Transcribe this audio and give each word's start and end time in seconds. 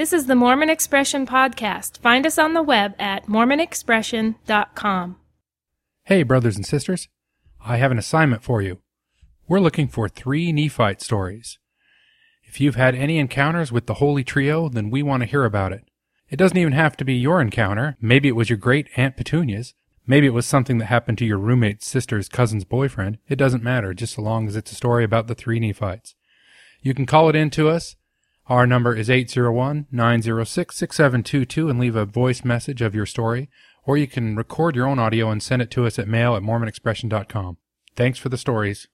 This 0.00 0.14
is 0.14 0.24
the 0.24 0.34
Mormon 0.34 0.70
Expression 0.70 1.26
Podcast. 1.26 1.98
Find 1.98 2.24
us 2.24 2.38
on 2.38 2.54
the 2.54 2.62
web 2.62 2.94
at 2.98 3.26
mormonexpression.com. 3.26 5.16
Hey, 6.04 6.22
brothers 6.22 6.56
and 6.56 6.64
sisters. 6.64 7.08
I 7.62 7.76
have 7.76 7.90
an 7.90 7.98
assignment 7.98 8.42
for 8.42 8.62
you. 8.62 8.78
We're 9.46 9.60
looking 9.60 9.88
for 9.88 10.08
three 10.08 10.52
Nephite 10.52 11.02
stories. 11.02 11.58
If 12.44 12.62
you've 12.62 12.76
had 12.76 12.94
any 12.94 13.18
encounters 13.18 13.70
with 13.70 13.84
the 13.84 14.00
Holy 14.00 14.24
Trio, 14.24 14.70
then 14.70 14.88
we 14.88 15.02
want 15.02 15.22
to 15.22 15.28
hear 15.28 15.44
about 15.44 15.74
it. 15.74 15.84
It 16.30 16.36
doesn't 16.36 16.56
even 16.56 16.72
have 16.72 16.96
to 16.96 17.04
be 17.04 17.12
your 17.12 17.42
encounter. 17.42 17.98
Maybe 18.00 18.26
it 18.26 18.36
was 18.36 18.48
your 18.48 18.56
great 18.56 18.88
Aunt 18.96 19.18
Petunia's. 19.18 19.74
Maybe 20.06 20.26
it 20.26 20.32
was 20.32 20.46
something 20.46 20.78
that 20.78 20.86
happened 20.86 21.18
to 21.18 21.26
your 21.26 21.36
roommate's 21.36 21.86
sister's 21.86 22.30
cousin's 22.30 22.64
boyfriend. 22.64 23.18
It 23.28 23.36
doesn't 23.36 23.62
matter, 23.62 23.92
just 23.92 24.14
so 24.14 24.22
long 24.22 24.48
as 24.48 24.56
it's 24.56 24.72
a 24.72 24.76
story 24.76 25.04
about 25.04 25.26
the 25.26 25.34
three 25.34 25.60
Nephites. 25.60 26.14
You 26.80 26.94
can 26.94 27.04
call 27.04 27.28
it 27.28 27.36
in 27.36 27.50
to 27.50 27.68
us. 27.68 27.96
Our 28.50 28.66
number 28.66 28.94
is 28.96 29.08
801-906-6722 29.08 31.70
and 31.70 31.78
leave 31.78 31.94
a 31.94 32.04
voice 32.04 32.44
message 32.44 32.82
of 32.82 32.96
your 32.96 33.06
story, 33.06 33.48
or 33.84 33.96
you 33.96 34.08
can 34.08 34.34
record 34.34 34.74
your 34.74 34.88
own 34.88 34.98
audio 34.98 35.30
and 35.30 35.40
send 35.40 35.62
it 35.62 35.70
to 35.70 35.86
us 35.86 36.00
at 36.00 36.08
mail 36.08 36.34
at 36.34 36.42
mormonexpression.com. 36.42 37.58
Thanks 37.94 38.18
for 38.18 38.28
the 38.28 38.36
stories. 38.36 38.88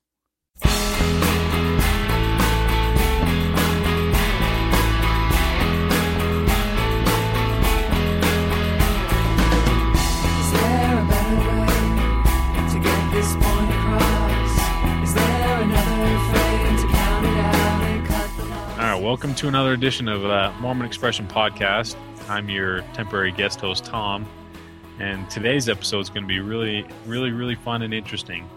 Welcome 19.07 19.37
to 19.37 19.47
another 19.47 19.73
edition 19.73 20.09
of 20.09 20.25
uh, 20.25 20.53
Mormon 20.59 20.85
Expression 20.85 21.29
Podcast. 21.29 21.95
I'm 22.29 22.49
your 22.49 22.81
temporary 22.93 23.31
guest 23.31 23.61
host, 23.61 23.85
Tom, 23.85 24.29
and 24.99 25.31
today's 25.31 25.69
episode 25.69 26.01
is 26.01 26.11
going 26.11 26.25
to 26.25 26.27
be 26.29 26.41
really, 26.41 26.85
really, 27.07 27.31
really 27.31 27.55
fun 27.55 27.83
and 27.83 27.95
interesting. 27.95 28.51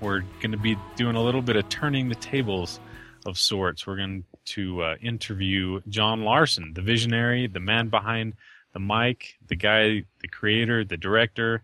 We're 0.00 0.22
going 0.40 0.50
to 0.50 0.58
be 0.58 0.76
doing 0.96 1.14
a 1.14 1.22
little 1.22 1.40
bit 1.40 1.54
of 1.54 1.68
turning 1.68 2.08
the 2.08 2.16
tables 2.16 2.80
of 3.26 3.38
sorts. 3.38 3.86
We're 3.86 3.94
going 3.94 4.24
to 4.46 4.82
uh, 4.82 4.96
interview 5.00 5.80
John 5.88 6.24
Larsen, 6.24 6.72
the 6.74 6.82
visionary, 6.82 7.46
the 7.46 7.60
man 7.60 7.88
behind 7.88 8.34
the 8.72 8.80
mic, 8.80 9.36
the 9.46 9.54
guy, 9.54 10.02
the 10.18 10.28
creator, 10.28 10.84
the 10.84 10.96
director. 10.96 11.62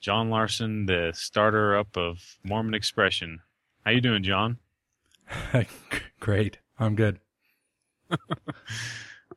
John 0.00 0.30
Larsen, 0.30 0.86
the 0.86 1.12
starter 1.14 1.78
up 1.78 1.96
of 1.96 2.38
Mormon 2.42 2.74
Expression. 2.74 3.38
How 3.84 3.92
you 3.92 4.00
doing, 4.00 4.24
John? 4.24 4.58
Great. 6.18 6.58
I'm 6.76 6.96
good. 6.96 7.20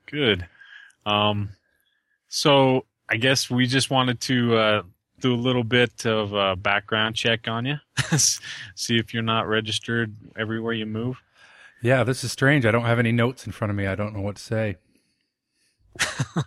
Good. 0.06 0.46
Um, 1.06 1.50
so 2.28 2.86
I 3.10 3.18
guess 3.18 3.50
we 3.50 3.66
just 3.66 3.90
wanted 3.90 4.20
to 4.22 4.56
uh, 4.58 4.82
do 5.20 5.34
a 5.34 5.36
little 5.38 5.64
bit 5.64 6.06
of 6.06 6.34
a 6.34 6.56
background 6.56 7.16
check 7.16 7.48
on 7.48 7.66
you, 7.66 7.78
see 8.76 8.98
if 8.98 9.14
you're 9.14 9.24
not 9.24 9.48
registered 9.48 10.16
everywhere 10.38 10.74
you 10.74 10.86
move. 10.86 11.18
Yeah, 11.82 12.04
this 12.04 12.24
is 12.24 12.32
strange. 12.32 12.66
I 12.66 12.72
don't 12.72 12.86
have 12.86 13.00
any 13.00 13.12
notes 13.12 13.46
in 13.46 13.52
front 13.52 13.72
of 13.72 13.78
me. 13.78 13.88
I 13.88 13.96
don't 13.96 14.14
know 14.14 14.22
what 14.22 14.36
to 14.36 14.42
say. 14.44 14.78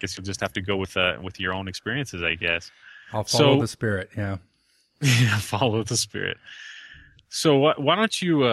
Guess 0.00 0.16
you'll 0.16 0.24
just 0.24 0.40
have 0.40 0.52
to 0.52 0.60
go 0.60 0.76
with 0.76 0.96
uh, 0.96 1.16
with 1.22 1.40
your 1.40 1.52
own 1.52 1.66
experiences, 1.66 2.22
I 2.22 2.34
guess. 2.36 2.70
I'll 3.12 3.24
follow 3.24 3.56
So- 3.56 3.60
the 3.62 3.68
spirit. 3.68 4.10
Yeah. 4.16 4.36
yeah, 5.00 5.38
follow 5.38 5.82
the 5.82 5.96
spirit. 5.96 6.36
So 7.30 7.56
why, 7.56 7.74
why 7.78 7.96
don't 7.96 8.20
you? 8.22 8.44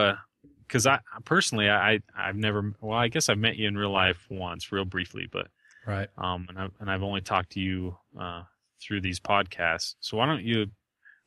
Because 0.68 0.86
I 0.86 1.00
personally, 1.26 1.70
I 1.70 2.00
I've 2.18 2.36
never. 2.36 2.74
Well, 2.82 2.98
I 2.98 3.08
guess 3.08 3.30
I've 3.30 3.38
met 3.38 3.56
you 3.56 3.68
in 3.68 3.78
real 3.78 3.92
life 3.92 4.26
once, 4.30 4.72
real 4.72 4.86
briefly, 4.86 5.28
but 5.32 5.48
Right. 5.86 6.10
um, 6.18 6.46
and 6.50 6.60
I've 6.60 6.72
and 6.80 6.92
I've 6.92 7.04
only 7.04 7.22
talked 7.22 7.52
to 7.52 7.60
you 7.60 7.98
uh, 8.20 8.44
through 8.82 9.02
these 9.02 9.20
podcasts. 9.20 9.96
So 10.02 10.18
why 10.18 10.26
don't 10.26 10.44
you 10.44 10.68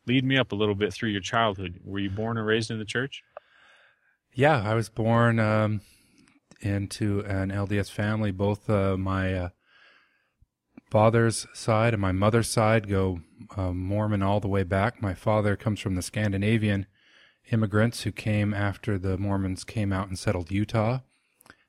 lead 0.06 0.24
me 0.24 0.36
up 0.36 0.52
a 0.52 0.54
little 0.54 0.74
bit 0.74 0.92
through 0.92 1.10
your 1.10 1.20
childhood? 1.22 1.80
Were 1.84 1.98
you 1.98 2.10
born 2.10 2.36
and 2.36 2.46
raised 2.46 2.70
in 2.70 2.78
the 2.78 2.84
church? 2.84 3.22
Yeah, 4.32 4.62
I 4.62 4.74
was 4.74 4.88
born 4.88 5.38
um, 5.38 5.80
into 6.60 7.20
an 7.20 7.50
LDS 7.50 7.90
family. 7.90 8.30
Both 8.30 8.68
uh, 8.70 8.96
my 8.96 9.34
uh, 9.34 9.48
father's 10.90 11.46
side 11.52 11.94
and 11.94 12.00
my 12.00 12.12
mother's 12.12 12.50
side 12.50 12.88
go 12.88 13.20
uh, 13.56 13.72
Mormon 13.72 14.22
all 14.22 14.40
the 14.40 14.48
way 14.48 14.62
back. 14.62 15.00
My 15.02 15.14
father 15.14 15.56
comes 15.56 15.80
from 15.80 15.94
the 15.94 16.02
Scandinavian 16.02 16.86
immigrants 17.50 18.02
who 18.02 18.12
came 18.12 18.54
after 18.54 18.98
the 18.98 19.18
Mormons 19.18 19.64
came 19.64 19.92
out 19.92 20.08
and 20.08 20.18
settled 20.18 20.50
Utah. 20.50 21.00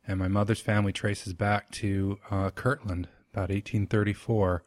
And 0.07 0.19
my 0.19 0.27
mother's 0.27 0.61
family 0.61 0.91
traces 0.91 1.33
back 1.33 1.71
to 1.71 2.19
uh, 2.29 2.49
Kirtland, 2.51 3.07
about 3.33 3.49
1834. 3.49 4.63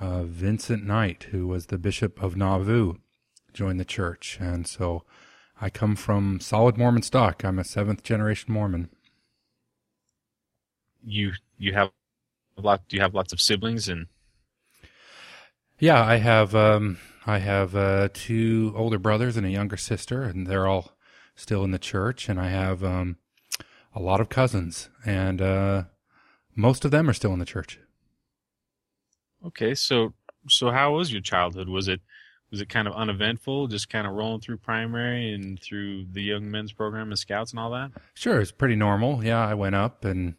Uh, 0.00 0.22
Vincent 0.22 0.86
Knight, 0.86 1.24
who 1.30 1.46
was 1.46 1.66
the 1.66 1.78
Bishop 1.78 2.22
of 2.22 2.36
Nauvoo, 2.36 2.94
joined 3.52 3.78
the 3.78 3.84
church. 3.84 4.38
And 4.40 4.66
so 4.66 5.04
I 5.60 5.68
come 5.68 5.94
from 5.96 6.40
solid 6.40 6.78
Mormon 6.78 7.02
stock. 7.02 7.44
I'm 7.44 7.58
a 7.58 7.64
seventh 7.64 8.02
generation 8.02 8.52
Mormon. 8.52 8.88
You 11.04 11.32
you 11.58 11.74
have 11.74 11.90
a 12.56 12.60
lot. 12.60 12.82
Do 12.88 12.96
you 12.96 13.02
have 13.02 13.14
lots 13.14 13.32
of 13.32 13.40
siblings? 13.40 13.88
And 13.88 14.06
Yeah, 15.78 16.02
I 16.02 16.16
have 16.16 16.54
um, 16.54 16.98
I 17.30 17.38
have 17.38 17.76
uh, 17.76 18.08
two 18.12 18.72
older 18.76 18.98
brothers 18.98 19.36
and 19.36 19.46
a 19.46 19.50
younger 19.50 19.76
sister, 19.76 20.22
and 20.24 20.48
they're 20.48 20.66
all 20.66 20.92
still 21.36 21.62
in 21.62 21.70
the 21.70 21.78
church. 21.78 22.28
And 22.28 22.40
I 22.40 22.48
have 22.48 22.82
um, 22.82 23.18
a 23.94 24.00
lot 24.00 24.20
of 24.20 24.28
cousins, 24.28 24.88
and 25.06 25.40
uh, 25.40 25.84
most 26.56 26.84
of 26.84 26.90
them 26.90 27.08
are 27.08 27.12
still 27.14 27.32
in 27.32 27.38
the 27.38 27.44
church. 27.44 27.78
okay, 29.46 29.74
so 29.74 30.12
so 30.48 30.70
how 30.70 30.94
was 30.94 31.12
your 31.12 31.22
childhood? 31.22 31.68
Was 31.68 31.86
it 31.86 32.00
was 32.50 32.60
it 32.60 32.68
kind 32.68 32.88
of 32.88 32.94
uneventful, 32.94 33.68
just 33.68 33.88
kind 33.88 34.08
of 34.08 34.12
rolling 34.14 34.40
through 34.40 34.56
primary 34.56 35.32
and 35.32 35.60
through 35.62 36.06
the 36.10 36.22
young 36.22 36.50
men's 36.50 36.72
program 36.72 37.10
and 37.10 37.18
scouts 37.18 37.52
and 37.52 37.60
all 37.60 37.70
that? 37.70 37.92
Sure, 38.14 38.40
it's 38.40 38.50
pretty 38.50 38.74
normal. 38.74 39.24
Yeah, 39.24 39.46
I 39.46 39.54
went 39.54 39.76
up, 39.76 40.04
and 40.04 40.34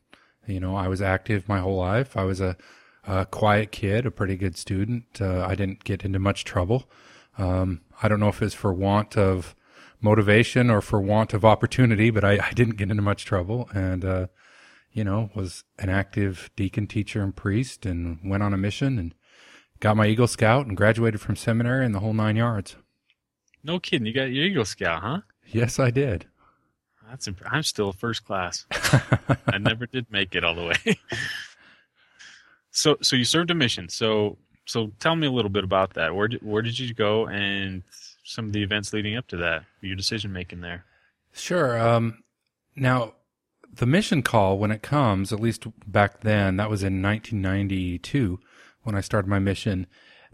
you 0.45 0.59
know, 0.59 0.75
I 0.75 0.89
was 0.89 1.01
active 1.01 1.47
my 1.47 1.59
whole 1.59 1.77
life. 1.77 2.17
I 2.17 2.25
was 2.25 2.41
a, 2.41 2.57
a 3.05 3.25
quiet 3.25 3.71
kid, 3.71 4.05
a 4.05 4.11
pretty 4.11 4.35
good 4.35 4.57
student. 4.57 5.19
Uh, 5.19 5.45
I 5.45 5.55
didn't 5.55 5.83
get 5.83 6.03
into 6.03 6.19
much 6.19 6.45
trouble. 6.45 6.89
Um, 7.37 7.81
I 8.01 8.07
don't 8.07 8.19
know 8.19 8.27
if 8.27 8.41
it's 8.41 8.53
for 8.53 8.73
want 8.73 9.17
of 9.17 9.55
motivation 10.01 10.69
or 10.69 10.81
for 10.81 10.99
want 10.99 11.33
of 11.33 11.45
opportunity, 11.45 12.09
but 12.09 12.23
I, 12.23 12.33
I 12.49 12.51
didn't 12.53 12.77
get 12.77 12.91
into 12.91 13.03
much 13.03 13.25
trouble, 13.25 13.69
and 13.73 14.03
uh, 14.05 14.27
you 14.91 15.03
know, 15.03 15.29
was 15.33 15.63
an 15.79 15.89
active 15.89 16.49
deacon, 16.55 16.87
teacher, 16.87 17.21
and 17.21 17.35
priest, 17.35 17.85
and 17.85 18.19
went 18.23 18.43
on 18.43 18.53
a 18.53 18.57
mission 18.57 18.99
and 18.99 19.15
got 19.79 19.97
my 19.97 20.07
Eagle 20.07 20.27
Scout 20.27 20.65
and 20.67 20.75
graduated 20.77 21.21
from 21.21 21.35
seminary 21.35 21.85
and 21.85 21.95
the 21.95 21.99
whole 21.99 22.13
nine 22.13 22.35
yards. 22.35 22.75
No 23.63 23.79
kidding, 23.79 24.05
you 24.05 24.13
got 24.13 24.31
your 24.31 24.45
Eagle 24.45 24.65
Scout, 24.65 25.01
huh? 25.01 25.21
Yes, 25.45 25.79
I 25.79 25.91
did. 25.91 26.27
That's 27.09 27.27
imp- 27.27 27.43
I'm 27.45 27.63
still 27.63 27.91
first 27.91 28.25
class. 28.25 28.65
I 28.71 29.57
never 29.59 29.85
did 29.85 30.07
make 30.09 30.33
it 30.33 30.43
all 30.43 30.55
the 30.55 30.63
way. 30.65 30.97
so 32.71 32.97
so 33.01 33.15
you 33.15 33.23
served 33.23 33.51
a 33.51 33.55
mission. 33.55 33.89
So 33.89 34.37
so 34.65 34.91
tell 34.99 35.15
me 35.15 35.27
a 35.27 35.31
little 35.31 35.49
bit 35.49 35.63
about 35.63 35.93
that. 35.95 36.15
Where 36.15 36.27
did, 36.27 36.41
where 36.41 36.61
did 36.61 36.79
you 36.79 36.93
go 36.93 37.27
and 37.27 37.83
some 38.23 38.45
of 38.45 38.53
the 38.53 38.63
events 38.63 38.93
leading 38.93 39.17
up 39.17 39.27
to 39.27 39.37
that? 39.37 39.63
Your 39.81 39.95
decision 39.95 40.31
making 40.31 40.61
there. 40.61 40.85
Sure. 41.33 41.79
Um, 41.79 42.23
now, 42.75 43.13
the 43.73 43.85
mission 43.85 44.21
call, 44.21 44.57
when 44.57 44.71
it 44.71 44.81
comes, 44.81 45.31
at 45.31 45.39
least 45.39 45.65
back 45.87 46.21
then, 46.21 46.57
that 46.57 46.69
was 46.69 46.83
in 46.83 47.01
1992 47.01 48.39
when 48.83 48.95
I 48.95 49.01
started 49.01 49.27
my 49.27 49.39
mission. 49.39 49.87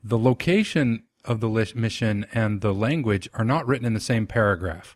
The 0.03 0.17
location 0.17 1.03
of 1.25 1.39
the 1.39 1.49
mission 1.75 2.25
and 2.33 2.61
the 2.61 2.73
language 2.73 3.29
are 3.33 3.45
not 3.45 3.67
written 3.67 3.85
in 3.85 3.93
the 3.93 3.99
same 3.99 4.27
paragraph. 4.27 4.95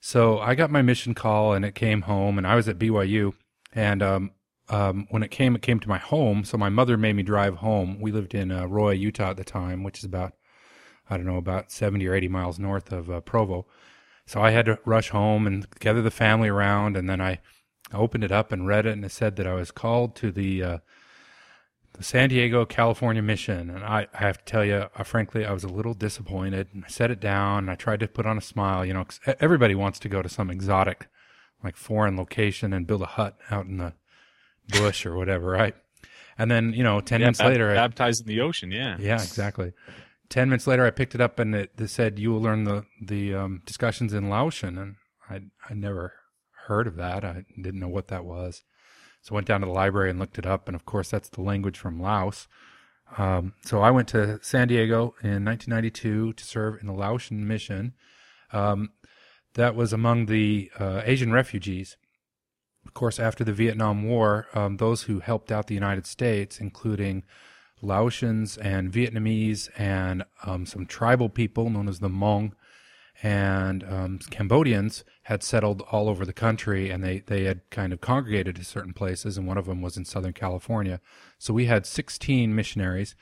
So 0.00 0.38
I 0.40 0.54
got 0.54 0.70
my 0.70 0.82
mission 0.82 1.14
call 1.14 1.52
and 1.52 1.64
it 1.64 1.74
came 1.74 2.02
home, 2.02 2.36
and 2.36 2.46
I 2.46 2.56
was 2.56 2.68
at 2.68 2.78
BYU. 2.78 3.34
And 3.74 4.02
um, 4.02 4.32
um, 4.72 5.06
when 5.10 5.22
it 5.22 5.30
came, 5.30 5.54
it 5.54 5.60
came 5.60 5.78
to 5.80 5.88
my 5.88 5.98
home. 5.98 6.44
So 6.44 6.56
my 6.56 6.70
mother 6.70 6.96
made 6.96 7.14
me 7.14 7.22
drive 7.22 7.56
home. 7.56 8.00
We 8.00 8.10
lived 8.10 8.34
in 8.34 8.50
uh, 8.50 8.66
Roy, 8.66 8.92
Utah 8.92 9.30
at 9.30 9.36
the 9.36 9.44
time, 9.44 9.82
which 9.82 9.98
is 9.98 10.04
about, 10.04 10.32
I 11.10 11.18
don't 11.18 11.26
know, 11.26 11.36
about 11.36 11.70
70 11.70 12.06
or 12.08 12.14
80 12.14 12.28
miles 12.28 12.58
north 12.58 12.90
of 12.90 13.10
uh, 13.10 13.20
Provo. 13.20 13.66
So 14.24 14.40
I 14.40 14.50
had 14.50 14.64
to 14.66 14.78
rush 14.86 15.10
home 15.10 15.46
and 15.46 15.68
gather 15.78 16.00
the 16.00 16.10
family 16.10 16.48
around, 16.48 16.96
and 16.96 17.06
then 17.06 17.20
I 17.20 17.40
opened 17.92 18.24
it 18.24 18.32
up 18.32 18.50
and 18.50 18.66
read 18.66 18.86
it, 18.86 18.92
and 18.92 19.04
it 19.04 19.10
said 19.10 19.36
that 19.36 19.46
I 19.46 19.52
was 19.52 19.70
called 19.70 20.16
to 20.16 20.32
the 20.32 20.62
uh, 20.62 20.78
the 21.92 22.02
San 22.02 22.30
Diego, 22.30 22.64
California 22.64 23.20
mission. 23.20 23.68
And 23.68 23.84
I, 23.84 24.06
I 24.14 24.18
have 24.18 24.38
to 24.38 24.44
tell 24.46 24.64
you, 24.64 24.86
uh, 24.96 25.02
frankly, 25.02 25.44
I 25.44 25.52
was 25.52 25.64
a 25.64 25.68
little 25.68 25.92
disappointed. 25.92 26.68
And 26.72 26.84
I 26.86 26.88
set 26.88 27.10
it 27.10 27.20
down, 27.20 27.64
and 27.64 27.70
I 27.70 27.74
tried 27.74 28.00
to 28.00 28.08
put 28.08 28.24
on 28.24 28.38
a 28.38 28.40
smile, 28.40 28.86
you 28.86 28.94
know, 28.94 29.04
everybody 29.38 29.74
wants 29.74 29.98
to 29.98 30.08
go 30.08 30.22
to 30.22 30.28
some 30.30 30.50
exotic, 30.50 31.08
like 31.62 31.76
foreign 31.76 32.16
location 32.16 32.72
and 32.72 32.86
build 32.86 33.02
a 33.02 33.06
hut 33.06 33.36
out 33.50 33.66
in 33.66 33.76
the 33.76 33.92
bush 34.72 35.06
or 35.06 35.14
whatever, 35.16 35.48
right? 35.50 35.74
And 36.38 36.50
then, 36.50 36.72
you 36.72 36.82
know, 36.82 37.00
10 37.00 37.20
Yeah, 37.20 37.26
minutes 37.26 37.38
bap- 37.40 37.48
later, 37.48 37.70
I, 37.70 37.74
baptized 37.74 38.22
in 38.22 38.26
the 38.26 38.40
ocean. 38.40 38.70
Yeah. 38.70 38.96
yeah, 38.98 39.14
exactly. 39.14 39.72
Ten 40.28 40.48
minutes 40.48 40.66
later, 40.66 40.86
I 40.86 40.90
picked 40.90 41.14
it 41.14 41.20
up 41.20 41.38
and 41.38 41.54
it, 41.54 41.72
it 41.78 41.88
said, 41.88 42.18
"You 42.18 42.30
will 42.32 42.40
learn 42.40 42.64
the 42.64 42.86
the 43.02 43.34
um, 43.34 43.60
discussions 43.66 44.14
in 44.14 44.30
Laotian," 44.30 44.78
and 44.78 44.94
I 45.28 45.42
I 45.68 45.74
never 45.74 46.14
heard 46.68 46.86
of 46.86 46.96
that. 46.96 47.22
I 47.22 47.44
didn't 47.60 47.80
know 47.80 47.88
what 47.88 48.08
that 48.08 48.24
was. 48.24 48.62
So 49.20 49.34
I 49.34 49.36
went 49.36 49.46
down 49.46 49.60
to 49.60 49.66
the 49.66 49.72
library 49.72 50.08
and 50.08 50.18
looked 50.18 50.38
it 50.38 50.46
up, 50.46 50.68
and 50.68 50.74
of 50.74 50.86
course, 50.86 51.10
that's 51.10 51.28
the 51.28 51.42
language 51.42 51.78
from 51.78 52.00
Laos. 52.00 52.48
Um, 53.18 53.52
so 53.62 53.82
I 53.82 53.90
went 53.90 54.08
to 54.08 54.38
San 54.42 54.68
Diego 54.68 55.14
in 55.22 55.44
1992 55.44 56.32
to 56.32 56.44
serve 56.44 56.80
in 56.80 56.86
the 56.86 56.94
Laotian 56.94 57.46
mission. 57.46 57.92
Um, 58.54 58.92
that 59.52 59.74
was 59.76 59.92
among 59.92 60.26
the 60.26 60.70
uh, 60.80 61.02
Asian 61.04 61.30
refugees. 61.30 61.98
Of 62.92 62.94
course, 62.94 63.18
after 63.18 63.42
the 63.42 63.54
Vietnam 63.54 64.04
War, 64.04 64.48
um, 64.52 64.76
those 64.76 65.04
who 65.04 65.20
helped 65.20 65.50
out 65.50 65.66
the 65.66 65.74
United 65.74 66.06
States, 66.06 66.60
including 66.60 67.22
Laotians 67.82 68.58
and 68.58 68.92
Vietnamese 68.92 69.70
and 69.78 70.24
um, 70.44 70.66
some 70.66 70.84
tribal 70.84 71.30
people 71.30 71.70
known 71.70 71.88
as 71.88 72.00
the 72.00 72.10
Hmong 72.10 72.52
and 73.22 73.82
um, 73.84 74.18
Cambodians 74.30 75.04
had 75.22 75.42
settled 75.42 75.80
all 75.90 76.06
over 76.06 76.26
the 76.26 76.34
country 76.34 76.90
and 76.90 77.02
they, 77.02 77.20
they 77.20 77.44
had 77.44 77.62
kind 77.70 77.94
of 77.94 78.02
congregated 78.02 78.56
to 78.56 78.64
certain 78.64 78.92
places, 78.92 79.38
and 79.38 79.46
one 79.46 79.56
of 79.56 79.64
them 79.64 79.80
was 79.80 79.96
in 79.96 80.04
Southern 80.04 80.34
California. 80.34 81.00
So 81.38 81.54
we 81.54 81.64
had 81.64 81.86
16 81.86 82.54
missionaries, 82.54 83.14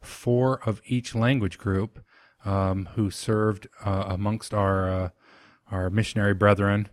four 0.00 0.62
of 0.64 0.80
each 0.86 1.16
language 1.16 1.58
group, 1.58 2.04
um, 2.44 2.88
who 2.94 3.10
served 3.10 3.66
uh, 3.84 4.04
amongst 4.06 4.54
our, 4.54 4.88
uh, 4.88 5.08
our 5.72 5.90
missionary 5.90 6.34
brethren 6.34 6.88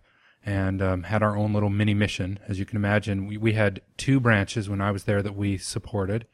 and 0.46 0.80
um, 0.80 1.02
had 1.02 1.24
our 1.24 1.36
own 1.36 1.52
little 1.52 1.68
mini 1.68 1.92
mission. 1.92 2.38
As 2.46 2.58
you 2.60 2.64
can 2.64 2.76
imagine, 2.76 3.26
we, 3.26 3.36
we 3.36 3.52
had 3.54 3.82
two 3.96 4.20
branches 4.20 4.68
when 4.70 4.80
I 4.80 4.92
was 4.92 5.04
there 5.04 5.20
that 5.20 5.34
we 5.34 5.58
supported, 5.58 6.26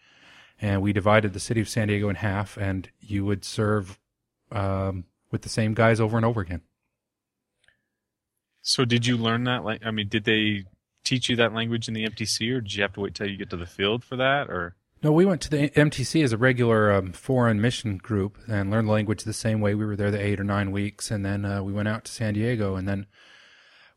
and 0.60 0.82
we 0.82 0.92
divided 0.92 1.32
the 1.32 1.40
city 1.40 1.62
of 1.62 1.68
San 1.68 1.88
Diego 1.88 2.10
in 2.10 2.16
half, 2.16 2.58
and 2.58 2.90
you 3.00 3.24
would 3.24 3.42
serve 3.42 3.98
um, 4.52 5.04
with 5.30 5.42
the 5.42 5.48
same 5.48 5.72
guys 5.72 5.98
over 5.98 6.18
and 6.18 6.26
over 6.26 6.42
again. 6.42 6.60
So 8.60 8.84
did 8.84 9.06
you 9.06 9.16
learn 9.16 9.44
that? 9.44 9.64
Like, 9.64 9.84
I 9.84 9.90
mean, 9.90 10.08
did 10.08 10.24
they 10.24 10.64
teach 11.04 11.30
you 11.30 11.36
that 11.36 11.54
language 11.54 11.88
in 11.88 11.94
the 11.94 12.06
MTC, 12.06 12.52
or 12.52 12.60
did 12.60 12.74
you 12.74 12.82
have 12.82 12.92
to 12.92 13.00
wait 13.00 13.14
till 13.14 13.28
you 13.28 13.38
get 13.38 13.48
to 13.50 13.56
the 13.56 13.66
field 13.66 14.04
for 14.04 14.16
that? 14.16 14.50
Or 14.50 14.76
No, 15.02 15.10
we 15.10 15.24
went 15.24 15.40
to 15.40 15.50
the 15.50 15.70
MTC 15.70 16.22
as 16.22 16.34
a 16.34 16.36
regular 16.36 16.92
um, 16.92 17.12
foreign 17.12 17.62
mission 17.62 17.96
group 17.96 18.36
and 18.46 18.70
learned 18.70 18.88
the 18.88 18.92
language 18.92 19.24
the 19.24 19.32
same 19.32 19.62
way. 19.62 19.74
We 19.74 19.86
were 19.86 19.96
there 19.96 20.10
the 20.10 20.22
eight 20.22 20.38
or 20.38 20.44
nine 20.44 20.70
weeks, 20.70 21.10
and 21.10 21.24
then 21.24 21.46
uh, 21.46 21.62
we 21.62 21.72
went 21.72 21.88
out 21.88 22.04
to 22.04 22.12
San 22.12 22.34
Diego, 22.34 22.76
and 22.76 22.86
then 22.86 23.06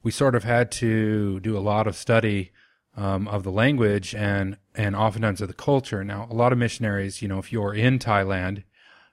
we 0.05 0.11
sort 0.11 0.35
of 0.35 0.43
had 0.43 0.71
to 0.71 1.39
do 1.39 1.57
a 1.57 1.59
lot 1.59 1.87
of 1.87 1.95
study 1.95 2.51
um, 2.95 3.27
of 3.27 3.41
the 3.41 3.51
language 3.51 4.13
and 4.13 4.55
and 4.75 4.95
oftentimes 4.95 5.41
of 5.41 5.47
the 5.47 5.53
culture. 5.55 6.03
Now, 6.03 6.27
a 6.29 6.35
lot 6.35 6.51
of 6.51 6.59
missionaries, 6.59 7.23
you 7.23 7.27
know, 7.27 7.39
if 7.39 7.51
you're 7.51 7.73
in 7.73 7.97
Thailand, 7.97 8.63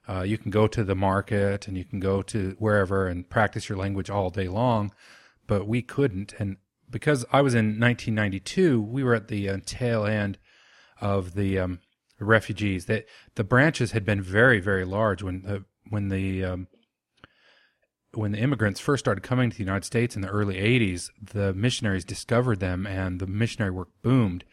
uh, 0.07 0.21
you 0.21 0.37
can 0.37 0.51
go 0.51 0.67
to 0.67 0.85
the 0.85 0.95
market 0.95 1.67
and 1.67 1.79
you 1.79 1.85
can 1.87 1.99
go 1.99 2.21
to 2.21 2.57
wherever 2.59 3.07
and 3.07 3.29
practice 3.29 3.71
your 3.71 3.79
language 3.79 4.11
all 4.11 4.29
day 4.29 4.49
long, 4.49 4.93
but 5.47 5.67
we 5.67 5.81
couldn't. 5.81 6.35
And 6.39 6.59
because 6.91 7.25
I 7.33 7.41
was 7.41 7.55
in 7.55 7.81
1992, 7.81 8.83
we 8.83 9.03
were 9.03 9.15
at 9.15 9.29
the 9.29 9.49
uh, 9.49 9.59
tail 9.65 10.05
end 10.05 10.39
of 11.01 11.33
the 11.33 11.59
um, 11.59 11.81
refugees. 12.21 12.85
That 12.85 13.07
the 13.37 13.45
branches 13.45 13.93
had 13.93 14.05
been 14.05 14.21
very, 14.21 14.61
very 14.61 14.85
large 14.85 15.23
when 15.23 15.41
the 15.41 15.65
when 15.89 16.11
the 16.11 16.45
um, 16.45 16.67
when 18.15 18.33
the 18.33 18.39
immigrants 18.39 18.81
first 18.81 19.05
started 19.05 19.23
coming 19.23 19.51
to 19.51 19.57
the 19.57 19.65
United 19.65 19.85
States 19.85 20.17
in 20.17 20.23
the 20.23 20.29
early 20.29 20.57
80s. 20.57 21.11
The 21.21 21.53
missionaries 21.55 22.05
discovered 22.05 22.61
them, 22.61 22.87
and 22.87 23.21
the 23.21 23.27
missionary 23.27 23.71
work 23.71 23.89
boomed. 24.03 24.45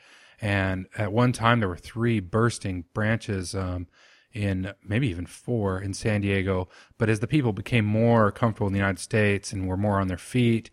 And 0.41 0.87
at 0.97 1.11
one 1.11 1.33
time, 1.33 1.59
there 1.59 1.69
were 1.69 1.77
three 1.77 2.19
bursting 2.19 2.85
branches. 2.93 3.53
Um, 3.53 3.87
in 4.33 4.73
maybe 4.83 5.07
even 5.07 5.25
four 5.25 5.81
in 5.81 5.93
San 5.93 6.21
Diego. 6.21 6.69
But 6.97 7.09
as 7.09 7.19
the 7.19 7.27
people 7.27 7.53
became 7.53 7.85
more 7.85 8.31
comfortable 8.31 8.67
in 8.67 8.73
the 8.73 8.79
United 8.79 8.99
States 8.99 9.51
and 9.51 9.67
were 9.67 9.77
more 9.77 9.99
on 9.99 10.07
their 10.07 10.17
feet, 10.17 10.69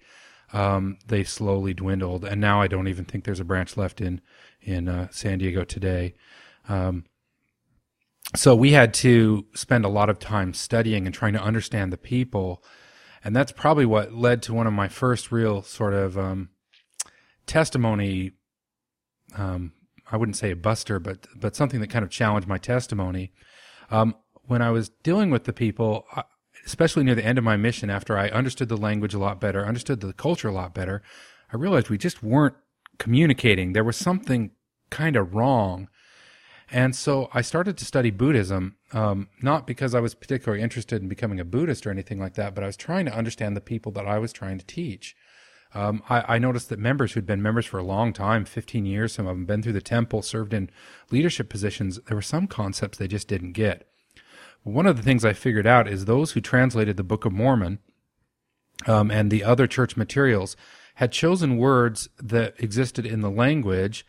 um, 0.52 0.98
they 1.06 1.24
slowly 1.24 1.74
dwindled. 1.74 2.24
And 2.24 2.40
now 2.40 2.60
I 2.60 2.68
don't 2.68 2.88
even 2.88 3.04
think 3.04 3.24
there's 3.24 3.40
a 3.40 3.44
branch 3.44 3.76
left 3.76 4.00
in 4.00 4.20
in 4.60 4.88
uh, 4.88 5.08
San 5.10 5.38
Diego 5.38 5.64
today. 5.64 6.14
Um, 6.68 7.04
so 8.34 8.54
we 8.54 8.72
had 8.72 8.92
to 8.94 9.46
spend 9.54 9.84
a 9.84 9.88
lot 9.88 10.10
of 10.10 10.18
time 10.18 10.52
studying 10.52 11.06
and 11.06 11.14
trying 11.14 11.34
to 11.34 11.42
understand 11.42 11.92
the 11.92 11.98
people, 11.98 12.62
and 13.22 13.34
that's 13.34 13.52
probably 13.52 13.86
what 13.86 14.12
led 14.12 14.42
to 14.42 14.54
one 14.54 14.66
of 14.66 14.72
my 14.72 14.88
first 14.88 15.30
real 15.30 15.62
sort 15.62 15.94
of 15.94 16.18
um, 16.18 16.50
testimony 17.46 18.32
um, 19.34 19.72
I 20.10 20.16
wouldn't 20.16 20.36
say 20.36 20.50
a 20.50 20.56
buster, 20.56 20.98
but 20.98 21.26
but 21.36 21.56
something 21.56 21.80
that 21.80 21.90
kind 21.90 22.04
of 22.04 22.10
challenged 22.10 22.48
my 22.48 22.58
testimony. 22.58 23.32
Um, 23.90 24.14
when 24.44 24.62
I 24.62 24.70
was 24.70 24.90
dealing 25.02 25.30
with 25.30 25.44
the 25.44 25.52
people, 25.52 26.06
especially 26.64 27.04
near 27.04 27.14
the 27.14 27.24
end 27.24 27.38
of 27.38 27.44
my 27.44 27.56
mission, 27.56 27.90
after 27.90 28.16
I 28.16 28.28
understood 28.28 28.68
the 28.68 28.76
language 28.76 29.14
a 29.14 29.18
lot 29.18 29.40
better, 29.40 29.66
understood 29.66 30.00
the 30.00 30.12
culture 30.12 30.48
a 30.48 30.52
lot 30.52 30.74
better, 30.74 31.02
I 31.52 31.56
realized 31.56 31.90
we 31.90 31.98
just 31.98 32.22
weren't 32.22 32.54
communicating. 32.98 33.72
There 33.72 33.84
was 33.84 33.96
something 33.96 34.52
kind 34.90 35.16
of 35.16 35.34
wrong. 35.34 35.88
And 36.70 36.96
so 36.96 37.28
I 37.32 37.42
started 37.42 37.76
to 37.78 37.84
study 37.84 38.10
Buddhism, 38.10 38.76
um, 38.92 39.28
not 39.40 39.66
because 39.66 39.94
I 39.94 40.00
was 40.00 40.14
particularly 40.14 40.62
interested 40.62 41.00
in 41.00 41.08
becoming 41.08 41.38
a 41.38 41.44
Buddhist 41.44 41.86
or 41.86 41.90
anything 41.90 42.18
like 42.18 42.34
that, 42.34 42.54
but 42.54 42.64
I 42.64 42.66
was 42.66 42.76
trying 42.76 43.06
to 43.06 43.16
understand 43.16 43.56
the 43.56 43.60
people 43.60 43.92
that 43.92 44.06
I 44.06 44.18
was 44.18 44.32
trying 44.32 44.58
to 44.58 44.66
teach. 44.66 45.14
Um, 45.74 46.02
I, 46.08 46.36
I 46.36 46.38
noticed 46.38 46.68
that 46.70 46.78
members 46.78 47.12
who'd 47.12 47.26
been 47.26 47.42
members 47.42 47.66
for 47.66 47.78
a 47.78 47.84
long 47.84 48.12
time 48.12 48.44
15 48.44 48.84
years, 48.84 49.12
some 49.12 49.26
of 49.26 49.36
them 49.36 49.46
been 49.46 49.62
through 49.62 49.74
the 49.74 49.80
temple, 49.80 50.22
served 50.22 50.52
in 50.52 50.70
leadership 51.10 51.48
positions 51.48 52.00
there 52.06 52.16
were 52.16 52.22
some 52.22 52.46
concepts 52.46 52.98
they 52.98 53.08
just 53.08 53.28
didn't 53.28 53.52
get. 53.52 53.88
One 54.62 54.86
of 54.86 54.96
the 54.96 55.02
things 55.02 55.24
I 55.24 55.32
figured 55.32 55.66
out 55.66 55.86
is 55.86 56.04
those 56.04 56.32
who 56.32 56.40
translated 56.40 56.96
the 56.96 57.04
Book 57.04 57.24
of 57.24 57.32
Mormon 57.32 57.78
um, 58.86 59.10
and 59.10 59.30
the 59.30 59.44
other 59.44 59.68
church 59.68 59.96
materials 59.96 60.56
had 60.96 61.12
chosen 61.12 61.58
words 61.58 62.08
that 62.18 62.54
existed 62.58 63.06
in 63.06 63.20
the 63.20 63.30
language 63.30 64.04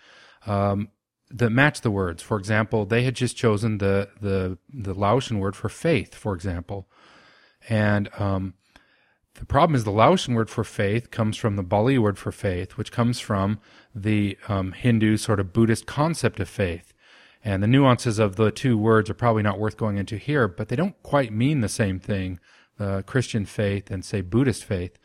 um, 0.48 0.90
that 1.30 1.50
match 1.50 1.82
the 1.82 1.92
words. 1.92 2.24
For 2.24 2.38
example, 2.38 2.86
they 2.86 3.04
had 3.04 3.16
just 3.16 3.36
chosen 3.36 3.80
the 3.80 4.10
the 4.22 4.58
the 4.70 4.94
Laotian 4.94 5.40
word 5.40 5.56
for 5.56 5.70
faith, 5.70 6.16
for 6.16 6.34
example, 6.34 6.88
and 7.70 8.10
um, 8.18 8.54
the 9.38 9.46
problem 9.46 9.76
is 9.76 9.84
the 9.84 9.92
Laotian 9.92 10.34
word 10.34 10.50
for 10.50 10.64
faith 10.64 11.12
comes 11.12 11.38
from 11.38 11.56
the 11.56 11.64
Pali 11.64 11.98
word 11.98 12.18
for 12.18 12.32
faith, 12.32 12.72
which 12.76 12.92
comes 12.92 13.20
from 13.20 13.60
the 13.94 14.38
um, 14.48 14.72
Hindu 14.72 15.18
sort 15.18 15.40
of 15.40 15.54
Buddhist 15.54 15.86
concept 15.86 16.40
of 16.40 16.50
faith. 16.50 16.94
And 17.44 17.62
the 17.62 17.68
nuances 17.68 18.18
of 18.18 18.36
the 18.36 18.52
two 18.52 18.78
words 18.78 19.10
are 19.10 19.16
probably 19.16 19.44
not 19.44 19.60
worth 19.60 19.78
going 19.78 19.98
into 19.98 20.18
here, 20.18 20.48
but 20.48 20.70
they 20.70 20.76
don't 20.76 21.02
quite 21.04 21.32
mean 21.32 21.62
the 21.62 21.70
same 21.70 22.00
thing, 22.00 22.40
uh, 22.80 23.04
Christian 23.04 23.46
faith 23.46 23.92
and 23.92 24.04
say 24.04 24.22
Buddhist 24.22 24.66
faith. 24.66 24.98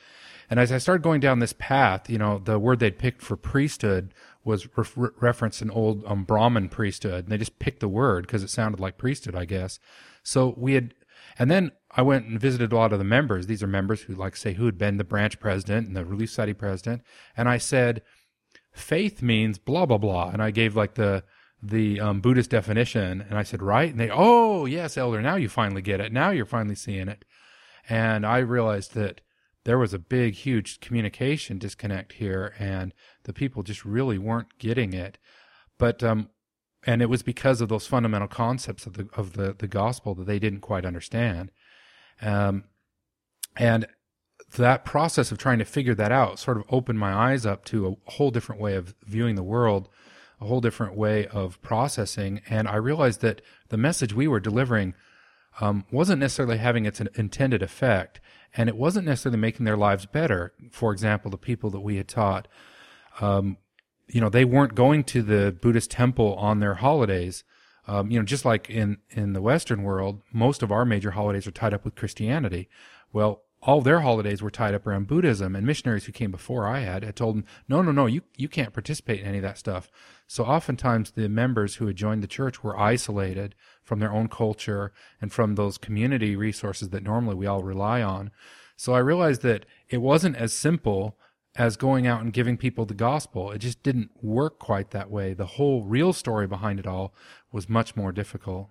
And 0.49 0.59
as 0.59 0.73
I 0.73 0.79
started 0.79 1.03
going 1.03 1.21
down 1.21 1.39
this 1.39 1.55
path, 1.55 2.09
you 2.09 2.19
know, 2.19 2.39
the 2.39 2.59
word 2.59 2.79
they'd 2.79 2.99
picked 2.99 3.23
for 3.23 3.37
priesthood 3.37 4.15
was 4.45 4.67
re- 4.77 5.11
referenced 5.21 5.63
an 5.63 5.71
old 5.71 6.05
um, 6.07 6.25
Brahmin 6.25 6.69
priesthood, 6.69 7.25
and 7.25 7.29
they 7.29 7.39
just 7.39 7.59
picked 7.59 7.81
the 7.81 7.89
word 7.89 8.27
because 8.27 8.43
it 8.43 8.51
sounded 8.51 8.81
like 8.81 8.99
priesthood, 8.99 9.35
I 9.35 9.45
guess. 9.45 9.79
So 10.23 10.55
we 10.57 10.75
had, 10.75 10.95
and 11.39 11.51
then 11.51 11.73
I 11.91 12.03
went 12.03 12.27
and 12.27 12.41
visited 12.41 12.73
a 12.73 12.77
lot 12.77 12.93
of 12.93 12.99
the 12.99 13.05
members. 13.05 13.47
These 13.47 13.63
are 13.63 13.69
members 13.69 14.03
who, 14.03 14.15
like, 14.15 14.37
say, 14.37 14.55
who 14.55 14.67
had 14.67 14.79
been 14.79 14.97
the 14.97 15.05
branch 15.05 15.39
president 15.39 15.87
and 15.87 15.97
the 15.97 16.05
Relief 16.05 16.31
Society 16.31 16.55
president, 16.55 17.03
and 17.37 17.49
I 17.49 17.59
said, 17.59 18.03
faith 18.73 19.23
means 19.23 19.59
blah 19.59 19.87
blah 19.87 19.99
blah, 19.99 20.31
and 20.31 20.43
I 20.43 20.51
gave 20.51 20.75
like 20.75 20.95
the 20.95 21.25
the 21.63 22.01
um, 22.01 22.21
Buddhist 22.21 22.51
definition, 22.51 23.25
and 23.29 23.39
I 23.39 23.45
said, 23.45 23.63
right, 23.63 23.91
and 23.91 24.01
they, 24.01 24.11
oh 24.11 24.67
yes, 24.67 24.97
elder, 24.97 25.23
now 25.23 25.37
you 25.37 25.49
finally 25.49 25.83
get 25.83 26.01
it. 26.01 26.13
Now 26.13 26.31
you're 26.31 26.45
finally 26.45 26.75
seeing 26.75 27.09
it, 27.09 27.25
and 27.89 28.27
I 28.27 28.39
realized 28.39 28.95
that 28.95 29.21
there 29.65 29.79
was 29.79 29.95
a 29.95 29.99
big, 29.99 30.35
huge 30.35 30.81
communication 30.81 31.59
disconnect 31.59 32.15
here, 32.15 32.55
and 32.59 32.93
the 33.25 33.33
people 33.33 33.63
just 33.63 33.85
really 33.85 34.19
weren't 34.19 34.59
getting 34.59 34.93
it. 34.93 35.19
But 35.79 36.03
um, 36.03 36.31
and 36.85 37.01
it 37.01 37.09
was 37.09 37.23
because 37.23 37.61
of 37.61 37.69
those 37.69 37.87
fundamental 37.87 38.29
concepts 38.29 38.87
of 38.87 38.95
the 38.95 39.09
of 39.15 39.35
the 39.35 39.55
the 39.57 39.69
gospel 39.69 40.15
that 40.17 40.27
they 40.27 40.39
didn't 40.39 40.61
quite 40.61 40.85
understand. 40.85 41.51
Um, 42.21 42.65
and 43.57 43.87
that 44.57 44.85
process 44.85 45.33
of 45.33 45.39
trying 45.39 45.59
to 45.59 45.65
figure 45.65 45.95
that 45.95 46.13
out 46.13 46.39
sort 46.39 46.57
of 46.57 46.65
opened 46.69 46.99
my 46.99 47.13
eyes 47.13 47.47
up 47.47 47.65
to 47.67 47.87
a 47.87 48.11
whole 48.13 48.31
different 48.31 48.61
way 48.61 48.75
of 48.75 48.95
viewing 49.05 49.35
the 49.35 49.43
world, 49.43 49.89
a 50.41 50.47
whole 50.47 50.61
different 50.61 50.97
way 50.97 51.27
of 51.29 51.61
processing, 51.63 52.43
and 52.51 52.69
I 52.69 52.77
realized 52.77 53.21
that 53.21 53.41
the 53.69 53.77
message 53.77 54.13
we 54.13 54.29
were 54.29 54.41
delivering 54.41 54.95
um, 55.61 55.85
wasn't 55.91 56.21
necessarily 56.21 56.59
having 56.59 56.87
its 56.87 57.01
intended 57.01 57.63
effect, 57.63 58.21
and 58.55 58.69
it 58.69 58.77
wasn't 58.77 59.07
necessarily 59.07 59.39
making 59.39 59.65
their 59.65 59.77
lives 59.77 60.07
better. 60.07 60.53
For 60.71 60.93
example, 60.93 61.31
the 61.31 61.39
people 61.39 61.71
that 61.71 61.81
we 61.81 61.97
had 61.97 62.09
taught, 62.09 62.49
um, 63.21 63.57
you 64.09 64.21
know, 64.21 64.29
they 64.29 64.45
weren't 64.45 64.75
going 64.75 65.05
to 65.05 65.23
the 65.23 65.57
Buddhist 65.61 65.91
temple 65.91 66.35
on 66.35 66.61
their 66.61 66.75
holidays. 66.75 67.45
Um, 67.87 68.11
you 68.11 68.19
know, 68.19 68.25
just 68.25 68.45
like 68.45 68.71
in 68.71 68.99
in 69.11 69.33
the 69.33 69.43
Western 69.43 69.83
world, 69.83 70.23
most 70.33 70.63
of 70.63 70.71
our 70.71 70.85
major 70.85 71.13
holidays 71.13 71.47
are 71.47 71.53
tied 71.53 71.75
up 71.75 71.85
with 71.85 71.97
Christianity. 71.97 72.69
Well, 73.13 73.43
all 73.63 73.81
their 73.81 74.01
holidays 74.01 74.43
were 74.43 74.51
tied 74.51 74.75
up 74.75 74.87
around 74.87 75.07
Buddhism, 75.07 75.55
and 75.55 75.67
missionaries 75.67 76.05
who 76.05 76.13
came 76.13 76.31
before 76.31 76.67
I 76.67 76.81
had 76.81 77.05
had 77.05 77.17
told 77.17 77.37
them, 77.37 77.45
no, 77.69 77.81
no, 77.81 77.93
no, 77.93 78.07
you 78.07 78.23
you 78.37 78.49
can't 78.49 78.73
participate 78.73 79.21
in 79.21 79.27
any 79.27 79.39
of 79.39 79.43
that 79.43 79.59
stuff. 79.59 79.89
So 80.27 80.45
oftentimes 80.45 81.13
the 81.13 81.29
members 81.29 81.77
who 81.77 81.87
had 81.87 81.97
joined 81.97 82.23
the 82.23 82.29
church 82.29 82.63
were 82.63 82.79
isolated 82.79 83.55
from 83.83 83.99
their 83.99 84.13
own 84.13 84.29
culture 84.29 84.93
and 85.21 85.33
from 85.33 85.55
those 85.55 85.79
community 85.79 86.37
resources 86.37 86.91
that 86.91 87.03
normally 87.03 87.35
we 87.35 87.47
all 87.47 87.63
rely 87.63 88.03
on. 88.03 88.31
So 88.77 88.95
I 88.95 88.99
realized 88.99 89.43
that 89.43 89.67
it 89.89 89.99
wasn't 89.99 90.37
as 90.37 90.53
simple 90.53 91.17
as 91.55 91.77
going 91.77 92.07
out 92.07 92.23
and 92.23 92.33
giving 92.33 92.57
people 92.57 92.87
the 92.87 92.95
gospel. 92.95 93.51
It 93.51 93.59
just 93.59 93.83
didn't 93.83 94.11
work 94.23 94.59
quite 94.59 94.91
that 94.91 95.11
way. 95.11 95.35
The 95.35 95.47
whole 95.47 95.83
real 95.83 96.13
story 96.13 96.47
behind 96.47 96.79
it 96.79 96.87
all 96.87 97.15
was 97.51 97.69
much 97.69 97.95
more 97.95 98.13
difficult. 98.13 98.71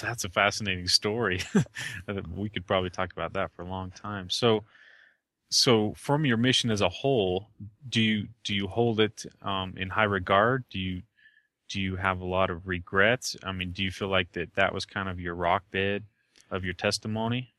That's 0.00 0.24
a 0.24 0.30
fascinating 0.30 0.88
story. 0.88 1.40
we 2.34 2.48
could 2.48 2.66
probably 2.66 2.90
talk 2.90 3.12
about 3.12 3.34
that 3.34 3.50
for 3.54 3.62
a 3.62 3.68
long 3.68 3.90
time. 3.90 4.30
So, 4.30 4.64
so 5.50 5.94
from 5.96 6.24
your 6.24 6.36
mission 6.36 6.70
as 6.70 6.80
a 6.80 6.88
whole, 6.88 7.48
do 7.88 8.00
you 8.00 8.28
do 8.44 8.54
you 8.54 8.66
hold 8.66 9.00
it 9.00 9.24
um, 9.42 9.74
in 9.76 9.88
high 9.90 10.04
regard? 10.04 10.64
Do 10.70 10.78
you 10.78 11.02
do 11.68 11.80
you 11.80 11.96
have 11.96 12.20
a 12.20 12.26
lot 12.26 12.50
of 12.50 12.66
regrets? 12.66 13.36
I 13.42 13.52
mean, 13.52 13.72
do 13.72 13.82
you 13.82 13.90
feel 13.90 14.08
like 14.08 14.32
that 14.32 14.54
that 14.54 14.72
was 14.72 14.84
kind 14.84 15.08
of 15.08 15.20
your 15.20 15.34
rock 15.34 15.64
bed 15.70 16.04
of 16.50 16.64
your 16.64 16.74
testimony? 16.74 17.52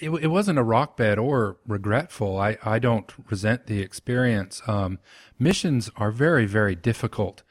It, 0.00 0.10
it 0.10 0.28
wasn't 0.28 0.58
a 0.58 0.64
rock 0.64 0.96
bed 0.96 1.18
or 1.18 1.58
regretful. 1.66 2.38
I, 2.38 2.56
I 2.64 2.78
don't 2.78 3.12
resent 3.30 3.66
the 3.66 3.80
experience. 3.80 4.62
Um, 4.66 4.98
missions 5.38 5.90
are 5.96 6.10
very, 6.10 6.46
very 6.46 6.74
difficult. 6.74 7.42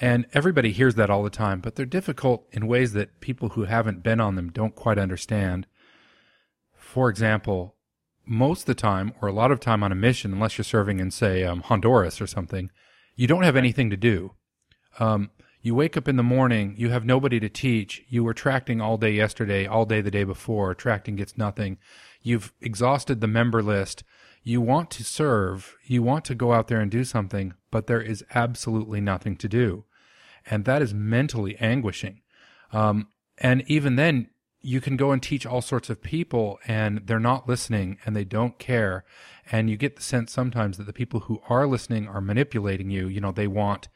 And 0.00 0.26
everybody 0.32 0.72
hears 0.72 0.96
that 0.96 1.10
all 1.10 1.22
the 1.22 1.30
time, 1.30 1.60
but 1.60 1.76
they're 1.76 1.86
difficult 1.86 2.48
in 2.50 2.66
ways 2.66 2.94
that 2.94 3.20
people 3.20 3.50
who 3.50 3.64
haven't 3.64 4.02
been 4.02 4.20
on 4.20 4.34
them 4.34 4.50
don't 4.50 4.74
quite 4.74 4.98
understand. 4.98 5.68
For 6.74 7.08
example, 7.08 7.76
most 8.26 8.60
of 8.60 8.66
the 8.66 8.74
time, 8.74 9.12
or 9.20 9.28
a 9.28 9.32
lot 9.32 9.52
of 9.52 9.60
time 9.60 9.84
on 9.84 9.92
a 9.92 9.96
mission, 9.96 10.32
unless 10.32 10.58
you're 10.58 10.64
serving 10.64 10.98
in, 10.98 11.10
say, 11.10 11.44
um, 11.44 11.60
Honduras 11.60 12.20
or 12.20 12.26
something, 12.26 12.70
you 13.14 13.28
don't 13.28 13.44
have 13.44 13.56
anything 13.56 13.90
to 13.90 13.96
do. 13.96 14.32
Um, 14.98 15.30
you 15.62 15.74
wake 15.74 15.96
up 15.96 16.08
in 16.08 16.16
the 16.16 16.22
morning, 16.22 16.74
you 16.76 16.90
have 16.90 17.06
nobody 17.06 17.40
to 17.40 17.48
teach. 17.48 18.02
You 18.08 18.22
were 18.22 18.34
tracting 18.34 18.82
all 18.82 18.98
day 18.98 19.12
yesterday, 19.12 19.66
all 19.66 19.86
day 19.86 20.02
the 20.02 20.10
day 20.10 20.24
before. 20.24 20.74
Tracting 20.74 21.16
gets 21.16 21.38
nothing. 21.38 21.78
You've 22.22 22.52
exhausted 22.60 23.20
the 23.20 23.26
member 23.26 23.62
list. 23.62 24.04
You 24.42 24.60
want 24.60 24.90
to 24.90 25.04
serve. 25.04 25.74
You 25.84 26.02
want 26.02 26.26
to 26.26 26.34
go 26.34 26.52
out 26.52 26.68
there 26.68 26.80
and 26.80 26.90
do 26.90 27.02
something, 27.02 27.54
but 27.70 27.86
there 27.86 28.02
is 28.02 28.22
absolutely 28.34 29.00
nothing 29.00 29.36
to 29.36 29.48
do. 29.48 29.84
And 30.44 30.66
that 30.66 30.82
is 30.82 30.92
mentally 30.92 31.56
anguishing. 31.56 32.20
Um, 32.70 33.08
and 33.38 33.64
even 33.66 33.96
then, 33.96 34.28
you 34.60 34.80
can 34.80 34.96
go 34.96 35.12
and 35.12 35.22
teach 35.22 35.46
all 35.46 35.60
sorts 35.60 35.90
of 35.90 36.02
people 36.02 36.58
and 36.66 37.02
they're 37.06 37.18
not 37.18 37.48
listening 37.48 37.98
and 38.04 38.14
they 38.14 38.24
don't 38.24 38.58
care. 38.58 39.04
And 39.50 39.68
you 39.68 39.76
get 39.76 39.96
the 39.96 40.02
sense 40.02 40.32
sometimes 40.32 40.76
that 40.76 40.84
the 40.84 40.92
people 40.92 41.20
who 41.20 41.40
are 41.48 41.66
listening 41.66 42.08
are 42.08 42.20
manipulating 42.20 42.90
you. 42.90 43.08
You 43.08 43.20
know, 43.20 43.32
they 43.32 43.46
want 43.46 43.88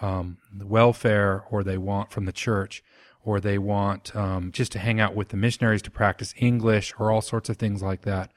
um, 0.00 0.38
welfare 0.58 1.44
or 1.50 1.62
they 1.62 1.78
want 1.78 2.10
from 2.10 2.24
the 2.24 2.32
church 2.32 2.82
or 3.24 3.40
they 3.40 3.58
want 3.58 4.14
um, 4.14 4.52
just 4.52 4.72
to 4.72 4.78
hang 4.78 5.00
out 5.00 5.14
with 5.14 5.30
the 5.30 5.36
missionaries 5.36 5.82
to 5.82 5.90
practice 5.90 6.34
English 6.36 6.92
or 6.98 7.10
all 7.10 7.22
sorts 7.22 7.48
of 7.48 7.56
things 7.56 7.82
like 7.82 8.02
that. 8.02 8.30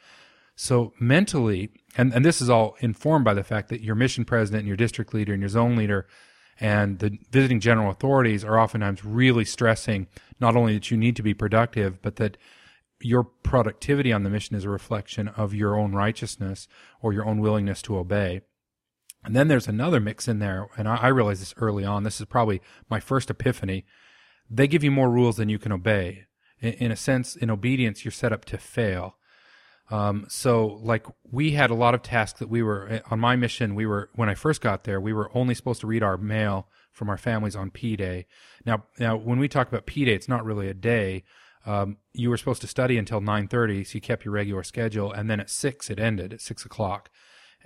So 0.55 0.93
mentally, 0.99 1.69
and, 1.97 2.13
and 2.13 2.25
this 2.25 2.41
is 2.41 2.49
all 2.49 2.75
informed 2.79 3.25
by 3.25 3.33
the 3.33 3.43
fact 3.43 3.69
that 3.69 3.81
your 3.81 3.95
mission 3.95 4.25
president 4.25 4.61
and 4.61 4.67
your 4.67 4.77
district 4.77 5.13
leader 5.13 5.33
and 5.33 5.41
your 5.41 5.49
zone 5.49 5.75
leader 5.75 6.07
and 6.59 6.99
the 6.99 7.17
visiting 7.29 7.59
general 7.59 7.91
authorities 7.91 8.43
are 8.43 8.59
oftentimes 8.59 9.05
really 9.05 9.45
stressing 9.45 10.07
not 10.39 10.55
only 10.55 10.73
that 10.73 10.89
you 10.89 10.97
need 10.97 11.15
to 11.15 11.21
be 11.21 11.33
productive, 11.33 12.01
but 12.01 12.15
that 12.15 12.37
your 13.01 13.23
productivity 13.23 14.11
on 14.11 14.23
the 14.23 14.29
mission 14.29 14.55
is 14.55 14.63
a 14.63 14.69
reflection 14.69 15.27
of 15.27 15.53
your 15.53 15.77
own 15.77 15.93
righteousness 15.93 16.67
or 17.01 17.13
your 17.13 17.25
own 17.25 17.39
willingness 17.39 17.81
to 17.83 17.97
obey. 17.97 18.41
And 19.27 19.35
then 19.35 19.49
there's 19.49 19.67
another 19.67 19.99
mix 19.99 20.29
in 20.29 20.39
there, 20.39 20.69
and 20.77 20.87
I, 20.87 20.95
I 20.95 21.07
realized 21.09 21.41
this 21.41 21.53
early 21.57 21.83
on. 21.83 22.03
This 22.03 22.21
is 22.21 22.25
probably 22.27 22.61
my 22.89 23.01
first 23.01 23.29
epiphany. 23.29 23.85
They 24.49 24.69
give 24.69 24.85
you 24.85 24.89
more 24.89 25.09
rules 25.09 25.35
than 25.35 25.49
you 25.49 25.59
can 25.59 25.73
obey. 25.73 26.27
In, 26.61 26.73
in 26.75 26.91
a 26.93 26.95
sense, 26.95 27.35
in 27.35 27.49
obedience, 27.49 28.05
you're 28.05 28.13
set 28.13 28.31
up 28.31 28.45
to 28.45 28.57
fail. 28.57 29.17
Um, 29.91 30.27
so 30.29 30.79
like 30.81 31.05
we 31.29 31.51
had 31.51 31.69
a 31.69 31.75
lot 31.75 31.93
of 31.93 32.01
tasks 32.01 32.39
that 32.39 32.47
we 32.47 32.63
were 32.63 32.87
eh, 32.87 32.99
on 33.11 33.19
my 33.19 33.35
mission. 33.35 33.75
We 33.75 33.85
were 33.85 34.09
when 34.15 34.29
I 34.29 34.33
first 34.33 34.61
got 34.61 34.85
there, 34.85 34.99
we 35.01 35.11
were 35.11 35.29
only 35.35 35.55
supposed 35.55 35.81
to 35.81 35.87
read 35.87 36.03
our 36.03 36.17
mail 36.17 36.69
from 36.93 37.09
our 37.09 37.17
families 37.17 37.55
on 37.55 37.69
P 37.69 37.97
Day. 37.97 38.27
Now, 38.65 38.85
now 38.97 39.17
when 39.17 39.39
we 39.39 39.49
talk 39.49 39.67
about 39.67 39.85
P 39.85 40.05
Day, 40.05 40.13
it's 40.13 40.29
not 40.29 40.45
really 40.45 40.69
a 40.69 40.73
day. 40.73 41.23
Um, 41.65 41.97
you 42.13 42.29
were 42.29 42.37
supposed 42.37 42.61
to 42.61 42.67
study 42.67 42.97
until 42.97 43.19
9:30, 43.19 43.85
so 43.85 43.95
you 43.95 44.01
kept 44.01 44.23
your 44.23 44.33
regular 44.33 44.63
schedule, 44.63 45.11
and 45.11 45.29
then 45.29 45.41
at 45.41 45.49
six 45.49 45.89
it 45.89 45.99
ended 45.99 46.31
at 46.31 46.41
six 46.41 46.63
o'clock. 46.65 47.09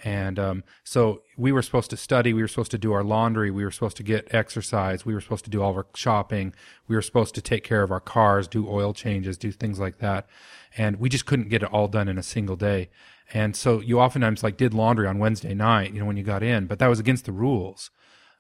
And 0.04 0.40
um, 0.40 0.64
so 0.84 1.22
we 1.38 1.52
were 1.52 1.62
supposed 1.62 1.90
to 1.92 1.98
study, 1.98 2.34
we 2.34 2.42
were 2.42 2.48
supposed 2.48 2.72
to 2.72 2.78
do 2.78 2.92
our 2.92 3.04
laundry, 3.04 3.52
we 3.52 3.64
were 3.64 3.72
supposed 3.72 3.98
to 3.98 4.04
get 4.04 4.34
exercise, 4.34 5.06
we 5.06 5.14
were 5.14 5.22
supposed 5.22 5.46
to 5.46 5.52
do 5.52 5.62
all 5.62 5.72
of 5.72 5.78
our 5.78 5.86
shopping, 5.94 6.56
we 6.88 6.96
were 6.96 7.02
supposed 7.02 7.36
to 7.36 7.42
take 7.42 7.64
care 7.64 7.84
of 7.84 7.92
our 7.92 8.00
cars, 8.00 8.48
do 8.48 8.68
oil 8.68 8.94
changes, 8.94 9.38
do 9.38 9.52
things 9.52 9.80
like 9.80 10.00
that. 10.00 10.28
And 10.76 10.98
we 10.98 11.10
just 11.10 11.26
couldn't 11.26 11.50
get 11.50 11.64
it 11.64 11.72
all 11.72 11.88
done 11.88 12.08
in 12.08 12.18
a 12.18 12.24
single 12.24 12.56
day. 12.56 12.90
And 13.34 13.56
so 13.56 13.80
you 13.80 14.00
oftentimes 14.00 14.44
like 14.44 14.58
did 14.58 14.74
laundry 14.74 15.08
on 15.08 15.20
Wednesday 15.20 15.54
night, 15.54 15.94
you 15.94 16.00
know, 16.00 16.06
when 16.06 16.18
you 16.18 16.24
got 16.24 16.44
in, 16.44 16.66
but 16.66 16.80
that 16.80 16.88
was 16.88 17.00
against 17.00 17.26
the 17.26 17.32
rules. 17.32 17.92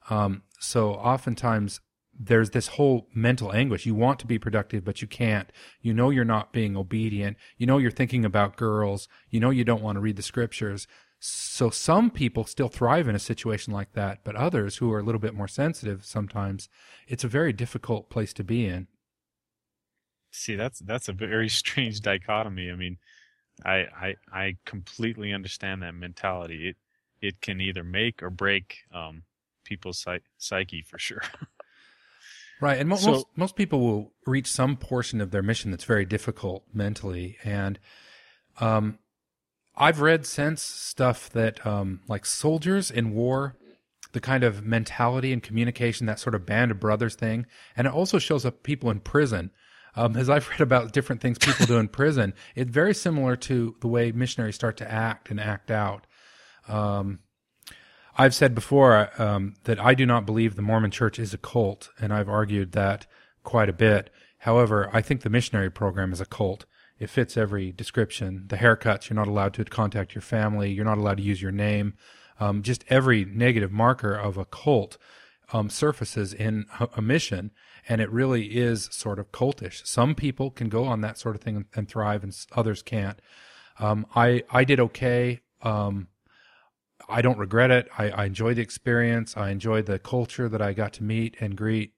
Um, 0.09 0.43
so 0.59 0.93
oftentimes 0.93 1.79
there's 2.19 2.51
this 2.51 2.67
whole 2.67 3.07
mental 3.13 3.53
anguish. 3.53 3.85
You 3.85 3.95
want 3.95 4.19
to 4.19 4.27
be 4.27 4.37
productive, 4.37 4.83
but 4.83 5.01
you 5.01 5.07
can't. 5.07 5.51
You 5.81 5.93
know 5.93 6.09
you're 6.09 6.25
not 6.25 6.51
being 6.51 6.75
obedient. 6.75 7.37
You 7.57 7.65
know 7.65 7.77
you're 7.77 7.89
thinking 7.89 8.25
about 8.25 8.57
girls. 8.57 9.07
You 9.29 9.39
know 9.39 9.49
you 9.49 9.63
don't 9.63 9.81
want 9.81 9.95
to 9.95 10.01
read 10.01 10.17
the 10.17 10.21
scriptures. 10.21 10.87
So 11.23 11.69
some 11.69 12.09
people 12.09 12.45
still 12.45 12.67
thrive 12.67 13.07
in 13.07 13.13
a 13.13 13.19
situation 13.19 13.71
like 13.71 13.93
that, 13.93 14.23
but 14.23 14.35
others 14.35 14.77
who 14.77 14.91
are 14.91 14.97
a 14.97 15.03
little 15.03 15.21
bit 15.21 15.35
more 15.35 15.47
sensitive 15.47 16.03
sometimes, 16.03 16.67
it's 17.07 17.23
a 17.23 17.27
very 17.27 17.53
difficult 17.53 18.09
place 18.09 18.33
to 18.33 18.43
be 18.43 18.65
in. 18.65 18.87
See, 20.31 20.55
that's 20.55 20.79
that's 20.79 21.09
a 21.09 21.13
very 21.13 21.47
strange 21.61 22.01
dichotomy. 22.01 22.71
I 22.71 22.75
mean, 22.75 22.97
I 23.63 23.85
I 23.95 24.15
I 24.33 24.57
completely 24.65 25.31
understand 25.31 25.83
that 25.83 25.93
mentality. 25.93 26.69
It 26.69 26.77
it 27.21 27.39
can 27.39 27.61
either 27.61 27.83
make 27.83 28.23
or 28.23 28.31
break 28.31 28.77
um, 28.91 29.21
people's 29.63 30.03
psyche 30.39 30.81
for 30.81 30.97
sure. 30.97 31.21
Right, 32.59 32.79
and 32.79 32.89
mo- 32.89 32.95
So- 32.95 33.11
most 33.11 33.25
most 33.35 33.55
people 33.55 33.79
will 33.79 34.13
reach 34.27 34.45
some 34.47 34.75
portion 34.77 35.19
of 35.19 35.31
their 35.31 35.41
mission 35.41 35.71
that's 35.71 35.83
very 35.83 36.05
difficult 36.05 36.63
mentally, 36.73 37.37
and 37.43 37.79
um, 38.59 38.99
I've 39.81 39.99
read 39.99 40.27
since 40.27 40.61
stuff 40.61 41.27
that 41.31 41.65
um, 41.65 42.01
like 42.07 42.23
soldiers 42.23 42.91
in 42.91 43.15
war, 43.15 43.55
the 44.11 44.19
kind 44.19 44.43
of 44.43 44.63
mentality 44.63 45.33
and 45.33 45.41
communication, 45.41 46.05
that 46.05 46.19
sort 46.19 46.35
of 46.35 46.45
band 46.45 46.69
of 46.69 46.79
brothers 46.79 47.15
thing, 47.15 47.47
and 47.75 47.87
it 47.87 47.93
also 47.93 48.19
shows 48.19 48.45
up 48.45 48.61
people 48.61 48.91
in 48.91 48.99
prison. 48.99 49.49
Um, 49.95 50.15
as 50.15 50.29
I've 50.29 50.47
read 50.51 50.61
about 50.61 50.93
different 50.93 51.19
things 51.19 51.39
people 51.39 51.65
do 51.65 51.77
in 51.77 51.87
prison, 51.87 52.35
it's 52.53 52.69
very 52.69 52.93
similar 52.93 53.35
to 53.37 53.75
the 53.81 53.87
way 53.87 54.11
missionaries 54.11 54.53
start 54.53 54.77
to 54.77 54.91
act 54.91 55.31
and 55.31 55.39
act 55.39 55.71
out. 55.71 56.05
Um, 56.67 57.21
I've 58.15 58.35
said 58.35 58.53
before 58.53 59.09
um, 59.19 59.55
that 59.63 59.79
I 59.79 59.95
do 59.95 60.05
not 60.05 60.27
believe 60.27 60.55
the 60.55 60.61
Mormon 60.61 60.91
Church 60.91 61.17
is 61.17 61.33
a 61.33 61.39
cult, 61.39 61.89
and 61.99 62.13
I've 62.13 62.29
argued 62.29 62.73
that 62.73 63.07
quite 63.43 63.67
a 63.67 63.73
bit. 63.73 64.11
However, 64.37 64.91
I 64.93 65.01
think 65.01 65.21
the 65.21 65.29
missionary 65.31 65.71
program 65.71 66.13
is 66.13 66.21
a 66.21 66.25
cult. 66.25 66.65
It 67.01 67.09
fits 67.09 67.35
every 67.35 67.71
description. 67.71 68.43
The 68.47 68.57
haircuts, 68.57 69.09
you're 69.09 69.15
not 69.15 69.27
allowed 69.27 69.55
to 69.55 69.65
contact 69.65 70.13
your 70.13 70.21
family, 70.21 70.71
you're 70.71 70.85
not 70.85 70.99
allowed 70.99 71.17
to 71.17 71.23
use 71.23 71.41
your 71.41 71.51
name. 71.51 71.95
Um, 72.39 72.61
just 72.61 72.85
every 72.89 73.25
negative 73.25 73.71
marker 73.71 74.13
of 74.13 74.37
a 74.37 74.45
cult 74.45 74.99
um, 75.51 75.71
surfaces 75.71 76.31
in 76.31 76.67
a, 76.95 77.01
mission, 77.01 77.53
and 77.89 78.01
it 78.01 78.11
really 78.11 78.55
is 78.55 78.87
sort 78.91 79.17
of 79.17 79.31
cultish. 79.31 79.83
Some 79.83 80.13
people 80.13 80.51
can 80.51 80.69
go 80.69 80.85
on 80.85 81.01
that 81.01 81.17
sort 81.17 81.35
of 81.35 81.41
thing 81.41 81.65
and, 81.73 81.89
thrive, 81.89 82.23
and 82.23 82.37
others 82.51 82.83
can't. 82.83 83.19
Um, 83.79 84.05
I 84.15 84.43
I 84.51 84.63
did 84.63 84.79
okay. 84.79 85.39
Um, 85.63 86.07
I 87.09 87.23
don't 87.23 87.39
regret 87.39 87.71
it. 87.71 87.89
I, 87.97 88.11
I 88.11 88.25
enjoyed 88.25 88.57
the 88.57 88.61
experience. 88.61 89.35
I 89.35 89.49
enjoy 89.49 89.81
the 89.81 89.97
culture 89.97 90.47
that 90.47 90.61
I 90.61 90.73
got 90.73 90.93
to 90.93 91.03
meet 91.03 91.35
and 91.39 91.57
greet 91.57 91.93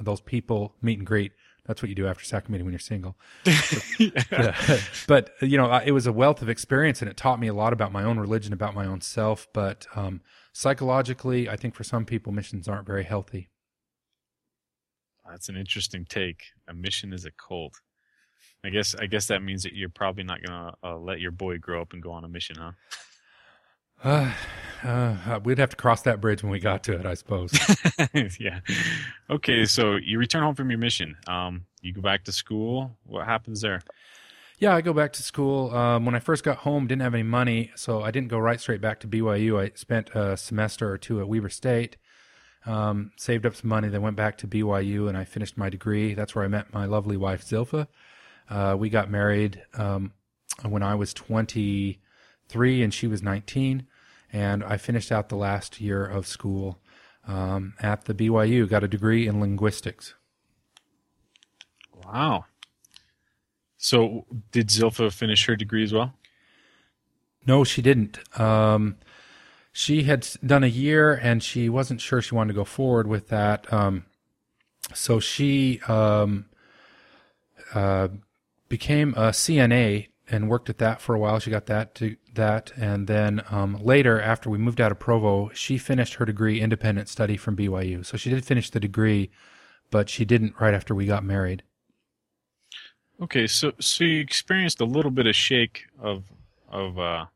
those 0.00 0.20
people. 0.20 0.74
Meet 0.82 0.98
and 0.98 1.06
greet. 1.06 1.32
That's 1.68 1.82
what 1.82 1.90
you 1.90 1.94
do 1.94 2.06
after 2.06 2.24
SAC 2.24 2.48
meeting 2.48 2.64
when 2.64 2.72
you're 2.72 2.80
single. 2.80 3.18
but 5.06 5.30
you 5.42 5.58
know, 5.58 5.70
it 5.84 5.92
was 5.92 6.06
a 6.06 6.12
wealth 6.12 6.40
of 6.40 6.48
experience, 6.48 7.02
and 7.02 7.10
it 7.10 7.16
taught 7.18 7.38
me 7.38 7.46
a 7.46 7.52
lot 7.52 7.74
about 7.74 7.92
my 7.92 8.02
own 8.02 8.18
religion, 8.18 8.54
about 8.54 8.74
my 8.74 8.86
own 8.86 9.02
self. 9.02 9.46
But 9.52 9.86
um, 9.94 10.22
psychologically, 10.54 11.46
I 11.46 11.56
think 11.56 11.74
for 11.74 11.84
some 11.84 12.06
people, 12.06 12.32
missions 12.32 12.68
aren't 12.68 12.86
very 12.86 13.04
healthy. 13.04 13.50
That's 15.30 15.50
an 15.50 15.56
interesting 15.58 16.06
take. 16.08 16.42
A 16.68 16.74
mission 16.74 17.12
is 17.12 17.26
a 17.26 17.30
cult. 17.32 17.74
I 18.64 18.70
guess 18.70 18.94
I 18.94 19.04
guess 19.04 19.26
that 19.26 19.42
means 19.42 19.62
that 19.64 19.74
you're 19.74 19.90
probably 19.90 20.24
not 20.24 20.38
gonna 20.42 20.72
uh, 20.82 20.96
let 20.96 21.20
your 21.20 21.32
boy 21.32 21.58
grow 21.58 21.82
up 21.82 21.92
and 21.92 22.02
go 22.02 22.12
on 22.12 22.24
a 22.24 22.28
mission, 22.28 22.56
huh? 22.58 22.72
Uh, 24.02 24.32
uh, 24.84 25.40
we'd 25.42 25.58
have 25.58 25.70
to 25.70 25.76
cross 25.76 26.02
that 26.02 26.20
bridge 26.20 26.42
when 26.42 26.52
we 26.52 26.60
got 26.60 26.84
to 26.84 26.92
it, 26.92 27.04
I 27.04 27.14
suppose. 27.14 27.52
yeah. 28.38 28.60
Okay, 29.28 29.64
so 29.64 29.96
you 29.96 30.18
return 30.18 30.42
home 30.42 30.54
from 30.54 30.70
your 30.70 30.78
mission. 30.78 31.16
Um, 31.26 31.66
you 31.82 31.92
go 31.92 32.00
back 32.00 32.24
to 32.24 32.32
school. 32.32 32.96
What 33.04 33.26
happens 33.26 33.60
there? 33.60 33.82
Yeah, 34.58 34.74
I 34.74 34.80
go 34.80 34.92
back 34.92 35.12
to 35.14 35.22
school. 35.22 35.74
Um, 35.74 36.04
when 36.04 36.14
I 36.14 36.20
first 36.20 36.42
got 36.42 36.58
home, 36.58 36.86
didn't 36.86 37.02
have 37.02 37.14
any 37.14 37.22
money, 37.22 37.70
so 37.76 38.02
I 38.02 38.10
didn't 38.10 38.28
go 38.28 38.38
right 38.38 38.60
straight 38.60 38.80
back 38.80 39.00
to 39.00 39.08
BYU. 39.08 39.60
I 39.60 39.70
spent 39.76 40.10
a 40.14 40.36
semester 40.36 40.90
or 40.90 40.98
two 40.98 41.20
at 41.20 41.28
Weber 41.28 41.48
State, 41.48 41.96
um, 42.66 43.12
saved 43.16 43.46
up 43.46 43.54
some 43.54 43.68
money, 43.68 43.88
then 43.88 44.02
went 44.02 44.16
back 44.16 44.36
to 44.38 44.48
BYU, 44.48 45.08
and 45.08 45.16
I 45.16 45.24
finished 45.24 45.56
my 45.56 45.68
degree. 45.68 46.14
That's 46.14 46.34
where 46.34 46.44
I 46.44 46.48
met 46.48 46.72
my 46.72 46.86
lovely 46.86 47.16
wife 47.16 47.44
Zilpha. 47.44 47.86
Uh, 48.50 48.74
we 48.78 48.90
got 48.90 49.10
married 49.10 49.62
um, 49.74 50.12
when 50.68 50.82
I 50.82 50.96
was 50.96 51.14
23, 51.14 52.82
and 52.82 52.92
she 52.92 53.06
was 53.06 53.22
19. 53.22 53.86
And 54.32 54.62
I 54.62 54.76
finished 54.76 55.10
out 55.10 55.28
the 55.28 55.36
last 55.36 55.80
year 55.80 56.04
of 56.04 56.26
school 56.26 56.78
um, 57.26 57.74
at 57.80 58.04
the 58.04 58.14
BYU, 58.14 58.68
got 58.68 58.84
a 58.84 58.88
degree 58.88 59.26
in 59.26 59.40
linguistics. 59.40 60.14
Wow. 62.04 62.44
So, 63.76 64.26
did 64.50 64.68
Zilpha 64.68 65.12
finish 65.12 65.46
her 65.46 65.56
degree 65.56 65.84
as 65.84 65.92
well? 65.92 66.14
No, 67.46 67.64
she 67.64 67.80
didn't. 67.80 68.18
Um, 68.38 68.96
she 69.72 70.02
had 70.02 70.26
done 70.44 70.64
a 70.64 70.68
year 70.68 71.14
and 71.14 71.42
she 71.42 71.68
wasn't 71.68 72.00
sure 72.00 72.20
she 72.20 72.34
wanted 72.34 72.52
to 72.52 72.56
go 72.58 72.64
forward 72.64 73.06
with 73.06 73.28
that. 73.28 73.72
Um, 73.72 74.04
so 74.94 75.20
she 75.20 75.80
um, 75.86 76.46
uh, 77.74 78.08
became 78.68 79.14
a 79.14 79.30
CNA 79.30 80.08
and 80.28 80.48
worked 80.48 80.68
at 80.68 80.78
that 80.78 81.00
for 81.00 81.14
a 81.14 81.18
while. 81.18 81.38
She 81.38 81.50
got 81.50 81.66
that 81.66 81.94
to 81.96 82.16
that, 82.38 82.72
and 82.76 83.06
then 83.06 83.42
um, 83.50 83.76
later, 83.82 84.18
after 84.18 84.48
we 84.48 84.56
moved 84.56 84.80
out 84.80 84.90
of 84.90 84.98
Provo, 84.98 85.50
she 85.52 85.76
finished 85.76 86.14
her 86.14 86.24
degree 86.24 86.60
independent 86.60 87.10
study 87.10 87.36
from 87.36 87.54
BYU. 87.54 88.04
So 88.06 88.16
she 88.16 88.30
did 88.30 88.44
finish 88.44 88.70
the 88.70 88.80
degree, 88.80 89.30
but 89.90 90.08
she 90.08 90.24
didn't 90.24 90.54
right 90.58 90.72
after 90.72 90.94
we 90.94 91.04
got 91.04 91.22
married. 91.22 91.62
Okay, 93.20 93.46
so 93.46 93.72
so 93.80 94.04
you 94.04 94.20
experienced 94.20 94.80
a 94.80 94.84
little 94.84 95.10
bit 95.10 95.26
of 95.26 95.34
shake 95.34 95.84
of 96.00 96.24
of 96.70 96.98
uh, 96.98 97.26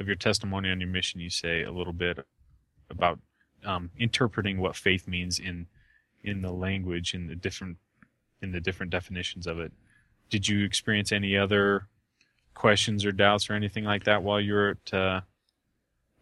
of 0.00 0.06
your 0.06 0.16
testimony 0.16 0.68
on 0.70 0.80
your 0.80 0.90
mission. 0.90 1.20
You 1.20 1.30
say 1.30 1.62
a 1.62 1.72
little 1.72 1.92
bit 1.92 2.18
about 2.90 3.20
um, 3.64 3.90
interpreting 3.96 4.58
what 4.58 4.76
faith 4.76 5.08
means 5.08 5.38
in 5.38 5.66
in 6.24 6.42
the 6.42 6.52
language 6.52 7.14
in 7.14 7.28
the 7.28 7.36
different 7.36 7.78
in 8.42 8.52
the 8.52 8.60
different 8.60 8.90
definitions 8.90 9.46
of 9.46 9.60
it. 9.60 9.72
Did 10.28 10.48
you 10.48 10.64
experience 10.64 11.12
any 11.12 11.36
other 11.36 11.86
questions 12.54 13.04
or 13.04 13.12
doubts 13.12 13.48
or 13.50 13.54
anything 13.54 13.84
like 13.84 14.04
that 14.04 14.22
while 14.22 14.40
you 14.40 14.54
were 14.54 14.70
at 14.70 14.94
uh, 14.94 15.20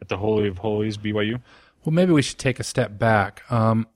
at 0.01 0.09
the 0.09 0.17
Holy 0.17 0.49
of 0.49 0.59
Holies 0.59 0.97
BYU? 0.97 1.41
Well, 1.85 1.93
maybe 1.93 2.13
we 2.13 2.23
should 2.23 2.39
take 2.39 2.61
a 2.61 2.65
step 2.65 2.99
back. 2.99 3.43
Um, 3.51 3.87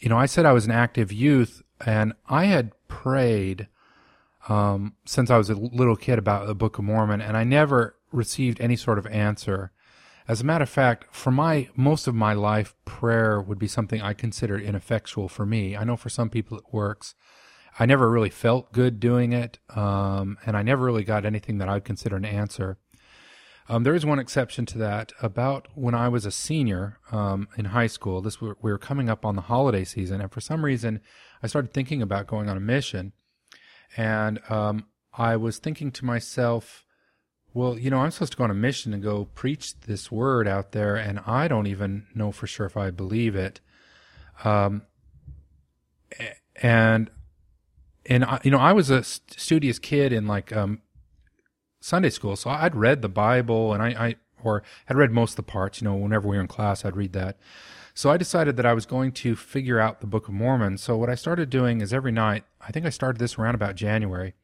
you 0.00 0.08
know, 0.08 0.18
I 0.18 0.26
said 0.26 0.46
I 0.46 0.52
was 0.52 0.66
an 0.66 0.72
active 0.72 1.12
youth, 1.12 1.62
and 1.84 2.12
I 2.28 2.46
had 2.46 2.72
prayed 2.88 3.68
um, 4.48 4.94
since 5.04 5.30
I 5.30 5.38
was 5.38 5.50
a 5.50 5.54
little 5.54 5.96
kid 5.96 6.18
about 6.18 6.46
the 6.46 6.54
Book 6.54 6.78
of 6.78 6.84
Mormon, 6.84 7.20
and 7.20 7.36
I 7.36 7.44
never 7.44 7.96
received 8.12 8.60
any 8.60 8.76
sort 8.76 8.98
of 8.98 9.06
answer. 9.06 9.72
As 10.28 10.40
a 10.40 10.44
matter 10.44 10.64
of 10.64 10.70
fact, 10.70 11.14
for 11.14 11.30
my 11.30 11.68
most 11.76 12.06
of 12.06 12.14
my 12.14 12.32
life, 12.32 12.74
prayer 12.84 13.40
would 13.40 13.58
be 13.58 13.68
something 13.68 14.00
I 14.00 14.12
considered 14.12 14.62
ineffectual 14.62 15.28
for 15.28 15.46
me. 15.46 15.76
I 15.76 15.84
know 15.84 15.96
for 15.96 16.08
some 16.08 16.30
people 16.30 16.58
it 16.58 16.64
works. 16.72 17.14
I 17.78 17.86
never 17.86 18.10
really 18.10 18.30
felt 18.30 18.72
good 18.72 19.00
doing 19.00 19.32
it, 19.32 19.58
um, 19.74 20.38
and 20.46 20.56
I 20.56 20.62
never 20.62 20.84
really 20.84 21.04
got 21.04 21.26
anything 21.26 21.58
that 21.58 21.68
I'd 21.68 21.84
consider 21.84 22.16
an 22.16 22.24
answer. 22.24 22.78
Um, 23.68 23.82
there 23.82 23.94
is 23.94 24.06
one 24.06 24.18
exception 24.18 24.64
to 24.66 24.78
that. 24.78 25.12
About 25.20 25.68
when 25.74 25.94
I 25.94 26.08
was 26.08 26.24
a 26.24 26.30
senior 26.30 26.98
um, 27.12 27.48
in 27.56 27.66
high 27.66 27.88
school, 27.88 28.22
this 28.22 28.40
we 28.40 28.54
were 28.60 28.78
coming 28.78 29.10
up 29.10 29.24
on 29.24 29.36
the 29.36 29.42
holiday 29.42 29.84
season, 29.84 30.20
and 30.20 30.30
for 30.30 30.40
some 30.40 30.64
reason, 30.64 31.00
I 31.42 31.48
started 31.48 31.72
thinking 31.74 32.00
about 32.00 32.26
going 32.26 32.48
on 32.48 32.56
a 32.56 32.60
mission, 32.60 33.12
and 33.96 34.40
um, 34.48 34.86
I 35.12 35.36
was 35.36 35.58
thinking 35.58 35.90
to 35.92 36.04
myself, 36.04 36.84
well, 37.52 37.78
you 37.78 37.90
know, 37.90 37.98
I'm 37.98 38.10
supposed 38.10 38.32
to 38.32 38.38
go 38.38 38.44
on 38.44 38.50
a 38.50 38.54
mission 38.54 38.94
and 38.94 39.02
go 39.02 39.26
preach 39.34 39.80
this 39.80 40.10
word 40.10 40.46
out 40.46 40.72
there, 40.72 40.96
and 40.96 41.20
I 41.26 41.48
don't 41.48 41.66
even 41.66 42.06
know 42.14 42.30
for 42.30 42.46
sure 42.46 42.66
if 42.66 42.76
I 42.76 42.90
believe 42.90 43.34
it. 43.34 43.60
Um, 44.44 44.82
and 46.62 47.10
and 48.08 48.24
I, 48.24 48.40
you 48.44 48.50
know, 48.50 48.58
I 48.58 48.72
was 48.72 48.90
a 48.90 49.02
studious 49.02 49.78
kid 49.78 50.12
in 50.12 50.26
like 50.26 50.54
um, 50.54 50.82
Sunday 51.80 52.10
school, 52.10 52.36
so 52.36 52.50
I'd 52.50 52.74
read 52.74 53.02
the 53.02 53.08
Bible 53.08 53.72
and 53.72 53.82
I, 53.82 53.88
I 53.88 54.16
or 54.42 54.62
had 54.86 54.96
read 54.96 55.10
most 55.10 55.32
of 55.32 55.36
the 55.36 55.42
parts. 55.42 55.80
You 55.80 55.86
know, 55.88 55.94
whenever 55.94 56.28
we 56.28 56.36
were 56.36 56.42
in 56.42 56.48
class, 56.48 56.84
I'd 56.84 56.96
read 56.96 57.12
that. 57.14 57.38
So 57.94 58.10
I 58.10 58.18
decided 58.18 58.56
that 58.56 58.66
I 58.66 58.74
was 58.74 58.84
going 58.84 59.12
to 59.12 59.34
figure 59.34 59.80
out 59.80 60.00
the 60.00 60.06
Book 60.06 60.28
of 60.28 60.34
Mormon. 60.34 60.76
So 60.76 60.96
what 60.96 61.08
I 61.08 61.14
started 61.14 61.48
doing 61.48 61.80
is 61.80 61.94
every 61.94 62.12
night. 62.12 62.44
I 62.60 62.70
think 62.70 62.84
I 62.84 62.90
started 62.90 63.18
this 63.18 63.38
around 63.38 63.54
about 63.54 63.74
January. 63.74 64.34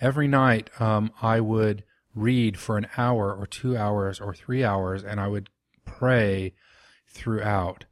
Every 0.00 0.28
night, 0.28 0.70
um, 0.78 1.10
I 1.22 1.40
would 1.40 1.84
read 2.14 2.58
for 2.58 2.76
an 2.76 2.86
hour 2.96 3.34
or 3.34 3.46
two 3.46 3.76
hours 3.76 4.20
or 4.20 4.34
three 4.34 4.62
hours, 4.62 5.04
and 5.04 5.20
I 5.20 5.28
would 5.28 5.48
pray 5.86 6.52
throughout. 7.06 7.86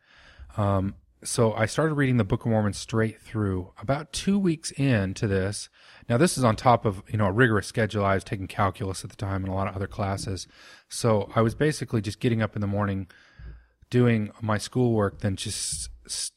Um, 0.57 0.97
so 1.27 1.53
I 1.55 1.67
started 1.67 1.95
reading 1.95 2.19
the 2.19 2.25
Book 2.25 2.45
of 2.45 2.51
Mormon 2.51 2.73
straight 2.73 3.21
through. 3.21 3.73
About 3.81 4.13
two 4.13 4.39
weeks 4.39 4.71
into 4.73 5.27
this, 5.27 5.69
now 6.09 6.17
this 6.17 6.39
is 6.39 6.45
on 6.45 6.55
top 6.55 6.85
of 6.85 7.03
you 7.09 7.19
know 7.19 7.27
a 7.27 7.33
rigorous 7.33 7.67
schedule. 7.67 8.05
I 8.05 8.15
was 8.15 8.25
taking 8.25 8.47
calculus 8.47 9.03
at 9.03 9.11
the 9.11 9.17
time 9.17 9.43
and 9.43 9.53
a 9.53 9.57
lot 9.57 9.67
of 9.67 9.75
other 9.75 9.89
classes, 9.89 10.47
so 10.89 11.31
I 11.35 11.41
was 11.41 11.55
basically 11.55 12.01
just 12.01 12.21
getting 12.21 12.43
up 12.43 12.55
in 12.55 12.61
the 12.61 12.67
morning, 12.69 13.09
doing 13.91 14.31
my 14.41 14.57
schoolwork, 14.57 15.21
then 15.21 15.35
just 15.37 15.91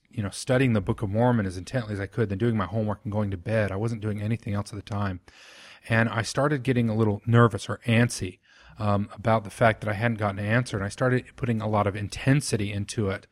you 0.10 0.24
know 0.24 0.32
studying 0.32 0.74
the 0.74 0.82
Book 0.82 1.04
of 1.04 1.10
Mormon 1.10 1.46
as 1.46 1.58
intently 1.58 1.94
as 1.94 2.00
I 2.00 2.08
could, 2.08 2.30
then 2.30 2.40
doing 2.40 2.58
my 2.58 2.66
homework 2.66 3.02
and 3.04 3.12
going 3.12 3.30
to 3.32 3.38
bed. 3.38 3.72
I 3.72 3.76
wasn't 3.76 4.02
doing 4.02 4.22
anything 4.22 4.56
else 4.56 4.74
at 4.74 4.76
the 4.76 4.82
time, 4.82 5.20
and 5.88 6.10
I 6.10 6.24
started 6.24 6.64
getting 6.64 6.90
a 6.90 6.96
little 6.96 7.22
nervous 7.28 7.70
or 7.70 7.80
antsy 7.86 8.40
um, 8.80 9.10
about 9.14 9.44
the 9.44 9.52
fact 9.52 9.82
that 9.82 9.90
I 9.90 9.94
hadn't 9.94 10.18
gotten 10.18 10.40
an 10.40 10.46
answer, 10.46 10.78
and 10.78 10.86
I 10.86 10.90
started 10.90 11.26
putting 11.36 11.62
a 11.62 11.70
lot 11.70 11.86
of 11.86 11.96
intensity 11.96 12.74
into 12.74 13.10
it. 13.10 13.28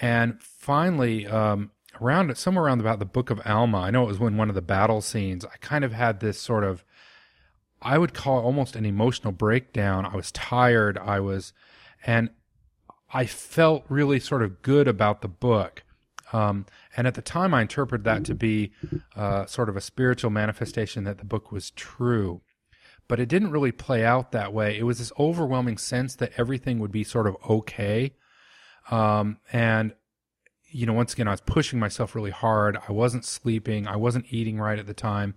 And 0.00 0.40
finally, 0.40 1.26
um, 1.26 1.70
around 2.00 2.36
somewhere 2.36 2.64
around 2.64 2.80
about 2.80 2.98
the 2.98 3.04
Book 3.04 3.30
of 3.30 3.40
Alma, 3.44 3.78
I 3.78 3.90
know 3.90 4.04
it 4.04 4.08
was 4.08 4.18
when 4.18 4.36
one 4.36 4.48
of 4.48 4.54
the 4.54 4.62
battle 4.62 5.00
scenes. 5.00 5.44
I 5.44 5.56
kind 5.60 5.84
of 5.84 5.92
had 5.92 6.20
this 6.20 6.40
sort 6.40 6.64
of, 6.64 6.84
I 7.82 7.98
would 7.98 8.14
call 8.14 8.38
almost 8.38 8.76
an 8.76 8.84
emotional 8.84 9.32
breakdown. 9.32 10.06
I 10.06 10.14
was 10.14 10.32
tired. 10.32 10.98
I 10.98 11.20
was, 11.20 11.52
and 12.06 12.30
I 13.12 13.26
felt 13.26 13.84
really 13.88 14.20
sort 14.20 14.42
of 14.42 14.62
good 14.62 14.86
about 14.86 15.22
the 15.22 15.28
book. 15.28 15.82
Um, 16.32 16.66
and 16.96 17.06
at 17.06 17.14
the 17.14 17.22
time, 17.22 17.54
I 17.54 17.62
interpreted 17.62 18.04
that 18.04 18.24
to 18.26 18.34
be 18.34 18.72
uh, 19.16 19.46
sort 19.46 19.68
of 19.68 19.76
a 19.76 19.80
spiritual 19.80 20.30
manifestation 20.30 21.04
that 21.04 21.18
the 21.18 21.24
book 21.24 21.50
was 21.50 21.70
true. 21.70 22.42
But 23.08 23.18
it 23.18 23.30
didn't 23.30 23.50
really 23.50 23.72
play 23.72 24.04
out 24.04 24.32
that 24.32 24.52
way. 24.52 24.78
It 24.78 24.82
was 24.82 24.98
this 24.98 25.12
overwhelming 25.18 25.78
sense 25.78 26.14
that 26.16 26.32
everything 26.36 26.78
would 26.80 26.92
be 26.92 27.02
sort 27.02 27.26
of 27.26 27.36
okay. 27.48 28.12
Um, 28.90 29.38
and, 29.52 29.94
you 30.70 30.86
know, 30.86 30.92
once 30.92 31.12
again, 31.12 31.28
I 31.28 31.32
was 31.32 31.40
pushing 31.40 31.78
myself 31.78 32.14
really 32.14 32.30
hard. 32.30 32.78
I 32.88 32.92
wasn't 32.92 33.24
sleeping. 33.24 33.86
I 33.86 33.96
wasn't 33.96 34.26
eating 34.30 34.58
right 34.58 34.78
at 34.78 34.86
the 34.86 34.94
time. 34.94 35.34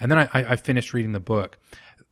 And 0.00 0.10
then 0.10 0.18
I, 0.18 0.28
I, 0.32 0.52
I 0.52 0.56
finished 0.56 0.94
reading 0.94 1.12
the 1.12 1.20
book. 1.20 1.58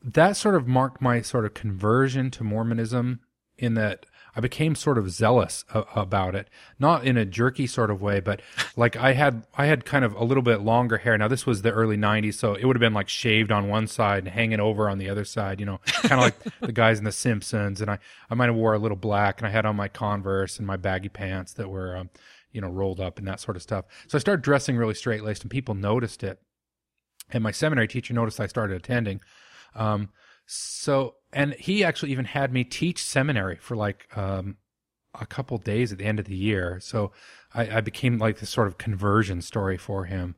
That 0.02 0.36
sort 0.36 0.54
of 0.54 0.66
marked 0.66 1.00
my 1.00 1.22
sort 1.22 1.44
of 1.44 1.54
conversion 1.54 2.30
to 2.32 2.44
Mormonism 2.44 3.20
in 3.58 3.74
that 3.74 4.06
I 4.36 4.40
became 4.40 4.74
sort 4.74 4.98
of 4.98 5.10
zealous 5.10 5.64
a- 5.72 5.86
about 5.94 6.34
it, 6.34 6.50
not 6.78 7.06
in 7.06 7.16
a 7.16 7.24
jerky 7.24 7.66
sort 7.66 7.90
of 7.90 8.02
way, 8.02 8.20
but 8.20 8.42
like 8.76 8.94
I 8.94 9.14
had, 9.14 9.46
I 9.56 9.64
had 9.66 9.86
kind 9.86 10.04
of 10.04 10.14
a 10.14 10.24
little 10.24 10.42
bit 10.42 10.60
longer 10.60 10.98
hair. 10.98 11.16
Now 11.16 11.28
this 11.28 11.46
was 11.46 11.62
the 11.62 11.72
early 11.72 11.96
'90s, 11.96 12.34
so 12.34 12.54
it 12.54 12.66
would 12.66 12.76
have 12.76 12.80
been 12.80 12.92
like 12.92 13.08
shaved 13.08 13.50
on 13.50 13.68
one 13.68 13.86
side 13.86 14.24
and 14.24 14.28
hanging 14.28 14.60
over 14.60 14.90
on 14.90 14.98
the 14.98 15.08
other 15.08 15.24
side, 15.24 15.58
you 15.58 15.66
know, 15.66 15.80
kind 15.86 16.14
of 16.14 16.20
like 16.20 16.34
the 16.60 16.72
guys 16.72 16.98
in 16.98 17.04
The 17.04 17.12
Simpsons. 17.12 17.80
And 17.80 17.90
I, 17.90 17.98
I 18.30 18.34
might 18.34 18.46
have 18.46 18.54
wore 18.54 18.74
a 18.74 18.78
little 18.78 18.96
black, 18.96 19.40
and 19.40 19.46
I 19.46 19.50
had 19.50 19.64
on 19.64 19.74
my 19.74 19.88
Converse 19.88 20.58
and 20.58 20.66
my 20.66 20.76
baggy 20.76 21.08
pants 21.08 21.54
that 21.54 21.70
were, 21.70 21.96
um, 21.96 22.10
you 22.52 22.60
know, 22.60 22.68
rolled 22.68 23.00
up 23.00 23.18
and 23.18 23.26
that 23.26 23.40
sort 23.40 23.56
of 23.56 23.62
stuff. 23.62 23.86
So 24.06 24.18
I 24.18 24.20
started 24.20 24.42
dressing 24.42 24.76
really 24.76 24.94
straight 24.94 25.24
laced, 25.24 25.42
and 25.42 25.50
people 25.50 25.74
noticed 25.74 26.22
it. 26.22 26.38
And 27.30 27.42
my 27.42 27.52
seminary 27.52 27.88
teacher 27.88 28.14
noticed 28.14 28.38
I 28.38 28.46
started 28.46 28.76
attending. 28.76 29.20
Um, 29.74 30.10
so, 30.46 31.16
and 31.36 31.52
he 31.54 31.84
actually 31.84 32.12
even 32.12 32.24
had 32.24 32.50
me 32.50 32.64
teach 32.64 33.04
seminary 33.04 33.56
for 33.56 33.76
like 33.76 34.08
um, 34.16 34.56
a 35.20 35.26
couple 35.26 35.58
days 35.58 35.92
at 35.92 35.98
the 35.98 36.06
end 36.06 36.18
of 36.18 36.24
the 36.24 36.34
year. 36.34 36.78
So 36.80 37.12
I, 37.52 37.76
I 37.76 37.80
became 37.82 38.16
like 38.16 38.38
this 38.38 38.48
sort 38.48 38.68
of 38.68 38.78
conversion 38.78 39.42
story 39.42 39.76
for 39.76 40.06
him. 40.06 40.34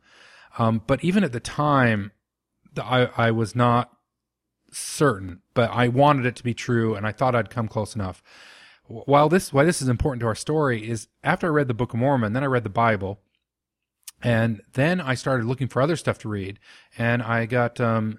Um, 0.58 0.82
but 0.88 1.04
even 1.04 1.22
at 1.22 1.30
the 1.30 1.38
time, 1.38 2.10
the, 2.74 2.84
I, 2.84 3.10
I 3.16 3.30
was 3.30 3.54
not 3.54 3.92
certain, 4.72 5.40
but 5.54 5.70
I 5.70 5.86
wanted 5.86 6.26
it 6.26 6.34
to 6.34 6.42
be 6.42 6.52
true, 6.52 6.96
and 6.96 7.06
I 7.06 7.12
thought 7.12 7.36
I'd 7.36 7.48
come 7.48 7.68
close 7.68 7.94
enough. 7.94 8.20
While 8.88 9.28
this, 9.28 9.52
why 9.52 9.62
this 9.62 9.80
is 9.80 9.88
important 9.88 10.20
to 10.22 10.26
our 10.26 10.34
story 10.34 10.90
is 10.90 11.06
after 11.22 11.46
I 11.46 11.50
read 11.50 11.68
the 11.68 11.74
Book 11.74 11.94
of 11.94 12.00
Mormon, 12.00 12.32
then 12.32 12.42
I 12.42 12.46
read 12.46 12.64
the 12.64 12.70
Bible, 12.70 13.20
and 14.20 14.62
then 14.72 15.00
I 15.00 15.14
started 15.14 15.46
looking 15.46 15.68
for 15.68 15.80
other 15.80 15.94
stuff 15.94 16.18
to 16.18 16.28
read, 16.28 16.58
and 16.98 17.22
I 17.22 17.46
got 17.46 17.80
um, 17.80 18.18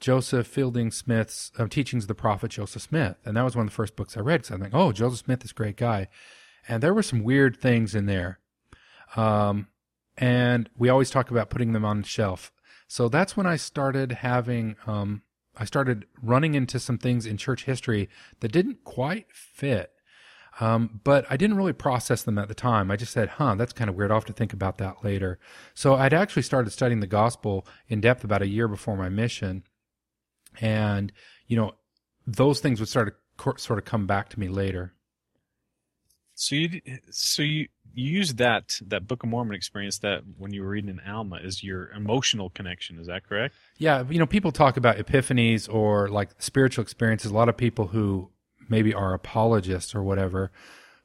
Joseph 0.00 0.46
Fielding 0.46 0.90
Smith's 0.90 1.50
uh, 1.58 1.66
Teachings 1.66 2.04
of 2.04 2.08
the 2.08 2.14
Prophet 2.14 2.50
Joseph 2.50 2.82
Smith, 2.82 3.16
and 3.24 3.36
that 3.36 3.42
was 3.42 3.56
one 3.56 3.66
of 3.66 3.70
the 3.70 3.76
first 3.76 3.96
books 3.96 4.16
I 4.16 4.20
read. 4.20 4.44
So 4.46 4.54
I'm 4.54 4.60
like, 4.60 4.74
oh, 4.74 4.92
Joseph 4.92 5.24
Smith 5.24 5.44
is 5.44 5.50
a 5.50 5.54
great 5.54 5.76
guy, 5.76 6.08
and 6.68 6.82
there 6.82 6.94
were 6.94 7.02
some 7.02 7.24
weird 7.24 7.56
things 7.56 7.94
in 7.94 8.06
there, 8.06 8.38
um, 9.16 9.68
and 10.16 10.68
we 10.76 10.88
always 10.88 11.10
talk 11.10 11.30
about 11.30 11.50
putting 11.50 11.72
them 11.72 11.84
on 11.84 12.02
the 12.02 12.08
shelf. 12.08 12.52
So 12.86 13.08
that's 13.08 13.36
when 13.36 13.46
I 13.46 13.56
started 13.56 14.12
having, 14.12 14.76
um, 14.86 15.22
I 15.56 15.64
started 15.64 16.06
running 16.22 16.54
into 16.54 16.80
some 16.80 16.98
things 16.98 17.26
in 17.26 17.36
church 17.36 17.64
history 17.64 18.08
that 18.40 18.52
didn't 18.52 18.84
quite 18.84 19.26
fit. 19.32 19.92
Um, 20.60 21.00
but 21.04 21.24
I 21.30 21.36
didn't 21.36 21.56
really 21.56 21.72
process 21.72 22.22
them 22.22 22.38
at 22.38 22.48
the 22.48 22.54
time. 22.54 22.90
I 22.90 22.96
just 22.96 23.12
said, 23.12 23.28
huh, 23.28 23.54
that's 23.54 23.72
kind 23.72 23.88
of 23.88 23.94
weird. 23.94 24.10
I'll 24.10 24.16
have 24.16 24.24
to 24.24 24.32
think 24.32 24.52
about 24.52 24.78
that 24.78 25.04
later. 25.04 25.38
So 25.74 25.94
I'd 25.94 26.14
actually 26.14 26.42
started 26.42 26.70
studying 26.70 27.00
the 27.00 27.06
gospel 27.06 27.64
in 27.88 28.00
depth 28.00 28.24
about 28.24 28.42
a 28.42 28.48
year 28.48 28.66
before 28.66 28.96
my 28.96 29.08
mission. 29.08 29.62
And, 30.60 31.12
you 31.46 31.56
know, 31.56 31.74
those 32.26 32.60
things 32.60 32.80
would 32.80 32.88
start 32.88 33.16
to 33.38 33.54
sort 33.58 33.78
of 33.78 33.84
come 33.84 34.06
back 34.06 34.28
to 34.30 34.40
me 34.40 34.48
later. 34.48 34.94
So 36.34 36.54
you 36.54 36.80
so 37.10 37.42
you 37.42 37.66
you 37.94 38.12
use 38.12 38.34
that 38.34 38.78
that 38.86 39.08
Book 39.08 39.24
of 39.24 39.28
Mormon 39.28 39.56
experience 39.56 39.98
that 39.98 40.22
when 40.36 40.52
you 40.52 40.62
were 40.62 40.68
reading 40.68 40.90
in 40.90 41.00
Alma 41.00 41.36
is 41.42 41.64
your 41.64 41.90
emotional 41.90 42.50
connection. 42.50 43.00
Is 43.00 43.08
that 43.08 43.26
correct? 43.28 43.56
Yeah, 43.78 44.04
you 44.08 44.20
know, 44.20 44.26
people 44.26 44.52
talk 44.52 44.76
about 44.76 44.98
epiphanies 44.98 45.72
or 45.72 46.08
like 46.08 46.30
spiritual 46.38 46.82
experiences. 46.82 47.32
A 47.32 47.34
lot 47.34 47.48
of 47.48 47.56
people 47.56 47.88
who 47.88 48.30
maybe 48.68 48.94
are 48.94 49.14
apologists 49.14 49.96
or 49.96 50.02
whatever, 50.04 50.52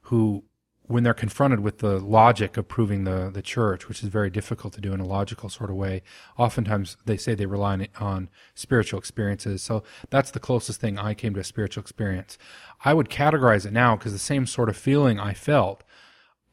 who 0.02 0.44
when 0.86 1.02
they're 1.02 1.14
confronted 1.14 1.60
with 1.60 1.78
the 1.78 1.98
logic 1.98 2.56
of 2.56 2.68
proving 2.68 3.04
the 3.04 3.30
the 3.32 3.42
church, 3.42 3.88
which 3.88 4.02
is 4.02 4.08
very 4.08 4.30
difficult 4.30 4.74
to 4.74 4.80
do 4.80 4.92
in 4.92 5.00
a 5.00 5.06
logical 5.06 5.48
sort 5.48 5.70
of 5.70 5.76
way, 5.76 6.02
oftentimes 6.36 6.96
they 7.06 7.16
say 7.16 7.34
they 7.34 7.46
rely 7.46 7.72
on, 7.72 7.88
on 7.98 8.28
spiritual 8.54 8.98
experiences. 8.98 9.62
So 9.62 9.82
that's 10.10 10.30
the 10.30 10.40
closest 10.40 10.80
thing 10.80 10.98
I 10.98 11.14
came 11.14 11.34
to 11.34 11.40
a 11.40 11.44
spiritual 11.44 11.80
experience. 11.82 12.36
I 12.84 12.92
would 12.92 13.08
categorize 13.08 13.64
it 13.64 13.72
now 13.72 13.96
because 13.96 14.12
the 14.12 14.18
same 14.18 14.46
sort 14.46 14.68
of 14.68 14.76
feeling 14.76 15.18
I 15.18 15.32
felt 15.32 15.82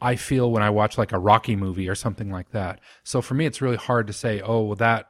I 0.02 0.16
feel 0.16 0.50
when 0.52 0.64
I 0.64 0.70
watch 0.72 0.98
like 0.98 1.12
a 1.12 1.20
Rocky 1.20 1.56
movie 1.56 1.88
or 1.88 1.96
something 1.96 2.32
like 2.32 2.52
that. 2.52 2.80
So 3.04 3.22
for 3.22 3.36
me, 3.36 3.46
it's 3.46 3.62
really 3.62 3.78
hard 3.78 4.08
to 4.08 4.14
say, 4.14 4.42
oh, 4.42 4.64
well, 4.64 4.76
that 4.78 5.08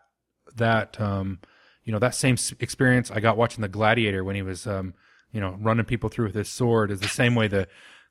that 0.56 1.00
um, 1.00 1.40
you 1.84 1.94
know 1.94 2.00
that 2.00 2.16
same 2.16 2.36
experience 2.60 3.10
I 3.10 3.20
got 3.20 3.38
watching 3.38 3.62
the 3.62 3.70
Gladiator 3.70 4.24
when 4.24 4.36
he 4.36 4.42
was 4.42 4.68
um, 4.68 4.94
you 5.32 5.40
know 5.40 5.58
running 5.60 5.86
people 5.86 6.10
through 6.10 6.26
with 6.28 6.36
his 6.36 6.50
sword 6.50 6.92
is 6.92 7.00
the 7.00 7.08
same 7.08 7.36
way 7.36 7.48
the 7.48 7.68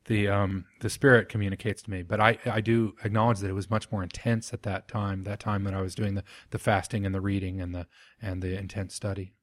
the 0.07 0.29
um, 0.29 0.65
the 0.81 0.91
spirit 0.91 1.29
communicates 1.29 1.83
to 1.83 1.91
me. 1.91 2.03
But 2.03 2.21
I 2.21 2.39
I 2.47 2.61
do 2.61 2.95
acknowledge 3.05 3.41
that 3.41 3.51
it 3.51 3.55
was 3.55 3.71
much 3.71 3.91
more 3.93 4.03
intense 4.03 4.53
at 4.53 4.63
that 4.63 4.89
time. 4.89 5.25
That 5.25 5.41
time 5.41 5.65
that 5.65 5.75
I 5.75 5.83
was 5.83 5.95
doing 5.95 6.15
the 6.15 6.25
the 6.51 6.59
fasting 6.59 7.07
and 7.07 7.15
the 7.15 7.21
reading 7.21 7.61
and 7.61 7.75
the 7.75 7.87
and 8.21 8.43
the 8.43 8.59
intense 8.59 8.95
study. 8.95 9.35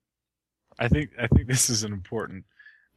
I 0.79 0.87
think 0.87 1.11
I 1.19 1.27
think 1.27 1.47
this 1.47 1.69
is 1.69 1.83
an 1.83 1.93
important 1.93 2.45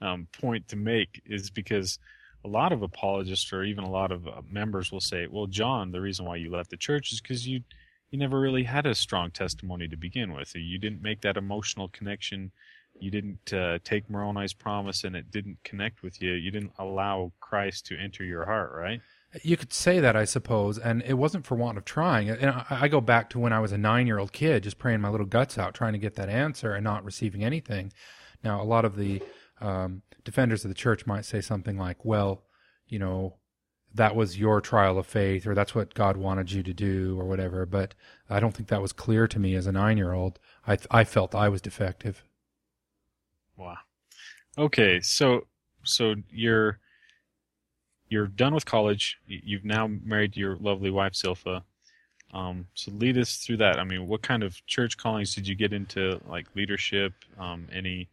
um, 0.00 0.28
point 0.40 0.68
to 0.68 0.76
make 0.76 1.22
is 1.26 1.50
because 1.50 1.98
a 2.44 2.48
lot 2.48 2.72
of 2.72 2.82
apologists 2.82 3.52
or 3.52 3.62
even 3.62 3.84
a 3.84 3.90
lot 3.90 4.12
of 4.12 4.26
uh, 4.26 4.40
members 4.48 4.90
will 4.90 5.00
say, 5.00 5.26
"Well, 5.30 5.46
John, 5.46 5.92
the 5.92 6.00
reason 6.00 6.24
why 6.24 6.36
you 6.36 6.50
left 6.50 6.70
the 6.70 6.76
church 6.76 7.12
is 7.12 7.20
because 7.20 7.46
you 7.46 7.60
you 8.10 8.18
never 8.18 8.40
really 8.40 8.64
had 8.64 8.86
a 8.86 8.94
strong 8.94 9.30
testimony 9.30 9.86
to 9.88 9.96
begin 9.96 10.32
with. 10.32 10.54
You 10.54 10.78
didn't 10.78 11.02
make 11.02 11.20
that 11.22 11.36
emotional 11.36 11.88
connection. 11.88 12.50
You 13.00 13.10
didn't 13.10 13.52
uh, 13.52 13.78
take 13.84 14.10
Moroni's 14.10 14.52
promise, 14.52 15.04
and 15.04 15.16
it 15.16 15.30
didn't 15.30 15.58
connect 15.64 16.02
with 16.02 16.20
you. 16.22 16.32
You 16.32 16.50
didn't 16.50 16.72
allow 16.78 17.32
Christ 17.40 17.86
to 17.86 17.96
enter 17.96 18.24
your 18.24 18.44
heart, 18.44 18.72
right?" 18.74 19.00
You 19.44 19.56
could 19.56 19.72
say 19.72 20.00
that, 20.00 20.16
I 20.16 20.24
suppose, 20.24 20.76
and 20.76 21.02
it 21.02 21.14
wasn't 21.14 21.46
for 21.46 21.54
want 21.54 21.78
of 21.78 21.84
trying. 21.84 22.28
And 22.30 22.50
I, 22.50 22.64
I 22.68 22.88
go 22.88 23.00
back 23.00 23.30
to 23.30 23.38
when 23.38 23.52
I 23.52 23.60
was 23.60 23.70
a 23.70 23.78
nine-year-old 23.78 24.32
kid, 24.32 24.64
just 24.64 24.78
praying 24.78 25.00
my 25.00 25.08
little 25.08 25.26
guts 25.26 25.56
out, 25.56 25.72
trying 25.72 25.92
to 25.92 26.00
get 26.00 26.16
that 26.16 26.28
answer 26.28 26.74
and 26.74 26.82
not 26.82 27.04
receiving 27.04 27.44
anything. 27.44 27.92
Now, 28.42 28.60
a 28.60 28.64
lot 28.64 28.84
of 28.84 28.96
the 28.96 29.22
um, 29.60 30.02
defenders 30.24 30.64
of 30.64 30.68
the 30.68 30.74
church 30.74 31.06
might 31.06 31.24
say 31.24 31.40
something 31.40 31.78
like, 31.78 32.04
"Well, 32.04 32.42
you 32.88 32.98
know, 32.98 33.36
that 33.94 34.16
was 34.16 34.38
your 34.38 34.60
trial 34.60 34.98
of 34.98 35.06
faith, 35.06 35.46
or 35.46 35.54
that's 35.54 35.74
what 35.76 35.94
God 35.94 36.16
wanted 36.16 36.50
you 36.50 36.64
to 36.64 36.74
do, 36.74 37.16
or 37.20 37.24
whatever." 37.24 37.66
But 37.66 37.94
I 38.28 38.40
don't 38.40 38.54
think 38.54 38.68
that 38.68 38.82
was 38.82 38.92
clear 38.92 39.28
to 39.28 39.38
me 39.38 39.54
as 39.54 39.68
a 39.68 39.72
nine-year-old. 39.72 40.40
I 40.66 40.76
I 40.90 41.04
felt 41.04 41.34
I 41.36 41.48
was 41.48 41.60
defective. 41.62 42.24
Wow. 43.60 43.76
Okay, 44.56 45.00
so 45.00 45.46
so 45.84 46.14
you're 46.30 46.78
you're 48.08 48.26
done 48.26 48.54
with 48.54 48.64
college. 48.64 49.18
You've 49.26 49.64
now 49.64 49.86
married 49.86 50.36
your 50.36 50.56
lovely 50.56 50.90
wife 50.90 51.12
Zilpha. 51.12 51.62
Um, 52.32 52.66
so 52.74 52.90
lead 52.92 53.18
us 53.18 53.36
through 53.36 53.58
that. 53.58 53.78
I 53.78 53.84
mean, 53.84 54.06
what 54.06 54.22
kind 54.22 54.42
of 54.42 54.64
church 54.66 54.96
callings 54.96 55.34
did 55.34 55.46
you 55.46 55.54
get 55.54 55.72
into, 55.72 56.20
like 56.26 56.46
leadership, 56.54 57.12
um, 57.38 57.68
any 57.72 58.08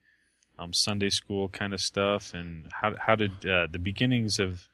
um, 0.60 0.74
Sunday 0.74 1.10
school 1.10 1.48
kind 1.50 1.74
of 1.74 1.80
stuff, 1.80 2.34
and 2.34 2.66
how 2.72 2.96
how 3.00 3.16
did 3.16 3.32
uh, 3.46 3.68
the 3.72 3.80
beginnings 3.80 4.40
of 4.40 4.68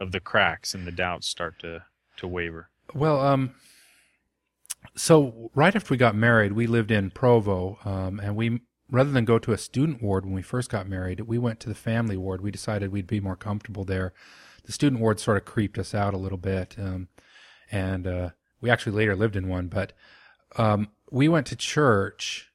of 0.00 0.12
the 0.12 0.20
cracks 0.20 0.74
and 0.74 0.86
the 0.86 0.92
doubts 0.92 1.28
start 1.28 1.58
to 1.60 1.82
to 2.18 2.28
waver? 2.28 2.68
Well, 2.94 3.20
um, 3.20 3.54
so 4.96 5.50
right 5.54 5.74
after 5.74 5.94
we 5.94 5.96
got 5.96 6.14
married, 6.14 6.52
we 6.52 6.66
lived 6.66 6.90
in 6.90 7.10
Provo, 7.10 7.78
um, 7.86 8.20
and 8.20 8.36
we 8.36 8.60
rather 8.90 9.10
than 9.10 9.24
go 9.24 9.38
to 9.38 9.52
a 9.52 9.58
student 9.58 10.02
ward 10.02 10.24
when 10.24 10.34
we 10.34 10.42
first 10.42 10.70
got 10.70 10.88
married, 10.88 11.20
we 11.20 11.38
went 11.38 11.60
to 11.60 11.68
the 11.68 11.74
family 11.74 12.16
ward. 12.16 12.40
We 12.40 12.50
decided 12.50 12.90
we'd 12.90 13.06
be 13.06 13.20
more 13.20 13.36
comfortable 13.36 13.84
there. 13.84 14.12
The 14.64 14.72
student 14.72 15.00
ward 15.00 15.20
sort 15.20 15.36
of 15.36 15.44
creeped 15.44 15.78
us 15.78 15.94
out 15.94 16.14
a 16.14 16.18
little 16.18 16.38
bit, 16.38 16.76
um, 16.78 17.08
and 17.70 18.06
uh, 18.06 18.30
we 18.60 18.70
actually 18.70 18.92
later 18.92 19.16
lived 19.16 19.36
in 19.36 19.48
one. 19.48 19.68
But 19.68 19.92
um, 20.56 20.88
we 21.10 21.28
went 21.28 21.46
to 21.48 21.56
church, 21.56 22.50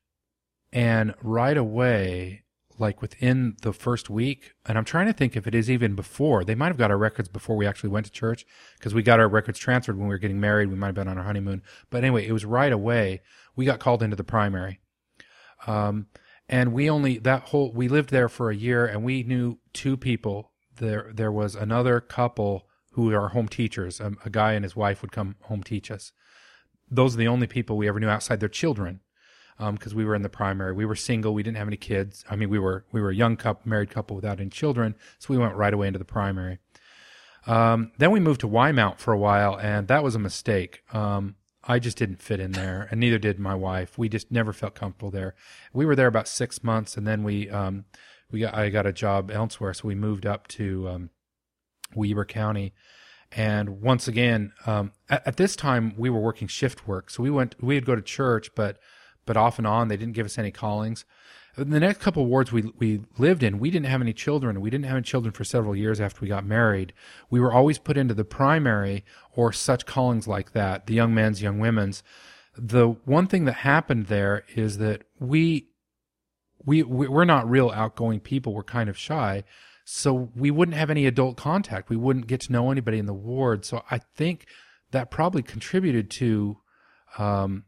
and 0.72 1.16
right 1.22 1.58
away, 1.58 2.44
like 2.78 3.02
within 3.02 3.56
the 3.62 3.74
first 3.74 4.10
week, 4.10 4.54
and 4.66 4.78
I'm 4.78 4.86
trying 4.86 5.08
to 5.08 5.14
think 5.14 5.36
if 5.36 5.48
it 5.48 5.56
is 5.56 5.70
even 5.70 5.96
before. 5.96 6.44
They 6.44 6.56
might 6.56 6.68
have 6.68 6.78
got 6.78 6.92
our 6.92 6.98
records 6.98 7.30
before 7.30 7.56
we 7.56 7.66
actually 7.66 7.90
went 7.90 8.06
to 8.06 8.12
church 8.12 8.46
because 8.78 8.94
we 8.94 9.02
got 9.02 9.20
our 9.20 9.30
records 9.30 9.60
transferred 9.60 9.98
when 9.98 10.08
we 10.08 10.14
were 10.14 10.20
getting 10.20 10.40
married. 10.40 10.70
We 10.70 10.76
might 10.76 10.88
have 10.88 10.96
been 10.96 11.08
on 11.08 11.18
our 11.18 11.24
honeymoon, 11.24 11.64
but 11.90 12.04
anyway, 12.04 12.28
it 12.28 12.34
was 12.34 12.46
right 12.46 12.72
away. 12.72 13.22
We 13.56 13.66
got 13.66 13.80
called 13.80 14.04
into 14.04 14.18
the 14.18 14.24
primary, 14.24 14.80
um, 15.66 16.08
and 16.48 16.74
we 16.74 16.90
only 16.90 17.18
that 17.20 17.44
whole 17.44 17.72
we 17.72 17.88
lived 17.88 18.10
there 18.10 18.30
for 18.30 18.50
a 18.50 18.56
year, 18.56 18.86
and 18.86 19.04
we 19.04 19.24
knew 19.24 19.60
two 19.74 19.98
people. 19.98 20.52
There, 20.78 21.12
there 21.14 21.32
was 21.32 21.56
another 21.56 22.02
couple 22.02 22.68
who 22.92 23.14
are 23.14 23.30
home 23.30 23.48
teachers. 23.48 24.02
Um, 24.02 24.18
a 24.26 24.30
guy 24.30 24.54
and 24.54 24.64
his 24.64 24.76
wife 24.76 25.02
would 25.02 25.12
come 25.12 25.36
home 25.44 25.64
teach 25.64 25.90
us. 25.90 26.12
Those 26.92 27.16
are 27.16 27.18
the 27.18 27.28
only 27.28 27.48
people 27.48 27.78
we 27.78 27.88
ever 27.88 28.00
knew 28.00 28.10
outside 28.10 28.40
their 28.40 28.50
children 28.50 29.00
because 29.58 29.96
we 29.96 30.06
were 30.06 30.16
in 30.16 30.22
the 30.22 30.30
primary. 30.30 30.74
We 30.74 30.86
were 30.86 30.96
single. 30.96 31.34
We 31.34 31.44
didn't 31.44 31.58
have 31.58 31.68
any 31.68 31.78
kids. 31.78 32.26
I 32.30 32.36
mean, 32.36 32.50
we 32.50 32.60
were 32.60 32.86
we 32.92 33.02
were 33.02 33.10
a 33.10 33.16
young 33.16 33.38
couple, 33.38 33.70
married 33.70 33.90
couple 33.90 34.16
without 34.16 34.40
any 34.40 34.50
children. 34.50 34.96
So 35.20 35.34
we 35.34 35.38
went 35.38 35.56
right 35.56 35.74
away 35.74 35.88
into 35.88 36.00
the 36.00 36.06
primary. 36.06 36.60
Um, 37.48 37.92
then 37.98 38.12
we 38.12 38.20
moved 38.20 38.42
to 38.42 38.48
Wymount 38.48 38.98
for 38.98 39.14
a 39.14 39.18
while, 39.18 39.58
and 39.60 39.88
that 39.88 40.04
was 40.04 40.16
a 40.16 40.20
mistake. 40.20 40.82
Um, 40.94 41.36
I 41.68 41.80
just 41.80 41.98
didn't 41.98 42.22
fit 42.22 42.40
in 42.40 42.52
there, 42.52 42.88
and 42.92 43.00
neither 43.00 43.18
did 43.18 43.40
my 43.40 43.56
wife. 43.56 43.98
We 43.98 44.08
just 44.08 44.32
never 44.32 44.54
felt 44.54 44.76
comfortable 44.76 45.12
there. 45.12 45.34
We 45.74 45.86
were 45.86 45.96
there 45.96 46.08
about 46.08 46.28
six 46.28 46.64
months, 46.64 46.96
and 46.96 47.08
then 47.08 47.24
we 47.24 47.50
um, 47.50 47.86
we 48.32 48.42
got 48.42 48.54
I 48.54 48.70
got 48.70 48.86
a 48.86 48.94
job 48.94 49.32
elsewhere, 49.32 49.74
so 49.74 49.88
we 49.88 49.96
moved 49.96 50.26
up 50.26 50.48
to 50.50 50.88
um, 50.90 51.10
Weber 51.96 52.26
County. 52.26 52.74
And 53.32 53.82
once 53.82 54.08
again, 54.08 54.54
um, 54.66 54.92
at, 55.10 55.28
at 55.28 55.38
this 55.38 55.56
time 55.56 55.96
we 55.98 56.10
were 56.10 56.20
working 56.20 56.48
shift 56.48 56.88
work, 56.88 57.10
so 57.10 57.24
we 57.24 57.32
went 57.32 57.56
we'd 57.62 57.86
go 57.86 57.96
to 57.96 58.02
church, 58.02 58.54
but 58.56 58.78
but 59.26 59.36
off 59.36 59.58
and 59.58 59.66
on 59.66 59.88
they 59.88 59.98
didn't 59.98 60.14
give 60.14 60.26
us 60.26 60.38
any 60.38 60.52
callings. 60.52 61.04
The 61.58 61.80
next 61.80 62.02
couple 62.02 62.26
wards 62.26 62.52
we 62.52 62.74
we 62.78 63.02
lived 63.18 63.42
in, 63.42 63.60
we 63.60 63.72
didn't 63.72 63.86
have 63.86 64.02
any 64.02 64.14
children. 64.14 64.60
We 64.60 64.70
didn't 64.70 64.86
have 64.86 64.98
any 64.98 65.04
children 65.04 65.32
for 65.32 65.46
several 65.46 65.76
years 65.76 66.02
after 66.02 66.20
we 66.22 66.28
got 66.28 66.46
married. 66.46 66.92
We 67.30 67.40
were 67.40 67.54
always 67.54 67.78
put 67.80 67.98
into 67.98 68.14
the 68.14 68.26
primary 68.26 69.06
or 69.32 69.54
such 69.54 69.86
callings 69.86 70.28
like 70.28 70.52
that, 70.52 70.88
the 70.88 70.94
young 70.94 71.14
men's, 71.14 71.42
young 71.42 71.60
women's. 71.60 72.04
The 72.58 72.90
one 73.06 73.28
thing 73.28 73.46
that 73.46 73.54
happened 73.54 74.08
there 74.08 74.44
is 74.56 74.80
that 74.80 75.04
we 75.20 75.70
we 76.66 76.84
we- 76.84 77.08
we're 77.08 77.26
not 77.26 77.50
real 77.50 77.70
outgoing 77.70 78.20
people. 78.20 78.54
We're 78.54 78.64
kind 78.64 78.90
of 78.90 78.98
shy, 78.98 79.44
so 79.86 80.32
we 80.36 80.52
wouldn't 80.52 80.76
have 80.78 80.90
any 80.90 81.06
adult 81.06 81.38
contact. 81.38 81.90
We 81.90 81.96
wouldn't 81.96 82.28
get 82.28 82.42
to 82.42 82.52
know 82.52 82.70
anybody 82.72 83.00
in 83.00 83.06
the 83.06 83.14
ward. 83.14 83.64
So 83.64 83.84
I 83.90 84.00
think 84.00 84.46
that 84.92 85.10
probably 85.10 85.42
contributed 85.42 86.10
to 86.12 86.58
um, 87.18 87.64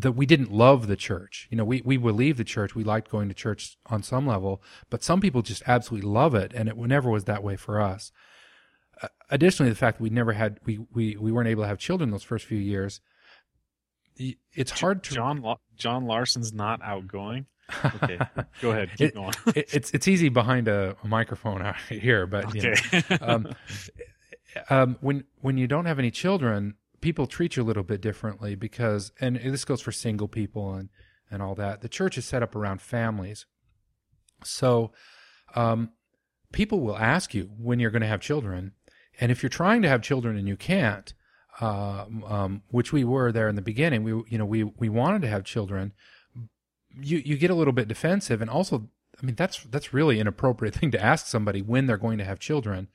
that 0.00 0.12
we 0.12 0.26
didn't 0.26 0.52
love 0.52 0.86
the 0.86 0.96
church. 0.96 1.48
You 1.50 1.56
know, 1.56 1.64
we 1.64 1.82
we 1.84 1.98
would 1.98 2.14
leave 2.14 2.36
the 2.36 2.44
church. 2.44 2.74
We 2.74 2.84
liked 2.84 3.10
going 3.10 3.28
to 3.28 3.34
church 3.34 3.76
on 3.86 4.02
some 4.02 4.26
level, 4.26 4.62
but 4.90 5.02
some 5.02 5.20
people 5.20 5.42
just 5.42 5.62
absolutely 5.66 6.08
love 6.08 6.34
it, 6.34 6.52
and 6.54 6.68
it 6.68 6.76
never 6.76 7.10
was 7.10 7.24
that 7.24 7.42
way 7.42 7.56
for 7.56 7.80
us. 7.80 8.12
Uh, 9.02 9.08
additionally, 9.30 9.70
the 9.70 9.76
fact 9.76 9.98
that 9.98 10.02
we 10.02 10.10
never 10.10 10.32
had 10.32 10.58
we 10.64 10.78
we 10.92 11.16
we 11.16 11.32
weren't 11.32 11.48
able 11.48 11.62
to 11.62 11.68
have 11.68 11.78
children 11.78 12.10
those 12.10 12.22
first 12.22 12.44
few 12.46 12.58
years. 12.58 13.00
It's 14.52 14.72
hard 14.80 15.04
to 15.04 15.14
John 15.14 15.44
John 15.76 16.04
Larsen's 16.06 16.52
not 16.52 16.80
outgoing. 16.82 17.46
Okay, 18.02 18.18
go 18.60 18.70
ahead, 18.72 18.90
keep 18.96 19.08
It- 19.10 19.14
going. 19.14 19.32
it, 19.54 19.72
it's 19.72 19.90
it's 19.92 20.08
easy 20.08 20.28
behind 20.28 20.66
a, 20.68 20.96
a 21.04 21.06
microphone 21.08 21.62
out 21.62 21.76
here, 21.88 22.26
but 22.26 22.54
you 22.54 22.62
know, 22.62 22.74
Okay. 22.94 23.14
um, 23.20 23.54
um, 24.70 24.96
when 25.00 25.24
when 25.40 25.56
you 25.58 25.66
don't 25.68 25.84
have 25.84 25.98
any 26.00 26.10
children, 26.10 26.74
people 27.00 27.26
treat 27.26 27.56
you 27.56 27.62
a 27.62 27.64
little 27.64 27.82
bit 27.82 28.00
differently 28.00 28.54
because, 28.54 29.12
and 29.20 29.36
this 29.36 29.64
goes 29.64 29.80
for 29.80 29.92
single 29.92 30.28
people 30.28 30.74
and 30.74 30.88
and 31.30 31.42
all 31.42 31.54
that. 31.54 31.82
The 31.82 31.88
church 31.88 32.16
is 32.16 32.24
set 32.24 32.42
up 32.42 32.56
around 32.56 32.80
families, 32.80 33.46
so 34.44 34.92
um, 35.54 35.90
people 36.52 36.80
will 36.80 36.96
ask 36.96 37.34
you 37.34 37.50
when 37.58 37.80
you're 37.80 37.90
going 37.90 38.02
to 38.02 38.08
have 38.08 38.20
children, 38.20 38.72
and 39.20 39.30
if 39.30 39.42
you're 39.42 39.50
trying 39.50 39.82
to 39.82 39.88
have 39.88 40.02
children 40.02 40.36
and 40.36 40.48
you 40.48 40.56
can't, 40.56 41.12
um, 41.60 42.24
um, 42.24 42.62
which 42.68 42.92
we 42.92 43.04
were 43.04 43.32
there 43.32 43.48
in 43.48 43.56
the 43.56 43.62
beginning, 43.62 44.02
we 44.02 44.12
you 44.28 44.38
know 44.38 44.46
we 44.46 44.64
we 44.64 44.88
wanted 44.88 45.22
to 45.22 45.28
have 45.28 45.44
children. 45.44 45.92
You 47.00 47.18
you 47.18 47.36
get 47.36 47.50
a 47.50 47.54
little 47.54 47.72
bit 47.72 47.88
defensive, 47.88 48.40
and 48.40 48.50
also, 48.50 48.88
I 49.20 49.26
mean 49.26 49.34
that's 49.34 49.62
that's 49.64 49.92
really 49.92 50.16
an 50.16 50.22
inappropriate 50.22 50.74
thing 50.76 50.90
to 50.92 51.04
ask 51.04 51.26
somebody 51.26 51.62
when 51.62 51.86
they're 51.86 51.96
going 51.96 52.18
to 52.18 52.24
have 52.24 52.38
children, 52.38 52.88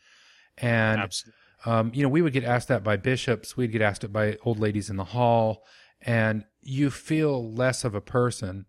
and 0.57 1.01
Absolutely. 1.01 1.42
Um, 1.65 1.91
you 1.93 2.03
know, 2.03 2.09
we 2.09 2.21
would 2.21 2.33
get 2.33 2.43
asked 2.43 2.67
that 2.67 2.83
by 2.83 2.97
bishops. 2.97 3.55
We'd 3.55 3.71
get 3.71 3.81
asked 3.81 4.03
it 4.03 4.11
by 4.11 4.37
old 4.43 4.59
ladies 4.59 4.89
in 4.89 4.97
the 4.97 5.03
hall, 5.05 5.63
and 6.01 6.45
you 6.61 6.89
feel 6.89 7.53
less 7.53 7.83
of 7.83 7.95
a 7.95 8.01
person. 8.01 8.65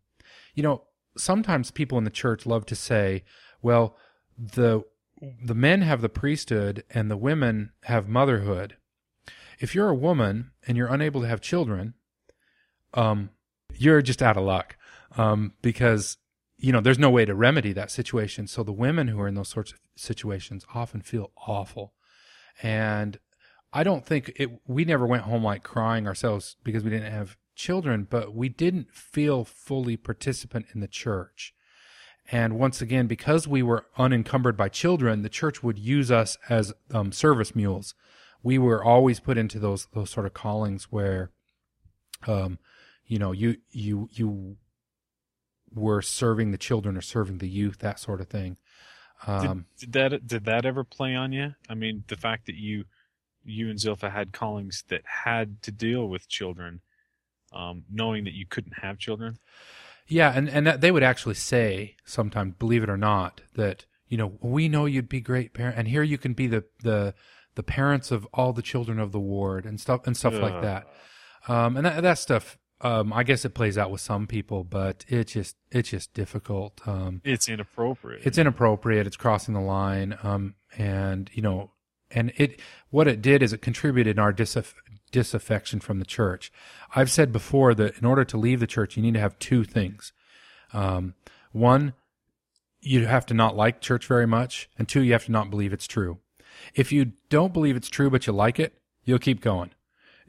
You 0.55 0.63
know, 0.63 0.85
sometimes 1.17 1.71
people 1.71 1.99
in 1.99 2.05
the 2.05 2.11
church 2.11 2.47
love 2.47 2.67
to 2.67 2.77
say, 2.77 3.25
well, 3.63 3.97
the 4.39 4.83
the 5.43 5.55
men 5.55 5.83
have 5.83 6.01
the 6.01 6.09
priesthood 6.09 6.85
and 6.91 7.11
the 7.11 7.17
women 7.17 7.73
have 7.85 8.09
motherhood. 8.09 8.77
If 9.59 9.75
you're 9.75 9.89
a 9.89 9.95
woman 9.95 10.51
and 10.67 10.77
you're 10.77 10.93
unable 10.93 11.23
to 11.23 11.29
have 11.29 11.41
children, 11.41 11.95
um, 12.93 13.31
you're 13.77 14.03
just 14.03 14.23
out 14.23 14.37
of 14.37 14.45
luck 14.45 14.77
um, 15.17 15.53
because 15.63 16.19
you 16.57 16.73
know 16.73 16.81
there's 16.81 16.99
no 16.99 17.11
way 17.11 17.25
to 17.25 17.35
remedy 17.35 17.73
that 17.73 17.91
situation. 17.91 18.47
So 18.47 18.63
the 18.63 18.73
women 18.73 19.09
who 19.09 19.21
are 19.21 19.29
in 19.29 19.35
those 19.35 19.49
sorts 19.49 19.73
of 19.73 19.79
situations 19.97 20.65
often 20.75 21.01
feel 21.01 21.33
awful, 21.47 21.95
and 22.63 23.19
I 23.73 23.83
don't 23.83 24.07
think 24.07 24.33
it. 24.37 24.51
We 24.67 24.85
never 24.85 25.07
went 25.07 25.25
home 25.25 25.43
like 25.43 25.63
crying 25.63 26.07
ourselves 26.07 26.57
because 26.63 26.85
we 26.85 26.91
didn't 26.91 27.13
have 27.13 27.37
children, 27.55 28.07
but 28.09 28.35
we 28.35 28.49
didn't 28.49 28.93
feel 28.93 29.45
fully 29.45 29.97
participant 29.97 30.67
in 30.75 30.81
the 30.81 30.89
church. 30.89 31.55
And 32.31 32.59
once 32.59 32.81
again, 32.81 33.07
because 33.07 33.47
we 33.47 33.63
were 33.63 33.87
unencumbered 33.99 34.57
by 34.57 34.69
children, 34.69 35.23
the 35.23 35.29
church 35.29 35.63
would 35.63 35.79
use 35.79 36.11
us 36.11 36.39
as 36.49 36.73
um, 36.93 37.13
service 37.13 37.55
mules. 37.55 37.95
We 38.43 38.59
were 38.59 38.83
always 38.83 39.21
put 39.21 39.37
into 39.39 39.59
those 39.59 39.89
those 39.93 40.11
sort 40.11 40.27
of 40.27 40.35
callings 40.35 40.85
where, 40.85 41.33
um, 42.27 42.59
you 43.07 43.19
know, 43.19 43.33
you 43.33 43.57
you 43.71 44.09
you 44.13 44.57
were 45.75 46.01
serving 46.01 46.51
the 46.51 46.59
children 46.59 46.97
or 46.97 47.03
serving 47.03 47.39
the 47.39 47.49
youth, 47.49 47.79
that 47.81 47.99
sort 47.99 48.21
of 48.21 48.29
thing. 48.29 48.57
Um, 49.27 49.67
did, 49.79 49.93
did 49.93 50.11
that 50.11 50.27
did 50.27 50.45
that 50.45 50.67
ever 50.67 50.85
play 50.85 51.15
on 51.15 51.33
you? 51.33 51.55
I 51.69 51.75
mean, 51.75 52.05
the 52.09 52.17
fact 52.17 52.47
that 52.47 52.57
you 52.57 52.85
you 53.45 53.69
and 53.69 53.79
Zilpha 53.79 54.11
had 54.11 54.33
callings 54.33 54.85
that 54.89 55.03
had 55.05 55.63
to 55.63 55.71
deal 55.71 56.09
with 56.09 56.29
children, 56.29 56.81
um, 57.53 57.85
knowing 57.91 58.25
that 58.25 58.35
you 58.35 58.47
couldn't 58.47 58.79
have 58.83 58.99
children. 58.99 59.39
Yeah, 60.07 60.33
and 60.35 60.49
and 60.49 60.67
that 60.67 60.81
they 60.81 60.91
would 60.91 61.03
actually 61.03 61.35
say 61.35 61.97
sometimes, 62.05 62.55
believe 62.59 62.83
it 62.83 62.91
or 62.91 62.97
not, 62.97 63.41
that 63.55 63.87
you 64.09 64.19
know 64.19 64.39
we 64.41 64.69
know 64.69 64.85
you'd 64.85 65.09
be 65.09 65.21
great 65.21 65.55
parent, 65.55 65.79
and 65.79 65.89
here 65.89 66.03
you 66.03 66.19
can 66.19 66.35
be 66.35 66.47
the 66.47 66.65
the 66.83 67.15
the 67.55 67.63
parents 67.63 68.11
of 68.11 68.27
all 68.35 68.53
the 68.53 68.63
children 68.63 68.99
of 68.99 69.13
the 69.13 69.21
ward 69.21 69.65
and 69.65 69.81
stuff 69.81 70.07
and 70.07 70.17
stuff 70.17 70.35
like 70.35 70.61
that. 70.61 70.87
Um, 71.47 71.77
and 71.77 71.87
that 71.87 72.03
that 72.03 72.19
stuff, 72.19 72.59
um, 72.81 73.13
I 73.13 73.23
guess 73.23 73.45
it 73.45 73.55
plays 73.55 73.79
out 73.79 73.91
with 73.91 74.01
some 74.01 74.27
people, 74.27 74.65
but 74.65 75.05
it 75.09 75.29
just 75.29 75.57
it's 75.71 75.91
just 75.91 76.13
difficult. 76.15 76.81
Um, 76.87 77.21
It's 77.25 77.49
inappropriate. 77.49 78.23
it's 78.27 78.39
inappropriate. 78.39 79.07
It's 79.07 79.17
crossing 79.17 79.55
the 79.55 79.61
line. 79.61 80.19
Um, 80.23 80.55
and 80.77 81.31
you 81.33 81.43
know, 81.43 81.71
and 82.11 82.33
it 82.37 82.61
what 82.91 83.09
it 83.09 83.23
did 83.23 83.43
is 83.43 83.53
it 83.53 83.63
contributed 83.63 84.17
in 84.17 84.23
our 84.23 84.33
disaff- 84.33 84.75
disaffection 85.13 85.81
from 85.81 85.99
the 85.99 86.05
church. 86.05 86.53
I've 86.95 87.11
said 87.11 87.33
before 87.33 87.75
that 87.75 87.99
in 87.99 88.05
order 88.05 88.25
to 88.25 88.37
leave 88.37 88.61
the 88.61 88.67
church, 88.67 88.97
you 88.97 89.03
need 89.03 89.15
to 89.15 89.21
have 89.21 89.39
two 89.39 89.65
things. 89.65 90.13
Um, 90.73 91.15
one, 91.53 91.95
you 92.81 93.07
have 93.07 93.25
to 93.27 93.35
not 93.35 93.57
like 93.57 93.81
church 93.81 94.07
very 94.07 94.27
much, 94.27 94.69
and 94.79 94.89
two, 94.89 95.03
you 95.03 95.13
have 95.13 95.25
to 95.27 95.33
not 95.33 95.49
believe 95.51 95.73
it's 95.73 95.87
true. 95.87 96.19
If 96.75 96.93
you 96.93 97.13
don't 97.31 97.53
believe 97.53 97.77
it's 97.77 97.89
true 97.89 98.11
but 98.11 98.27
you 98.27 98.33
like 98.33 98.59
it, 98.61 98.75
you'll 99.05 99.19
keep 99.21 99.41
going. 99.41 99.71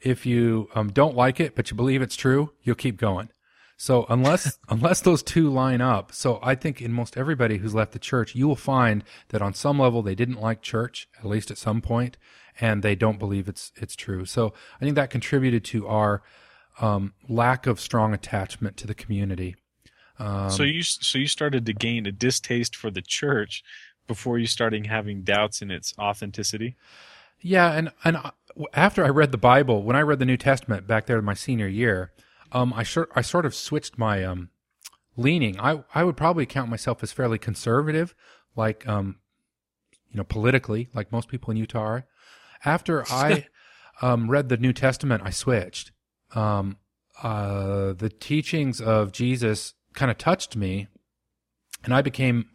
If 0.02 0.26
you 0.26 0.70
um, 0.76 0.92
don't 0.92 1.16
like 1.16 1.40
it 1.40 1.56
but 1.56 1.72
you 1.72 1.78
believe 1.78 2.02
it's 2.02 2.16
true, 2.16 2.52
you'll 2.64 2.76
keep 2.76 2.98
going. 2.98 3.30
So 3.78 4.06
unless 4.10 4.58
unless 4.70 5.02
those 5.02 5.24
two 5.24 5.50
line 5.50 5.82
up, 5.82 6.14
so 6.14 6.40
I 6.42 6.56
think 6.56 6.82
in 6.82 6.94
most 6.94 7.18
everybody 7.18 7.58
who's 7.58 7.76
left 7.76 7.92
the 7.92 8.00
church, 8.00 8.36
you 8.36 8.48
will 8.48 8.56
find 8.56 9.04
that 9.30 9.42
on 9.42 9.54
some 9.54 9.80
level 9.80 10.02
they 10.02 10.16
didn't 10.16 10.42
like 10.42 10.62
church 10.62 11.08
at 11.20 11.26
least 11.26 11.52
at 11.52 11.58
some 11.58 11.82
point, 11.82 12.18
and 12.60 12.84
they 12.84 12.96
don't 12.96 13.20
believe 13.20 13.48
it's 13.48 13.72
it's 13.76 13.96
true. 13.96 14.26
So 14.26 14.54
I 14.80 14.86
think 14.86 14.96
that 14.96 15.10
contributed 15.10 15.64
to 15.66 15.88
our 15.88 16.22
um, 16.80 17.14
lack 17.28 17.68
of 17.68 17.80
strong 17.80 18.14
attachment 18.14 18.78
to 18.78 18.88
the 18.88 18.96
community. 18.96 19.56
Um, 20.20 20.50
so 20.50 20.64
you 20.64 20.82
so 20.84 21.18
you 21.18 21.28
started 21.28 21.66
to 21.66 21.74
gain 21.74 22.06
a 22.06 22.12
distaste 22.12 22.76
for 22.76 22.90
the 22.90 23.02
church 23.02 23.64
before 24.08 24.38
you 24.38 24.48
started 24.48 24.88
having 24.88 25.24
doubts 25.24 25.62
in 25.62 25.72
its 25.72 25.94
authenticity. 26.00 26.76
Yeah, 27.42 27.74
and 27.74 27.92
and 28.04 28.18
I- 28.18 28.32
after 28.74 29.04
I 29.04 29.10
read 29.10 29.32
the 29.32 29.38
Bible, 29.38 29.84
when 29.84 29.96
I 29.96 30.02
read 30.02 30.20
the 30.20 30.26
New 30.26 30.38
Testament 30.38 30.88
back 30.88 31.06
there 31.06 31.20
in 31.20 31.26
my 31.26 31.34
senior 31.34 31.68
year, 31.68 32.12
um, 32.52 32.74
I 32.74 32.84
sort 32.84 33.12
I 33.16 33.22
sort 33.22 33.46
of 33.46 33.56
switched 33.56 33.98
my 33.98 34.24
um 34.24 34.50
leaning. 35.18 35.60
I 35.60 35.84
I 35.94 36.04
would 36.04 36.18
probably 36.18 36.46
count 36.46 36.70
myself 36.70 37.04
as 37.04 37.12
fairly 37.12 37.38
conservative, 37.38 38.16
like 38.56 38.88
um, 38.88 39.18
you 40.10 40.18
know, 40.18 40.24
politically, 40.24 40.90
like 40.94 41.12
most 41.12 41.28
people 41.28 41.52
in 41.52 41.58
Utah 41.58 41.80
are. 41.80 42.06
After 42.64 43.04
I 43.10 43.48
um 44.02 44.30
read 44.30 44.50
the 44.50 44.58
New 44.58 44.74
Testament, 44.74 45.24
I 45.26 45.32
switched. 45.32 45.92
Um, 46.34 46.78
uh, 47.22 47.94
the 47.94 48.10
teachings 48.10 48.82
of 48.82 49.12
Jesus 49.12 49.74
kind 49.94 50.12
of 50.12 50.18
touched 50.18 50.56
me, 50.56 50.88
and 51.84 51.94
I 51.94 52.02
became 52.02 52.50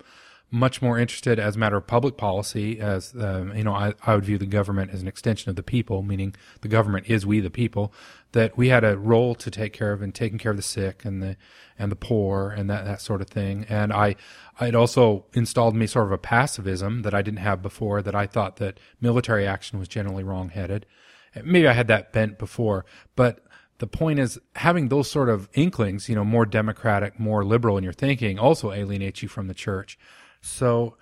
much 0.51 0.83
more 0.83 0.99
interested 0.99 1.39
as 1.39 1.55
a 1.55 1.59
matter 1.59 1.77
of 1.77 1.87
public 1.87 2.17
policy 2.17 2.81
as 2.81 3.15
um, 3.21 3.57
you 3.57 3.63
know 3.63 3.73
I, 3.73 3.95
I 4.05 4.15
would 4.15 4.25
view 4.25 4.39
the 4.39 4.47
government 4.47 4.91
as 4.91 5.01
an 5.01 5.09
extension 5.09 5.49
of 5.49 5.57
the 5.57 5.63
people 5.63 6.03
meaning 6.03 6.35
the 6.61 6.69
government 6.69 7.07
is 7.09 7.25
we 7.25 7.41
the 7.41 7.51
people 7.51 7.93
that 8.33 8.57
we 8.57 8.69
had 8.69 8.83
a 8.83 8.97
role 8.97 9.35
to 9.37 9.51
take 9.51 9.73
care 9.73 9.93
of 9.93 10.03
in 10.03 10.13
taking 10.13 10.39
care 10.39 10.51
of 10.51 10.57
the 10.57 10.63
sick 10.63 11.05
and 11.05 11.23
the 11.23 11.37
and 11.79 11.93
the 11.93 11.97
poor 11.97 12.51
and 12.51 12.69
that 12.69 12.85
that 12.85 13.01
sort 13.01 13.21
of 13.21 13.29
thing 13.29 13.65
and 13.69 13.93
I 13.93 14.17
it 14.61 14.75
also 14.75 15.25
installed 15.35 15.77
me 15.77 15.87
sort 15.87 16.07
of 16.07 16.13
a 16.13 16.19
passivism 16.19 17.05
that 17.05 17.15
I 17.15 17.23
didn't 17.23 17.39
have 17.39 17.63
before 17.63 18.03
that 18.03 18.15
I 18.15 18.27
thought 18.27 18.57
that 18.57 18.79
military 19.01 19.47
action 19.47 19.79
was 19.79 19.89
generally 19.89 20.25
wrong-headed 20.25 20.85
maybe 21.45 21.69
I 21.69 21.73
had 21.73 21.89
that 21.89 22.13
bent 22.13 22.39
before 22.39 22.85
but 23.15 23.45
the 23.79 23.87
point 23.87 24.19
is 24.19 24.39
having 24.57 24.89
those 24.89 25.11
sort 25.11 25.31
of 25.31 25.49
inklings, 25.55 26.07
you 26.07 26.15
know, 26.15 26.25
more 26.25 26.45
democratic, 26.45 27.19
more 27.19 27.43
liberal 27.45 27.79
in 27.79 27.83
your 27.83 27.95
thinking 27.95 28.39
also 28.39 28.73
alienates 28.73 29.23
you 29.23 29.29
from 29.29 29.49
the 29.49 29.55
church. 29.55 29.99
So, 30.41 30.97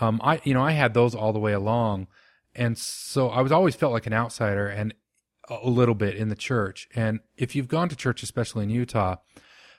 um, 0.00 0.20
I, 0.22 0.40
you 0.44 0.54
know, 0.54 0.62
I 0.62 0.72
had 0.72 0.94
those 0.94 1.14
all 1.14 1.32
the 1.32 1.38
way 1.38 1.52
along. 1.52 2.06
And 2.54 2.76
so 2.78 3.28
I 3.28 3.40
was 3.40 3.52
always 3.52 3.74
felt 3.74 3.92
like 3.92 4.06
an 4.06 4.12
outsider 4.12 4.68
and 4.68 4.94
a 5.48 5.68
little 5.68 5.94
bit 5.94 6.16
in 6.16 6.28
the 6.28 6.36
church. 6.36 6.88
And 6.94 7.20
if 7.36 7.54
you've 7.54 7.68
gone 7.68 7.88
to 7.88 7.96
church, 7.96 8.22
especially 8.22 8.64
in 8.64 8.70
Utah, 8.70 9.16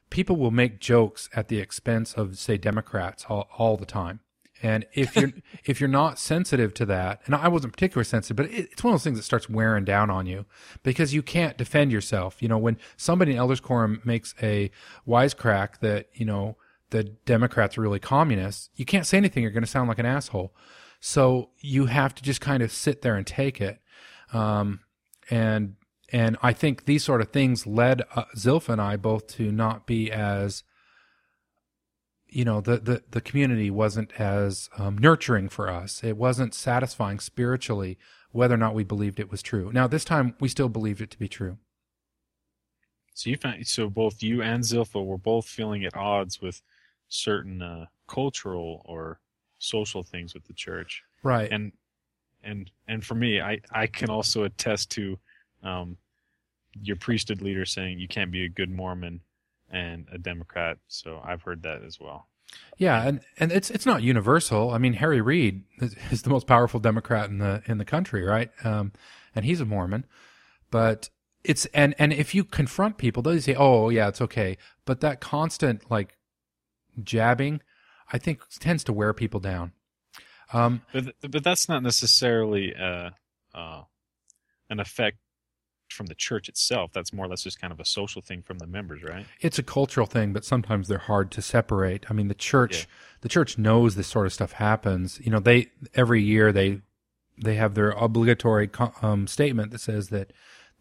people 0.10 0.36
will 0.36 0.52
make 0.52 0.80
jokes 0.80 1.30
at 1.36 1.48
the 1.48 1.60
expense 1.60 2.14
of, 2.14 2.38
say, 2.38 2.58
Democrats 2.58 3.26
all, 3.30 3.48
all 3.58 3.78
the 3.78 3.86
time. 3.86 4.22
And 4.62 4.86
if 4.94 5.16
you're 5.16 5.32
if 5.66 5.80
you're 5.80 5.88
not 5.88 6.20
sensitive 6.20 6.74
to 6.76 6.86
that, 6.88 7.22
and 7.26 7.36
I 7.36 7.48
wasn't 7.48 7.74
particularly 7.74 8.06
sensitive, 8.06 8.38
but 8.38 8.48
it, 8.48 8.70
it's 8.72 8.84
one 8.84 8.94
of 8.94 9.00
those 9.00 9.04
things 9.04 9.18
that 9.18 9.24
starts 9.24 9.50
wearing 9.50 9.86
down 9.86 10.10
on 10.10 10.26
you 10.26 10.46
because 10.84 11.14
you 11.14 11.22
can't 11.22 11.58
defend 11.58 11.92
yourself. 11.92 12.42
You 12.42 12.50
know, 12.50 12.58
when 12.58 12.78
somebody 12.98 13.32
in 13.32 13.38
elders 13.38 13.62
quorum 13.62 14.02
makes 14.04 14.36
a 14.42 14.72
wisecrack 15.08 15.80
that 15.80 16.08
you 16.14 16.26
know 16.26 16.58
the 16.92 17.04
Democrats 17.04 17.78
are 17.78 17.82
really 17.82 18.00
communists, 18.00 18.70
you 18.76 18.86
can't 18.86 19.06
say 19.06 19.18
anything. 19.18 19.44
You're 19.44 19.52
going 19.52 19.64
to 19.64 19.70
sound 19.70 19.90
like 19.90 20.00
an 20.00 20.06
asshole. 20.06 20.56
So 21.00 21.50
you 21.60 21.86
have 21.86 22.16
to 22.16 22.24
just 22.24 22.42
kind 22.42 22.64
of 22.64 22.72
sit 22.72 23.02
there 23.02 23.16
and 23.16 23.26
take 23.26 23.62
it. 23.62 23.80
Um, 24.34 24.82
and 25.30 25.76
and 26.12 26.38
I 26.42 26.54
think 26.54 26.86
these 26.86 27.04
sort 27.04 27.22
of 27.22 27.30
things 27.30 27.68
led 27.68 28.02
uh, 28.16 28.24
Zilpha 28.36 28.70
and 28.70 28.82
I 28.82 28.98
both 28.98 29.28
to 29.36 29.52
not 29.52 29.86
be 29.86 30.12
as 30.12 30.64
you 32.28 32.46
know 32.46 32.62
the 32.62 32.78
the, 32.78 33.04
the 33.12 33.22
community 33.22 33.70
wasn't 33.70 34.12
as 34.20 34.70
um, 34.78 34.98
nurturing 34.98 35.50
for 35.50 35.70
us 35.70 36.04
it 36.04 36.18
wasn't 36.18 36.54
satisfying 36.54 37.20
spiritually 37.20 37.98
whether 38.32 38.54
or 38.54 38.58
not 38.58 38.76
we 38.76 38.84
believed 38.84 39.20
it 39.20 39.32
was 39.32 39.42
true 39.42 39.72
now 39.74 39.88
this 39.88 40.06
time 40.06 40.36
we 40.40 40.48
still 40.48 40.70
believed 40.70 41.02
it 41.02 41.10
to 41.12 41.20
be 41.20 41.28
true 41.28 41.58
So 43.14 43.30
you 43.30 43.38
found 43.38 43.66
so 43.68 43.90
both 43.90 44.22
you 44.22 44.42
and 44.42 44.64
Zilpha 44.64 45.04
were 45.04 45.18
both 45.18 45.48
feeling 45.48 45.84
at 45.86 45.98
odds 45.98 46.42
with 46.42 46.62
certain 47.10 47.62
uh, 47.62 47.86
cultural 48.08 48.82
or 48.86 49.20
social 49.58 50.04
things 50.04 50.34
with 50.34 50.46
the 50.46 50.54
church, 50.54 51.04
right. 51.24 51.52
And 51.52 51.74
and 52.44 52.72
and 52.88 53.04
for 53.04 53.16
me, 53.16 53.42
I 53.42 53.60
I 53.72 53.88
can 53.88 54.10
also 54.10 54.44
attest 54.44 54.92
to 54.92 55.20
um, 55.64 55.98
your 56.82 56.96
priesthood 56.96 57.42
leader 57.42 57.66
saying 57.66 58.00
you 58.00 58.08
can't 58.08 58.32
be 58.32 58.46
a 58.46 58.50
good 58.50 58.70
Mormon 58.70 59.22
and 59.70 60.08
a 60.12 60.18
Democrat. 60.18 60.78
So 60.88 61.22
I've 61.24 61.42
heard 61.42 61.64
that 61.64 61.84
as 61.84 62.00
well. 62.00 62.28
yeah 62.78 63.06
and 63.08 63.22
and 63.38 63.52
it's 63.52 63.70
it's 63.70 63.86
not 63.86 64.02
universal. 64.02 64.72
I 64.72 64.78
mean 64.78 64.94
harry 64.94 65.22
reid 65.22 65.64
is, 65.80 66.22
the 66.24 66.30
most 66.30 66.48
powerful 66.48 66.80
democrat 66.80 67.30
in 67.30 67.38
the 67.38 67.62
in 67.68 67.78
the 67.78 67.86
country 67.86 68.24
right? 68.24 68.50
Um 68.64 68.94
and 69.36 69.46
he's 69.46 69.62
a 69.62 69.66
mormon. 69.66 70.06
But 70.72 71.10
it's 71.44 71.66
and 71.68 71.94
and 72.00 72.12
if 72.14 72.34
you 72.34 72.44
confront 72.44 72.98
people 72.98 73.22
they'll 73.22 73.42
say 73.42 73.56
oh 73.56 73.90
yeah 73.90 74.08
it's 74.08 74.22
okay. 74.22 74.58
But 74.86 75.02
that 75.02 75.20
constant 75.20 75.92
like 75.92 76.18
jabbing 77.04 77.62
i 78.12 78.18
think 78.18 78.42
tends 78.60 78.84
to 78.84 78.94
wear 78.94 79.14
people 79.14 79.40
down 79.40 79.72
um 80.54 80.82
But 80.94 81.04
th- 81.04 81.16
but 81.32 81.44
that's 81.44 81.70
not 81.70 81.84
necessarily 81.84 82.76
uh, 82.76 83.12
uh, 83.54 83.82
an 84.70 84.80
effect 84.80 85.18
from 85.90 86.06
the 86.06 86.14
church 86.14 86.48
itself. 86.50 86.92
That's 86.94 87.12
more 87.12 87.26
or 87.26 87.30
less 87.30 87.42
just 87.42 87.60
kind 87.60 87.74
of 87.74 87.80
a 87.80 87.86
social 87.86 88.22
thing 88.22 88.44
from 88.44 88.60
the 88.60 88.68
members, 88.68 89.02
right? 89.04 89.26
it's 89.42 89.58
a 89.58 89.64
cultural 89.64 90.06
thing, 90.06 90.34
but 90.34 90.46
sometimes 90.46 90.88
they're 90.88 91.00
hard 91.00 91.32
to 91.32 91.42
separate. 91.42 92.06
I 92.12 92.14
mean, 92.14 92.28
the 92.28 92.36
church, 92.36 92.78
Yeah. 92.82 92.86
the 93.22 93.30
church 93.30 93.58
knows 93.58 93.96
this 93.96 94.08
sort 94.08 94.28
of 94.28 94.34
stuff 94.34 94.52
happens. 94.54 95.20
You 95.24 95.32
know, 95.32 95.40
they 95.40 95.72
every 95.96 96.22
year 96.22 96.52
they 96.52 96.82
they 97.42 97.56
have 97.56 97.74
their 97.74 97.90
obligatory 97.92 98.70
um, 99.02 99.26
statement 99.26 99.72
that 99.72 99.80
says 99.82 100.10
that 100.10 100.32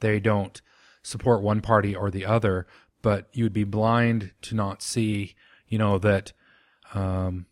they 0.00 0.20
don't 0.20 0.60
support 1.02 1.40
one 1.42 1.60
party 1.62 1.94
or 1.96 2.10
the 2.10 2.26
other, 2.26 2.66
but 3.00 3.28
you 3.32 3.44
would 3.44 3.52
be 3.54 3.64
blind 3.64 4.32
to 4.42 4.54
not 4.54 4.82
see, 4.82 5.34
you 5.68 5.78
know, 5.78 5.98
that 5.98 6.32
um, 6.94 7.46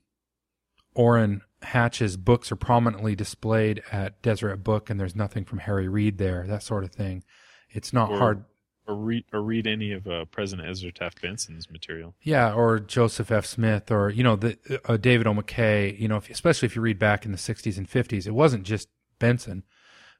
Orrin 0.95 1.43
Hatch's 1.63 2.17
books 2.17 2.51
are 2.53 2.57
prominently 2.57 3.15
displayed 3.15 3.83
at 3.93 4.21
Deseret 4.23 4.63
Book, 4.65 4.89
and 4.91 4.99
there's 4.99 5.17
nothing 5.17 5.45
from 5.45 5.59
Harry 5.61 5.89
Reid 5.89 6.19
there, 6.19 6.47
that 6.47 6.63
sort 6.63 6.85
of 6.85 6.91
thing. 6.93 7.25
It's 7.71 7.93
not 7.93 8.11
Or- 8.11 8.19
hard. 8.19 8.45
Or 8.89 8.95
read 8.95 9.25
or 9.33 9.43
read 9.43 9.67
any 9.67 9.91
of 9.91 10.07
uh, 10.07 10.27
President 10.27 10.69
Ezra 10.69 10.93
Taft 10.93 11.21
Benson's 11.21 11.69
material. 11.69 12.15
Yeah, 12.23 12.53
or 12.55 12.79
Joseph 12.79 13.33
F. 13.33 13.45
Smith, 13.45 13.91
or 13.91 14.11
you 14.11 14.23
know, 14.23 14.37
the 14.37 14.57
uh, 14.85 14.97
David 14.97 15.27
O. 15.27 15.35
McKay. 15.35 15.99
You 15.99 16.07
know, 16.07 16.19
if, 16.19 16.31
especially 16.31 16.67
if 16.67 16.77
you 16.77 16.83
read 16.83 16.97
back 16.97 17.25
in 17.27 17.33
the 17.33 17.37
'60s 17.37 17.77
and 17.79 17.91
'50s, 17.91 18.29
it 18.29 18.31
wasn't 18.31 18.63
just 18.63 18.89
Benson. 19.19 19.65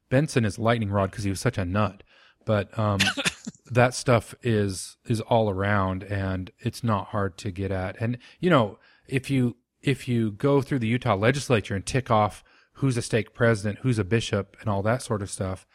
Benson 0.09 0.43
is 0.43 0.59
lightning 0.59 0.89
rod 0.89 1.11
because 1.11 1.23
he 1.23 1.29
was 1.29 1.39
such 1.39 1.57
a 1.57 1.63
nut, 1.63 2.03
but 2.47 2.75
um, 2.79 2.99
that 3.71 3.93
stuff 3.93 4.33
is 4.41 4.97
is 5.05 5.21
all 5.21 5.51
around, 5.51 6.03
and 6.03 6.49
it's 6.57 6.83
not 6.83 7.07
hard 7.07 7.37
to 7.37 7.51
get 7.51 7.71
at. 7.71 7.95
And 7.99 8.17
you 8.39 8.49
know, 8.49 8.79
if 9.07 9.29
you 9.29 9.57
if 9.83 10.07
you 10.07 10.31
go 10.31 10.63
through 10.63 10.79
the 10.79 10.87
Utah 10.87 11.15
legislature 11.15 11.75
and 11.75 11.85
tick 11.85 12.09
off 12.09 12.43
who's 12.73 12.97
a 12.97 13.01
stake 13.01 13.33
president, 13.33 13.79
who's 13.79 13.99
a 13.99 14.03
bishop, 14.03 14.55
and 14.59 14.69
all 14.69 14.81
that 14.83 15.01
sort 15.01 15.21
of 15.23 15.31
stuff, 15.31 15.65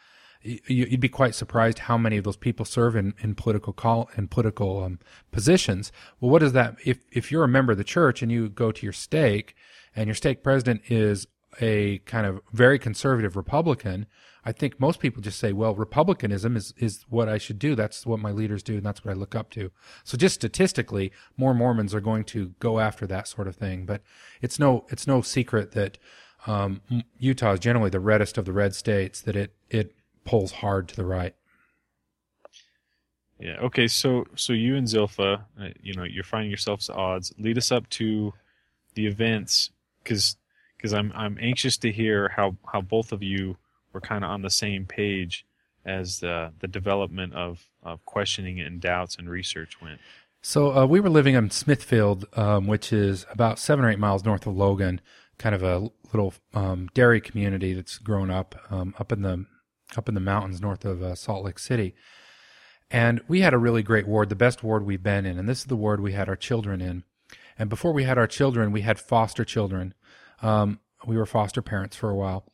you, 0.41 0.59
you'd 0.67 0.99
be 0.99 1.09
quite 1.09 1.35
surprised 1.35 1.79
how 1.79 1.97
many 1.97 2.17
of 2.17 2.23
those 2.23 2.37
people 2.37 2.65
serve 2.65 2.95
in, 2.95 3.13
in 3.21 3.35
political 3.35 3.71
call 3.71 4.09
in 4.17 4.27
political 4.27 4.83
um, 4.83 4.99
positions. 5.31 5.91
Well, 6.19 6.31
what 6.31 6.39
does 6.39 6.53
that? 6.53 6.75
If 6.83 6.99
if 7.11 7.31
you're 7.31 7.45
a 7.45 7.47
member 7.47 7.71
of 7.71 7.77
the 7.77 7.83
church 7.85 8.21
and 8.21 8.31
you 8.31 8.49
go 8.49 8.71
to 8.71 8.85
your 8.85 8.93
stake, 8.93 9.55
and 9.95 10.07
your 10.07 10.15
stake 10.15 10.43
president 10.43 10.81
is 10.89 11.27
a 11.61 11.99
kind 11.99 12.25
of 12.25 12.41
very 12.51 12.79
conservative 12.79 13.35
Republican, 13.35 14.07
I 14.45 14.51
think 14.51 14.79
most 14.79 14.99
people 14.99 15.21
just 15.21 15.39
say, 15.39 15.53
well, 15.53 15.73
Republicanism 15.73 16.57
is 16.57 16.73
is 16.77 17.05
what 17.09 17.29
I 17.29 17.37
should 17.37 17.59
do. 17.59 17.75
That's 17.75 18.05
what 18.05 18.19
my 18.19 18.31
leaders 18.31 18.61
do, 18.61 18.75
and 18.75 18.85
that's 18.85 19.03
what 19.03 19.11
I 19.11 19.15
look 19.15 19.35
up 19.35 19.49
to. 19.51 19.71
So 20.03 20.17
just 20.17 20.35
statistically, 20.35 21.11
more 21.37 21.53
Mormons 21.53 21.93
are 21.93 22.01
going 22.01 22.25
to 22.25 22.53
go 22.59 22.79
after 22.79 23.07
that 23.07 23.27
sort 23.27 23.47
of 23.47 23.55
thing. 23.55 23.85
But 23.85 24.01
it's 24.41 24.59
no 24.59 24.85
it's 24.89 25.07
no 25.07 25.21
secret 25.21 25.71
that 25.71 25.97
um, 26.45 26.81
Utah 27.17 27.53
is 27.53 27.59
generally 27.59 27.89
the 27.89 28.01
reddest 28.01 28.37
of 28.37 28.45
the 28.45 28.53
red 28.53 28.75
states. 28.75 29.21
That 29.21 29.35
it 29.35 29.53
it 29.69 29.95
pulls 30.25 30.51
hard 30.51 30.87
to 30.89 30.95
the 30.95 31.05
right. 31.05 31.35
Yeah. 33.39 33.57
Okay. 33.61 33.87
So 33.87 34.25
so 34.35 34.53
you 34.53 34.75
and 34.75 34.87
Zilpha, 34.87 35.43
uh, 35.59 35.69
you 35.81 35.93
know, 35.93 36.03
you're 36.03 36.23
finding 36.23 36.51
yourselves 36.51 36.89
odds. 36.89 37.33
Lead 37.37 37.57
us 37.57 37.71
up 37.71 37.89
to 37.91 38.33
the 38.95 39.07
events, 39.07 39.71
because 40.03 40.35
because 40.75 40.93
I'm 40.93 41.13
I'm 41.15 41.37
anxious 41.41 41.77
to 41.77 41.91
hear 41.91 42.29
how 42.29 42.57
how 42.71 42.81
both 42.81 43.11
of 43.11 43.23
you 43.23 43.57
were 43.93 44.01
kind 44.01 44.23
of 44.23 44.31
on 44.31 44.41
the 44.41 44.49
same 44.49 44.85
page 44.85 45.45
as 45.85 46.19
the 46.19 46.51
the 46.59 46.67
development 46.67 47.33
of 47.33 47.67
of 47.81 48.03
questioning 48.05 48.59
and 48.59 48.81
doubts 48.81 49.17
and 49.17 49.29
research 49.29 49.81
went. 49.81 49.99
So 50.41 50.75
uh, 50.75 50.85
we 50.85 50.99
were 50.99 51.09
living 51.09 51.35
in 51.35 51.49
Smithfield, 51.51 52.25
um, 52.33 52.67
which 52.67 52.91
is 52.91 53.25
about 53.29 53.59
seven 53.59 53.85
or 53.85 53.89
eight 53.89 53.99
miles 53.99 54.25
north 54.25 54.45
of 54.45 54.55
Logan, 54.55 54.99
kind 55.37 55.55
of 55.55 55.63
a 55.63 55.89
little 56.11 56.33
um, 56.53 56.89
dairy 56.93 57.21
community 57.21 57.73
that's 57.73 57.97
grown 57.97 58.29
up 58.29 58.55
um, 58.69 58.93
up 58.99 59.11
in 59.11 59.21
the 59.21 59.45
up 59.95 60.09
in 60.09 60.15
the 60.15 60.21
mountains 60.21 60.61
north 60.61 60.85
of 60.85 61.01
uh, 61.01 61.15
Salt 61.15 61.45
Lake 61.45 61.59
City. 61.59 61.95
And 62.91 63.21
we 63.27 63.41
had 63.41 63.53
a 63.53 63.57
really 63.57 63.81
great 63.81 64.07
ward, 64.07 64.29
the 64.29 64.35
best 64.35 64.63
ward 64.63 64.85
we've 64.85 65.01
been 65.01 65.25
in, 65.25 65.39
and 65.39 65.49
this 65.49 65.59
is 65.59 65.65
the 65.65 65.75
ward 65.75 65.99
we 65.99 66.11
had 66.11 66.29
our 66.29 66.35
children 66.35 66.81
in. 66.81 67.03
And 67.57 67.69
before 67.69 67.91
we 67.91 68.03
had 68.03 68.17
our 68.17 68.27
children, 68.27 68.71
we 68.71 68.81
had 68.81 68.99
foster 68.99 69.45
children. 69.45 69.93
Um, 70.41 70.79
we 71.05 71.17
were 71.17 71.25
foster 71.25 71.61
parents 71.61 71.95
for 71.95 72.09
a 72.09 72.15
while 72.15 72.52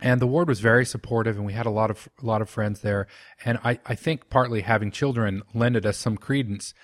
and 0.00 0.20
the 0.20 0.26
ward 0.26 0.48
was 0.48 0.60
very 0.60 0.84
supportive 0.84 1.36
and 1.36 1.46
we 1.46 1.52
had 1.52 1.66
a 1.66 1.70
lot 1.70 1.90
of 1.90 2.08
a 2.22 2.26
lot 2.26 2.42
of 2.42 2.48
friends 2.50 2.80
there. 2.80 3.06
And 3.44 3.58
i, 3.64 3.78
I 3.86 3.94
think 3.94 4.28
partly 4.28 4.62
having 4.62 4.90
children 4.90 5.42
lended 5.54 5.86
us 5.86 5.96
some 5.98 6.16
credence 6.16 6.74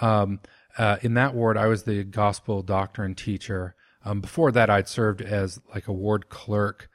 um, 0.00 0.40
uh, 0.78 0.98
in 1.02 1.14
that 1.14 1.34
ward 1.34 1.56
i 1.56 1.66
was 1.66 1.84
the 1.84 2.04
gospel 2.04 2.62
doctrine 2.62 3.14
teacher. 3.14 3.74
Um, 4.04 4.20
before 4.20 4.52
that 4.52 4.70
i'd 4.70 4.88
served 4.88 5.20
as 5.20 5.60
like 5.74 5.88
a 5.88 5.92
ward 5.92 6.28
clerk 6.28 6.88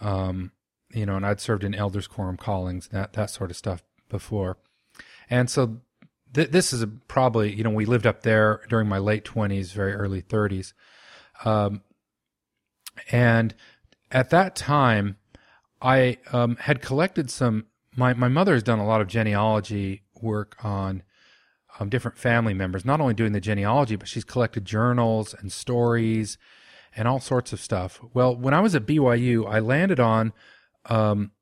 um, 0.00 0.52
you 0.90 1.06
know 1.06 1.16
and 1.16 1.26
i'd 1.26 1.40
served 1.40 1.64
in 1.64 1.74
elders 1.74 2.06
quorum 2.06 2.36
callings 2.36 2.88
that 2.88 3.12
that 3.14 3.30
sort 3.30 3.50
of 3.50 3.56
stuff 3.56 3.82
before. 4.08 4.58
And 5.28 5.50
so 5.50 5.80
th- 6.34 6.50
this 6.50 6.72
is 6.72 6.84
probably 7.08 7.52
you 7.52 7.64
know 7.64 7.70
we 7.70 7.84
lived 7.86 8.06
up 8.06 8.22
there 8.22 8.60
during 8.68 8.88
my 8.88 8.98
late 8.98 9.24
20s 9.24 9.72
very 9.72 9.94
early 9.94 10.22
30s 10.22 10.72
um, 11.44 11.82
and 13.10 13.54
at 14.10 14.30
that 14.30 14.56
time, 14.56 15.16
I 15.80 16.18
um, 16.32 16.56
had 16.56 16.82
collected 16.82 17.30
some. 17.30 17.66
My 17.94 18.14
my 18.14 18.28
mother 18.28 18.54
has 18.54 18.62
done 18.62 18.78
a 18.78 18.86
lot 18.86 19.00
of 19.00 19.08
genealogy 19.08 20.02
work 20.20 20.56
on 20.64 21.02
um, 21.78 21.88
different 21.88 22.18
family 22.18 22.54
members. 22.54 22.84
Not 22.84 23.00
only 23.00 23.14
doing 23.14 23.32
the 23.32 23.40
genealogy, 23.40 23.96
but 23.96 24.08
she's 24.08 24.24
collected 24.24 24.64
journals 24.64 25.34
and 25.34 25.52
stories 25.52 26.38
and 26.94 27.06
all 27.06 27.20
sorts 27.20 27.52
of 27.52 27.60
stuff. 27.60 28.00
Well, 28.14 28.34
when 28.34 28.54
I 28.54 28.60
was 28.60 28.74
at 28.74 28.86
BYU, 28.86 29.46
I 29.46 29.58
landed 29.58 30.00
on 30.00 30.32
um, 30.86 31.32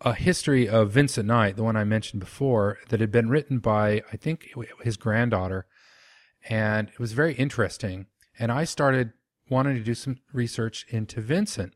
a 0.00 0.14
history 0.14 0.68
of 0.68 0.90
Vincent 0.90 1.26
Knight, 1.26 1.56
the 1.56 1.62
one 1.62 1.76
I 1.76 1.84
mentioned 1.84 2.20
before, 2.20 2.78
that 2.88 3.00
had 3.00 3.12
been 3.12 3.28
written 3.28 3.58
by 3.58 4.02
I 4.12 4.16
think 4.16 4.54
his 4.82 4.96
granddaughter, 4.96 5.66
and 6.48 6.88
it 6.88 6.98
was 6.98 7.12
very 7.12 7.34
interesting. 7.34 8.06
And 8.38 8.50
I 8.50 8.64
started 8.64 9.12
wanting 9.50 9.74
to 9.76 9.82
do 9.82 9.94
some 9.94 10.18
research 10.32 10.86
into 10.88 11.20
Vincent. 11.20 11.74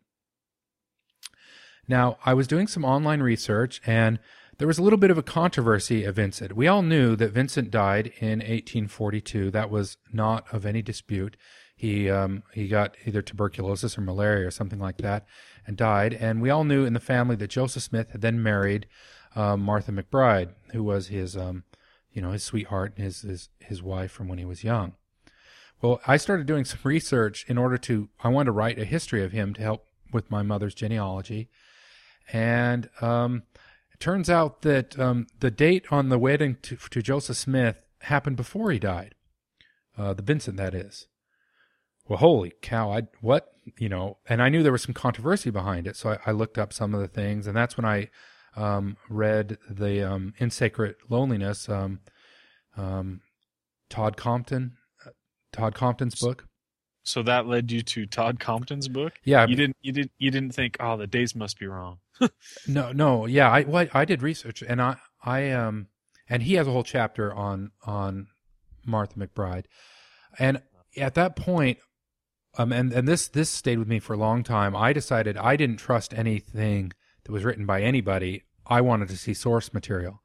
Now, 1.88 2.18
I 2.25 2.35
was 2.35 2.46
doing 2.46 2.66
some 2.66 2.85
online 2.85 3.20
research 3.20 3.81
and 3.87 4.18
there 4.59 4.68
was 4.68 4.79
a 4.79 4.83
little 4.83 4.99
bit 4.99 5.11
of 5.11 5.18
a 5.18 5.22
controversy 5.22 6.05
of 6.05 6.16
Vincent. 6.16 6.57
We 6.57 6.66
all 6.66 6.83
knew 6.83 7.14
that 7.16 7.33
Vincent 7.33 7.70
died 7.70 8.12
in 8.18 8.38
1842. 8.38 9.51
That 9.51 9.70
was 9.70 9.99
not 10.12 10.46
of 10.53 10.64
any 10.64 10.81
dispute. 10.81 11.37
He 11.77 12.09
um, 12.09 12.42
he 12.55 12.68
got 12.68 12.96
either 13.05 13.20
tuberculosis 13.20 13.99
or 13.99 14.01
malaria 14.01 14.46
or 14.46 14.51
something 14.51 14.79
like 14.79 14.96
that, 14.99 15.27
and 15.66 15.77
died. 15.77 16.14
And 16.14 16.40
we 16.40 16.49
all 16.49 16.64
knew 16.64 16.87
in 16.87 16.94
the 16.94 17.01
family 17.01 17.37
that 17.37 17.51
Joseph 17.51 17.83
Smith 17.83 18.12
had 18.12 18.22
then 18.22 18.42
married 18.42 18.87
um, 19.35 19.61
Martha 19.61 19.92
McBride, 19.92 20.55
who 20.72 20.83
was 20.83 21.09
his 21.09 21.37
um, 21.37 21.64
you 22.12 22.22
know 22.22 22.31
his 22.31 22.42
sweetheart 22.42 22.94
and 22.96 23.05
his, 23.05 23.20
his 23.20 23.51
his 23.61 23.83
wife 23.83 24.11
from 24.11 24.27
when 24.27 24.38
he 24.38 24.46
was 24.46 24.64
young. 24.64 24.94
Well, 25.83 26.01
I 26.07 26.16
started 26.16 26.46
doing 26.46 26.64
some 26.64 26.81
research 26.85 27.44
in 27.46 27.59
order 27.59 27.77
to 27.77 28.09
I 28.25 28.29
wanted 28.29 28.46
to 28.46 28.53
write 28.53 28.79
a 28.79 28.87
history 28.87 29.22
of 29.22 29.33
him 29.33 29.53
to 29.55 29.61
help 29.62 29.85
with 30.11 30.31
my 30.31 30.42
mother's 30.42 30.75
genealogy. 30.75 31.51
And 32.33 32.91
um, 33.01 33.45
it 33.93 34.01
turns 34.01 34.29
out 34.29 34.62
that 34.62 34.99
um, 34.99 35.27
the 35.41 35.51
date 35.51 35.87
on 35.91 36.09
the 36.09 36.19
wedding 36.19 36.57
to, 36.62 36.77
to 36.77 37.03
Joseph 37.03 37.37
Smith 37.37 37.77
happened 38.01 38.37
before 38.37 38.71
he 38.71 38.79
died. 38.79 39.15
Uh, 39.97 40.12
the 40.12 40.23
Vincent, 40.23 40.57
that 40.57 40.75
is. 40.75 41.07
Well, 42.09 42.19
holy 42.19 42.53
cow! 42.62 42.93
I 42.93 43.03
what 43.21 43.49
you 43.79 43.89
know, 43.89 44.19
and 44.29 44.41
I 44.41 44.49
knew 44.49 44.62
there 44.62 44.73
was 44.73 44.83
some 44.83 44.95
controversy 44.95 45.51
behind 45.51 45.87
it, 45.87 45.97
so 45.97 46.11
I, 46.11 46.19
I 46.27 46.33
looked 46.33 46.59
up 46.59 46.73
some 46.73 46.95
of 46.95 47.01
the 47.01 47.09
things, 47.09 47.47
and 47.47 47.57
that's 47.57 47.77
when 47.77 47.85
I 47.85 48.11
um, 48.55 48.97
read 49.09 49.59
the 49.69 50.09
um, 50.09 50.35
In 50.39 50.51
Sacred 50.51 50.95
Loneliness, 51.09 51.69
um, 51.69 52.01
um, 52.77 53.23
Todd 53.91 54.17
Compton, 54.17 54.77
uh, 55.05 55.11
Todd 55.53 55.75
Compton's 55.75 56.15
book. 56.15 56.47
So 57.07 57.23
that 57.23 57.47
led 57.47 57.71
you 57.71 57.83
to 57.83 58.05
Todd 58.07 58.40
Compton's 58.40 58.88
book. 58.88 59.14
Yeah, 59.25 59.47
You 59.47 59.55
didn't. 59.55 59.77
You 59.81 59.92
didn't. 59.92 60.12
You 60.19 60.31
didn't 60.31 60.53
think, 60.55 60.77
oh, 60.81 60.97
the 60.97 61.07
days 61.07 61.35
must 61.35 61.59
be 61.59 61.66
wrong. 61.66 61.99
No, 62.66 62.92
no, 62.92 63.27
yeah, 63.27 63.51
I 63.51 63.62
well, 63.62 63.87
I 63.92 64.05
did 64.05 64.23
research, 64.23 64.62
and 64.62 64.81
I, 64.81 64.97
I, 65.23 65.51
um, 65.51 65.88
and 66.29 66.42
he 66.42 66.55
has 66.55 66.66
a 66.66 66.73
whole 66.73 66.83
chapter 66.83 67.33
on 67.33 67.71
on 67.85 68.29
Martha 68.85 69.19
McBride, 69.19 69.66
and 70.38 70.62
at 70.97 71.14
that 71.14 71.37
point, 71.37 71.79
um, 72.59 72.73
and 72.73 72.92
and 72.92 73.07
this 73.07 73.29
this 73.29 73.51
stayed 73.51 73.79
with 73.79 73.88
me 73.88 73.99
for 73.99 74.14
a 74.14 74.19
long 74.19 74.42
time. 74.42 74.75
I 74.75 74.92
decided 74.92 75.37
I 75.37 75.57
didn't 75.57 75.77
trust 75.77 76.14
anything 76.14 76.92
that 77.25 77.33
was 77.33 77.45
written 77.45 77.66
by 77.66 77.83
anybody. 77.83 78.45
I 78.66 78.81
wanted 78.81 79.09
to 79.09 79.16
see 79.16 79.35
source 79.35 79.73
material. 79.73 80.23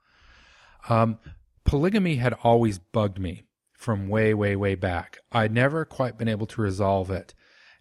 Um, 0.89 1.20
polygamy 1.65 2.15
had 2.15 2.34
always 2.41 2.80
bugged 2.80 3.20
me 3.20 3.44
from 3.82 4.08
way, 4.08 4.34
way, 4.34 4.55
way 4.55 4.76
back. 4.76 5.20
I'd 5.32 5.51
never 5.51 5.86
quite 5.86 6.18
been 6.18 6.28
able 6.28 6.45
to 6.47 6.62
resolve 6.62 7.10
it 7.10 7.34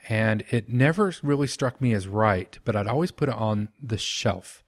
and 0.08 0.44
it 0.50 0.68
never 0.68 1.12
really 1.22 1.46
struck 1.46 1.80
me 1.80 1.92
as 1.92 2.08
right, 2.08 2.58
but 2.64 2.74
I'd 2.74 2.86
always 2.86 3.10
put 3.10 3.28
it 3.28 3.34
on 3.34 3.68
the 3.82 3.98
shelf. 3.98 4.64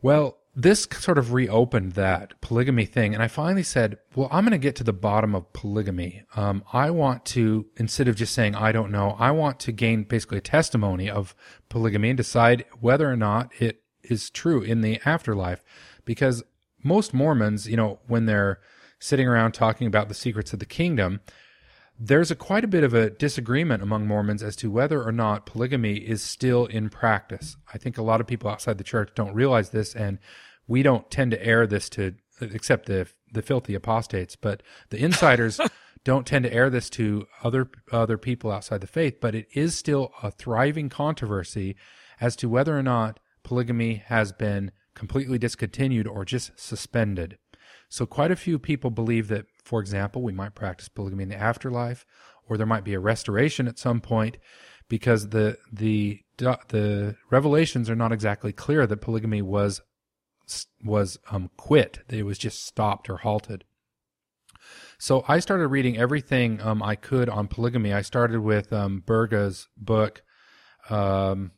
Well, 0.00 0.38
this 0.54 0.86
sort 0.92 1.18
of 1.18 1.32
reopened 1.32 1.92
that 1.92 2.40
polygamy 2.40 2.84
thing, 2.84 3.14
and 3.14 3.22
I 3.22 3.28
finally 3.28 3.62
said, 3.62 3.98
"Well, 4.14 4.28
I'm 4.32 4.44
going 4.44 4.52
to 4.52 4.58
get 4.58 4.76
to 4.76 4.84
the 4.84 4.92
bottom 4.92 5.34
of 5.34 5.52
polygamy. 5.52 6.24
Um, 6.34 6.64
I 6.72 6.90
want 6.90 7.24
to, 7.26 7.66
instead 7.76 8.08
of 8.08 8.16
just 8.16 8.34
saying 8.34 8.54
I 8.54 8.72
don't 8.72 8.90
know, 8.90 9.16
I 9.18 9.30
want 9.30 9.60
to 9.60 9.72
gain 9.72 10.04
basically 10.04 10.38
a 10.38 10.42
testimony 10.42 11.08
of 11.08 11.34
polygamy 11.68 12.10
and 12.10 12.16
decide 12.16 12.64
whether 12.80 13.10
or 13.10 13.16
not 13.16 13.52
it 13.60 13.82
is 14.02 14.30
true 14.30 14.62
in 14.62 14.80
the 14.80 15.00
afterlife, 15.04 15.62
because 16.04 16.42
most 16.82 17.14
Mormons, 17.14 17.68
you 17.68 17.76
know, 17.76 18.00
when 18.06 18.26
they're 18.26 18.60
sitting 19.00 19.26
around 19.26 19.52
talking 19.52 19.86
about 19.86 20.08
the 20.08 20.14
secrets 20.14 20.52
of 20.52 20.60
the 20.60 20.66
kingdom, 20.66 21.20
there's 21.98 22.30
a 22.30 22.36
quite 22.36 22.64
a 22.64 22.68
bit 22.68 22.84
of 22.84 22.94
a 22.94 23.10
disagreement 23.10 23.82
among 23.82 24.06
Mormons 24.06 24.42
as 24.42 24.56
to 24.56 24.70
whether 24.70 25.02
or 25.02 25.12
not 25.12 25.44
polygamy 25.44 25.96
is 25.96 26.22
still 26.22 26.66
in 26.66 26.88
practice. 26.88 27.56
I 27.74 27.78
think 27.78 27.98
a 27.98 28.02
lot 28.02 28.20
of 28.20 28.26
people 28.26 28.48
outside 28.48 28.78
the 28.78 28.84
church 28.84 29.10
don't 29.14 29.34
realize 29.34 29.70
this, 29.70 29.94
and 29.94 30.18
we 30.66 30.82
don't 30.82 31.10
tend 31.10 31.32
to 31.32 31.44
air 31.44 31.66
this 31.66 31.88
to 31.90 32.14
except 32.40 32.86
the 32.86 33.08
the 33.32 33.42
filthy 33.42 33.74
apostates, 33.74 34.34
but 34.34 34.62
the 34.88 34.98
insiders 34.98 35.60
don't 36.04 36.26
tend 36.26 36.44
to 36.44 36.52
air 36.52 36.70
this 36.70 36.88
to 36.90 37.26
other 37.42 37.70
other 37.92 38.16
people 38.16 38.50
outside 38.50 38.80
the 38.80 38.86
faith, 38.86 39.18
but 39.20 39.34
it 39.34 39.46
is 39.52 39.76
still 39.76 40.12
a 40.22 40.30
thriving 40.30 40.88
controversy 40.88 41.76
as 42.20 42.34
to 42.36 42.48
whether 42.48 42.78
or 42.78 42.82
not 42.82 43.20
polygamy 43.42 43.96
has 44.06 44.32
been 44.32 44.72
completely 44.94 45.38
discontinued 45.38 46.06
or 46.06 46.24
just 46.24 46.58
suspended. 46.58 47.38
So 47.90 48.06
quite 48.06 48.30
a 48.30 48.36
few 48.36 48.58
people 48.58 48.90
believe 48.90 49.28
that, 49.28 49.46
for 49.64 49.80
example, 49.80 50.22
we 50.22 50.32
might 50.32 50.54
practice 50.54 50.88
polygamy 50.88 51.24
in 51.24 51.28
the 51.28 51.36
afterlife, 51.36 52.06
or 52.48 52.56
there 52.56 52.64
might 52.64 52.84
be 52.84 52.94
a 52.94 53.00
restoration 53.00 53.68
at 53.68 53.78
some 53.78 54.00
point, 54.00 54.38
because 54.88 55.28
the 55.28 55.58
the 55.70 56.20
the 56.68 57.16
revelations 57.30 57.90
are 57.90 57.96
not 57.96 58.12
exactly 58.12 58.52
clear 58.52 58.86
that 58.86 59.02
polygamy 59.02 59.42
was 59.42 59.82
was 60.84 61.18
um, 61.30 61.50
quit. 61.56 61.98
It 62.08 62.24
was 62.24 62.38
just 62.38 62.64
stopped 62.64 63.10
or 63.10 63.18
halted. 63.18 63.64
So 64.98 65.24
I 65.26 65.40
started 65.40 65.68
reading 65.68 65.98
everything 65.98 66.60
um, 66.60 66.82
I 66.82 66.94
could 66.94 67.28
on 67.28 67.48
polygamy. 67.48 67.92
I 67.92 68.02
started 68.02 68.40
with 68.40 68.72
um, 68.72 69.02
Buerger's 69.04 69.68
book, 69.76 70.22
um, 70.90 71.52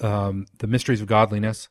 um, 0.00 0.46
The 0.58 0.66
Mysteries 0.66 1.00
of 1.00 1.08
Godliness. 1.08 1.68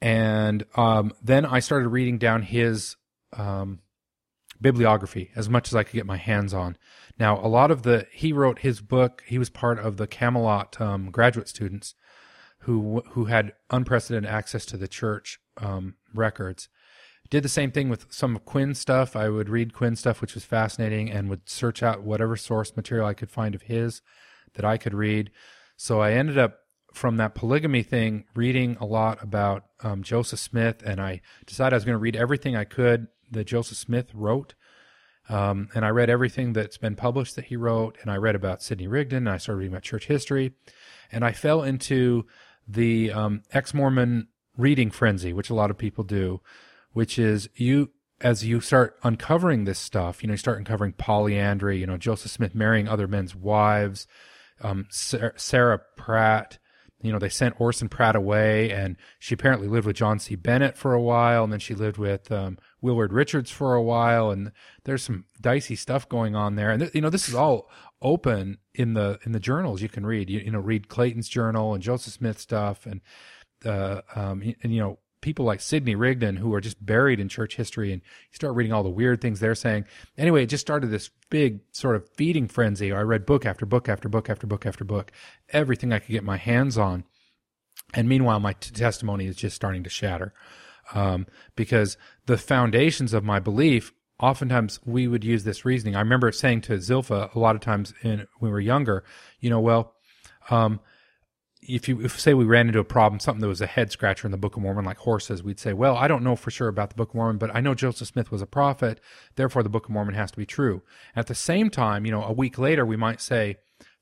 And 0.00 0.64
um, 0.76 1.12
then 1.22 1.44
I 1.44 1.60
started 1.60 1.88
reading 1.88 2.18
down 2.18 2.42
his 2.42 2.96
um, 3.32 3.80
bibliography 4.60 5.30
as 5.34 5.48
much 5.48 5.68
as 5.68 5.74
I 5.74 5.82
could 5.82 5.94
get 5.94 6.06
my 6.06 6.16
hands 6.16 6.54
on. 6.54 6.76
Now, 7.18 7.44
a 7.44 7.48
lot 7.48 7.70
of 7.70 7.82
the, 7.82 8.06
he 8.12 8.32
wrote 8.32 8.60
his 8.60 8.80
book, 8.80 9.24
he 9.26 9.38
was 9.38 9.50
part 9.50 9.78
of 9.78 9.96
the 9.96 10.06
Camelot 10.06 10.80
um, 10.80 11.10
graduate 11.10 11.48
students 11.48 11.94
who, 12.60 13.02
who 13.10 13.26
had 13.26 13.54
unprecedented 13.70 14.30
access 14.30 14.64
to 14.66 14.76
the 14.76 14.88
church 14.88 15.40
um, 15.56 15.96
records. 16.14 16.68
Did 17.30 17.42
the 17.42 17.48
same 17.48 17.72
thing 17.72 17.88
with 17.88 18.06
some 18.10 18.36
of 18.36 18.46
Quinn's 18.46 18.78
stuff. 18.78 19.14
I 19.14 19.28
would 19.28 19.50
read 19.50 19.74
Quinn's 19.74 20.00
stuff, 20.00 20.20
which 20.20 20.34
was 20.34 20.44
fascinating, 20.44 21.10
and 21.10 21.28
would 21.28 21.48
search 21.48 21.82
out 21.82 22.02
whatever 22.02 22.36
source 22.36 22.74
material 22.74 23.06
I 23.06 23.14
could 23.14 23.30
find 23.30 23.54
of 23.54 23.62
his 23.62 24.00
that 24.54 24.64
I 24.64 24.78
could 24.78 24.94
read. 24.94 25.30
So 25.76 26.00
I 26.00 26.12
ended 26.12 26.38
up 26.38 26.60
from 26.98 27.16
that 27.16 27.34
polygamy 27.34 27.82
thing 27.82 28.24
reading 28.34 28.76
a 28.80 28.84
lot 28.84 29.22
about 29.22 29.64
um, 29.82 30.02
Joseph 30.02 30.40
Smith, 30.40 30.82
and 30.84 31.00
I 31.00 31.20
decided 31.46 31.72
I 31.72 31.76
was 31.76 31.84
going 31.84 31.94
to 31.94 32.00
read 32.00 32.16
everything 32.16 32.56
I 32.56 32.64
could 32.64 33.06
that 33.30 33.46
Joseph 33.46 33.78
Smith 33.78 34.10
wrote. 34.12 34.54
Um, 35.28 35.68
and 35.74 35.84
I 35.84 35.90
read 35.90 36.08
everything 36.10 36.54
that's 36.54 36.78
been 36.78 36.96
published 36.96 37.36
that 37.36 37.46
he 37.46 37.56
wrote, 37.56 37.98
and 38.02 38.10
I 38.10 38.16
read 38.16 38.34
about 38.34 38.62
Sidney 38.62 38.88
Rigdon, 38.88 39.18
and 39.18 39.28
I 39.28 39.36
started 39.36 39.58
reading 39.58 39.74
about 39.74 39.82
church 39.82 40.06
history, 40.06 40.54
and 41.12 41.24
I 41.24 41.32
fell 41.32 41.62
into 41.62 42.24
the 42.66 43.12
um, 43.12 43.42
ex-Mormon 43.52 44.28
reading 44.56 44.90
frenzy, 44.90 45.32
which 45.32 45.50
a 45.50 45.54
lot 45.54 45.70
of 45.70 45.78
people 45.78 46.02
do, 46.02 46.40
which 46.92 47.18
is 47.18 47.48
you 47.54 47.90
as 48.20 48.44
you 48.44 48.60
start 48.60 48.98
uncovering 49.04 49.64
this 49.64 49.78
stuff, 49.78 50.22
you 50.22 50.26
know, 50.26 50.32
you 50.32 50.38
start 50.38 50.58
uncovering 50.58 50.92
polyandry, 50.92 51.78
you 51.78 51.86
know, 51.86 51.96
Joseph 51.96 52.32
Smith 52.32 52.54
marrying 52.54 52.88
other 52.88 53.06
men's 53.06 53.36
wives, 53.36 54.08
um, 54.60 54.88
Sarah 54.90 55.80
Pratt, 55.96 56.58
you 57.00 57.12
know, 57.12 57.18
they 57.18 57.28
sent 57.28 57.60
Orson 57.60 57.88
Pratt 57.88 58.16
away, 58.16 58.72
and 58.72 58.96
she 59.20 59.34
apparently 59.34 59.68
lived 59.68 59.86
with 59.86 59.96
John 59.96 60.18
C. 60.18 60.34
Bennett 60.34 60.76
for 60.76 60.94
a 60.94 61.00
while, 61.00 61.44
and 61.44 61.52
then 61.52 61.60
she 61.60 61.74
lived 61.74 61.96
with 61.96 62.30
um, 62.32 62.58
Willard 62.80 63.12
Richards 63.12 63.50
for 63.50 63.74
a 63.74 63.82
while, 63.82 64.30
and 64.30 64.50
there's 64.84 65.04
some 65.04 65.24
dicey 65.40 65.76
stuff 65.76 66.08
going 66.08 66.34
on 66.34 66.56
there. 66.56 66.70
And 66.70 66.80
th- 66.80 66.94
you 66.94 67.00
know, 67.00 67.10
this 67.10 67.28
is 67.28 67.36
all 67.36 67.70
open 68.02 68.58
in 68.74 68.94
the 68.94 69.18
in 69.24 69.32
the 69.32 69.40
journals 69.40 69.80
you 69.80 69.88
can 69.88 70.04
read. 70.04 70.28
You, 70.28 70.40
you 70.40 70.50
know, 70.50 70.58
read 70.58 70.88
Clayton's 70.88 71.28
journal 71.28 71.72
and 71.72 71.82
Joseph 71.82 72.14
Smith 72.14 72.40
stuff, 72.40 72.84
and 72.84 73.00
uh, 73.64 74.00
um, 74.16 74.42
and 74.62 74.74
you 74.74 74.80
know, 74.80 74.98
people 75.20 75.44
like 75.44 75.60
Sidney 75.60 75.94
Rigdon 75.94 76.36
who 76.36 76.54
are 76.54 76.60
just 76.60 76.84
buried 76.84 77.20
in 77.20 77.28
church 77.28 77.56
history 77.56 77.92
and 77.92 78.02
you 78.02 78.34
start 78.34 78.54
reading 78.54 78.72
all 78.72 78.82
the 78.82 78.90
weird 78.90 79.20
things 79.20 79.40
they're 79.40 79.54
saying. 79.54 79.84
Anyway, 80.16 80.44
it 80.44 80.48
just 80.48 80.60
started 80.60 80.88
this 80.90 81.10
big 81.30 81.60
sort 81.72 81.96
of 81.96 82.08
feeding 82.10 82.48
frenzy. 82.48 82.92
I 82.92 83.00
read 83.00 83.26
book 83.26 83.44
after 83.44 83.66
book 83.66 83.88
after 83.88 84.08
book 84.08 84.30
after 84.30 84.46
book 84.46 84.66
after 84.66 84.84
book, 84.84 85.12
everything 85.50 85.92
I 85.92 85.98
could 85.98 86.12
get 86.12 86.24
my 86.24 86.36
hands 86.36 86.78
on. 86.78 87.04
And 87.94 88.08
meanwhile, 88.08 88.40
my 88.40 88.52
t- 88.52 88.70
testimony 88.70 89.26
is 89.26 89.36
just 89.36 89.56
starting 89.56 89.82
to 89.84 89.90
shatter. 89.90 90.34
Um, 90.94 91.26
because 91.56 91.96
the 92.26 92.38
foundations 92.38 93.12
of 93.12 93.24
my 93.24 93.40
belief, 93.40 93.92
oftentimes 94.20 94.80
we 94.84 95.06
would 95.06 95.24
use 95.24 95.44
this 95.44 95.64
reasoning. 95.64 95.96
I 95.96 96.00
remember 96.00 96.32
saying 96.32 96.62
to 96.62 96.74
Zilpha 96.74 97.34
a 97.34 97.38
lot 97.38 97.54
of 97.54 97.60
times 97.60 97.92
in, 98.02 98.26
when 98.38 98.50
we 98.50 98.50
were 98.50 98.60
younger, 98.60 99.04
you 99.40 99.50
know, 99.50 99.60
well, 99.60 99.94
um, 100.50 100.80
if 101.68 101.88
you 101.88 102.00
if 102.00 102.18
say 102.18 102.34
we 102.34 102.44
ran 102.44 102.66
into 102.66 102.78
a 102.78 102.84
problem, 102.84 103.20
something 103.20 103.40
that 103.42 103.48
was 103.48 103.60
a 103.60 103.66
head 103.66 103.92
scratcher 103.92 104.26
in 104.26 104.32
the 104.32 104.38
Book 104.38 104.56
of 104.56 104.62
Mormon, 104.62 104.84
like 104.84 104.98
horses, 104.98 105.42
we'd 105.42 105.60
say, 105.60 105.72
well, 105.72 105.96
I 105.96 106.08
don't 106.08 106.24
know 106.24 106.34
for 106.34 106.50
sure 106.50 106.68
about 106.68 106.88
the 106.88 106.96
Book 106.96 107.10
of 107.10 107.14
Mormon, 107.14 107.38
but 107.38 107.54
I 107.54 107.60
know 107.60 107.74
Joseph 107.74 108.08
Smith 108.08 108.30
was 108.30 108.42
a 108.42 108.46
prophet, 108.46 109.00
therefore 109.36 109.62
the 109.62 109.68
Book 109.68 109.84
of 109.84 109.90
Mormon 109.90 110.14
has 110.14 110.30
to 110.30 110.38
be 110.38 110.46
true. 110.46 110.82
At 111.14 111.26
the 111.26 111.34
same 111.34 111.70
time, 111.70 112.06
you 112.06 112.10
know, 112.10 112.24
a 112.24 112.32
week 112.32 112.58
later, 112.58 112.84
we 112.86 112.96
might 112.96 113.20
say, 113.20 113.56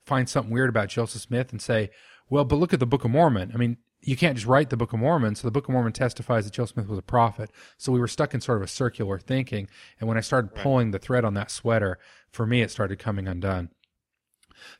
find 0.05 0.29
something 0.29 0.53
weird 0.53 0.69
about 0.69 0.87
Joseph 0.87 1.21
Smith 1.21 1.51
and 1.51 1.61
say, 1.61 1.89
well, 2.29 2.45
but 2.45 2.55
look 2.55 2.73
at 2.73 2.79
the 2.79 2.85
Book 2.85 3.03
of 3.03 3.11
Mormon. 3.11 3.51
I 3.53 3.57
mean, 3.57 3.77
you 4.01 4.15
can't 4.15 4.35
just 4.35 4.47
write 4.47 4.69
the 4.69 4.77
Book 4.77 4.93
of 4.93 4.99
Mormon. 4.99 5.35
So 5.35 5.47
the 5.47 5.51
Book 5.51 5.67
of 5.67 5.73
Mormon 5.73 5.93
testifies 5.93 6.45
that 6.45 6.53
Joseph 6.53 6.75
Smith 6.75 6.87
was 6.87 6.99
a 6.99 7.03
prophet. 7.03 7.51
So 7.77 7.91
we 7.91 7.99
were 7.99 8.07
stuck 8.07 8.33
in 8.33 8.41
sort 8.41 8.57
of 8.57 8.63
a 8.63 8.67
circular 8.67 9.19
thinking. 9.19 9.67
And 9.99 10.07
when 10.07 10.17
I 10.17 10.21
started 10.21 10.55
pulling 10.55 10.91
the 10.91 10.99
thread 10.99 11.25
on 11.25 11.33
that 11.33 11.51
sweater, 11.51 11.99
for 12.31 12.45
me, 12.45 12.61
it 12.61 12.71
started 12.71 12.99
coming 12.99 13.27
undone. 13.27 13.69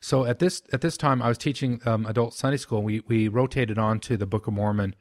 So 0.00 0.24
at 0.24 0.38
this 0.38 0.62
at 0.72 0.80
this 0.80 0.96
time, 0.96 1.22
I 1.22 1.28
was 1.28 1.38
teaching 1.38 1.80
um, 1.84 2.06
adult 2.06 2.34
Sunday 2.34 2.56
school. 2.56 2.82
We 2.82 3.00
we 3.06 3.28
rotated 3.28 3.78
on 3.78 4.00
to 4.00 4.16
the 4.16 4.26
Book 4.26 4.46
of 4.46 4.54
Mormon 4.54 4.94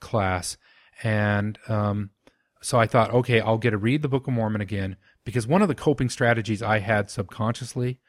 class, 0.00 0.56
and 1.02 1.58
um, 1.68 2.10
so 2.62 2.78
I 2.78 2.86
thought, 2.86 3.12
okay, 3.12 3.40
I'll 3.40 3.58
get 3.58 3.70
to 3.70 3.78
read 3.78 4.02
the 4.02 4.08
Book 4.08 4.26
of 4.26 4.34
Mormon 4.34 4.60
again 4.60 4.96
because 5.24 5.46
one 5.46 5.62
of 5.62 5.68
the 5.68 5.74
coping 5.74 6.08
strategies 6.08 6.62
I 6.62 6.78
had 6.78 7.10
subconsciously. 7.10 8.00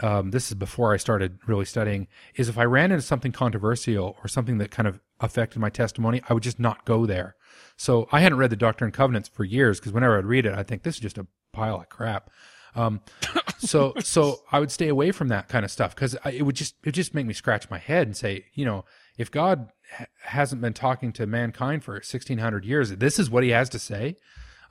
Um, 0.00 0.32
this 0.32 0.48
is 0.48 0.54
before 0.54 0.92
I 0.92 0.96
started 0.96 1.38
really 1.46 1.66
studying. 1.66 2.08
Is 2.34 2.48
if 2.48 2.58
I 2.58 2.64
ran 2.64 2.90
into 2.90 3.02
something 3.02 3.30
controversial 3.30 4.16
or 4.22 4.26
something 4.26 4.58
that 4.58 4.72
kind 4.72 4.88
of 4.88 4.98
affected 5.20 5.60
my 5.60 5.70
testimony, 5.70 6.22
I 6.28 6.34
would 6.34 6.42
just 6.42 6.58
not 6.58 6.84
go 6.84 7.06
there. 7.06 7.36
So 7.76 8.08
I 8.10 8.20
hadn't 8.20 8.38
read 8.38 8.50
the 8.50 8.56
Doctrine 8.56 8.88
and 8.88 8.94
Covenants 8.94 9.28
for 9.28 9.44
years 9.44 9.78
because 9.78 9.92
whenever 9.92 10.18
I'd 10.18 10.24
read 10.24 10.46
it, 10.46 10.54
I 10.54 10.62
think 10.62 10.82
this 10.82 10.96
is 10.96 11.00
just 11.00 11.18
a 11.18 11.26
pile 11.52 11.80
of 11.80 11.88
crap. 11.88 12.30
Um, 12.74 13.00
so 13.58 13.94
so 14.00 14.42
I 14.50 14.58
would 14.60 14.70
stay 14.70 14.88
away 14.88 15.12
from 15.12 15.28
that 15.28 15.48
kind 15.48 15.64
of 15.64 15.70
stuff 15.70 15.94
because 15.94 16.16
it 16.24 16.42
would 16.42 16.56
just 16.56 16.74
it 16.82 16.86
would 16.86 16.94
just 16.94 17.14
make 17.14 17.26
me 17.26 17.34
scratch 17.34 17.70
my 17.70 17.78
head 17.78 18.06
and 18.06 18.16
say, 18.16 18.46
you 18.54 18.64
know, 18.64 18.84
if 19.18 19.30
God 19.30 19.70
ha- 19.96 20.06
hasn't 20.22 20.62
been 20.62 20.72
talking 20.72 21.12
to 21.12 21.26
mankind 21.26 21.84
for 21.84 22.00
sixteen 22.02 22.38
hundred 22.38 22.64
years, 22.64 22.90
this 22.96 23.18
is 23.18 23.30
what 23.30 23.44
He 23.44 23.50
has 23.50 23.68
to 23.70 23.78
say. 23.78 24.16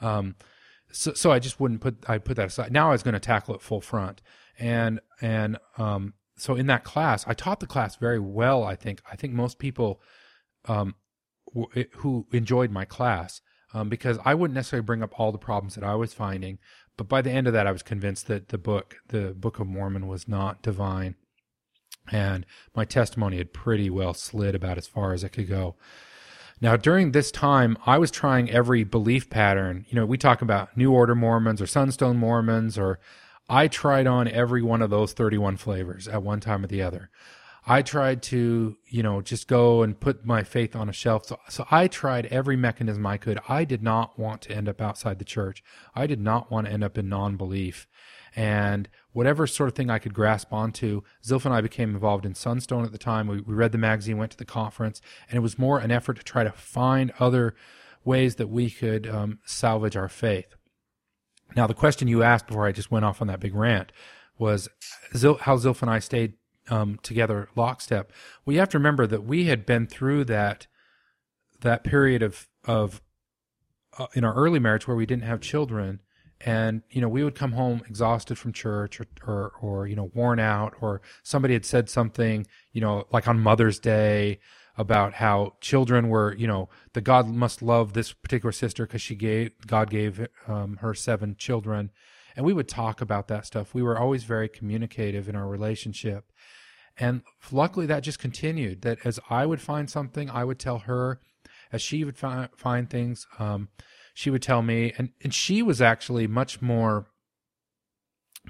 Um, 0.01 0.35
so 0.91 1.13
so 1.13 1.31
I 1.31 1.39
just 1.39 1.59
wouldn't 1.59 1.81
put 1.81 2.09
I 2.09 2.17
put 2.17 2.37
that 2.37 2.47
aside. 2.47 2.71
Now 2.71 2.89
I 2.89 2.91
was 2.93 3.03
going 3.03 3.13
to 3.13 3.19
tackle 3.19 3.55
it 3.55 3.61
full 3.61 3.81
front, 3.81 4.21
and 4.59 4.99
and 5.21 5.57
um, 5.77 6.13
so 6.37 6.55
in 6.55 6.67
that 6.67 6.83
class, 6.83 7.23
I 7.27 7.33
taught 7.33 7.59
the 7.59 7.67
class 7.67 7.95
very 7.95 8.19
well. 8.19 8.63
I 8.63 8.75
think 8.75 9.01
I 9.09 9.15
think 9.15 9.33
most 9.33 9.59
people 9.59 10.01
um, 10.65 10.95
w- 11.53 11.85
who 11.97 12.27
enjoyed 12.31 12.71
my 12.71 12.85
class 12.85 13.41
um, 13.73 13.89
because 13.89 14.17
I 14.25 14.33
wouldn't 14.33 14.55
necessarily 14.55 14.85
bring 14.85 15.03
up 15.03 15.19
all 15.19 15.31
the 15.31 15.37
problems 15.37 15.75
that 15.75 15.83
I 15.83 15.95
was 15.95 16.13
finding, 16.13 16.59
but 17.01 17.09
by 17.09 17.23
the 17.23 17.31
end 17.31 17.47
of 17.47 17.53
that, 17.53 17.65
I 17.65 17.71
was 17.71 17.81
convinced 17.81 18.27
that 18.27 18.49
the 18.49 18.59
book, 18.59 18.97
the 19.07 19.33
Book 19.33 19.59
of 19.59 19.65
Mormon, 19.65 20.07
was 20.07 20.27
not 20.27 20.61
divine. 20.61 21.15
And 22.11 22.45
my 22.75 22.85
testimony 22.85 23.37
had 23.37 23.53
pretty 23.53 23.89
well 23.89 24.13
slid 24.13 24.53
about 24.53 24.77
as 24.77 24.85
far 24.85 25.11
as 25.11 25.23
it 25.23 25.29
could 25.29 25.49
go. 25.49 25.77
Now, 26.61 26.77
during 26.77 27.11
this 27.11 27.31
time, 27.31 27.75
I 27.87 27.97
was 27.97 28.11
trying 28.11 28.51
every 28.51 28.83
belief 28.83 29.31
pattern. 29.31 29.87
You 29.89 29.95
know, 29.95 30.05
we 30.05 30.19
talk 30.19 30.43
about 30.43 30.77
New 30.77 30.91
Order 30.91 31.15
Mormons 31.15 31.59
or 31.59 31.65
Sunstone 31.65 32.17
Mormons, 32.17 32.77
or 32.77 32.99
I 33.49 33.67
tried 33.67 34.05
on 34.05 34.27
every 34.27 34.61
one 34.61 34.83
of 34.83 34.91
those 34.91 35.13
31 35.13 35.57
flavors 35.57 36.07
at 36.07 36.21
one 36.21 36.39
time 36.39 36.63
or 36.63 36.67
the 36.67 36.83
other. 36.83 37.09
I 37.67 37.83
tried 37.83 38.23
to, 38.23 38.75
you 38.87 39.03
know, 39.03 39.21
just 39.21 39.47
go 39.47 39.83
and 39.83 39.99
put 39.99 40.25
my 40.25 40.43
faith 40.43 40.75
on 40.75 40.89
a 40.89 40.93
shelf. 40.93 41.27
So, 41.27 41.39
so 41.47 41.65
I 41.69 41.87
tried 41.87 42.25
every 42.27 42.55
mechanism 42.55 43.05
I 43.05 43.17
could. 43.17 43.39
I 43.47 43.65
did 43.65 43.83
not 43.83 44.17
want 44.17 44.41
to 44.43 44.51
end 44.51 44.67
up 44.67 44.81
outside 44.81 45.19
the 45.19 45.25
church. 45.25 45.63
I 45.93 46.07
did 46.07 46.19
not 46.19 46.49
want 46.49 46.67
to 46.67 46.73
end 46.73 46.83
up 46.83 46.97
in 46.97 47.07
non-belief. 47.07 47.87
And 48.35 48.89
whatever 49.11 49.45
sort 49.45 49.69
of 49.69 49.75
thing 49.75 49.89
I 49.89 49.99
could 49.99 50.13
grasp 50.13 50.51
onto, 50.51 51.01
Zilph 51.23 51.45
and 51.45 51.53
I 51.53 51.61
became 51.61 51.93
involved 51.93 52.25
in 52.25 52.33
Sunstone 52.33 52.85
at 52.85 52.93
the 52.93 52.97
time. 52.97 53.27
We, 53.27 53.41
we 53.41 53.53
read 53.53 53.73
the 53.73 53.77
magazine, 53.77 54.17
went 54.17 54.31
to 54.31 54.37
the 54.37 54.45
conference, 54.45 54.99
and 55.29 55.37
it 55.37 55.41
was 55.41 55.59
more 55.59 55.79
an 55.79 55.91
effort 55.91 56.17
to 56.17 56.23
try 56.23 56.43
to 56.43 56.51
find 56.51 57.11
other 57.19 57.53
ways 58.03 58.37
that 58.37 58.47
we 58.47 58.71
could 58.71 59.07
um, 59.07 59.39
salvage 59.45 59.95
our 59.95 60.09
faith. 60.09 60.55
Now, 61.55 61.67
the 61.67 61.73
question 61.73 62.07
you 62.07 62.23
asked 62.23 62.47
before 62.47 62.65
I 62.65 62.71
just 62.71 62.89
went 62.89 63.05
off 63.05 63.21
on 63.21 63.27
that 63.27 63.41
big 63.41 63.53
rant 63.53 63.91
was 64.39 64.69
how 65.41 65.57
Zilph 65.57 65.81
and 65.81 65.91
I 65.91 65.99
stayed 65.99 66.33
um, 66.71 66.97
together 67.03 67.49
lockstep. 67.55 68.11
You 68.47 68.57
have 68.59 68.69
to 68.69 68.79
remember 68.79 69.05
that 69.05 69.23
we 69.23 69.45
had 69.45 69.65
been 69.65 69.85
through 69.85 70.25
that 70.25 70.67
that 71.59 71.83
period 71.83 72.23
of 72.23 72.47
of 72.65 73.01
uh, 73.99 74.07
in 74.15 74.23
our 74.23 74.33
early 74.33 74.59
marriage 74.59 74.87
where 74.87 74.97
we 74.97 75.05
didn't 75.05 75.23
have 75.23 75.41
children, 75.41 75.99
and 76.39 76.81
you 76.89 77.01
know 77.01 77.09
we 77.09 77.23
would 77.23 77.35
come 77.35 77.51
home 77.51 77.83
exhausted 77.87 78.37
from 78.37 78.53
church 78.53 78.99
or, 78.99 79.05
or 79.27 79.51
or 79.61 79.87
you 79.87 79.95
know 79.95 80.09
worn 80.15 80.39
out, 80.39 80.73
or 80.81 81.01
somebody 81.21 81.53
had 81.53 81.65
said 81.65 81.89
something 81.89 82.47
you 82.71 82.81
know 82.81 83.05
like 83.11 83.27
on 83.27 83.39
Mother's 83.39 83.77
Day 83.77 84.39
about 84.77 85.15
how 85.15 85.53
children 85.59 86.07
were 86.07 86.33
you 86.35 86.47
know 86.47 86.69
the 86.93 87.01
God 87.01 87.27
must 87.27 87.61
love 87.61 87.91
this 87.93 88.13
particular 88.13 88.53
sister 88.53 88.87
because 88.87 89.01
she 89.01 89.15
gave 89.15 89.51
God 89.67 89.89
gave 89.89 90.25
um, 90.47 90.77
her 90.77 90.93
seven 90.93 91.35
children 91.37 91.91
and 92.35 92.45
we 92.45 92.53
would 92.53 92.67
talk 92.67 93.01
about 93.01 93.27
that 93.27 93.45
stuff. 93.45 93.73
We 93.73 93.81
were 93.81 93.99
always 93.99 94.23
very 94.23 94.47
communicative 94.47 95.27
in 95.27 95.35
our 95.35 95.47
relationship. 95.47 96.30
And 97.01 97.23
luckily 97.51 97.87
that 97.87 98.03
just 98.03 98.19
continued 98.19 98.83
that 98.83 98.99
as 99.03 99.19
I 99.27 99.47
would 99.47 99.59
find 99.59 99.89
something, 99.89 100.29
I 100.29 100.45
would 100.45 100.59
tell 100.59 100.79
her 100.79 101.19
as 101.71 101.81
she 101.81 102.03
would 102.03 102.15
fi- 102.15 102.49
find 102.55 102.87
things, 102.87 103.25
um, 103.39 103.69
she 104.13 104.29
would 104.29 104.43
tell 104.43 104.61
me, 104.61 104.93
and, 104.97 105.09
and 105.23 105.33
she 105.33 105.63
was 105.63 105.81
actually 105.81 106.27
much 106.27 106.61
more 106.61 107.07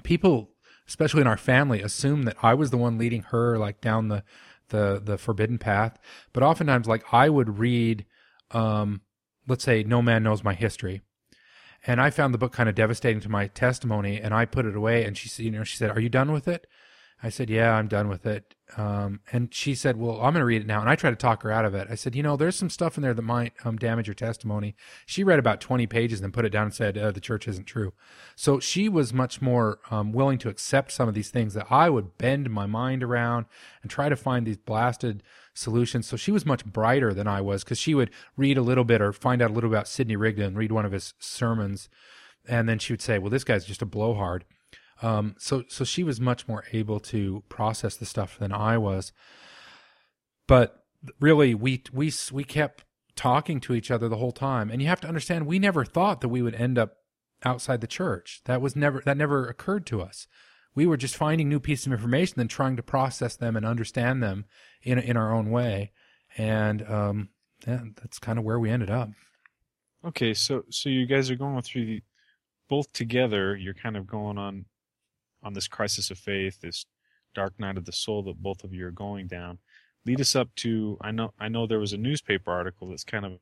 people, 0.02 0.50
especially 0.86 1.22
in 1.22 1.26
our 1.26 1.38
family, 1.38 1.80
assume 1.80 2.24
that 2.24 2.36
I 2.42 2.52
was 2.52 2.70
the 2.70 2.76
one 2.76 2.98
leading 2.98 3.22
her 3.22 3.56
like 3.56 3.80
down 3.80 4.08
the, 4.08 4.22
the, 4.68 5.00
the 5.02 5.16
forbidden 5.16 5.56
path. 5.56 5.98
But 6.34 6.42
oftentimes, 6.42 6.86
like 6.86 7.04
I 7.10 7.30
would 7.30 7.58
read, 7.58 8.04
um, 8.50 9.00
let's 9.48 9.64
say 9.64 9.82
No 9.82 10.02
Man 10.02 10.22
Knows 10.22 10.44
My 10.44 10.54
History. 10.54 11.00
And 11.86 12.02
I 12.02 12.10
found 12.10 12.34
the 12.34 12.38
book 12.38 12.52
kind 12.52 12.68
of 12.68 12.74
devastating 12.74 13.20
to 13.22 13.30
my 13.30 13.46
testimony 13.46 14.20
and 14.20 14.34
I 14.34 14.44
put 14.44 14.66
it 14.66 14.76
away 14.76 15.04
and 15.04 15.16
she 15.16 15.42
you 15.42 15.50
know, 15.50 15.64
she 15.64 15.76
said, 15.78 15.90
are 15.90 16.00
you 16.00 16.10
done 16.10 16.32
with 16.32 16.46
it? 16.46 16.66
I 17.22 17.28
said, 17.28 17.48
yeah, 17.48 17.74
I'm 17.74 17.86
done 17.86 18.08
with 18.08 18.26
it. 18.26 18.54
Um, 18.76 19.20
and 19.30 19.52
she 19.54 19.74
said, 19.74 19.96
well, 19.96 20.16
I'm 20.16 20.32
going 20.32 20.40
to 20.40 20.44
read 20.44 20.62
it 20.62 20.66
now. 20.66 20.80
And 20.80 20.88
I 20.88 20.96
tried 20.96 21.10
to 21.10 21.16
talk 21.16 21.42
her 21.42 21.52
out 21.52 21.64
of 21.64 21.74
it. 21.74 21.86
I 21.90 21.94
said, 21.94 22.16
you 22.16 22.22
know, 22.22 22.36
there's 22.36 22.56
some 22.56 22.70
stuff 22.70 22.96
in 22.96 23.02
there 23.02 23.14
that 23.14 23.22
might 23.22 23.52
um, 23.64 23.76
damage 23.76 24.08
your 24.08 24.14
testimony. 24.14 24.74
She 25.06 25.22
read 25.22 25.38
about 25.38 25.60
20 25.60 25.86
pages 25.86 26.20
and 26.20 26.32
put 26.32 26.44
it 26.44 26.50
down 26.50 26.64
and 26.64 26.74
said, 26.74 26.98
uh, 26.98 27.12
the 27.12 27.20
church 27.20 27.46
isn't 27.46 27.66
true. 27.66 27.92
So 28.34 28.58
she 28.58 28.88
was 28.88 29.12
much 29.12 29.40
more 29.40 29.78
um, 29.90 30.12
willing 30.12 30.38
to 30.38 30.48
accept 30.48 30.90
some 30.90 31.08
of 31.08 31.14
these 31.14 31.30
things 31.30 31.54
that 31.54 31.66
I 31.70 31.90
would 31.90 32.18
bend 32.18 32.50
my 32.50 32.66
mind 32.66 33.04
around 33.04 33.46
and 33.82 33.90
try 33.90 34.08
to 34.08 34.16
find 34.16 34.46
these 34.46 34.56
blasted 34.56 35.22
solutions. 35.54 36.08
So 36.08 36.16
she 36.16 36.32
was 36.32 36.46
much 36.46 36.64
brighter 36.64 37.14
than 37.14 37.28
I 37.28 37.40
was 37.40 37.62
because 37.62 37.78
she 37.78 37.94
would 37.94 38.10
read 38.36 38.58
a 38.58 38.62
little 38.62 38.84
bit 38.84 39.00
or 39.00 39.12
find 39.12 39.42
out 39.42 39.50
a 39.50 39.54
little 39.54 39.70
about 39.70 39.86
Sidney 39.86 40.16
Rigdon, 40.16 40.56
read 40.56 40.72
one 40.72 40.86
of 40.86 40.92
his 40.92 41.14
sermons. 41.20 41.88
And 42.48 42.68
then 42.68 42.78
she 42.78 42.92
would 42.92 43.02
say, 43.02 43.18
well, 43.18 43.30
this 43.30 43.44
guy's 43.44 43.64
just 43.64 43.82
a 43.82 43.86
blowhard. 43.86 44.44
Um, 45.02 45.34
so 45.38 45.64
so 45.68 45.84
she 45.84 46.04
was 46.04 46.20
much 46.20 46.46
more 46.46 46.64
able 46.72 47.00
to 47.00 47.42
process 47.48 47.96
the 47.96 48.06
stuff 48.06 48.38
than 48.38 48.52
I 48.52 48.78
was. 48.78 49.12
But 50.46 50.84
really, 51.20 51.54
we 51.54 51.82
we 51.92 52.12
we 52.30 52.44
kept 52.44 52.84
talking 53.16 53.60
to 53.60 53.74
each 53.74 53.90
other 53.90 54.08
the 54.08 54.16
whole 54.16 54.32
time, 54.32 54.70
and 54.70 54.80
you 54.80 54.88
have 54.88 55.00
to 55.00 55.08
understand, 55.08 55.46
we 55.46 55.58
never 55.58 55.84
thought 55.84 56.20
that 56.20 56.28
we 56.28 56.42
would 56.42 56.54
end 56.54 56.78
up 56.78 56.96
outside 57.44 57.80
the 57.80 57.86
church. 57.86 58.40
That 58.44 58.60
was 58.60 58.76
never 58.76 59.02
that 59.04 59.16
never 59.16 59.46
occurred 59.46 59.86
to 59.86 60.00
us. 60.00 60.26
We 60.74 60.86
were 60.86 60.96
just 60.96 61.16
finding 61.16 61.48
new 61.48 61.60
pieces 61.60 61.86
of 61.86 61.92
information 61.92 62.40
and 62.40 62.48
trying 62.48 62.76
to 62.76 62.82
process 62.82 63.36
them 63.36 63.56
and 63.56 63.66
understand 63.66 64.22
them 64.22 64.46
in 64.82 64.98
in 64.98 65.16
our 65.16 65.32
own 65.32 65.50
way, 65.50 65.92
and 66.38 66.88
um, 66.88 67.28
yeah, 67.66 67.82
that's 68.00 68.18
kind 68.18 68.38
of 68.38 68.44
where 68.44 68.58
we 68.58 68.70
ended 68.70 68.90
up. 68.90 69.10
Okay, 70.04 70.34
so 70.34 70.64
so 70.70 70.88
you 70.88 71.06
guys 71.06 71.30
are 71.30 71.36
going 71.36 71.62
through 71.62 71.86
the, 71.86 72.02
both 72.68 72.92
together. 72.92 73.56
You're 73.56 73.74
kind 73.74 73.96
of 73.96 74.06
going 74.06 74.38
on 74.38 74.64
on 75.42 75.54
this 75.54 75.68
crisis 75.68 76.10
of 76.10 76.18
faith, 76.18 76.60
this 76.60 76.86
dark 77.34 77.58
night 77.58 77.76
of 77.78 77.84
the 77.84 77.92
soul 77.92 78.22
that 78.24 78.42
both 78.42 78.64
of 78.64 78.72
you 78.72 78.86
are 78.86 78.92
going 78.92 79.26
down. 79.26 79.58
Lead 80.04 80.20
us 80.20 80.34
up 80.34 80.54
to 80.56 80.98
I 81.00 81.10
know 81.10 81.32
I 81.38 81.48
know 81.48 81.66
there 81.66 81.78
was 81.78 81.92
a 81.92 81.98
newspaper 81.98 82.50
article 82.50 82.88
that's 82.88 83.04
kind 83.04 83.24
of 83.24 83.38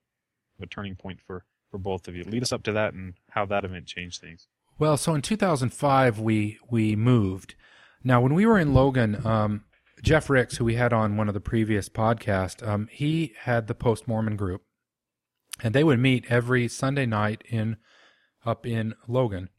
a 0.60 0.66
turning 0.66 0.96
point 0.96 1.20
for 1.20 1.44
for 1.70 1.78
both 1.78 2.08
of 2.08 2.14
you. 2.14 2.24
Lead 2.24 2.42
us 2.42 2.52
up 2.52 2.62
to 2.64 2.72
that 2.72 2.92
and 2.92 3.14
how 3.30 3.46
that 3.46 3.64
event 3.64 3.86
changed 3.86 4.20
things. 4.20 4.48
Well, 4.78 4.96
so 4.96 5.14
in 5.14 5.22
2005 5.22 6.18
we 6.18 6.58
we 6.68 6.96
moved. 6.96 7.54
Now, 8.02 8.20
when 8.20 8.34
we 8.34 8.46
were 8.46 8.58
in 8.58 8.72
Logan, 8.72 9.26
um, 9.26 9.64
Jeff 10.02 10.30
Ricks, 10.30 10.56
who 10.56 10.64
we 10.64 10.76
had 10.76 10.92
on 10.92 11.18
one 11.18 11.28
of 11.28 11.34
the 11.34 11.40
previous 11.40 11.90
podcasts, 11.90 12.66
um, 12.66 12.88
he 12.90 13.34
had 13.40 13.66
the 13.66 13.74
Post 13.74 14.08
Mormon 14.08 14.36
group, 14.36 14.62
and 15.62 15.74
they 15.74 15.84
would 15.84 15.98
meet 15.98 16.24
every 16.30 16.66
Sunday 16.66 17.04
night 17.04 17.44
in 17.50 17.76
up 18.44 18.66
in 18.66 18.94
Logan. 19.06 19.50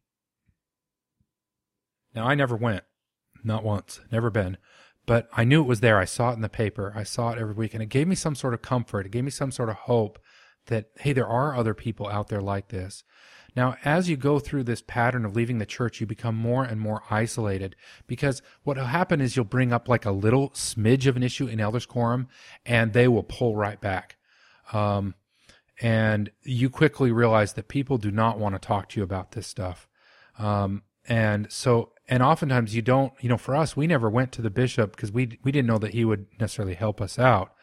Now, 2.14 2.28
I 2.28 2.36
never 2.36 2.55
went, 2.55 2.84
not 3.43 3.64
once, 3.64 4.01
never 4.12 4.30
been, 4.30 4.57
but 5.05 5.28
I 5.34 5.43
knew 5.43 5.62
it 5.62 5.68
was 5.68 5.80
there. 5.80 5.97
I 5.97 6.05
saw 6.05 6.32
it 6.32 6.36
in 6.36 6.41
the 6.41 6.49
paper. 6.49 6.93
I 6.95 7.03
saw 7.03 7.32
it 7.32 7.39
every 7.39 7.53
week, 7.53 7.74
and 7.74 7.82
it 7.82 7.89
gave 7.89 8.07
me 8.07 8.16
some 8.16 8.36
sort 8.36 8.53
of 8.53 8.62
comfort. 8.62 9.05
It 9.05 9.12
gave 9.12 9.24
me 9.24 9.32
some 9.32 9.51
sort 9.51 9.70
of 9.70 9.76
hope 9.76 10.20
that 10.68 10.89
hey, 10.99 11.14
there 11.14 11.28
are 11.28 11.55
other 11.55 11.74
people 11.74 12.07
out 12.07 12.28
there 12.28 12.41
like 12.41 12.68
this. 12.68 13.03
Now, 13.55 13.76
as 13.84 14.09
you 14.09 14.16
go 14.16 14.39
through 14.39 14.64
this 14.64 14.82
pattern 14.82 15.26
of 15.26 15.36
leaving 15.36 15.57
the 15.57 15.66
church, 15.66 15.99
you 15.99 16.07
become 16.07 16.36
more 16.36 16.64
and 16.64 16.80
more 16.80 17.03
isolated 17.09 17.76
because 18.07 18.41
what 18.64 18.78
will 18.78 18.86
happen 18.86 19.20
is 19.20 19.36
you'll 19.36 19.45
bring 19.45 19.74
up 19.74 19.89
like 19.89 20.05
a 20.05 20.12
little 20.12 20.51
smidge 20.51 21.05
of 21.05 21.18
an 21.18 21.24
issue 21.24 21.47
in 21.47 21.59
elders 21.59 21.86
quorum 21.86 22.28
and 22.66 22.93
they 22.93 23.07
will 23.07 23.24
pull 23.24 23.55
right 23.55 23.82
back. 23.82 24.16
Um, 24.72 25.16
and 25.82 26.32
you 26.43 26.70
quickly 26.70 27.12
realize 27.12 27.53
that 27.53 27.68
people 27.68 27.97
do 27.97 28.12
not 28.12 28.39
want 28.39 28.55
to 28.55 28.59
talk 28.59 28.88
to 28.89 28.99
you 28.99 29.03
about 29.03 29.32
this 29.32 29.47
stuff. 29.47 29.89
Um, 30.39 30.84
and 31.07 31.51
so, 31.51 31.91
and 32.08 32.22
oftentimes 32.24 32.76
you 32.76 32.82
don't, 32.82 33.14
you 33.22 33.30
know, 33.30 33.38
for 33.38 33.56
us, 33.56 33.76
we 33.76 33.88
never 33.88 34.10
went 34.10 34.32
to 34.34 34.41
the 34.41 34.49
bishop 34.49 34.95
because 34.95 35.12
we, 35.12 35.39
we 35.43 35.52
didn't 35.52 35.68
know 35.68 35.78
that 35.78 35.93
he 35.93 36.06
would 36.06 36.28
necessarily 36.39 36.76
help 36.76 36.99
us 37.02 37.18
out. 37.18 37.54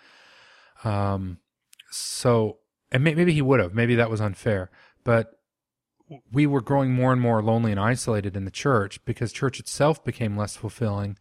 Um, 0.84 1.38
so, 1.90 2.58
and 2.90 3.04
may, 3.04 3.14
maybe 3.14 3.32
he 3.32 3.42
would 3.42 3.60
have, 3.60 3.74
maybe 3.74 3.94
that 3.96 4.10
was 4.10 4.20
unfair, 4.20 4.70
but 5.04 5.38
we 6.32 6.46
were 6.46 6.60
growing 6.60 6.92
more 6.92 7.12
and 7.12 7.20
more 7.20 7.42
lonely 7.42 7.70
and 7.70 7.80
isolated 7.80 8.36
in 8.36 8.44
the 8.44 8.50
church 8.50 9.04
because 9.04 9.32
church 9.32 9.60
itself 9.60 10.04
became 10.04 10.36
less 10.36 10.56
fulfilling. 10.56 11.18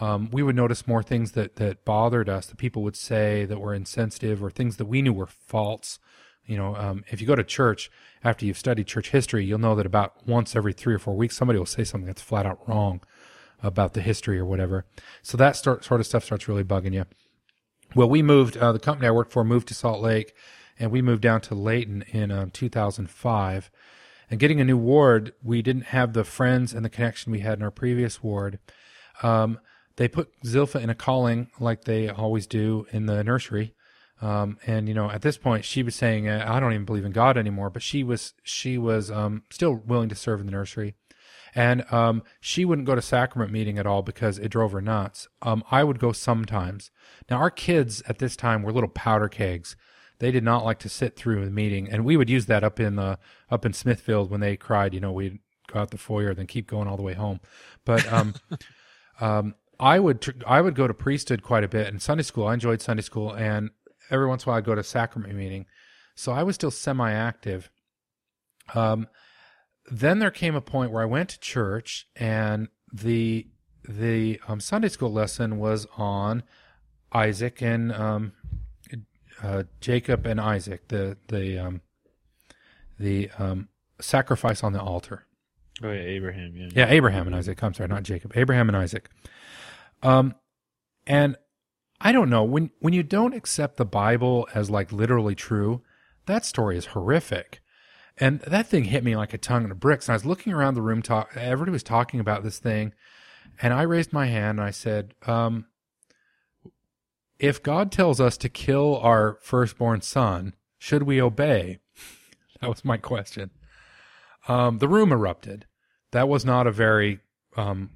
Um, 0.00 0.30
we 0.30 0.42
would 0.42 0.56
notice 0.56 0.86
more 0.86 1.02
things 1.02 1.32
that, 1.32 1.56
that 1.56 1.84
bothered 1.84 2.28
us 2.28 2.46
that 2.46 2.58
people 2.58 2.82
would 2.82 2.96
say 2.96 3.44
that 3.44 3.60
were 3.60 3.74
insensitive 3.74 4.42
or 4.42 4.50
things 4.50 4.76
that 4.76 4.86
we 4.86 5.00
knew 5.00 5.12
were 5.12 5.26
false. 5.26 5.98
You 6.46 6.56
know, 6.56 6.76
um, 6.76 7.04
if 7.08 7.20
you 7.20 7.26
go 7.26 7.34
to 7.34 7.44
church 7.44 7.90
after 8.24 8.46
you've 8.46 8.58
studied 8.58 8.86
church 8.86 9.10
history, 9.10 9.44
you'll 9.44 9.58
know 9.58 9.74
that 9.74 9.86
about 9.86 10.26
once 10.26 10.54
every 10.54 10.72
three 10.72 10.94
or 10.94 10.98
four 10.98 11.16
weeks, 11.16 11.36
somebody 11.36 11.58
will 11.58 11.66
say 11.66 11.84
something 11.84 12.06
that's 12.06 12.22
flat 12.22 12.46
out 12.46 12.66
wrong 12.68 13.00
about 13.62 13.94
the 13.94 14.00
history 14.00 14.38
or 14.38 14.44
whatever. 14.44 14.84
So 15.22 15.36
that 15.36 15.56
start, 15.56 15.84
sort 15.84 16.00
of 16.00 16.06
stuff 16.06 16.24
starts 16.24 16.48
really 16.48 16.64
bugging 16.64 16.92
you. 16.92 17.04
Well, 17.94 18.08
we 18.08 18.22
moved, 18.22 18.56
uh, 18.56 18.72
the 18.72 18.78
company 18.78 19.08
I 19.08 19.12
worked 19.12 19.32
for 19.32 19.44
moved 19.44 19.68
to 19.68 19.74
Salt 19.74 20.00
Lake 20.00 20.34
and 20.78 20.90
we 20.90 21.02
moved 21.02 21.22
down 21.22 21.40
to 21.42 21.54
Layton 21.54 22.02
in 22.12 22.30
um, 22.30 22.50
2005 22.50 23.70
and 24.30 24.40
getting 24.40 24.60
a 24.60 24.64
new 24.64 24.76
ward, 24.76 25.32
we 25.42 25.62
didn't 25.62 25.86
have 25.86 26.12
the 26.12 26.24
friends 26.24 26.72
and 26.72 26.84
the 26.84 26.90
connection 26.90 27.32
we 27.32 27.40
had 27.40 27.58
in 27.58 27.62
our 27.62 27.70
previous 27.70 28.22
ward. 28.22 28.58
Um, 29.22 29.60
they 29.96 30.08
put 30.08 30.32
Zilpha 30.42 30.80
in 30.80 30.90
a 30.90 30.94
calling 30.94 31.48
like 31.60 31.84
they 31.84 32.08
always 32.08 32.46
do 32.46 32.86
in 32.90 33.06
the 33.06 33.22
nursery. 33.22 33.74
Um, 34.22 34.58
and 34.66 34.88
you 34.88 34.94
know, 34.94 35.10
at 35.10 35.22
this 35.22 35.36
point, 35.36 35.64
she 35.64 35.82
was 35.82 35.94
saying, 35.94 36.28
uh, 36.28 36.44
"I 36.48 36.58
don't 36.58 36.72
even 36.72 36.86
believe 36.86 37.04
in 37.04 37.12
God 37.12 37.36
anymore," 37.36 37.70
but 37.70 37.82
she 37.82 38.02
was 38.02 38.34
she 38.42 38.78
was 38.78 39.10
um, 39.10 39.42
still 39.50 39.74
willing 39.74 40.08
to 40.08 40.14
serve 40.14 40.40
in 40.40 40.46
the 40.46 40.52
nursery, 40.52 40.94
and 41.54 41.84
um, 41.92 42.22
she 42.40 42.64
wouldn't 42.64 42.86
go 42.86 42.94
to 42.94 43.02
sacrament 43.02 43.52
meeting 43.52 43.78
at 43.78 43.86
all 43.86 44.02
because 44.02 44.38
it 44.38 44.48
drove 44.48 44.72
her 44.72 44.80
nuts. 44.80 45.28
Um, 45.42 45.62
I 45.70 45.84
would 45.84 45.98
go 45.98 46.12
sometimes. 46.12 46.90
Now, 47.28 47.36
our 47.38 47.50
kids 47.50 48.02
at 48.08 48.18
this 48.18 48.36
time 48.36 48.62
were 48.62 48.72
little 48.72 48.88
powder 48.88 49.28
kegs 49.28 49.76
they 50.18 50.30
did 50.30 50.44
not 50.44 50.64
like 50.64 50.78
to 50.80 50.88
sit 50.88 51.16
through 51.16 51.44
the 51.44 51.50
meeting, 51.50 51.88
and 51.90 52.04
we 52.04 52.16
would 52.16 52.30
use 52.30 52.46
that 52.46 52.64
up 52.64 52.80
in 52.80 52.96
the 52.96 53.18
up 53.50 53.64
in 53.64 53.72
Smithfield 53.72 54.30
when 54.30 54.40
they 54.40 54.56
cried. 54.56 54.94
You 54.94 55.00
know, 55.00 55.12
we'd 55.12 55.38
go 55.70 55.80
out 55.80 55.90
the 55.90 55.98
foyer, 55.98 56.34
then 56.34 56.46
keep 56.46 56.66
going 56.66 56.88
all 56.88 56.96
the 56.96 57.02
way 57.02 57.14
home. 57.14 57.40
But 57.84 58.10
um, 58.10 58.34
um, 59.20 59.54
I 59.78 59.98
would 59.98 60.22
tr- 60.22 60.30
I 60.46 60.60
would 60.60 60.74
go 60.74 60.86
to 60.86 60.94
priesthood 60.94 61.42
quite 61.42 61.64
a 61.64 61.68
bit 61.68 61.88
and 61.88 62.00
Sunday 62.00 62.22
school. 62.22 62.46
I 62.46 62.54
enjoyed 62.54 62.80
Sunday 62.80 63.02
school, 63.02 63.32
and 63.32 63.70
every 64.10 64.26
once 64.26 64.44
in 64.44 64.48
a 64.48 64.50
while 64.50 64.58
I'd 64.58 64.64
go 64.64 64.74
to 64.74 64.82
sacrament 64.82 65.34
meeting. 65.34 65.66
So 66.14 66.32
I 66.32 66.42
was 66.42 66.54
still 66.54 66.70
semi-active. 66.70 67.70
Um, 68.74 69.06
then 69.90 70.18
there 70.18 70.30
came 70.30 70.54
a 70.54 70.60
point 70.60 70.90
where 70.90 71.02
I 71.02 71.06
went 71.06 71.28
to 71.30 71.40
church, 71.40 72.06
and 72.16 72.68
the 72.92 73.46
the 73.88 74.40
um, 74.48 74.58
Sunday 74.58 74.88
school 74.88 75.12
lesson 75.12 75.58
was 75.58 75.86
on 75.96 76.42
Isaac 77.12 77.62
and 77.62 77.92
um, 77.92 78.32
uh, 79.42 79.64
Jacob 79.80 80.26
and 80.26 80.40
Isaac, 80.40 80.88
the 80.88 81.16
the 81.28 81.58
um, 81.58 81.80
the 82.98 83.30
um, 83.38 83.68
sacrifice 84.00 84.64
on 84.64 84.72
the 84.72 84.80
altar. 84.80 85.26
Oh 85.82 85.90
yeah, 85.90 86.00
Abraham. 86.00 86.54
Yeah. 86.56 86.68
Yeah, 86.74 86.88
Abraham 86.88 87.26
and 87.26 87.36
Isaac. 87.36 87.62
I'm 87.62 87.74
sorry, 87.74 87.88
not 87.88 88.02
Jacob. 88.02 88.32
Abraham 88.34 88.68
and 88.68 88.76
Isaac. 88.76 89.08
Um, 90.02 90.34
and 91.06 91.36
I 92.00 92.12
don't 92.12 92.30
know 92.30 92.44
when 92.44 92.70
when 92.80 92.92
you 92.92 93.02
don't 93.02 93.34
accept 93.34 93.76
the 93.76 93.84
Bible 93.84 94.48
as 94.54 94.70
like 94.70 94.92
literally 94.92 95.34
true, 95.34 95.82
that 96.26 96.44
story 96.44 96.76
is 96.76 96.86
horrific. 96.86 97.60
And 98.18 98.40
that 98.40 98.66
thing 98.66 98.84
hit 98.84 99.04
me 99.04 99.14
like 99.14 99.34
a 99.34 99.38
ton 99.38 99.70
of 99.70 99.80
bricks. 99.80 100.08
And 100.08 100.14
I 100.14 100.16
was 100.16 100.24
looking 100.24 100.52
around 100.52 100.74
the 100.74 100.82
room, 100.82 101.02
talk. 101.02 101.36
Everybody 101.36 101.72
was 101.72 101.82
talking 101.82 102.18
about 102.18 102.42
this 102.42 102.58
thing, 102.58 102.94
and 103.60 103.74
I 103.74 103.82
raised 103.82 104.12
my 104.12 104.26
hand 104.26 104.58
and 104.58 104.66
I 104.66 104.70
said, 104.70 105.14
um, 105.26 105.66
if 107.38 107.62
God 107.62 107.92
tells 107.92 108.20
us 108.20 108.36
to 108.38 108.48
kill 108.48 108.96
our 108.98 109.38
firstborn 109.42 110.00
son, 110.00 110.54
should 110.78 111.02
we 111.02 111.20
obey? 111.20 111.80
That 112.62 112.70
was 112.70 112.86
my 112.86 112.96
question. 112.96 113.50
Um, 114.48 114.78
the 114.78 114.88
room 114.88 115.12
erupted. 115.12 115.66
That 116.12 116.26
was 116.26 116.46
not 116.46 116.66
a 116.66 116.70
very, 116.70 117.20
um, 117.54 117.90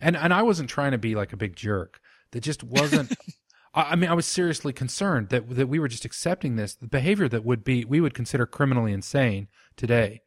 and 0.00 0.16
and 0.16 0.32
I 0.32 0.40
wasn't 0.40 0.70
trying 0.70 0.92
to 0.92 0.98
be 0.98 1.14
like 1.14 1.34
a 1.34 1.36
big 1.36 1.54
jerk. 1.54 2.00
That 2.34 2.42
just 2.42 2.64
wasn't. 2.64 3.16
I, 3.74 3.96
mean, 3.96 4.10
I 4.10 4.14
was 4.14 4.26
seriously 4.26 4.72
concerned 4.72 5.30
that 5.30 5.48
that 5.54 5.68
we 5.68 5.78
were 5.78 5.88
just 5.88 6.04
accepting 6.04 6.56
this 6.56 6.74
the 6.74 6.86
behavior 6.86 7.28
that 7.28 7.44
would 7.44 7.64
be 7.64 7.84
we 7.84 8.00
would 8.00 8.12
consider 8.12 8.44
criminally 8.44 8.92
insane 8.92 9.48
today. 9.76 10.20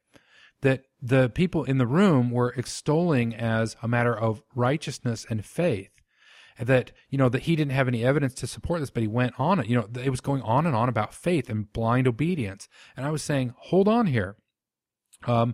that 0.62 0.86
the 1.02 1.30
people 1.30 1.64
in 1.64 1.78
the 1.78 1.86
room 1.86 2.32
were 2.32 2.54
extolling 2.58 3.36
as 3.36 3.76
a 3.84 3.88
matter 3.88 4.18
of 4.18 4.42
righteousness 4.56 5.26
and 5.30 5.46
faith. 5.46 5.92
That, 6.60 6.92
you 7.12 7.20
know, 7.20 7.30
that 7.30 7.44
he 7.44 7.56
didn't 7.56 7.74
have 7.74 7.88
any 7.88 8.04
evidence 8.04 8.34
to 8.36 8.48
support 8.48 8.80
this, 8.80 8.90
but 8.90 9.04
he 9.04 9.08
went 9.08 9.40
on 9.40 9.60
it. 9.60 9.68
You 9.68 9.76
know, 9.76 9.88
it 10.02 10.10
was 10.10 10.22
going 10.22 10.42
on 10.42 10.66
and 10.66 10.76
on 10.76 10.90
about 10.90 11.14
faith 11.14 11.52
and 11.52 11.72
blind 11.72 12.08
obedience. 12.08 12.68
And 12.96 13.06
I 13.06 13.12
was 13.12 13.22
saying, 13.22 13.54
hold 13.58 13.88
on 13.88 14.08
here. 14.08 14.38
Um, 15.28 15.54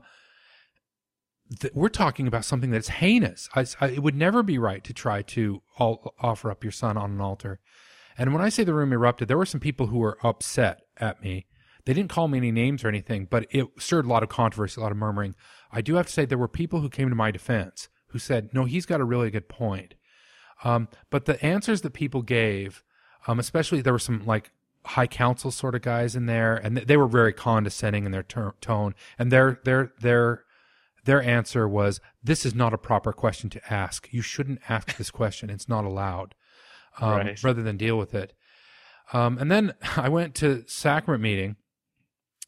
th- 1.59 1.73
we're 1.73 1.89
talking 1.89 2.27
about 2.27 2.45
something 2.45 2.71
that's 2.71 2.89
heinous. 2.89 3.49
I, 3.55 3.65
I, 3.81 3.87
it 3.89 4.03
would 4.03 4.15
never 4.15 4.43
be 4.43 4.57
right 4.57 4.83
to 4.83 4.93
try 4.93 5.21
to 5.21 5.61
all, 5.77 6.13
offer 6.19 6.51
up 6.51 6.63
your 6.63 6.71
son 6.71 6.97
on 6.97 7.11
an 7.11 7.21
altar. 7.21 7.59
And 8.17 8.33
when 8.33 8.41
I 8.41 8.49
say 8.49 8.63
the 8.63 8.73
room 8.73 8.93
erupted, 8.93 9.27
there 9.27 9.37
were 9.37 9.45
some 9.45 9.59
people 9.59 9.87
who 9.87 9.99
were 9.99 10.17
upset 10.23 10.81
at 10.97 11.21
me. 11.21 11.47
They 11.85 11.93
didn't 11.93 12.11
call 12.11 12.27
me 12.27 12.37
any 12.37 12.51
names 12.51 12.83
or 12.83 12.87
anything, 12.87 13.27
but 13.29 13.47
it 13.49 13.67
stirred 13.77 14.05
a 14.05 14.09
lot 14.09 14.23
of 14.23 14.29
controversy, 14.29 14.79
a 14.79 14.83
lot 14.83 14.91
of 14.91 14.97
murmuring. 14.97 15.35
I 15.71 15.81
do 15.81 15.95
have 15.95 16.05
to 16.07 16.13
say 16.13 16.25
there 16.25 16.37
were 16.37 16.47
people 16.47 16.79
who 16.79 16.89
came 16.89 17.09
to 17.09 17.15
my 17.15 17.31
defense 17.31 17.89
who 18.07 18.19
said, 18.19 18.53
no, 18.53 18.65
he's 18.65 18.85
got 18.85 19.01
a 19.01 19.05
really 19.05 19.31
good 19.31 19.49
point. 19.49 19.95
Um, 20.63 20.87
but 21.09 21.25
the 21.25 21.43
answers 21.43 21.81
that 21.81 21.93
people 21.93 22.21
gave, 22.21 22.83
um, 23.27 23.39
especially 23.39 23.81
there 23.81 23.93
were 23.93 23.99
some 23.99 24.25
like 24.25 24.51
high 24.85 25.07
council 25.07 25.51
sort 25.51 25.75
of 25.75 25.81
guys 25.81 26.15
in 26.15 26.25
there, 26.25 26.55
and 26.55 26.77
they 26.77 26.95
were 26.95 27.07
very 27.07 27.33
condescending 27.33 28.05
in 28.05 28.11
their 28.11 28.23
ter- 28.23 28.53
tone. 28.61 28.95
And 29.17 29.31
their 29.31 29.59
their 29.65 29.91
their 29.99 30.43
their 31.05 31.21
answer 31.21 31.67
was, 31.67 31.99
"This 32.23 32.45
is 32.45 32.53
not 32.55 32.73
a 32.73 32.77
proper 32.77 33.11
question 33.13 33.49
to 33.51 33.73
ask. 33.73 34.07
You 34.11 34.21
shouldn't 34.21 34.61
ask 34.69 34.95
this 34.97 35.11
question. 35.11 35.49
It's 35.49 35.69
not 35.69 35.85
allowed." 35.85 36.35
Um, 36.99 37.09
Right. 37.17 37.43
Rather 37.43 37.63
than 37.63 37.77
deal 37.77 37.97
with 37.97 38.13
it. 38.13 38.33
Um, 39.11 39.37
and 39.37 39.51
then 39.51 39.73
I 39.97 40.09
went 40.09 40.35
to 40.35 40.63
sacrament 40.67 41.23
meeting, 41.23 41.55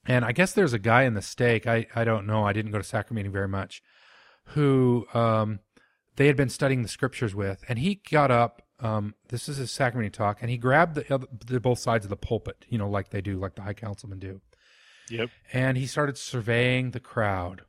and 0.05 0.23
I 0.23 0.31
guess 0.31 0.53
there's 0.53 0.73
a 0.73 0.79
guy 0.79 1.03
in 1.03 1.13
the 1.15 1.21
stake. 1.21 1.67
I 1.67 1.87
I 1.95 2.03
don't 2.03 2.25
know. 2.27 2.43
I 2.45 2.53
didn't 2.53 2.71
go 2.71 2.77
to 2.77 2.83
sacrament 2.83 3.15
meeting 3.17 3.31
very 3.31 3.47
much. 3.47 3.81
Who 4.49 5.07
um, 5.13 5.59
they 6.17 6.27
had 6.27 6.37
been 6.37 6.49
studying 6.49 6.83
the 6.83 6.87
scriptures 6.87 7.33
with, 7.33 7.63
and 7.67 7.79
he 7.79 8.01
got 8.11 8.29
up. 8.31 8.61
Um, 8.79 9.15
this 9.29 9.47
is 9.49 9.57
his 9.57 9.71
sacrament 9.71 10.13
talk, 10.13 10.37
and 10.41 10.49
he 10.51 10.57
grabbed 10.57 10.95
the, 10.95 11.25
the 11.47 11.59
both 11.61 11.79
sides 11.79 12.05
of 12.05 12.09
the 12.09 12.17
pulpit, 12.17 12.65
you 12.69 12.77
know, 12.77 12.89
like 12.89 13.09
they 13.09 13.21
do, 13.21 13.39
like 13.39 13.55
the 13.55 13.61
high 13.61 13.73
councilmen 13.73 14.19
do, 14.19 14.41
Yep. 15.09 15.29
and 15.53 15.77
he 15.77 15.87
started 15.87 16.17
surveying 16.17 16.91
the 16.91 16.99
crowd, 16.99 17.61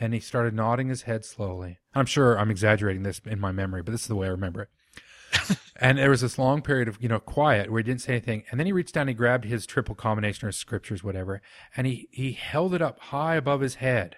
and 0.00 0.14
he 0.14 0.20
started 0.20 0.54
nodding 0.54 0.88
his 0.88 1.02
head 1.02 1.24
slowly. 1.24 1.78
I'm 1.94 2.06
sure 2.06 2.38
I'm 2.38 2.50
exaggerating 2.50 3.02
this 3.02 3.20
in 3.24 3.40
my 3.40 3.52
memory, 3.52 3.82
but 3.82 3.92
this 3.92 4.02
is 4.02 4.08
the 4.08 4.16
way 4.16 4.26
I 4.26 4.30
remember 4.30 4.62
it. 4.62 5.58
and 5.76 5.98
there 5.98 6.10
was 6.10 6.20
this 6.20 6.38
long 6.38 6.62
period 6.62 6.86
of 6.86 7.02
you 7.02 7.08
know 7.08 7.18
quiet 7.18 7.70
where 7.70 7.80
he 7.80 7.84
didn't 7.84 8.02
say 8.02 8.12
anything, 8.14 8.44
and 8.50 8.58
then 8.58 8.66
he 8.66 8.72
reached 8.72 8.94
down, 8.94 9.02
and 9.02 9.10
he 9.10 9.14
grabbed 9.14 9.44
his 9.44 9.66
triple 9.66 9.94
combination 9.94 10.48
or 10.48 10.52
scriptures, 10.52 11.02
whatever, 11.02 11.42
and 11.76 11.86
he 11.86 12.08
he 12.10 12.32
held 12.32 12.74
it 12.74 12.82
up 12.82 12.98
high 13.00 13.36
above 13.36 13.60
his 13.60 13.76
head. 13.76 14.16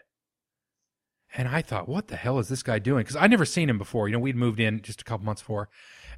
And 1.36 1.48
I 1.48 1.60
thought, 1.60 1.88
what 1.88 2.08
the 2.08 2.16
hell 2.16 2.38
is 2.38 2.48
this 2.48 2.62
guy 2.62 2.78
doing? 2.78 3.02
Because 3.02 3.16
I'd 3.16 3.30
never 3.30 3.44
seen 3.44 3.68
him 3.68 3.78
before. 3.78 4.08
You 4.08 4.14
know, 4.14 4.20
we'd 4.20 4.36
moved 4.36 4.60
in 4.60 4.80
just 4.80 5.02
a 5.02 5.04
couple 5.04 5.26
months 5.26 5.42
before. 5.42 5.68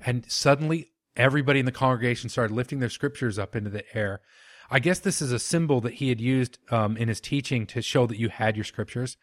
And 0.05 0.31
suddenly 0.31 0.93
everybody 1.17 1.59
in 1.59 1.67
the 1.67 1.73
congregation 1.73 2.31
started 2.31 2.55
lifting 2.55 2.79
their 2.79 2.89
scriptures 2.89 3.39
up 3.39 3.57
into 3.57 3.71
the 3.71 3.85
air. 3.97 4.21
I 4.71 4.79
guess 4.79 4.99
this 4.99 5.21
is 5.21 5.33
a 5.33 5.39
symbol 5.39 5.81
that 5.81 5.95
he 5.95 6.11
had 6.11 6.21
used 6.21 6.59
um, 6.71 6.97
in 6.97 7.09
his 7.09 7.21
teaching 7.21 7.67
to 7.69 7.83
show 7.83 8.07
that 8.07 8.19
you 8.19 8.29
had 8.29 8.57
your 8.57 8.65
scriptures. 8.65 9.17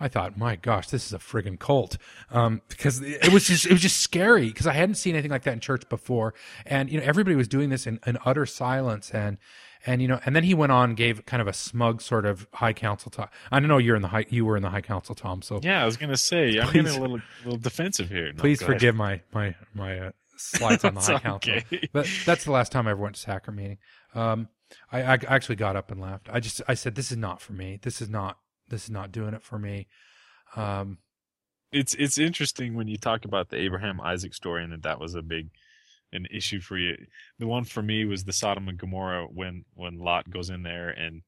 I 0.00 0.08
thought, 0.08 0.38
my 0.38 0.56
gosh, 0.56 0.88
this 0.88 1.06
is 1.06 1.12
a 1.12 1.18
friggin' 1.18 1.58
cult, 1.58 1.98
um, 2.30 2.62
because 2.68 3.02
it 3.02 3.32
was 3.32 3.46
just 3.46 3.66
it 3.66 3.72
was 3.72 3.82
just 3.82 3.98
scary 3.98 4.46
because 4.46 4.66
I 4.66 4.72
hadn't 4.72 4.94
seen 4.94 5.14
anything 5.14 5.30
like 5.30 5.42
that 5.42 5.52
in 5.52 5.60
church 5.60 5.88
before, 5.88 6.34
and 6.64 6.90
you 6.90 6.98
know 6.98 7.04
everybody 7.04 7.36
was 7.36 7.48
doing 7.48 7.68
this 7.68 7.86
in, 7.86 8.00
in 8.06 8.16
utter 8.24 8.46
silence, 8.46 9.10
and 9.10 9.36
and 9.86 10.02
you 10.02 10.08
know, 10.08 10.20
and 10.24 10.34
then 10.34 10.44
he 10.44 10.54
went 10.54 10.72
on 10.72 10.90
and 10.90 10.96
gave 10.96 11.24
kind 11.26 11.40
of 11.40 11.48
a 11.48 11.52
smug 11.52 12.00
sort 12.02 12.26
of 12.26 12.46
high 12.54 12.72
council 12.72 13.10
talk. 13.10 13.32
I 13.52 13.60
don't 13.60 13.68
know 13.68 13.78
you're 13.78 13.96
in 13.96 14.02
the 14.02 14.08
high 14.08 14.26
you 14.30 14.44
were 14.44 14.56
in 14.56 14.62
the 14.62 14.70
high 14.70 14.80
council, 14.80 15.14
Tom, 15.14 15.42
so 15.42 15.60
Yeah, 15.62 15.82
I 15.82 15.86
was 15.86 15.96
gonna 15.96 16.16
say 16.16 16.58
I'm 16.58 16.72
getting 16.72 16.96
a 16.96 17.00
little 17.00 17.20
little 17.44 17.58
defensive 17.58 18.08
here. 18.08 18.32
No, 18.32 18.40
please 18.40 18.60
ahead. 18.62 18.74
forgive 18.74 18.94
my 18.94 19.20
my 19.32 19.54
my 19.74 19.98
uh, 19.98 20.10
slides 20.36 20.84
on 20.84 20.94
the 20.94 21.00
high 21.00 21.18
council. 21.18 21.52
okay. 21.54 21.88
But 21.92 22.08
that's 22.24 22.44
the 22.44 22.52
last 22.52 22.72
time 22.72 22.86
I 22.86 22.92
ever 22.92 23.02
went 23.02 23.16
to 23.16 23.20
sacrament 23.20 23.62
meeting. 23.62 23.78
Um, 24.14 24.48
I, 24.92 25.02
I 25.02 25.18
actually 25.28 25.56
got 25.56 25.76
up 25.76 25.90
and 25.90 26.00
left. 26.00 26.28
I 26.30 26.40
just 26.40 26.62
I 26.68 26.74
said 26.74 26.94
this 26.94 27.10
is 27.10 27.16
not 27.16 27.40
for 27.40 27.52
me. 27.52 27.78
This 27.82 28.00
is 28.00 28.08
not 28.08 28.38
this 28.70 28.84
is 28.84 28.90
not 28.90 29.12
doing 29.12 29.34
it 29.34 29.42
for 29.42 29.58
me. 29.58 29.88
Um, 30.56 30.98
It's 31.72 31.94
it's 31.94 32.18
interesting 32.18 32.74
when 32.74 32.88
you 32.88 32.96
talk 32.98 33.24
about 33.24 33.48
the 33.48 33.56
Abraham 33.56 34.00
Isaac 34.00 34.34
story 34.34 34.64
and 34.64 34.72
that 34.72 34.82
that 34.82 35.00
was 35.00 35.14
a 35.14 35.22
big 35.22 35.50
an 36.12 36.26
issue 36.32 36.60
for 36.60 36.78
you. 36.78 36.96
The 37.38 37.46
one 37.48 37.64
for 37.64 37.82
me 37.82 38.04
was 38.04 38.24
the 38.24 38.32
Sodom 38.32 38.68
and 38.68 38.78
Gomorrah 38.78 39.26
when 39.26 39.64
when 39.74 39.98
Lot 39.98 40.30
goes 40.30 40.50
in 40.50 40.62
there 40.64 40.90
and 40.90 41.22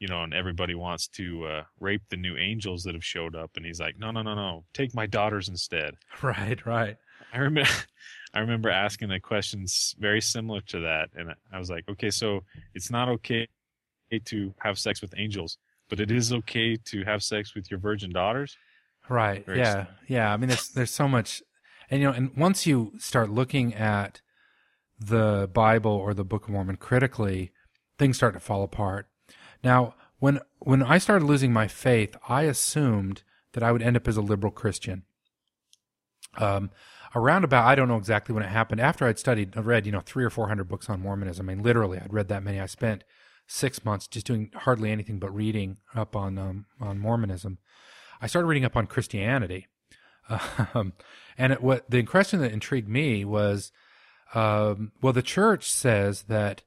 you 0.00 0.08
know 0.08 0.22
and 0.24 0.34
everybody 0.34 0.74
wants 0.74 1.08
to 1.10 1.46
uh, 1.46 1.64
rape 1.80 2.02
the 2.10 2.16
new 2.18 2.36
angels 2.38 2.84
that 2.84 2.94
have 2.94 3.04
showed 3.04 3.36
up 3.36 3.52
and 3.56 3.66
he's 3.66 3.80
like 3.80 3.98
no 3.98 4.10
no 4.12 4.22
no 4.22 4.34
no 4.34 4.64
take 4.74 4.94
my 4.94 5.06
daughters 5.06 5.48
instead. 5.48 5.96
right, 6.22 6.64
right. 6.66 6.96
I 7.32 7.38
remember 7.38 7.70
I 8.34 8.40
remember 8.40 8.70
asking 8.70 9.10
a 9.10 9.20
question 9.20 9.62
s- 9.64 9.94
very 9.98 10.20
similar 10.22 10.60
to 10.68 10.80
that, 10.80 11.10
and 11.14 11.34
I 11.52 11.58
was 11.58 11.68
like, 11.70 11.86
okay, 11.88 12.10
so 12.10 12.44
it's 12.74 12.90
not 12.90 13.08
okay 13.10 13.46
to 14.26 14.54
have 14.60 14.78
sex 14.78 15.02
with 15.02 15.14
angels, 15.16 15.58
but 15.92 16.00
it 16.00 16.10
is 16.10 16.32
okay 16.32 16.74
to 16.74 17.04
have 17.04 17.22
sex 17.22 17.54
with 17.54 17.70
your 17.70 17.78
virgin 17.78 18.10
daughters. 18.10 18.56
Right. 19.10 19.44
Very 19.44 19.58
yeah. 19.58 19.88
Yeah. 20.08 20.32
I 20.32 20.38
mean, 20.38 20.48
there's 20.48 20.70
there's 20.70 20.90
so 20.90 21.06
much, 21.06 21.42
and 21.90 22.00
you 22.00 22.06
know, 22.06 22.14
and 22.14 22.34
once 22.34 22.66
you 22.66 22.94
start 22.96 23.28
looking 23.28 23.74
at 23.74 24.22
the 24.98 25.50
Bible 25.52 25.92
or 25.92 26.14
the 26.14 26.24
Book 26.24 26.44
of 26.44 26.48
Mormon 26.48 26.78
critically, 26.78 27.52
things 27.98 28.16
start 28.16 28.32
to 28.32 28.40
fall 28.40 28.62
apart. 28.62 29.06
Now, 29.62 29.94
when 30.18 30.40
when 30.60 30.82
I 30.82 30.96
started 30.96 31.26
losing 31.26 31.52
my 31.52 31.68
faith, 31.68 32.16
I 32.26 32.44
assumed 32.44 33.22
that 33.52 33.62
I 33.62 33.70
would 33.70 33.82
end 33.82 33.98
up 33.98 34.08
as 34.08 34.16
a 34.16 34.22
liberal 34.22 34.50
Christian. 34.50 35.02
Um, 36.38 36.70
around 37.14 37.44
about 37.44 37.66
I 37.66 37.74
don't 37.74 37.88
know 37.88 37.98
exactly 37.98 38.34
when 38.34 38.44
it 38.44 38.48
happened. 38.48 38.80
After 38.80 39.06
I'd 39.06 39.18
studied, 39.18 39.58
I 39.58 39.60
read 39.60 39.84
you 39.84 39.92
know 39.92 40.00
three 40.00 40.24
or 40.24 40.30
four 40.30 40.48
hundred 40.48 40.68
books 40.68 40.88
on 40.88 41.02
Mormonism. 41.02 41.50
I 41.50 41.54
mean, 41.54 41.62
literally, 41.62 41.98
I'd 41.98 42.14
read 42.14 42.28
that 42.28 42.42
many. 42.42 42.60
I 42.60 42.64
spent 42.64 43.04
six 43.52 43.84
months 43.84 44.06
just 44.06 44.26
doing 44.26 44.50
hardly 44.54 44.90
anything 44.90 45.18
but 45.18 45.34
reading 45.34 45.76
up 45.94 46.16
on 46.16 46.38
um, 46.38 46.66
on 46.80 46.98
Mormonism. 46.98 47.58
I 48.20 48.26
started 48.26 48.46
reading 48.46 48.64
up 48.64 48.76
on 48.76 48.86
Christianity, 48.86 49.66
um, 50.74 50.94
and 51.36 51.52
it, 51.52 51.62
what 51.62 51.90
the 51.90 52.02
question 52.04 52.40
that 52.40 52.52
intrigued 52.52 52.88
me 52.88 53.24
was, 53.24 53.72
um, 54.34 54.92
well, 55.02 55.12
the 55.12 55.22
church 55.22 55.70
says 55.70 56.22
that 56.24 56.62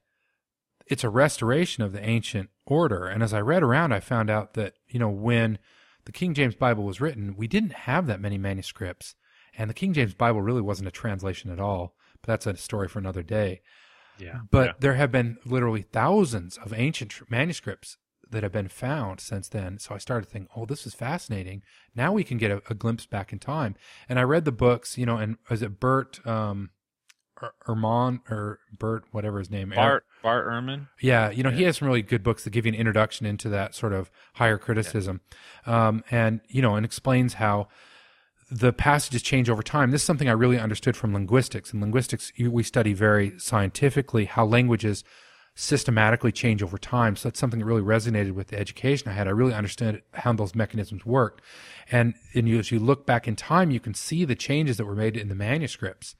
it's 0.86 1.04
a 1.04 1.10
restoration 1.10 1.82
of 1.82 1.92
the 1.92 2.06
ancient 2.06 2.50
order, 2.66 3.06
and 3.06 3.22
as 3.22 3.34
I 3.34 3.40
read 3.40 3.62
around, 3.62 3.92
I 3.92 4.00
found 4.00 4.30
out 4.30 4.54
that 4.54 4.74
you 4.88 5.00
know 5.00 5.10
when 5.10 5.58
the 6.04 6.12
King 6.12 6.34
James 6.34 6.54
Bible 6.54 6.84
was 6.84 7.00
written, 7.00 7.36
we 7.36 7.48
didn't 7.48 7.72
have 7.72 8.06
that 8.06 8.20
many 8.20 8.38
manuscripts, 8.38 9.16
and 9.58 9.68
the 9.68 9.74
King 9.74 9.92
James 9.92 10.14
Bible 10.14 10.40
really 10.40 10.62
wasn't 10.62 10.88
a 10.88 10.92
translation 10.92 11.50
at 11.50 11.60
all. 11.60 11.96
But 12.22 12.28
that's 12.28 12.46
a 12.46 12.56
story 12.56 12.88
for 12.88 12.98
another 12.98 13.22
day. 13.22 13.60
Yeah, 14.18 14.40
But 14.50 14.80
there 14.80 14.94
have 14.94 15.12
been 15.12 15.38
literally 15.44 15.82
thousands 15.82 16.58
of 16.58 16.72
ancient 16.72 17.14
manuscripts 17.30 17.98
that 18.30 18.42
have 18.42 18.52
been 18.52 18.68
found 18.68 19.20
since 19.20 19.48
then. 19.48 19.78
So 19.78 19.94
I 19.94 19.98
started 19.98 20.28
thinking, 20.28 20.48
oh, 20.56 20.66
this 20.66 20.86
is 20.86 20.94
fascinating. 20.94 21.62
Now 21.94 22.12
we 22.12 22.24
can 22.24 22.38
get 22.38 22.50
a, 22.50 22.62
a 22.68 22.74
glimpse 22.74 23.06
back 23.06 23.32
in 23.32 23.38
time. 23.38 23.76
And 24.08 24.18
I 24.18 24.22
read 24.22 24.44
the 24.44 24.52
books, 24.52 24.98
you 24.98 25.06
know, 25.06 25.16
and 25.16 25.36
is 25.50 25.62
it 25.62 25.78
Bert, 25.78 26.26
um, 26.26 26.70
Er- 27.42 27.52
Ehrman 27.68 28.20
or 28.30 28.58
Bert, 28.78 29.04
whatever 29.12 29.38
his 29.38 29.50
name, 29.50 29.70
Bart 29.74 30.04
Bart 30.22 30.46
Ehrman. 30.46 30.88
yeah, 31.00 31.30
you 31.30 31.42
know, 31.42 31.50
he 31.50 31.64
has 31.64 31.76
some 31.76 31.86
really 31.86 32.00
good 32.02 32.22
books 32.22 32.44
that 32.44 32.50
give 32.50 32.64
you 32.64 32.72
an 32.72 32.78
introduction 32.78 33.26
into 33.26 33.48
that 33.50 33.74
sort 33.74 33.92
of 33.92 34.10
higher 34.34 34.56
criticism, 34.56 35.20
um, 35.66 36.02
and 36.10 36.40
you 36.48 36.62
know, 36.62 36.76
and 36.76 36.86
explains 36.86 37.34
how 37.34 37.68
the 38.50 38.72
passages 38.72 39.22
change 39.22 39.50
over 39.50 39.62
time. 39.62 39.90
This 39.90 40.02
is 40.02 40.06
something 40.06 40.28
I 40.28 40.32
really 40.32 40.58
understood 40.58 40.96
from 40.96 41.12
linguistics. 41.12 41.72
In 41.72 41.80
linguistics, 41.80 42.32
we 42.38 42.62
study 42.62 42.92
very 42.92 43.38
scientifically 43.38 44.26
how 44.26 44.44
languages 44.44 45.02
systematically 45.56 46.30
change 46.30 46.62
over 46.62 46.78
time. 46.78 47.16
So 47.16 47.28
that's 47.28 47.40
something 47.40 47.58
that 47.58 47.66
really 47.66 47.82
resonated 47.82 48.32
with 48.32 48.48
the 48.48 48.58
education 48.58 49.08
I 49.08 49.14
had. 49.14 49.26
I 49.26 49.30
really 49.30 49.54
understood 49.54 50.02
how 50.12 50.32
those 50.34 50.54
mechanisms 50.54 51.04
worked, 51.04 51.42
and 51.90 52.14
and 52.34 52.48
you, 52.48 52.58
as 52.58 52.70
you 52.70 52.78
look 52.78 53.06
back 53.06 53.26
in 53.26 53.34
time, 53.36 53.70
you 53.70 53.80
can 53.80 53.94
see 53.94 54.24
the 54.24 54.36
changes 54.36 54.76
that 54.76 54.84
were 54.84 54.94
made 54.94 55.16
in 55.16 55.28
the 55.28 55.34
manuscripts. 55.34 56.14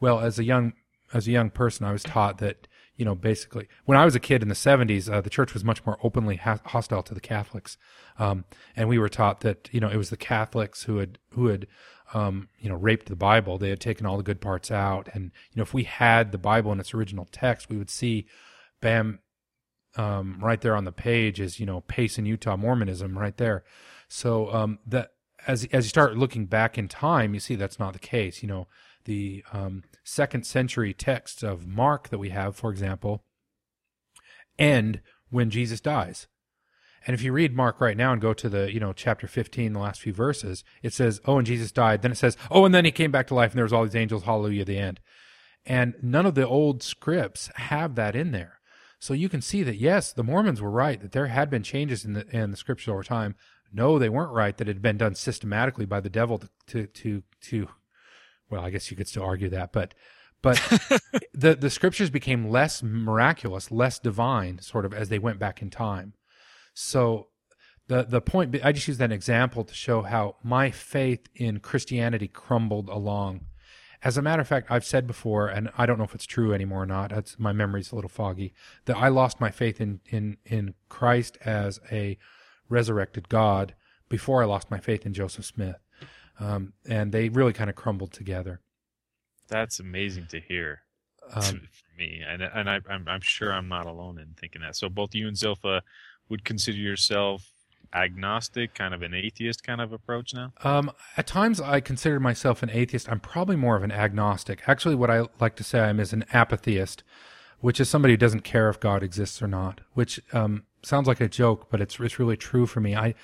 Well, 0.00 0.20
as 0.20 0.38
a 0.38 0.44
young 0.44 0.74
as 1.14 1.26
a 1.26 1.30
young 1.30 1.50
person, 1.50 1.86
I 1.86 1.92
was 1.92 2.02
taught 2.02 2.38
that 2.38 2.66
you 3.00 3.06
know 3.06 3.14
basically 3.14 3.66
when 3.86 3.96
I 3.96 4.04
was 4.04 4.14
a 4.14 4.20
kid 4.20 4.42
in 4.42 4.48
the 4.48 4.54
'70s, 4.54 5.10
uh, 5.10 5.22
the 5.22 5.30
church 5.30 5.54
was 5.54 5.64
much 5.64 5.84
more 5.86 5.98
openly 6.02 6.36
ha- 6.36 6.60
hostile 6.66 7.02
to 7.04 7.14
the 7.14 7.20
Catholics, 7.20 7.78
um, 8.18 8.44
and 8.76 8.90
we 8.90 8.98
were 8.98 9.08
taught 9.08 9.40
that 9.40 9.70
you 9.72 9.80
know 9.80 9.88
it 9.88 9.96
was 9.96 10.10
the 10.10 10.18
Catholics 10.18 10.82
who 10.82 10.98
had 10.98 11.18
who 11.30 11.46
had 11.46 11.66
um, 12.12 12.48
you 12.58 12.68
know 12.68 12.76
raped 12.76 13.06
the 13.06 13.16
Bible. 13.16 13.56
They 13.56 13.70
had 13.70 13.80
taken 13.80 14.04
all 14.04 14.18
the 14.18 14.22
good 14.22 14.42
parts 14.42 14.70
out, 14.70 15.08
and 15.14 15.24
you 15.24 15.56
know 15.56 15.62
if 15.62 15.72
we 15.72 15.84
had 15.84 16.30
the 16.30 16.38
Bible 16.38 16.70
in 16.72 16.78
its 16.78 16.92
original 16.92 17.26
text, 17.32 17.70
we 17.70 17.78
would 17.78 17.88
see, 17.88 18.26
bam, 18.82 19.20
um, 19.96 20.38
right 20.42 20.60
there 20.60 20.76
on 20.76 20.84
the 20.84 20.92
page 20.92 21.40
is 21.40 21.58
you 21.58 21.64
know 21.64 21.80
Payson, 21.80 22.26
Utah 22.26 22.58
Mormonism 22.58 23.18
right 23.18 23.36
there. 23.38 23.64
So 24.08 24.52
um, 24.52 24.78
that 24.86 25.12
as 25.46 25.66
as 25.72 25.86
you 25.86 25.88
start 25.88 26.18
looking 26.18 26.44
back 26.44 26.76
in 26.76 26.86
time, 26.86 27.32
you 27.32 27.40
see 27.40 27.54
that's 27.54 27.78
not 27.78 27.94
the 27.94 27.98
case. 27.98 28.42
You 28.42 28.48
know 28.48 28.68
the 29.04 29.44
um, 29.52 29.82
second 30.04 30.46
century 30.46 30.92
texts 30.92 31.42
of 31.42 31.66
Mark 31.66 32.08
that 32.08 32.18
we 32.18 32.30
have, 32.30 32.56
for 32.56 32.70
example, 32.70 33.24
end 34.58 35.00
when 35.30 35.50
Jesus 35.50 35.80
dies. 35.80 36.26
And 37.06 37.14
if 37.14 37.22
you 37.22 37.32
read 37.32 37.56
Mark 37.56 37.80
right 37.80 37.96
now 37.96 38.12
and 38.12 38.20
go 38.20 38.34
to 38.34 38.48
the, 38.48 38.72
you 38.72 38.78
know, 38.78 38.92
chapter 38.92 39.26
15, 39.26 39.72
the 39.72 39.78
last 39.78 40.00
few 40.00 40.12
verses, 40.12 40.64
it 40.82 40.92
says, 40.92 41.20
oh, 41.24 41.38
and 41.38 41.46
Jesus 41.46 41.72
died. 41.72 42.02
Then 42.02 42.12
it 42.12 42.18
says, 42.18 42.36
oh, 42.50 42.64
and 42.64 42.74
then 42.74 42.84
he 42.84 42.90
came 42.90 43.10
back 43.10 43.26
to 43.28 43.34
life 43.34 43.52
and 43.52 43.58
there 43.58 43.64
was 43.64 43.72
all 43.72 43.84
these 43.84 43.96
angels, 43.96 44.24
hallelujah, 44.24 44.64
the 44.64 44.78
end. 44.78 45.00
And 45.64 45.94
none 46.02 46.26
of 46.26 46.34
the 46.34 46.46
old 46.46 46.82
scripts 46.82 47.50
have 47.56 47.94
that 47.94 48.14
in 48.14 48.32
there. 48.32 48.60
So 48.98 49.14
you 49.14 49.30
can 49.30 49.40
see 49.40 49.62
that, 49.62 49.76
yes, 49.76 50.12
the 50.12 50.22
Mormons 50.22 50.60
were 50.60 50.70
right, 50.70 51.00
that 51.00 51.12
there 51.12 51.28
had 51.28 51.48
been 51.48 51.62
changes 51.62 52.04
in 52.04 52.12
the, 52.12 52.26
in 52.36 52.50
the 52.50 52.56
scriptures 52.56 52.88
over 52.88 53.02
time. 53.02 53.34
No, 53.72 53.98
they 53.98 54.10
weren't 54.10 54.32
right, 54.32 54.56
that 54.58 54.68
it 54.68 54.74
had 54.74 54.82
been 54.82 54.98
done 54.98 55.14
systematically 55.14 55.86
by 55.86 56.00
the 56.00 56.10
devil 56.10 56.38
to, 56.38 56.48
to, 56.66 56.86
to, 56.86 57.22
to 57.42 57.68
well, 58.50 58.62
I 58.62 58.70
guess 58.70 58.90
you 58.90 58.96
could 58.96 59.08
still 59.08 59.24
argue 59.24 59.48
that, 59.50 59.72
but, 59.72 59.94
but 60.42 60.56
the, 61.34 61.54
the 61.54 61.70
scriptures 61.70 62.10
became 62.10 62.48
less 62.48 62.82
miraculous, 62.82 63.70
less 63.70 63.98
divine, 63.98 64.60
sort 64.60 64.84
of, 64.84 64.94
as 64.94 65.08
they 65.08 65.18
went 65.18 65.38
back 65.38 65.62
in 65.62 65.70
time. 65.70 66.14
So 66.74 67.28
the 67.90 68.04
the 68.04 68.20
point 68.20 68.56
I 68.64 68.70
just 68.72 68.86
use 68.86 68.98
that 68.98 69.10
example 69.10 69.64
to 69.64 69.74
show 69.74 70.02
how 70.02 70.36
my 70.44 70.70
faith 70.70 71.26
in 71.34 71.58
Christianity 71.58 72.28
crumbled 72.28 72.88
along. 72.88 73.46
As 74.02 74.16
a 74.16 74.22
matter 74.22 74.40
of 74.40 74.48
fact, 74.48 74.70
I've 74.70 74.84
said 74.84 75.06
before, 75.06 75.48
and 75.48 75.70
I 75.76 75.84
don't 75.84 75.98
know 75.98 76.04
if 76.04 76.14
it's 76.14 76.24
true 76.24 76.54
anymore 76.54 76.84
or 76.84 76.86
not. 76.86 77.10
That's, 77.10 77.38
my 77.38 77.52
memory's 77.52 77.92
a 77.92 77.96
little 77.96 78.08
foggy. 78.08 78.54
That 78.86 78.96
I 78.96 79.08
lost 79.08 79.40
my 79.40 79.50
faith 79.50 79.80
in 79.80 80.00
in 80.06 80.36
in 80.46 80.74
Christ 80.88 81.36
as 81.44 81.80
a 81.90 82.16
resurrected 82.68 83.28
God 83.28 83.74
before 84.08 84.42
I 84.42 84.46
lost 84.46 84.70
my 84.70 84.78
faith 84.78 85.04
in 85.04 85.12
Joseph 85.12 85.44
Smith, 85.44 85.76
um, 86.40 86.72
and 86.88 87.12
they 87.12 87.28
really 87.28 87.52
kind 87.52 87.70
of 87.70 87.76
crumbled 87.76 88.12
together. 88.12 88.60
That's 89.48 89.78
amazing 89.80 90.26
to 90.30 90.40
hear 90.40 90.80
Um, 91.34 91.42
for 91.72 91.98
me, 91.98 92.22
and 92.26 92.42
and 92.42 92.68
I, 92.68 92.80
I'm 92.88 93.06
I'm 93.06 93.20
sure 93.20 93.52
I'm 93.52 93.68
not 93.68 93.86
alone 93.86 94.18
in 94.18 94.34
thinking 94.38 94.62
that. 94.62 94.76
So 94.76 94.88
both 94.88 95.14
you 95.14 95.28
and 95.28 95.36
Zilpha 95.36 95.82
would 96.28 96.44
consider 96.44 96.78
yourself 96.78 97.52
agnostic, 97.92 98.74
kind 98.74 98.94
of 98.94 99.02
an 99.02 99.14
atheist 99.14 99.64
kind 99.64 99.80
of 99.80 99.92
approach 99.92 100.32
now. 100.32 100.52
Um, 100.62 100.92
at 101.16 101.26
times, 101.26 101.60
I 101.60 101.80
consider 101.80 102.20
myself 102.20 102.62
an 102.62 102.70
atheist. 102.70 103.10
I'm 103.10 103.20
probably 103.20 103.56
more 103.56 103.76
of 103.76 103.82
an 103.82 103.92
agnostic. 103.92 104.62
Actually, 104.66 104.94
what 104.94 105.10
I 105.10 105.24
like 105.40 105.56
to 105.56 105.64
say 105.64 105.80
I'm 105.80 106.00
is 106.00 106.12
an 106.12 106.24
apatheist, 106.32 107.02
which 107.60 107.80
is 107.80 107.88
somebody 107.88 108.14
who 108.14 108.18
doesn't 108.18 108.44
care 108.44 108.68
if 108.68 108.80
God 108.80 109.02
exists 109.02 109.42
or 109.42 109.48
not. 109.48 109.80
Which 109.94 110.20
um, 110.32 110.64
sounds 110.82 111.08
like 111.08 111.20
a 111.20 111.28
joke, 111.28 111.68
but 111.70 111.80
it's 111.80 111.98
it's 112.00 112.18
really 112.18 112.36
true 112.36 112.66
for 112.66 112.80
me. 112.80 112.96
I 112.96 113.14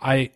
I 0.00 0.32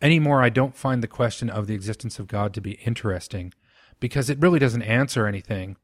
anymore 0.00 0.42
I 0.42 0.48
don't 0.48 0.76
find 0.76 1.02
the 1.02 1.08
question 1.08 1.50
of 1.50 1.66
the 1.66 1.74
existence 1.74 2.18
of 2.18 2.26
God 2.26 2.54
to 2.54 2.60
be 2.60 2.72
interesting 2.84 3.52
because 4.00 4.30
it 4.30 4.38
really 4.38 4.58
doesn't 4.58 4.82
answer 4.82 5.26
anything. 5.26 5.76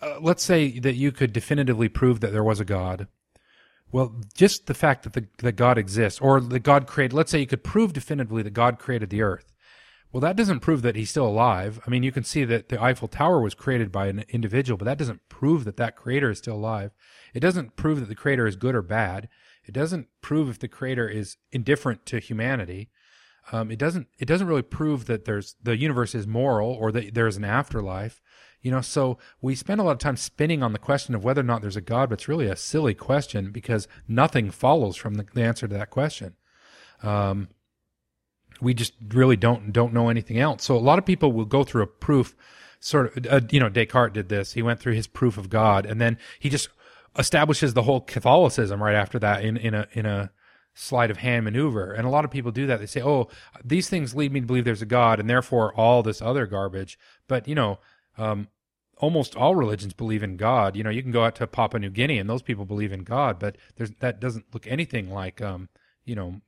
Uh, 0.00 0.18
let's 0.20 0.44
say 0.44 0.78
that 0.78 0.94
you 0.94 1.10
could 1.10 1.32
definitively 1.32 1.88
prove 1.88 2.20
that 2.20 2.32
there 2.32 2.44
was 2.44 2.60
a 2.60 2.64
God. 2.64 3.08
Well, 3.90 4.14
just 4.34 4.66
the 4.66 4.74
fact 4.74 5.04
that 5.04 5.14
the, 5.14 5.26
that 5.38 5.52
God 5.52 5.78
exists, 5.78 6.20
or 6.20 6.40
that 6.40 6.60
God 6.60 6.86
created, 6.86 7.14
let's 7.14 7.30
say 7.30 7.40
you 7.40 7.46
could 7.46 7.64
prove 7.64 7.92
definitively 7.94 8.42
that 8.42 8.52
God 8.52 8.78
created 8.78 9.10
the 9.10 9.22
earth. 9.22 9.52
Well, 10.12 10.20
that 10.22 10.36
doesn't 10.36 10.60
prove 10.60 10.82
that 10.82 10.96
he's 10.96 11.10
still 11.10 11.26
alive. 11.26 11.80
I 11.86 11.90
mean, 11.90 12.02
you 12.02 12.12
can 12.12 12.24
see 12.24 12.44
that 12.44 12.68
the 12.68 12.82
Eiffel 12.82 13.08
Tower 13.08 13.40
was 13.40 13.54
created 13.54 13.92
by 13.92 14.06
an 14.06 14.24
individual, 14.28 14.78
but 14.78 14.86
that 14.86 14.98
doesn't 14.98 15.28
prove 15.28 15.64
that 15.64 15.76
that 15.76 15.96
creator 15.96 16.30
is 16.30 16.38
still 16.38 16.54
alive. 16.54 16.92
It 17.34 17.40
doesn't 17.40 17.76
prove 17.76 18.00
that 18.00 18.08
the 18.08 18.14
creator 18.14 18.46
is 18.46 18.56
good 18.56 18.74
or 18.74 18.82
bad. 18.82 19.28
It 19.64 19.72
doesn't 19.72 20.08
prove 20.22 20.48
if 20.48 20.58
the 20.58 20.68
creator 20.68 21.08
is 21.08 21.36
indifferent 21.52 22.06
to 22.06 22.20
humanity. 22.20 22.88
Um, 23.50 23.70
it 23.70 23.78
doesn't. 23.78 24.08
It 24.18 24.26
doesn't 24.26 24.46
really 24.46 24.62
prove 24.62 25.06
that 25.06 25.24
there's 25.24 25.56
the 25.62 25.76
universe 25.76 26.14
is 26.14 26.26
moral 26.26 26.70
or 26.70 26.92
that 26.92 27.14
there's 27.14 27.36
an 27.36 27.44
afterlife. 27.44 28.20
You 28.60 28.72
know, 28.72 28.80
so 28.80 29.18
we 29.40 29.54
spend 29.54 29.80
a 29.80 29.84
lot 29.84 29.92
of 29.92 29.98
time 29.98 30.16
spinning 30.16 30.62
on 30.62 30.72
the 30.72 30.78
question 30.78 31.14
of 31.14 31.24
whether 31.24 31.40
or 31.40 31.44
not 31.44 31.62
there's 31.62 31.76
a 31.76 31.80
God, 31.80 32.08
but 32.08 32.14
it's 32.14 32.28
really 32.28 32.48
a 32.48 32.56
silly 32.56 32.92
question 32.92 33.52
because 33.52 33.86
nothing 34.08 34.50
follows 34.50 34.96
from 34.96 35.14
the, 35.14 35.26
the 35.32 35.42
answer 35.42 35.68
to 35.68 35.74
that 35.74 35.90
question. 35.90 36.34
Um, 37.02 37.48
we 38.60 38.74
just 38.74 38.94
really 39.08 39.36
don't 39.36 39.72
don't 39.72 39.92
know 39.92 40.08
anything 40.08 40.38
else. 40.38 40.64
So 40.64 40.76
a 40.76 40.78
lot 40.78 40.98
of 40.98 41.06
people 41.06 41.32
will 41.32 41.44
go 41.44 41.64
through 41.64 41.82
a 41.82 41.86
proof, 41.86 42.34
sort 42.80 43.16
of. 43.16 43.26
Uh, 43.26 43.40
you 43.50 43.60
know, 43.60 43.68
Descartes 43.68 44.14
did 44.14 44.28
this. 44.28 44.52
He 44.52 44.62
went 44.62 44.80
through 44.80 44.94
his 44.94 45.06
proof 45.06 45.38
of 45.38 45.48
God, 45.48 45.86
and 45.86 46.00
then 46.00 46.18
he 46.38 46.50
just 46.50 46.68
establishes 47.16 47.74
the 47.74 47.82
whole 47.82 48.00
Catholicism 48.00 48.82
right 48.82 48.94
after 48.94 49.18
that 49.20 49.44
in 49.44 49.56
in 49.56 49.74
a 49.74 49.86
in 49.92 50.04
a 50.06 50.32
sleight 50.78 51.10
of 51.10 51.16
hand 51.16 51.44
maneuver. 51.44 51.92
And 51.92 52.06
a 52.06 52.10
lot 52.10 52.24
of 52.24 52.30
people 52.30 52.52
do 52.52 52.66
that. 52.66 52.78
They 52.78 52.86
say, 52.86 53.02
"Oh, 53.02 53.28
these 53.64 53.88
things 53.88 54.14
lead 54.14 54.32
me 54.32 54.40
to 54.40 54.46
believe 54.46 54.64
there's 54.64 54.82
a 54.82 54.86
God, 54.86 55.18
and 55.18 55.28
therefore 55.28 55.74
all 55.74 56.02
this 56.02 56.22
other 56.22 56.46
garbage." 56.46 56.98
But 57.26 57.48
you 57.48 57.54
know, 57.54 57.80
um, 58.16 58.48
almost 58.98 59.34
all 59.34 59.56
religions 59.56 59.92
believe 59.92 60.22
in 60.22 60.36
God. 60.36 60.76
You 60.76 60.84
know, 60.84 60.90
you 60.90 61.02
can 61.02 61.10
go 61.10 61.24
out 61.24 61.34
to 61.36 61.46
Papua 61.46 61.80
New 61.80 61.90
Guinea, 61.90 62.18
and 62.18 62.30
those 62.30 62.42
people 62.42 62.64
believe 62.64 62.92
in 62.92 63.02
God, 63.02 63.38
but 63.38 63.56
there's 63.76 63.90
that 64.00 64.20
doesn't 64.20 64.54
look 64.54 64.66
anything 64.66 65.10
like 65.10 65.40
um, 65.42 65.68
you 66.04 66.14
know 66.14 66.40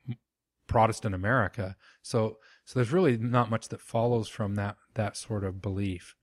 Protestant 0.69 1.15
America. 1.15 1.77
So 2.03 2.39
so 2.65 2.79
there's 2.79 2.93
really 2.93 3.17
not 3.17 3.51
much 3.51 3.69
that 3.69 3.81
follows 3.81 4.29
from 4.29 4.55
that 4.55 4.77
that 4.95 5.17
sort 5.17 5.43
of 5.43 5.61
belief. 5.61 6.15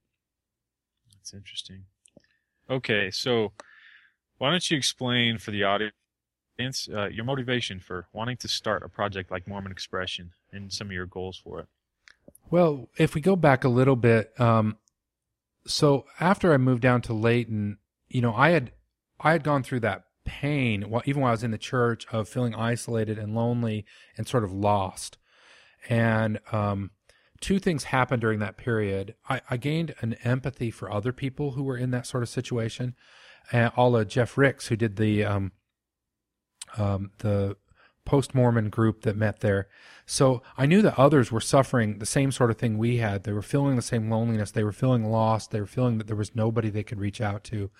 That's 1.12 1.34
interesting. 1.34 1.84
Okay, 2.70 3.10
so 3.10 3.52
why 4.38 4.50
don't 4.50 4.70
you 4.70 4.76
explain 4.76 5.38
for 5.38 5.50
the 5.50 5.64
audience 5.64 5.94
uh, 6.60 7.08
your 7.08 7.24
motivation 7.24 7.80
for 7.80 8.06
wanting 8.12 8.36
to 8.38 8.48
start 8.48 8.82
a 8.82 8.88
project 8.88 9.30
like 9.30 9.46
Mormon 9.46 9.72
Expression 9.72 10.32
and 10.52 10.72
some 10.72 10.88
of 10.88 10.92
your 10.92 11.06
goals 11.06 11.36
for 11.36 11.60
it? 11.60 11.66
Well, 12.50 12.88
if 12.96 13.14
we 13.14 13.20
go 13.20 13.36
back 13.36 13.64
a 13.64 13.68
little 13.68 13.96
bit, 13.96 14.38
um, 14.40 14.78
so 15.66 16.06
after 16.18 16.52
I 16.52 16.56
moved 16.56 16.82
down 16.82 17.02
to 17.02 17.12
Layton, 17.12 17.78
you 18.08 18.20
know, 18.20 18.34
I 18.34 18.50
had 18.50 18.72
I 19.20 19.32
had 19.32 19.44
gone 19.44 19.62
through 19.62 19.80
that 19.80 20.04
pain, 20.24 20.84
even 21.06 21.22
while 21.22 21.30
I 21.30 21.32
was 21.32 21.42
in 21.42 21.50
the 21.50 21.58
church, 21.58 22.06
of 22.12 22.28
feeling 22.28 22.54
isolated 22.54 23.18
and 23.18 23.34
lonely 23.34 23.84
and 24.16 24.26
sort 24.26 24.44
of 24.44 24.52
lost. 24.52 25.18
And 25.88 26.38
um, 26.52 26.90
two 27.40 27.58
things 27.58 27.84
happened 27.84 28.20
during 28.20 28.38
that 28.40 28.56
period. 28.56 29.14
I, 29.28 29.40
I 29.50 29.56
gained 29.56 29.94
an 30.00 30.14
empathy 30.24 30.70
for 30.70 30.92
other 30.92 31.12
people 31.12 31.52
who 31.52 31.62
were 31.62 31.76
in 31.76 31.90
that 31.92 32.06
sort 32.06 32.22
of 32.22 32.28
situation. 32.28 32.94
And 33.50 33.72
all 33.76 33.96
of 33.96 34.08
Jeff 34.08 34.36
Ricks, 34.36 34.68
who 34.68 34.76
did 34.76 34.96
the 34.96 35.24
um, 35.24 35.52
um, 36.76 37.10
the 37.18 37.56
post 38.04 38.34
Mormon 38.34 38.70
group 38.70 39.02
that 39.02 39.16
met 39.16 39.40
there. 39.40 39.68
So 40.06 40.42
I 40.56 40.64
knew 40.64 40.80
that 40.82 40.98
others 40.98 41.30
were 41.30 41.40
suffering 41.40 41.98
the 41.98 42.06
same 42.06 42.32
sort 42.32 42.50
of 42.50 42.56
thing 42.56 42.78
we 42.78 42.96
had. 42.96 43.24
They 43.24 43.32
were 43.32 43.42
feeling 43.42 43.76
the 43.76 43.82
same 43.82 44.10
loneliness. 44.10 44.50
They 44.50 44.64
were 44.64 44.72
feeling 44.72 45.04
lost. 45.10 45.50
They 45.50 45.60
were 45.60 45.66
feeling 45.66 45.98
that 45.98 46.06
there 46.06 46.16
was 46.16 46.34
nobody 46.34 46.70
they 46.70 46.82
could 46.82 46.98
reach 46.98 47.20
out 47.20 47.44
to. 47.44 47.70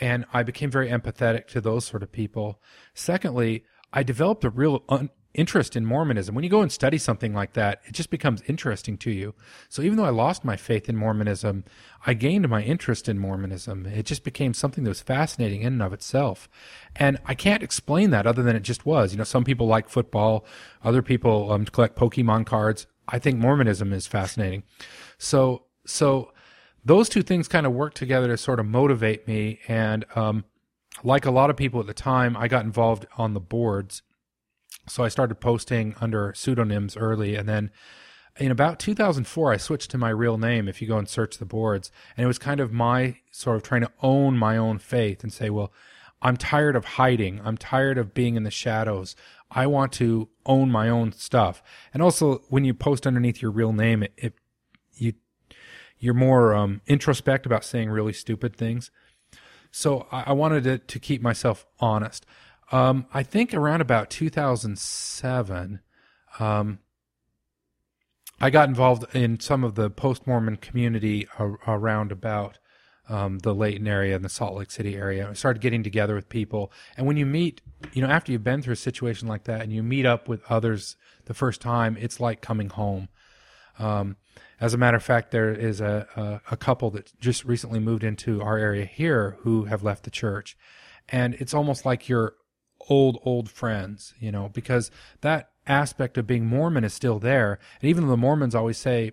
And 0.00 0.26
I 0.32 0.42
became 0.42 0.70
very 0.70 0.88
empathetic 0.88 1.46
to 1.48 1.60
those 1.60 1.84
sort 1.84 2.02
of 2.02 2.10
people. 2.10 2.60
Secondly, 2.94 3.64
I 3.92 4.02
developed 4.02 4.44
a 4.44 4.50
real 4.50 4.82
un- 4.88 5.10
interest 5.34 5.76
in 5.76 5.84
Mormonism. 5.84 6.34
When 6.34 6.44
you 6.44 6.50
go 6.50 6.62
and 6.62 6.72
study 6.72 6.98
something 6.98 7.34
like 7.34 7.52
that, 7.52 7.82
it 7.84 7.92
just 7.92 8.10
becomes 8.10 8.42
interesting 8.46 8.96
to 8.98 9.10
you. 9.10 9.34
So 9.68 9.82
even 9.82 9.96
though 9.96 10.04
I 10.04 10.10
lost 10.10 10.44
my 10.44 10.56
faith 10.56 10.88
in 10.88 10.96
Mormonism, 10.96 11.64
I 12.06 12.14
gained 12.14 12.48
my 12.48 12.62
interest 12.62 13.08
in 13.08 13.18
Mormonism. 13.18 13.86
It 13.86 14.06
just 14.06 14.24
became 14.24 14.54
something 14.54 14.84
that 14.84 14.90
was 14.90 15.02
fascinating 15.02 15.62
in 15.62 15.74
and 15.74 15.82
of 15.82 15.92
itself. 15.92 16.48
And 16.96 17.18
I 17.26 17.34
can't 17.34 17.62
explain 17.62 18.10
that 18.10 18.26
other 18.26 18.42
than 18.42 18.56
it 18.56 18.62
just 18.62 18.86
was. 18.86 19.12
You 19.12 19.18
know, 19.18 19.24
some 19.24 19.44
people 19.44 19.66
like 19.66 19.88
football, 19.88 20.46
other 20.82 21.02
people 21.02 21.52
um, 21.52 21.66
collect 21.66 21.96
Pokemon 21.96 22.46
cards. 22.46 22.86
I 23.06 23.18
think 23.18 23.38
Mormonism 23.38 23.92
is 23.92 24.06
fascinating. 24.06 24.62
So, 25.18 25.64
so 25.86 26.32
those 26.84 27.08
two 27.08 27.22
things 27.22 27.48
kind 27.48 27.66
of 27.66 27.72
work 27.72 27.94
together 27.94 28.28
to 28.28 28.38
sort 28.38 28.60
of 28.60 28.66
motivate 28.66 29.28
me. 29.28 29.60
And 29.68 30.06
um, 30.16 30.44
like 31.04 31.26
a 31.26 31.30
lot 31.30 31.50
of 31.50 31.56
people 31.56 31.80
at 31.80 31.86
the 31.86 31.94
time, 31.94 32.36
I 32.36 32.48
got 32.48 32.64
involved 32.64 33.06
on 33.16 33.34
the 33.34 33.40
boards 33.40 34.02
so 34.88 35.04
I 35.04 35.08
started 35.08 35.36
posting 35.36 35.94
under 36.00 36.32
pseudonyms 36.34 36.96
early, 36.96 37.36
and 37.36 37.48
then 37.48 37.70
in 38.38 38.50
about 38.50 38.78
2004, 38.78 39.52
I 39.52 39.56
switched 39.56 39.90
to 39.90 39.98
my 39.98 40.10
real 40.10 40.38
name. 40.38 40.68
If 40.68 40.80
you 40.80 40.88
go 40.88 40.98
and 40.98 41.08
search 41.08 41.38
the 41.38 41.44
boards, 41.44 41.90
and 42.16 42.24
it 42.24 42.28
was 42.28 42.38
kind 42.38 42.60
of 42.60 42.72
my 42.72 43.16
sort 43.30 43.56
of 43.56 43.62
trying 43.62 43.80
to 43.82 43.92
own 44.00 44.36
my 44.36 44.56
own 44.56 44.78
faith 44.78 45.22
and 45.22 45.32
say, 45.32 45.50
well, 45.50 45.72
I'm 46.22 46.36
tired 46.36 46.76
of 46.76 46.84
hiding. 46.84 47.40
I'm 47.44 47.56
tired 47.56 47.98
of 47.98 48.14
being 48.14 48.36
in 48.36 48.42
the 48.42 48.50
shadows. 48.50 49.14
I 49.50 49.66
want 49.66 49.92
to 49.94 50.28
own 50.46 50.70
my 50.70 50.88
own 50.88 51.12
stuff. 51.12 51.62
And 51.92 52.02
also, 52.02 52.42
when 52.48 52.64
you 52.64 52.74
post 52.74 53.06
underneath 53.06 53.40
your 53.40 53.50
real 53.50 53.72
name, 53.72 54.02
it, 54.02 54.12
it 54.16 54.34
you 54.94 55.14
you're 55.98 56.14
more 56.14 56.54
um, 56.54 56.80
introspect 56.86 57.46
about 57.46 57.64
saying 57.64 57.90
really 57.90 58.12
stupid 58.12 58.54
things. 58.54 58.90
So 59.70 60.06
I, 60.12 60.24
I 60.28 60.32
wanted 60.32 60.64
to, 60.64 60.78
to 60.78 60.98
keep 60.98 61.22
myself 61.22 61.66
honest. 61.80 62.24
Um, 62.70 63.06
I 63.14 63.22
think 63.22 63.54
around 63.54 63.80
about 63.80 64.10
2007, 64.10 65.80
um, 66.38 66.78
I 68.40 68.50
got 68.50 68.68
involved 68.68 69.14
in 69.14 69.40
some 69.40 69.64
of 69.64 69.74
the 69.74 69.90
post 69.90 70.26
Mormon 70.26 70.56
community 70.56 71.26
ar- 71.38 71.58
around 71.66 72.12
about 72.12 72.58
um, 73.08 73.38
the 73.38 73.54
Layton 73.54 73.88
area 73.88 74.14
and 74.14 74.24
the 74.24 74.28
Salt 74.28 74.54
Lake 74.54 74.70
City 74.70 74.94
area. 74.94 75.28
I 75.30 75.32
started 75.32 75.60
getting 75.60 75.82
together 75.82 76.14
with 76.14 76.28
people. 76.28 76.70
And 76.96 77.06
when 77.06 77.16
you 77.16 77.26
meet, 77.26 77.62
you 77.94 78.02
know, 78.02 78.08
after 78.08 78.30
you've 78.30 78.44
been 78.44 78.62
through 78.62 78.74
a 78.74 78.76
situation 78.76 79.28
like 79.28 79.44
that 79.44 79.62
and 79.62 79.72
you 79.72 79.82
meet 79.82 80.06
up 80.06 80.28
with 80.28 80.42
others 80.48 80.96
the 81.24 81.34
first 81.34 81.60
time, 81.60 81.96
it's 81.98 82.20
like 82.20 82.42
coming 82.42 82.68
home. 82.68 83.08
Um, 83.78 84.16
as 84.60 84.74
a 84.74 84.78
matter 84.78 84.96
of 84.96 85.02
fact, 85.02 85.30
there 85.30 85.52
is 85.52 85.80
a, 85.80 86.06
a, 86.16 86.52
a 86.52 86.56
couple 86.56 86.90
that 86.90 87.18
just 87.18 87.44
recently 87.44 87.78
moved 87.78 88.04
into 88.04 88.42
our 88.42 88.58
area 88.58 88.84
here 88.84 89.38
who 89.40 89.64
have 89.64 89.82
left 89.82 90.02
the 90.02 90.10
church. 90.10 90.56
And 91.08 91.34
it's 91.34 91.54
almost 91.54 91.86
like 91.86 92.08
you're 92.08 92.34
old 92.88 93.18
old 93.24 93.50
friends, 93.50 94.14
you 94.18 94.32
know, 94.32 94.48
because 94.48 94.90
that 95.20 95.50
aspect 95.66 96.16
of 96.16 96.26
being 96.26 96.46
Mormon 96.46 96.84
is 96.84 96.94
still 96.94 97.18
there. 97.18 97.58
And 97.80 97.88
even 97.88 98.04
though 98.04 98.10
the 98.10 98.16
Mormons 98.16 98.54
always 98.54 98.78
say, 98.78 99.12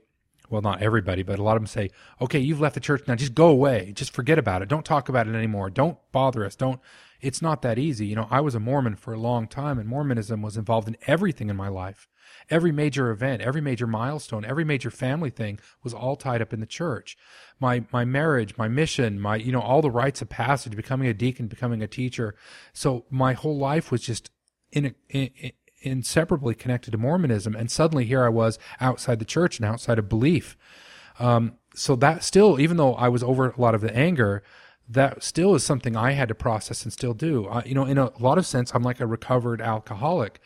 well, 0.50 0.62
not 0.62 0.82
everybody, 0.82 1.24
but 1.24 1.40
a 1.40 1.44
lot 1.44 1.56
of 1.56 1.62
them 1.62 1.68
say, 1.68 1.90
okay, 2.22 2.40
you've 2.40 2.62
left 2.62 2.76
the 2.76 2.80
church 2.80 3.04
now, 3.08 3.16
just 3.16 3.34
go 3.34 3.48
away, 3.48 3.92
just 3.96 4.14
forget 4.14 4.38
about 4.38 4.62
it, 4.62 4.70
don't 4.70 4.86
talk 4.86 5.10
about 5.10 5.28
it 5.28 5.36
anymore, 5.36 5.70
don't 5.70 5.98
bother 6.12 6.46
us, 6.46 6.56
don't. 6.56 6.80
It's 7.22 7.42
not 7.42 7.62
that 7.64 7.80
easy. 7.80 8.06
You 8.06 8.16
know, 8.16 8.28
I 8.30 8.42
was 8.42 8.56
a 8.56 8.60
Mormon 8.60 8.96
for 8.96 9.14
a 9.14 9.20
long 9.20 9.48
time, 9.48 9.80
and 9.80 9.90
Mormonism 9.90 10.42
was 10.42 10.58
involved 10.58 10.88
in 10.88 10.98
everything 11.08 11.50
in 11.50 11.56
my 11.56 11.70
life. 11.70 12.08
Every 12.50 12.72
major 12.72 13.10
event, 13.10 13.42
every 13.42 13.62
major 13.62 13.88
milestone, 13.88 14.46
every 14.46 14.64
major 14.64 14.92
family 14.92 15.30
thing 15.30 15.60
was 15.84 15.94
all 15.94 16.16
tied 16.16 16.42
up 16.42 16.54
in 16.54 16.60
the 16.60 16.66
church. 16.66 17.18
My 17.60 17.86
my 17.92 18.06
marriage, 18.06 18.58
my 18.58 18.68
mission, 18.68 19.20
my 19.20 19.36
you 19.36 19.52
know 19.52 19.62
all 19.62 19.82
the 19.82 19.92
rites 19.92 20.22
of 20.22 20.30
passage, 20.30 20.76
becoming 20.76 21.08
a 21.08 21.14
deacon, 21.14 21.48
becoming 21.48 21.82
a 21.82 21.88
teacher. 21.88 22.36
So 22.74 23.06
my 23.10 23.34
whole 23.34 23.58
life 23.58 23.92
was 23.92 24.02
just 24.02 24.30
in, 24.72 24.96
in, 25.10 25.30
in 25.38 25.52
inseparably 25.82 26.56
connected 26.56 26.92
to 26.92 26.98
Mormonism, 26.98 27.56
and 27.56 27.70
suddenly 27.70 28.06
here 28.06 28.24
I 28.26 28.30
was 28.30 28.60
outside 28.80 29.20
the 29.20 29.26
church 29.26 29.60
and 29.60 29.66
outside 29.66 30.00
of 30.00 30.10
belief. 30.10 30.58
Um, 31.20 31.54
so 31.74 31.96
that 31.98 32.24
still, 32.24 32.60
even 32.60 32.78
though 32.78 32.96
I 32.96 33.08
was 33.10 33.24
over 33.24 33.50
a 33.50 33.62
lot 33.62 33.76
of 33.76 33.82
the 33.82 33.96
anger, 33.96 34.44
that 34.88 35.24
still 35.24 35.56
is 35.56 35.64
something 35.64 35.96
I 35.96 36.12
had 36.12 36.28
to 36.30 36.36
process 36.36 36.84
and 36.84 36.94
still 36.94 37.14
do. 37.14 37.50
You 37.66 37.76
know, 37.76 37.86
in 37.86 37.98
a 37.98 38.12
lot 38.20 38.38
of 38.38 38.46
sense, 38.46 38.74
I'm 38.74 38.84
like 38.84 39.00
a 39.00 39.08
recovered 39.08 39.62
alcoholic. 39.62 40.40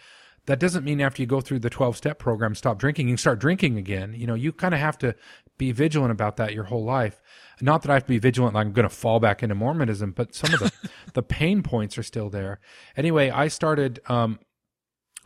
That 0.49 0.57
doesn't 0.59 0.83
mean 0.83 0.99
after 0.99 1.21
you 1.21 1.27
go 1.27 1.41
through 1.41 1.59
the 1.59 1.69
12 1.69 1.95
step 1.95 2.17
program, 2.17 2.55
stop 2.55 2.79
drinking, 2.79 3.07
you 3.07 3.17
start 3.17 3.37
drinking 3.37 3.77
again. 3.77 4.15
You 4.17 4.25
know, 4.25 4.33
you 4.33 4.51
kind 4.51 4.73
of 4.73 4.79
have 4.79 4.97
to 4.97 5.13
be 5.59 5.71
vigilant 5.71 6.11
about 6.11 6.37
that 6.37 6.55
your 6.55 6.63
whole 6.63 6.83
life. 6.83 7.21
Not 7.61 7.83
that 7.83 7.91
I 7.91 7.93
have 7.93 8.05
to 8.05 8.09
be 8.09 8.17
vigilant, 8.17 8.55
like 8.55 8.65
I'm 8.65 8.73
going 8.73 8.89
to 8.89 8.95
fall 8.95 9.19
back 9.19 9.43
into 9.43 9.53
Mormonism, 9.53 10.11
but 10.13 10.33
some 10.33 10.51
of 10.55 10.59
the, 10.61 10.89
the 11.13 11.21
pain 11.21 11.61
points 11.61 11.99
are 11.99 12.03
still 12.03 12.31
there. 12.31 12.59
Anyway, 12.97 13.29
I 13.29 13.47
started, 13.47 13.99
um, 14.07 14.39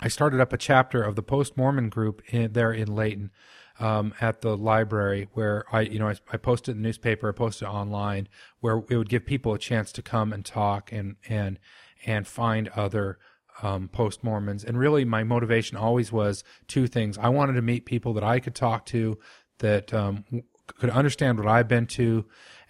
I 0.01 0.09
started 0.09 0.41
up 0.41 0.51
a 0.51 0.57
chapter 0.57 1.01
of 1.01 1.15
the 1.15 1.23
post 1.23 1.55
Mormon 1.55 1.87
group 1.87 2.21
in, 2.27 2.51
there 2.51 2.73
in 2.73 2.93
Layton 2.93 3.31
um, 3.79 4.13
at 4.19 4.41
the 4.41 4.57
library 4.57 5.29
where 5.31 5.63
I, 5.71 5.81
you 5.83 5.99
know, 5.99 6.09
I, 6.09 6.15
I 6.33 6.35
posted 6.35 6.75
in 6.75 6.81
the 6.81 6.87
newspaper, 6.89 7.29
I 7.29 7.31
posted 7.31 7.69
online 7.69 8.27
where 8.59 8.83
it 8.89 8.97
would 8.97 9.07
give 9.07 9.25
people 9.25 9.53
a 9.53 9.57
chance 9.57 9.93
to 9.93 10.01
come 10.01 10.33
and 10.33 10.43
talk 10.43 10.91
and 10.91 11.15
and 11.29 11.59
and 12.05 12.27
find 12.27 12.67
other 12.75 13.19
um, 13.61 13.87
post 13.87 14.23
Mormons. 14.23 14.63
And 14.63 14.77
really, 14.77 15.05
my 15.05 15.23
motivation 15.23 15.77
always 15.77 16.11
was 16.11 16.43
two 16.67 16.87
things: 16.87 17.17
I 17.17 17.29
wanted 17.29 17.53
to 17.53 17.61
meet 17.61 17.85
people 17.85 18.13
that 18.13 18.23
I 18.23 18.39
could 18.39 18.55
talk 18.55 18.85
to 18.87 19.19
that 19.59 19.93
um, 19.93 20.25
could 20.67 20.89
understand 20.89 21.37
what 21.37 21.47
I've 21.47 21.67
been 21.67 21.87
to, 21.87 22.25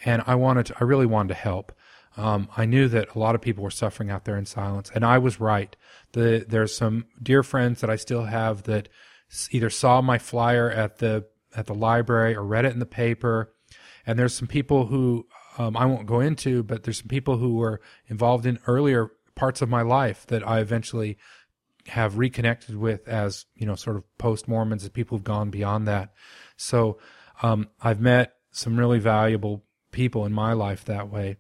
and 0.06 0.24
I 0.26 0.36
wanted 0.36 0.68
to, 0.68 0.76
I 0.80 0.84
really 0.84 1.06
wanted 1.06 1.30
to 1.30 1.40
help. 1.40 1.72
Um, 2.16 2.48
I 2.56 2.66
knew 2.66 2.88
that 2.90 3.16
a 3.16 3.20
lot 3.20 3.34
of 3.34 3.42
people 3.42 3.64
were 3.64 3.72
suffering 3.72 4.12
out 4.12 4.26
there 4.26 4.38
in 4.38 4.46
silence, 4.46 4.92
and 4.94 5.04
I 5.04 5.18
was 5.18 5.40
right. 5.40 5.76
The, 6.12 6.46
there's 6.48 6.76
some 6.76 7.06
dear 7.22 7.42
friends 7.42 7.82
that 7.82 7.90
I 7.90 7.96
still 7.96 8.26
have 8.26 8.64
that 8.64 8.90
either 9.50 9.70
saw 9.70 10.02
my 10.02 10.18
flyer 10.18 10.70
at 10.70 11.00
the 11.00 11.26
at 11.56 11.66
the 11.68 11.74
library 11.74 12.36
or 12.36 12.44
read 12.44 12.66
it 12.66 12.74
in 12.74 12.80
the 12.80 12.86
paper, 12.86 13.54
and 14.06 14.18
there's 14.18 14.36
some 14.36 14.48
people 14.48 14.88
who 14.88 15.26
um, 15.58 15.78
I 15.78 15.86
won't 15.86 16.08
go 16.08 16.20
into, 16.20 16.64
but 16.64 16.84
there's 16.84 17.00
some 17.00 17.08
people 17.08 17.38
who 17.38 17.56
were 17.56 17.82
involved 18.08 18.46
in 18.46 18.60
earlier 18.68 19.12
parts 19.36 19.62
of 19.62 19.70
my 19.70 19.82
life 19.82 20.26
that 20.28 20.48
I 20.48 20.60
eventually 20.60 21.18
have 21.88 22.18
reconnected 22.18 22.78
with 22.78 23.08
as 23.08 23.46
you 23.56 23.66
know 23.66 23.76
sort 23.76 23.98
of 23.98 24.04
post 24.18 24.48
Mormons, 24.48 24.84
as 24.84 24.90
people 24.90 25.18
who've 25.18 25.26
gone 25.26 25.50
beyond 25.50 25.88
that. 25.88 26.14
So 26.56 26.98
um, 27.42 27.70
I've 27.82 28.00
met 28.00 28.36
some 28.52 28.78
really 28.78 29.00
valuable 29.00 29.64
people 29.92 30.26
in 30.26 30.34
my 30.34 30.54
life 30.54 30.86
that 30.86 31.10
way. 31.10 31.38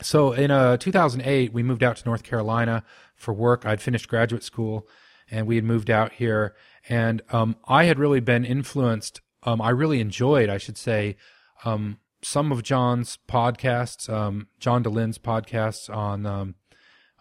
So 0.00 0.32
in 0.32 0.50
uh, 0.50 0.76
2008, 0.78 1.52
we 1.52 1.62
moved 1.62 1.82
out 1.82 1.96
to 1.96 2.04
North 2.04 2.22
Carolina 2.22 2.84
for 3.14 3.32
work. 3.32 3.64
I'd 3.66 3.80
finished 3.80 4.08
graduate 4.08 4.42
school, 4.42 4.88
and 5.30 5.46
we 5.46 5.56
had 5.56 5.64
moved 5.64 5.90
out 5.90 6.12
here. 6.12 6.54
And 6.88 7.22
um, 7.30 7.56
I 7.66 7.84
had 7.84 7.98
really 7.98 8.20
been 8.20 8.44
influenced. 8.44 9.20
Um, 9.44 9.60
I 9.60 9.70
really 9.70 10.00
enjoyed, 10.00 10.48
I 10.48 10.58
should 10.58 10.78
say, 10.78 11.16
um, 11.64 11.98
some 12.22 12.52
of 12.52 12.62
John's 12.62 13.18
podcasts, 13.28 14.08
um, 14.12 14.48
John 14.58 14.82
Dehlin's 14.82 15.18
podcasts 15.18 15.94
on 15.94 16.26
um, 16.26 16.54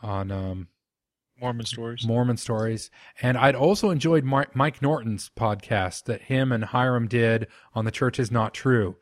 on 0.02 0.32
um, 0.32 0.68
Mormon 1.40 1.66
stories. 1.66 2.06
Mormon 2.06 2.38
stories, 2.38 2.92
and 3.22 3.38
I'd 3.38 3.56
also 3.56 3.90
enjoyed 3.90 4.24
Mike 4.24 4.82
Norton's 4.82 5.32
podcast 5.38 6.06
that 6.06 6.24
him 6.24 6.52
and 6.52 6.66
Hiram 6.66 7.08
did 7.08 7.48
on 7.74 7.86
the 7.86 7.92
Church 7.92 8.20
is 8.20 8.32
Not 8.32 8.54
True. 8.54 8.96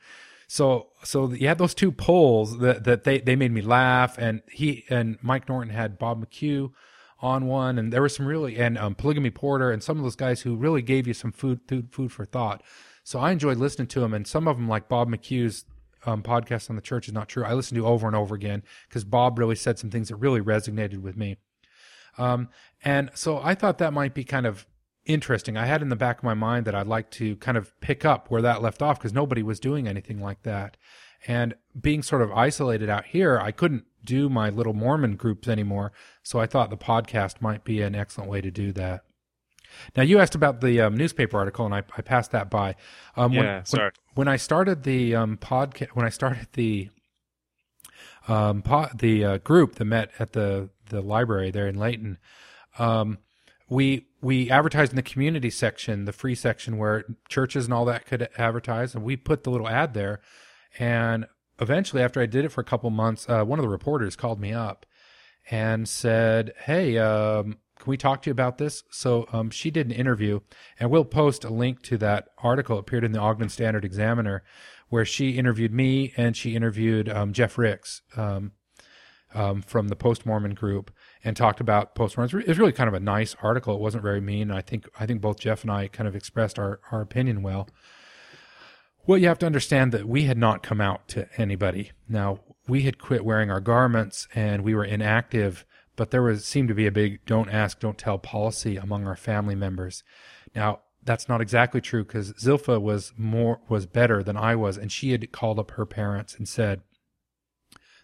So 0.48 0.88
so 1.04 1.32
you 1.32 1.48
had 1.48 1.58
those 1.58 1.76
two 1.76 1.92
polls 1.92 2.58
that 2.60 2.84
that 2.86 3.04
they 3.04 3.20
they 3.20 3.36
made 3.36 3.52
me 3.52 3.62
laugh, 3.62 4.18
and 4.18 4.42
he 4.50 4.86
and 4.90 5.18
Mike 5.22 5.48
Norton 5.48 5.74
had 5.74 6.00
Bob 6.00 6.26
McCue 6.26 6.72
on 7.22 7.46
one, 7.46 7.78
and 7.78 7.92
there 7.92 8.02
was 8.02 8.16
some 8.16 8.26
really 8.26 8.58
and 8.58 8.78
um, 8.78 8.96
Polygamy 8.96 9.30
Porter 9.30 9.72
and 9.72 9.84
some 9.84 9.98
of 9.98 10.04
those 10.04 10.16
guys 10.16 10.42
who 10.42 10.56
really 10.56 10.82
gave 10.82 11.06
you 11.08 11.14
some 11.14 11.32
food 11.32 11.60
food 11.68 11.90
food 11.92 12.12
for 12.12 12.26
thought. 12.26 12.64
So 13.04 13.20
I 13.20 13.32
enjoyed 13.32 13.58
listening 13.58 13.88
to 13.90 14.00
them, 14.00 14.14
and 14.14 14.26
some 14.26 14.48
of 14.48 14.58
them 14.58 14.68
like 14.68 14.90
Bob 14.90 15.10
McCue's 15.10 15.66
um, 16.06 16.24
podcast 16.24 16.70
on 16.70 16.76
the 16.76 16.82
church 16.82 17.08
is 17.08 17.14
not 17.14 17.30
true. 17.30 17.44
I 17.44 17.54
listened 17.54 17.78
to 17.78 17.88
over 17.88 18.08
and 18.08 18.16
over 18.16 18.36
again 18.36 18.64
because 18.88 19.04
Bob 19.04 19.38
really 19.40 19.56
said 19.56 19.80
some 19.80 19.90
things 19.90 20.10
that 20.10 20.16
really 20.16 20.42
resonated 20.42 21.02
with 21.02 21.18
me. 21.18 21.38
Um, 22.18 22.50
and 22.84 23.10
so 23.14 23.40
I 23.42 23.56
thought 23.56 23.78
that 23.78 23.94
might 23.94 24.14
be 24.14 24.24
kind 24.24 24.46
of 24.46 24.66
interesting. 25.06 25.58
I 25.58 25.66
had 25.66 25.82
in 25.82 25.90
the 25.90 25.96
back 25.96 26.20
of 26.20 26.24
my 26.24 26.34
mind 26.34 26.66
that 26.66 26.76
I'd 26.76 26.88
like 26.88 27.10
to 27.12 27.36
kind 27.38 27.58
of 27.58 27.80
pick 27.82 28.06
up 28.06 28.30
where 28.30 28.42
that 28.42 28.62
left 28.62 28.82
off 28.82 29.00
because 29.00 29.14
nobody 29.14 29.42
was 29.42 29.60
doing 29.60 29.88
anything 29.88 30.22
like 30.22 30.44
that. 30.44 30.78
And 31.28 31.56
being 31.80 32.02
sort 32.02 32.22
of 32.22 32.32
isolated 32.32 32.90
out 32.90 33.06
here, 33.06 33.40
I 33.40 33.52
couldn't 33.52 33.86
do 34.04 34.30
my 34.30 34.50
little 34.50 34.74
Mormon 34.74 35.16
groups 35.16 35.48
anymore. 35.48 35.92
So 36.24 36.40
I 36.40 36.46
thought 36.46 36.70
the 36.70 36.78
podcast 36.78 37.42
might 37.42 37.64
be 37.64 37.82
an 37.82 37.96
excellent 37.96 38.30
way 38.30 38.42
to 38.42 38.52
do 38.52 38.72
that. 38.74 39.04
Now 39.96 40.04
you 40.04 40.20
asked 40.20 40.36
about 40.36 40.62
the 40.62 40.82
um, 40.82 40.96
newspaper 40.98 41.38
article, 41.38 41.66
and 41.66 41.74
I, 41.74 41.84
I 41.98 42.02
passed 42.02 42.32
that 42.32 42.50
by. 42.50 42.76
Um, 43.16 43.34
when, 43.34 43.46
Yeah, 43.46 43.64
sorry. 43.64 43.92
When, 44.14 44.26
when 44.26 44.28
I 44.28 44.38
started 44.38 44.84
the 44.84 45.16
um, 45.16 45.38
podcast, 45.38 45.90
when 45.90 46.06
I 46.06 46.10
started 46.10 46.48
the 46.54 46.90
um, 48.28 48.62
po- 48.62 48.90
the 48.96 49.26
uh, 49.26 49.38
group 49.40 49.76
that 49.76 49.86
met 49.86 50.12
at 50.20 50.34
the 50.34 50.70
the 50.90 51.02
library 51.02 51.52
there 51.52 51.68
in 51.68 51.78
Layton, 51.78 52.18
um, 52.78 53.18
we 53.70 54.08
we 54.22 54.50
advertised 54.50 54.92
in 54.92 54.96
the 54.96 55.02
community 55.02 55.50
section, 55.50 56.06
the 56.06 56.14
free 56.14 56.36
section 56.36 56.78
where 56.78 57.06
churches 57.30 57.66
and 57.66 57.74
all 57.74 57.86
that 57.86 58.06
could 58.06 58.30
advertise, 58.38 58.94
and 58.96 59.04
we 59.04 59.16
put 59.16 59.44
the 59.44 59.52
little 59.52 59.68
ad 59.68 59.94
there. 59.94 60.20
And 60.78 61.26
eventually, 61.60 62.04
after 62.04 62.22
I 62.22 62.26
did 62.26 62.46
it 62.46 62.50
for 62.50 62.62
a 62.62 62.66
couple 62.66 62.90
months, 62.90 63.28
uh, 63.30 63.44
one 63.44 63.60
of 63.60 63.64
the 63.64 63.70
reporters 63.70 64.16
called 64.16 64.40
me 64.40 64.54
up 64.54 64.86
and 65.50 65.88
said, 65.88 66.54
"Hey, 66.66 66.98
um, 66.98 67.58
can 67.80 67.90
we 67.90 67.98
talk 67.98 68.22
to 68.22 68.30
you 68.30 68.32
about 68.32 68.58
this?" 68.58 68.84
So 68.92 69.28
um, 69.32 69.50
she 69.50 69.72
did 69.72 69.88
an 69.88 69.92
interview, 69.92 70.42
and 70.80 70.92
we'll 70.92 71.06
post 71.06 71.44
a 71.44 71.50
link 71.50 71.82
to 71.84 71.98
that 71.98 72.30
article. 72.38 72.78
It 72.78 72.82
appeared 72.82 73.04
in 73.04 73.12
the 73.12 73.20
Ogden 73.20 73.50
Standard 73.50 73.86
Examiner, 73.86 74.44
where 74.90 75.06
she 75.06 75.32
interviewed 75.32 75.74
me 75.74 76.14
and 76.18 76.36
she 76.36 76.56
interviewed 76.56 77.10
um, 77.10 77.34
Jeff 77.34 77.58
Ricks 77.58 78.02
um, 78.16 78.52
um, 79.34 79.62
from 79.62 79.88
the 79.88 79.96
Post 79.96 80.26
Mormon 80.26 80.54
group 80.54 80.92
and 81.24 81.36
talked 81.36 81.60
about 81.60 81.96
post 81.96 82.18
Mormon. 82.18 82.42
It 82.42 82.48
was 82.48 82.60
really 82.60 82.72
kind 82.72 82.88
of 82.88 82.94
a 82.94 83.00
nice 83.00 83.36
article. 83.42 83.76
It 83.76 83.82
wasn't 83.82 84.04
very 84.04 84.22
mean. 84.22 84.52
I 84.52 84.62
think 84.62 84.88
I 85.00 85.06
think 85.06 85.22
both 85.22 85.40
Jeff 85.40 85.64
and 85.64 85.72
I 85.72 85.88
kind 85.88 86.08
of 86.08 86.16
expressed 86.16 86.58
our 86.58 86.80
our 86.92 87.02
opinion 87.02 87.42
well. 87.44 87.68
Well, 89.06 89.18
you 89.18 89.28
have 89.28 89.40
to 89.40 89.46
understand 89.46 89.92
that 89.94 90.08
we 90.08 90.24
had 90.24 90.38
not 90.38 90.62
come 90.62 90.80
out 90.80 91.08
to 91.10 91.28
anybody. 91.38 91.92
Now, 92.08 92.42
we 92.68 92.84
had 92.84 93.00
quit 93.00 93.26
wearing 93.26 93.50
our 93.50 93.60
garments 93.60 94.28
and 94.36 94.64
we 94.64 94.76
were 94.76 94.86
inactive, 94.86 95.66
but 96.00 96.12
there 96.12 96.24
was 96.24 96.46
seemed 96.46 96.70
to 96.70 96.74
be 96.74 96.88
a 96.88 96.94
big 96.94 97.26
don't 97.26 97.50
ask, 97.50 97.82
don't 97.82 97.98
tell 97.98 98.18
policy 98.18 98.78
among 98.78 99.06
our 99.06 99.18
family 99.18 99.54
members. 99.54 100.02
Now, 100.56 100.80
that's 101.04 101.28
not 101.28 101.42
exactly 101.42 101.82
true 101.82 102.06
because 102.06 102.32
Zilpha 102.36 102.82
was 102.82 103.12
more 103.18 103.60
was 103.68 103.86
better 103.86 104.24
than 104.24 104.38
I 104.38 104.56
was, 104.56 104.78
and 104.78 104.94
she 104.94 105.12
had 105.12 105.30
called 105.34 105.60
up 105.60 105.72
her 105.72 105.86
parents 105.86 106.36
and 106.36 106.48
said, 106.48 106.84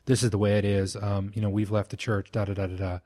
"This 0.08 0.24
is 0.24 0.32
the 0.32 0.38
way 0.38 0.58
it 0.58 0.66
is. 0.66 0.98
Um, 0.98 1.32
you 1.34 1.42
know, 1.42 1.50
we've 1.50 1.72
left 1.72 1.90
the 1.90 1.96
church." 1.96 2.34
Da 2.34 2.44
da 2.44 2.54
da 2.54 2.68
da 2.68 2.76
da. 2.76 3.00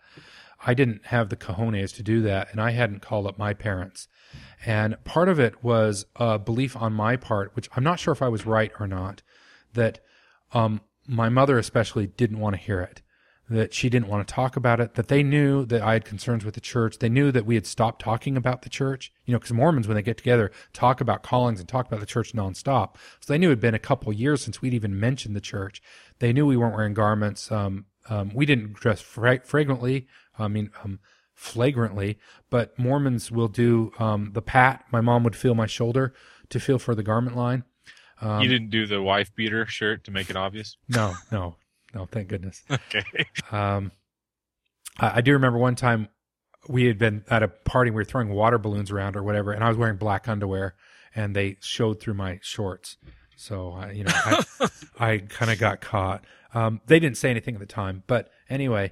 I 0.66 0.74
didn't 0.74 1.06
have 1.06 1.30
the 1.30 1.38
cojones 1.38 1.94
to 1.98 2.02
do 2.02 2.24
that, 2.24 2.48
and 2.52 2.60
I 2.60 2.72
hadn't 2.72 3.04
called 3.04 3.28
up 3.28 3.38
my 3.38 3.54
parents. 3.54 4.08
And 4.66 4.98
part 5.04 5.30
of 5.30 5.40
it 5.40 5.64
was 5.64 6.08
a 6.16 6.40
belief 6.40 6.76
on 6.76 6.94
my 6.94 7.16
part, 7.16 7.56
which 7.56 7.70
I'm 7.76 7.84
not 7.84 8.00
sure 8.00 8.12
if 8.12 8.24
I 8.24 8.28
was 8.28 8.48
right 8.48 8.72
or 8.80 8.88
not, 8.88 9.22
that 9.74 10.00
um, 10.52 10.82
my 11.08 11.30
mother 11.30 11.60
especially 11.60 12.08
didn't 12.08 12.40
want 12.40 12.56
to 12.56 12.62
hear 12.62 12.82
it, 12.82 13.04
that 13.50 13.74
she 13.74 13.90
didn't 13.90 14.08
want 14.08 14.28
to 14.28 14.34
talk 14.34 14.56
about 14.56 14.80
it, 14.80 14.96
that 14.96 15.08
they 15.08 15.24
knew 15.24 15.66
that 15.66 15.82
I 15.82 15.94
had 15.94 16.06
concerns 16.06 16.46
with 16.46 16.54
the 16.54 16.62
church. 16.62 17.00
They 17.00 17.10
knew 17.10 17.32
that 17.32 17.46
we 17.46 17.56
had 17.56 17.66
stopped 17.66 18.02
talking 18.02 18.38
about 18.38 18.62
the 18.62 18.70
church, 18.70 19.12
you 19.26 19.32
know, 19.32 19.40
because 19.40 19.54
Mormons, 19.54 19.88
when 19.88 19.96
they 19.96 20.04
get 20.04 20.18
together, 20.18 20.52
talk 20.74 21.02
about 21.02 21.24
callings 21.24 21.60
and 21.60 21.68
talk 21.68 21.88
about 21.88 22.00
the 22.00 22.06
church 22.06 22.34
nonstop. 22.34 22.96
So 23.20 23.34
they 23.34 23.38
knew 23.38 23.48
it 23.48 23.54
had 23.54 23.60
been 23.60 23.74
a 23.74 23.80
couple 23.80 24.14
years 24.14 24.42
since 24.42 24.62
we'd 24.62 24.74
even 24.74 25.00
mentioned 25.00 25.36
the 25.36 25.42
church. 25.42 25.82
They 26.20 26.32
knew 26.32 26.46
we 26.46 26.58
weren't 26.58 26.76
wearing 26.76 26.94
garments. 26.94 27.52
Um, 27.52 27.86
um, 28.10 28.32
we 28.34 28.46
didn't 28.46 28.74
dress 28.74 29.02
fra- 29.02 29.42
fragrantly. 29.44 30.08
I 30.38 30.48
mean, 30.48 30.72
um, 30.84 31.00
flagrantly, 31.34 32.20
but 32.50 32.78
Mormons 32.78 33.32
will 33.32 33.48
do 33.48 33.92
um, 33.98 34.32
the 34.34 34.42
pat. 34.42 34.84
My 34.92 35.02
mom 35.02 35.24
would 35.24 35.36
feel 35.36 35.56
my 35.56 35.68
shoulder 35.68 36.14
to 36.50 36.60
feel 36.60 36.80
for 36.80 36.96
the 36.96 37.04
garment 37.04 37.36
line. 37.36 37.64
Um, 38.22 38.42
you 38.42 38.50
didn't 38.50 38.70
do 38.70 38.86
the 38.86 39.02
wife 39.02 39.34
beater 39.36 39.66
shirt 39.66 40.04
to 40.04 40.12
make 40.12 40.30
it 40.30 40.36
obvious. 40.36 40.76
No, 40.90 41.14
no, 41.32 41.56
no. 41.94 42.06
Thank 42.06 42.28
goodness. 42.28 42.64
Okay. 42.72 43.04
Um, 43.52 43.92
I, 45.00 45.18
I 45.18 45.22
do 45.22 45.34
remember 45.34 45.58
one 45.60 45.76
time 45.76 46.10
we 46.68 46.86
had 46.86 46.98
been 46.98 47.24
at 47.30 47.44
a 47.44 47.48
party, 47.48 47.92
we 47.92 47.96
were 47.96 48.04
throwing 48.06 48.30
water 48.30 48.58
balloons 48.58 48.92
around 48.92 49.16
or 49.16 49.24
whatever, 49.24 49.52
and 49.52 49.64
I 49.64 49.70
was 49.70 49.78
wearing 49.78 49.98
black 49.98 50.28
underwear, 50.28 50.76
and 51.16 51.36
they 51.36 51.58
showed 51.62 52.00
through 52.00 52.16
my 52.16 52.40
shorts. 52.42 52.98
So 53.36 53.72
I, 53.72 53.92
you 53.92 54.04
know, 54.04 54.12
I, 54.14 54.44
I 55.00 55.18
kind 55.20 55.52
of 55.52 55.60
got 55.60 55.82
caught. 55.82 56.26
Um, 56.54 56.82
they 56.88 57.00
didn't 57.00 57.18
say 57.18 57.30
anything 57.30 57.56
at 57.56 57.60
the 57.60 57.66
time, 57.66 58.04
but 58.08 58.30
anyway, 58.50 58.92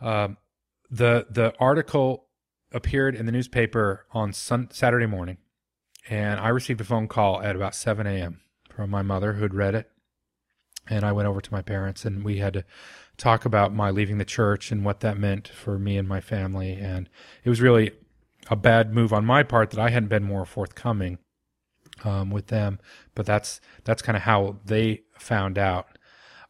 um, 0.00 0.38
the 0.90 1.26
the 1.30 1.52
article 1.58 2.26
appeared 2.72 3.14
in 3.14 3.26
the 3.26 3.32
newspaper 3.32 4.06
on 4.12 4.32
sun, 4.32 4.68
Saturday 4.70 5.06
morning, 5.06 5.38
and 6.08 6.40
I 6.40 6.48
received 6.48 6.80
a 6.80 6.84
phone 6.84 7.08
call 7.08 7.42
at 7.42 7.56
about 7.56 7.74
7 7.74 8.06
a.m. 8.06 8.40
from 8.74 8.90
my 8.90 9.02
mother 9.02 9.34
who 9.34 9.42
had 9.42 9.54
read 9.54 9.74
it, 9.74 9.90
and 10.88 11.04
I 11.04 11.12
went 11.12 11.28
over 11.28 11.40
to 11.40 11.52
my 11.52 11.62
parents, 11.62 12.04
and 12.04 12.24
we 12.24 12.38
had 12.38 12.54
to 12.54 12.64
talk 13.16 13.44
about 13.44 13.74
my 13.74 13.90
leaving 13.90 14.18
the 14.18 14.24
church 14.24 14.70
and 14.70 14.84
what 14.84 15.00
that 15.00 15.18
meant 15.18 15.48
for 15.48 15.78
me 15.78 15.96
and 15.96 16.08
my 16.08 16.20
family, 16.20 16.72
and 16.72 17.08
it 17.44 17.48
was 17.48 17.60
really 17.60 17.92
a 18.50 18.56
bad 18.56 18.92
move 18.92 19.12
on 19.12 19.24
my 19.24 19.42
part 19.42 19.70
that 19.70 19.80
I 19.80 19.90
hadn't 19.90 20.08
been 20.08 20.22
more 20.22 20.44
forthcoming 20.44 21.18
um, 22.04 22.30
with 22.30 22.48
them, 22.48 22.78
but 23.14 23.26
that's 23.26 23.60
that's 23.84 24.02
kind 24.02 24.16
of 24.16 24.22
how 24.22 24.58
they 24.64 25.02
found 25.18 25.58
out. 25.58 25.98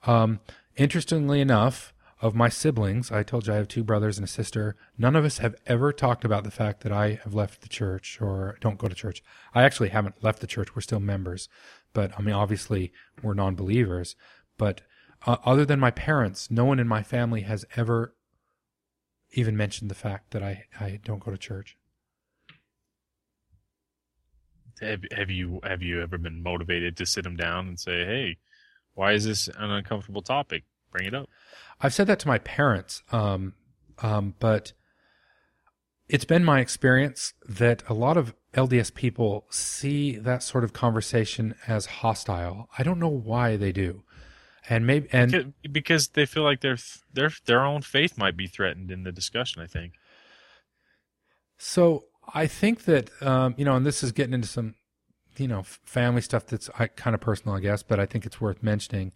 Um, 0.07 0.41
interestingly 0.77 1.41
enough, 1.41 1.93
of 2.21 2.35
my 2.35 2.49
siblings, 2.49 3.13
I 3.13 3.23
told 3.23 3.47
you 3.47 3.53
I 3.53 3.57
have 3.57 3.69
two 3.69 3.85
brothers 3.85 4.17
and 4.17 4.25
a 4.25 4.29
sister. 4.29 4.75
None 4.97 5.17
of 5.17 5.25
us 5.25 5.39
have 5.39 5.55
ever 5.67 5.93
talked 5.93 6.25
about 6.25 6.45
the 6.45 6.51
fact 6.51 6.83
that 6.83 6.93
I 6.93 7.21
have 7.23 7.35
left 7.35 7.61
the 7.61 7.69
church 7.69 8.19
or 8.23 8.57
don't 8.61 8.79
go 8.79 8.89
to 8.89 8.95
church. 8.95 9.23
I 9.55 9.65
actually 9.65 9.91
haven't 9.91 10.25
left 10.25 10.41
the 10.41 10.47
church. 10.47 10.75
We're 10.75 10.81
still 10.83 11.01
members, 11.01 11.49
but 11.93 12.13
I 12.19 12.23
mean, 12.23 12.35
obviously, 12.35 12.93
we're 13.23 13.35
non-believers. 13.35 14.17
But 14.57 14.81
uh, 15.27 15.37
other 15.45 15.67
than 15.67 15.79
my 15.79 15.91
parents, 15.91 16.51
no 16.51 16.65
one 16.65 16.79
in 16.79 16.89
my 16.89 17.03
family 17.03 17.43
has 17.43 17.67
ever 17.77 18.15
even 19.33 19.57
mentioned 19.57 19.91
the 19.91 19.95
fact 19.95 20.31
that 20.31 20.43
I, 20.43 20.65
I 20.81 21.01
don't 21.05 21.23
go 21.23 21.31
to 21.31 21.39
church. 21.39 21.77
Have, 24.81 25.01
have 25.13 25.31
you 25.31 25.61
have 25.65 25.83
you 25.83 26.03
ever 26.03 26.19
been 26.19 26.43
motivated 26.43 26.97
to 26.99 27.07
sit 27.07 27.25
them 27.25 27.37
down 27.37 27.67
and 27.69 27.81
say, 27.81 28.05
"Hey, 28.05 28.37
why 28.93 29.13
is 29.13 29.25
this 29.25 29.49
an 29.49 29.71
uncomfortable 29.71 30.21
topic? 30.21 30.65
Bring 30.91 31.07
it 31.07 31.15
up." 31.15 31.29
I've 31.81 31.95
said 31.95 32.07
that 32.07 32.19
to 32.21 32.29
my 32.29 32.39
parents, 32.39 33.03
um, 33.13 33.55
um, 33.99 34.35
but 34.39 34.73
it's 36.09 36.25
been 36.25 36.45
my 36.45 36.61
experience 36.61 37.35
that 37.49 37.83
a 37.89 37.95
lot 37.95 38.17
of 38.17 38.35
LDS 38.55 38.95
people 38.95 39.47
see 39.51 40.17
that 40.17 40.43
sort 40.43 40.65
of 40.65 40.73
conversation 40.73 41.55
as 41.67 41.87
hostile. 41.87 42.69
I 42.79 42.83
don't 42.83 42.99
know 42.99 43.09
why 43.09 43.57
they 43.57 43.73
do, 43.73 44.05
and 44.69 44.87
maybe 44.87 45.09
and 45.13 45.33
Because- 45.33 45.53
because 45.73 46.09
they 46.09 46.25
feel 46.27 46.43
like 46.45 46.61
their 46.61 46.79
their 47.13 47.31
their 47.45 47.63
own 47.65 47.83
faith 47.83 48.17
might 48.17 48.37
be 48.37 48.47
threatened 48.47 48.91
in 48.91 49.03
the 49.03 49.13
discussion. 49.13 49.61
I 49.63 49.67
think. 49.67 49.95
So 51.59 52.05
I 52.35 52.47
think 52.47 52.85
that 52.85 53.11
um, 53.23 53.55
you 53.57 53.65
know, 53.65 53.77
and 53.77 53.85
this 53.87 54.03
is 54.03 54.13
getting 54.13 54.35
into 54.35 54.49
some, 54.49 54.75
you 55.37 55.49
know, 55.49 55.63
family 55.65 56.21
stuff 56.23 56.47
that's 56.47 56.69
kind 56.97 57.15
of 57.15 57.21
personal, 57.21 57.57
I 57.57 57.61
guess, 57.61 57.83
but 57.83 58.01
I 58.01 58.07
think 58.07 58.27
it's 58.27 58.41
worth 58.41 58.63
mentioning. 58.63 59.13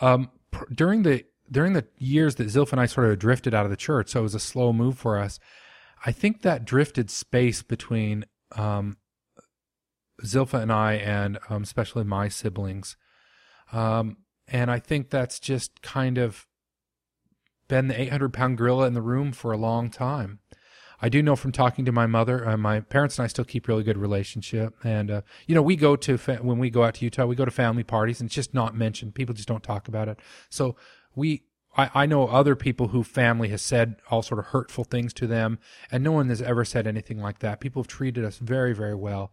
Um, 0.00 0.30
during 0.72 1.02
the 1.02 1.24
during 1.50 1.74
the 1.74 1.86
years 1.98 2.34
that 2.36 2.48
Zilpha 2.48 2.72
and 2.72 2.80
I 2.80 2.86
sort 2.86 3.10
of 3.10 3.18
drifted 3.18 3.54
out 3.54 3.64
of 3.64 3.70
the 3.70 3.76
church, 3.76 4.10
so 4.10 4.20
it 4.20 4.24
was 4.24 4.34
a 4.34 4.40
slow 4.40 4.72
move 4.72 4.98
for 4.98 5.18
us. 5.18 5.38
I 6.04 6.12
think 6.12 6.42
that 6.42 6.64
drifted 6.64 7.10
space 7.10 7.62
between 7.62 8.24
um, 8.56 8.96
Zilpha 10.22 10.60
and 10.60 10.72
I, 10.72 10.94
and 10.94 11.38
um, 11.48 11.62
especially 11.62 12.04
my 12.04 12.28
siblings, 12.28 12.96
um, 13.72 14.18
and 14.48 14.70
I 14.70 14.78
think 14.78 15.10
that's 15.10 15.38
just 15.38 15.82
kind 15.82 16.18
of 16.18 16.46
been 17.68 17.88
the 17.88 18.00
800 18.00 18.32
pound 18.32 18.58
gorilla 18.58 18.86
in 18.86 18.94
the 18.94 19.02
room 19.02 19.32
for 19.32 19.52
a 19.52 19.56
long 19.56 19.90
time. 19.90 20.40
I 21.00 21.08
do 21.08 21.22
know 21.22 21.36
from 21.36 21.52
talking 21.52 21.84
to 21.84 21.92
my 21.92 22.06
mother, 22.06 22.48
uh, 22.48 22.56
my 22.56 22.80
parents 22.80 23.18
and 23.18 23.24
I 23.24 23.26
still 23.28 23.44
keep 23.44 23.68
really 23.68 23.82
good 23.82 23.98
relationship, 23.98 24.74
and 24.82 25.10
uh, 25.10 25.20
you 25.46 25.54
know 25.54 25.62
we 25.62 25.76
go 25.76 25.96
to 25.96 26.18
fa- 26.18 26.38
when 26.42 26.58
we 26.58 26.70
go 26.70 26.84
out 26.84 26.94
to 26.94 27.04
Utah, 27.04 27.26
we 27.26 27.36
go 27.36 27.44
to 27.44 27.50
family 27.50 27.84
parties, 27.84 28.20
and 28.20 28.28
it's 28.28 28.34
just 28.34 28.54
not 28.54 28.74
mentioned. 28.74 29.14
People 29.14 29.34
just 29.34 29.48
don't 29.48 29.62
talk 29.62 29.88
about 29.88 30.08
it. 30.08 30.18
So 30.48 30.76
we, 31.14 31.44
I, 31.76 31.90
I 31.94 32.06
know 32.06 32.28
other 32.28 32.56
people 32.56 32.88
who 32.88 33.02
family 33.02 33.48
has 33.48 33.62
said 33.62 33.96
all 34.10 34.22
sort 34.22 34.38
of 34.38 34.46
hurtful 34.46 34.84
things 34.84 35.12
to 35.14 35.26
them, 35.26 35.58
and 35.90 36.02
no 36.02 36.12
one 36.12 36.28
has 36.28 36.42
ever 36.42 36.64
said 36.64 36.86
anything 36.86 37.20
like 37.20 37.40
that. 37.40 37.60
People 37.60 37.82
have 37.82 37.88
treated 37.88 38.24
us 38.24 38.38
very, 38.38 38.74
very 38.74 38.94
well. 38.94 39.32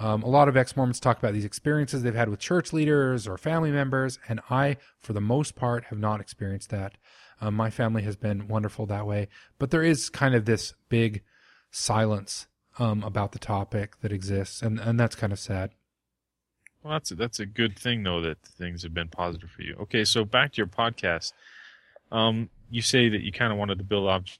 Um, 0.00 0.22
a 0.22 0.28
lot 0.28 0.48
of 0.48 0.56
ex 0.56 0.76
Mormons 0.76 0.98
talk 0.98 1.18
about 1.18 1.32
these 1.32 1.44
experiences 1.44 2.02
they've 2.02 2.14
had 2.14 2.28
with 2.28 2.40
church 2.40 2.72
leaders 2.72 3.28
or 3.28 3.36
family 3.36 3.70
members, 3.70 4.18
and 4.28 4.40
I, 4.50 4.78
for 5.00 5.12
the 5.12 5.20
most 5.20 5.54
part, 5.54 5.84
have 5.84 5.98
not 5.98 6.20
experienced 6.20 6.70
that. 6.70 6.96
Um, 7.42 7.54
my 7.54 7.70
family 7.70 8.02
has 8.02 8.14
been 8.14 8.46
wonderful 8.46 8.86
that 8.86 9.04
way, 9.04 9.26
but 9.58 9.72
there 9.72 9.82
is 9.82 10.08
kind 10.08 10.36
of 10.36 10.44
this 10.44 10.74
big 10.88 11.22
silence 11.72 12.46
um, 12.78 13.02
about 13.02 13.32
the 13.32 13.40
topic 13.40 14.00
that 14.00 14.12
exists, 14.12 14.62
and, 14.62 14.78
and 14.78 14.98
that's 14.98 15.16
kind 15.16 15.32
of 15.32 15.40
sad. 15.40 15.72
Well, 16.82 16.92
that's 16.92 17.10
a, 17.10 17.16
that's 17.16 17.40
a 17.40 17.46
good 17.46 17.76
thing 17.76 18.04
though 18.04 18.20
that 18.20 18.38
things 18.42 18.84
have 18.84 18.94
been 18.94 19.08
positive 19.08 19.50
for 19.50 19.62
you. 19.62 19.76
Okay, 19.82 20.04
so 20.04 20.24
back 20.24 20.52
to 20.52 20.58
your 20.58 20.68
podcast. 20.68 21.32
Um, 22.12 22.48
you 22.70 22.80
say 22.80 23.08
that 23.08 23.22
you 23.22 23.32
kind 23.32 23.52
of 23.52 23.58
wanted 23.58 23.78
to 23.78 23.84
build 23.84 24.08
off 24.08 24.38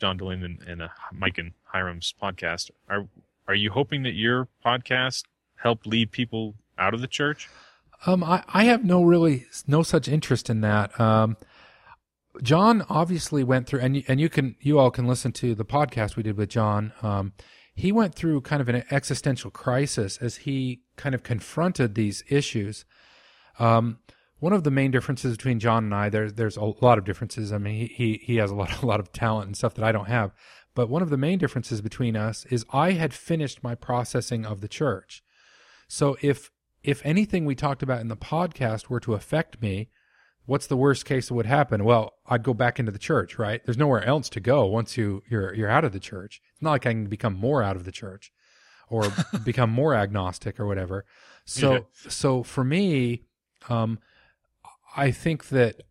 John 0.00 0.18
Dehlin 0.18 0.44
and, 0.44 0.60
and 0.66 0.82
uh, 0.82 0.88
Mike 1.12 1.38
and 1.38 1.52
Hiram's 1.62 2.12
podcast. 2.20 2.72
Are 2.88 3.06
are 3.46 3.54
you 3.54 3.70
hoping 3.70 4.02
that 4.02 4.14
your 4.14 4.48
podcast 4.64 5.24
helped 5.56 5.86
lead 5.86 6.10
people 6.10 6.54
out 6.76 6.92
of 6.92 7.00
the 7.00 7.06
church? 7.06 7.48
Um, 8.04 8.24
I, 8.24 8.42
I 8.48 8.64
have 8.64 8.84
no 8.84 9.04
really 9.04 9.46
no 9.68 9.84
such 9.84 10.08
interest 10.08 10.50
in 10.50 10.60
that. 10.62 10.98
Um, 11.00 11.36
John 12.42 12.84
obviously 12.88 13.44
went 13.44 13.66
through, 13.66 13.80
and 13.80 14.02
and 14.08 14.20
you 14.20 14.28
can 14.28 14.56
you 14.60 14.78
all 14.78 14.90
can 14.90 15.06
listen 15.06 15.32
to 15.32 15.54
the 15.54 15.64
podcast 15.64 16.16
we 16.16 16.22
did 16.22 16.36
with 16.36 16.48
John. 16.48 16.92
Um, 17.02 17.32
he 17.74 17.92
went 17.92 18.14
through 18.14 18.42
kind 18.42 18.60
of 18.60 18.68
an 18.68 18.84
existential 18.90 19.50
crisis 19.50 20.18
as 20.18 20.36
he 20.36 20.82
kind 20.96 21.14
of 21.14 21.22
confronted 21.22 21.94
these 21.94 22.22
issues. 22.28 22.84
Um, 23.58 23.98
one 24.38 24.52
of 24.52 24.64
the 24.64 24.70
main 24.70 24.90
differences 24.90 25.36
between 25.36 25.60
John 25.60 25.84
and 25.84 25.94
I, 25.94 26.08
there's 26.08 26.34
there's 26.34 26.56
a 26.56 26.64
lot 26.64 26.98
of 26.98 27.04
differences. 27.04 27.52
I 27.52 27.58
mean, 27.58 27.74
he 27.74 27.86
he, 27.86 28.20
he 28.22 28.36
has 28.36 28.50
a 28.50 28.54
lot 28.54 28.82
a 28.82 28.86
lot 28.86 29.00
of 29.00 29.12
talent 29.12 29.46
and 29.46 29.56
stuff 29.56 29.74
that 29.74 29.84
I 29.84 29.92
don't 29.92 30.08
have. 30.08 30.32
But 30.74 30.88
one 30.88 31.02
of 31.02 31.10
the 31.10 31.18
main 31.18 31.38
differences 31.38 31.82
between 31.82 32.16
us 32.16 32.46
is 32.46 32.64
I 32.72 32.92
had 32.92 33.12
finished 33.12 33.62
my 33.62 33.74
processing 33.74 34.46
of 34.46 34.60
the 34.60 34.68
church. 34.68 35.22
So 35.86 36.16
if 36.22 36.50
if 36.82 37.04
anything 37.04 37.44
we 37.44 37.54
talked 37.54 37.82
about 37.82 38.00
in 38.00 38.08
the 38.08 38.16
podcast 38.16 38.88
were 38.88 39.00
to 39.00 39.14
affect 39.14 39.62
me, 39.62 39.90
what's 40.46 40.66
the 40.66 40.76
worst 40.76 41.04
case 41.04 41.28
that 41.28 41.34
would 41.34 41.46
happen? 41.46 41.84
Well, 41.84 42.14
I'd 42.26 42.42
go 42.42 42.54
back 42.54 42.78
into 42.78 42.92
the 42.92 42.98
church, 42.98 43.38
right? 43.38 43.64
There's 43.64 43.78
nowhere 43.78 44.04
else 44.04 44.28
to 44.30 44.40
go 44.40 44.66
once 44.66 44.96
you 44.96 45.22
you're 45.28 45.54
you're 45.54 45.70
out 45.70 45.84
of 45.84 45.92
the 45.92 46.00
church. 46.00 46.40
It's 46.52 46.62
not 46.62 46.72
like 46.72 46.86
I 46.86 46.92
can 46.92 47.06
become 47.06 47.34
more 47.34 47.62
out 47.62 47.76
of 47.76 47.84
the 47.84 47.92
church 47.92 48.32
or 48.88 49.04
become 49.44 49.70
more 49.70 49.94
agnostic 49.94 50.58
or 50.60 50.66
whatever. 50.66 51.04
So 51.44 51.72
Yeah. 51.72 51.80
so 52.08 52.42
for 52.42 52.64
me, 52.64 53.24
um, 53.68 53.98
I 54.96 55.10
think 55.10 55.48
that 55.48 55.82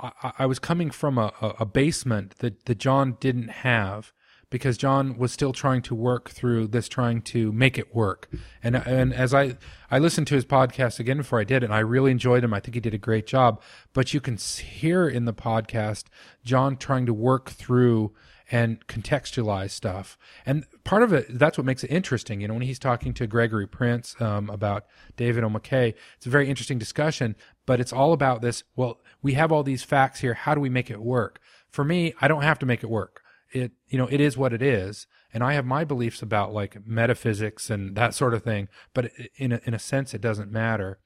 I, 0.00 0.32
I 0.40 0.46
was 0.46 0.58
coming 0.58 0.90
from 0.90 1.18
a, 1.18 1.32
a, 1.58 1.66
basement 1.66 2.36
that, 2.38 2.64
that 2.64 2.78
John 2.78 3.18
didn't 3.20 3.48
have 3.48 4.12
because 4.50 4.76
John 4.76 5.16
was 5.16 5.32
still 5.32 5.52
trying 5.52 5.82
to 5.82 5.94
work 5.94 6.30
through 6.30 6.68
this, 6.68 6.88
trying 6.88 7.22
to 7.22 7.52
make 7.52 7.78
it 7.78 7.94
work. 7.94 8.28
And 8.62 8.76
and 8.76 9.14
as 9.14 9.32
I 9.32 9.56
I 9.90 9.98
listened 9.98 10.26
to 10.28 10.34
his 10.34 10.44
podcast 10.44 10.98
again 10.98 11.16
before 11.16 11.40
I 11.40 11.44
did 11.44 11.62
and 11.62 11.72
I 11.72 11.78
really 11.78 12.10
enjoyed 12.10 12.44
him. 12.44 12.52
I 12.52 12.60
think 12.60 12.74
he 12.74 12.80
did 12.80 12.94
a 12.94 12.98
great 12.98 13.26
job. 13.26 13.62
But 13.92 14.12
you 14.12 14.20
can 14.20 14.36
hear 14.36 15.08
in 15.08 15.24
the 15.24 15.32
podcast 15.32 16.04
John 16.44 16.76
trying 16.76 17.06
to 17.06 17.14
work 17.14 17.50
through 17.50 18.12
and 18.52 18.84
contextualize 18.88 19.70
stuff. 19.70 20.18
And 20.44 20.66
part 20.82 21.02
of 21.04 21.12
it, 21.12 21.38
that's 21.38 21.56
what 21.56 21.64
makes 21.64 21.84
it 21.84 21.90
interesting. 21.90 22.40
You 22.40 22.48
know, 22.48 22.54
when 22.54 22.64
he's 22.64 22.80
talking 22.80 23.14
to 23.14 23.26
Gregory 23.26 23.68
Prince 23.68 24.20
um, 24.20 24.50
about 24.50 24.86
David 25.16 25.44
O. 25.44 25.48
McKay, 25.48 25.94
it's 26.16 26.26
a 26.26 26.30
very 26.30 26.48
interesting 26.48 26.78
discussion, 26.78 27.36
but 27.64 27.78
it's 27.78 27.92
all 27.92 28.12
about 28.12 28.42
this. 28.42 28.64
Well, 28.74 29.00
we 29.22 29.34
have 29.34 29.52
all 29.52 29.62
these 29.62 29.84
facts 29.84 30.20
here. 30.20 30.34
How 30.34 30.56
do 30.56 30.60
we 30.60 30.68
make 30.68 30.90
it 30.90 31.00
work? 31.00 31.40
For 31.68 31.84
me, 31.84 32.12
I 32.20 32.26
don't 32.26 32.42
have 32.42 32.58
to 32.60 32.66
make 32.66 32.82
it 32.82 32.90
work. 32.90 33.22
It, 33.52 33.72
you 33.88 33.98
know, 33.98 34.06
it 34.06 34.20
is 34.20 34.36
what 34.36 34.52
it 34.52 34.62
is. 34.62 35.06
And 35.32 35.42
I 35.42 35.54
have 35.54 35.66
my 35.66 35.84
beliefs 35.84 36.22
about 36.22 36.52
like 36.52 36.86
metaphysics 36.86 37.70
and 37.70 37.96
that 37.96 38.14
sort 38.14 38.34
of 38.34 38.42
thing, 38.42 38.68
but 38.94 39.10
in 39.36 39.52
a, 39.52 39.60
in 39.64 39.74
a 39.74 39.78
sense, 39.78 40.14
it 40.14 40.20
doesn't 40.20 40.50
matter. 40.50 40.98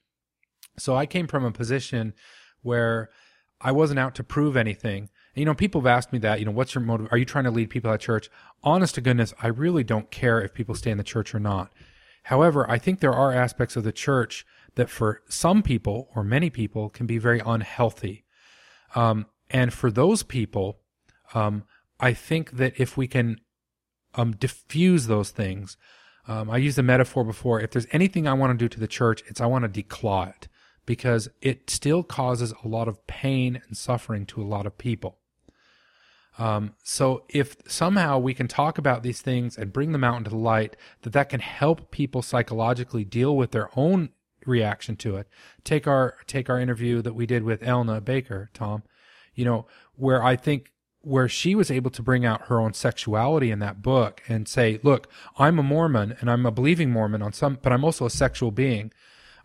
So 0.78 0.96
I 0.96 1.06
came 1.06 1.26
from 1.26 1.44
a 1.44 1.52
position 1.52 2.14
where 2.62 3.10
I 3.60 3.72
wasn't 3.72 3.98
out 3.98 4.14
to 4.16 4.24
prove 4.24 4.56
anything. 4.56 5.10
You 5.34 5.44
know, 5.44 5.54
people 5.54 5.80
have 5.80 5.86
asked 5.86 6.12
me 6.12 6.18
that, 6.20 6.38
you 6.38 6.44
know, 6.44 6.52
what's 6.52 6.74
your 6.74 6.84
motive? 6.84 7.08
Are 7.10 7.18
you 7.18 7.24
trying 7.24 7.44
to 7.44 7.50
lead 7.50 7.70
people 7.70 7.90
out 7.90 7.94
of 7.94 8.00
church? 8.00 8.30
Honest 8.62 8.94
to 8.96 9.00
goodness, 9.00 9.34
I 9.42 9.48
really 9.48 9.84
don't 9.84 10.10
care 10.10 10.40
if 10.40 10.54
people 10.54 10.74
stay 10.74 10.90
in 10.90 10.98
the 10.98 11.04
church 11.04 11.34
or 11.34 11.40
not. 11.40 11.72
However, 12.24 12.68
I 12.70 12.78
think 12.78 13.00
there 13.00 13.12
are 13.12 13.32
aspects 13.32 13.76
of 13.76 13.84
the 13.84 13.92
church 13.92 14.46
that 14.76 14.88
for 14.88 15.22
some 15.28 15.62
people 15.62 16.08
or 16.14 16.24
many 16.24 16.50
people 16.50 16.88
can 16.88 17.06
be 17.06 17.18
very 17.18 17.40
unhealthy. 17.44 18.24
Um, 18.94 19.26
and 19.50 19.72
for 19.72 19.90
those 19.90 20.22
people, 20.22 20.78
um, 21.34 21.64
I 22.00 22.12
think 22.12 22.52
that 22.52 22.74
if 22.76 22.96
we 22.96 23.06
can 23.06 23.40
um, 24.14 24.32
diffuse 24.32 25.06
those 25.06 25.30
things, 25.30 25.76
um, 26.26 26.50
I 26.50 26.56
used 26.56 26.78
the 26.78 26.82
metaphor 26.82 27.24
before. 27.24 27.60
If 27.60 27.70
there's 27.70 27.86
anything 27.92 28.26
I 28.26 28.32
want 28.32 28.58
to 28.58 28.62
do 28.62 28.68
to 28.68 28.80
the 28.80 28.88
church, 28.88 29.22
it's 29.26 29.40
I 29.40 29.46
want 29.46 29.72
to 29.72 29.82
declaw 29.82 30.30
it 30.30 30.48
because 30.86 31.28
it 31.40 31.70
still 31.70 32.02
causes 32.02 32.52
a 32.64 32.68
lot 32.68 32.88
of 32.88 33.06
pain 33.06 33.60
and 33.66 33.76
suffering 33.76 34.26
to 34.26 34.42
a 34.42 34.44
lot 34.44 34.66
of 34.66 34.78
people. 34.78 35.18
Um, 36.38 36.74
so 36.82 37.24
if 37.28 37.56
somehow 37.66 38.18
we 38.18 38.34
can 38.34 38.48
talk 38.48 38.76
about 38.76 39.02
these 39.02 39.20
things 39.20 39.56
and 39.56 39.72
bring 39.72 39.92
them 39.92 40.02
out 40.02 40.18
into 40.18 40.30
the 40.30 40.36
light, 40.36 40.76
that 41.02 41.12
that 41.12 41.28
can 41.28 41.40
help 41.40 41.90
people 41.90 42.22
psychologically 42.22 43.04
deal 43.04 43.36
with 43.36 43.52
their 43.52 43.68
own 43.78 44.10
reaction 44.44 44.96
to 44.96 45.16
it. 45.16 45.28
Take 45.62 45.86
our 45.86 46.16
take 46.26 46.50
our 46.50 46.58
interview 46.58 47.02
that 47.02 47.14
we 47.14 47.26
did 47.26 47.44
with 47.44 47.62
Elna 47.62 48.04
Baker, 48.04 48.50
Tom. 48.52 48.82
You 49.34 49.44
know, 49.44 49.66
where 49.94 50.22
I 50.22 50.36
think 50.36 50.72
where 51.06 51.28
she 51.28 51.54
was 51.54 51.70
able 51.70 51.90
to 51.90 52.02
bring 52.02 52.24
out 52.24 52.46
her 52.46 52.60
own 52.60 52.72
sexuality 52.72 53.50
in 53.50 53.58
that 53.60 53.82
book 53.82 54.22
and 54.28 54.48
say, 54.48 54.80
"Look, 54.82 55.10
I'm 55.38 55.58
a 55.58 55.62
Mormon 55.62 56.16
and 56.20 56.30
I'm 56.30 56.46
a 56.46 56.50
believing 56.50 56.90
Mormon 56.90 57.22
on 57.22 57.32
some, 57.32 57.58
but 57.62 57.72
I'm 57.72 57.84
also 57.84 58.06
a 58.06 58.10
sexual 58.10 58.50
being." 58.50 58.92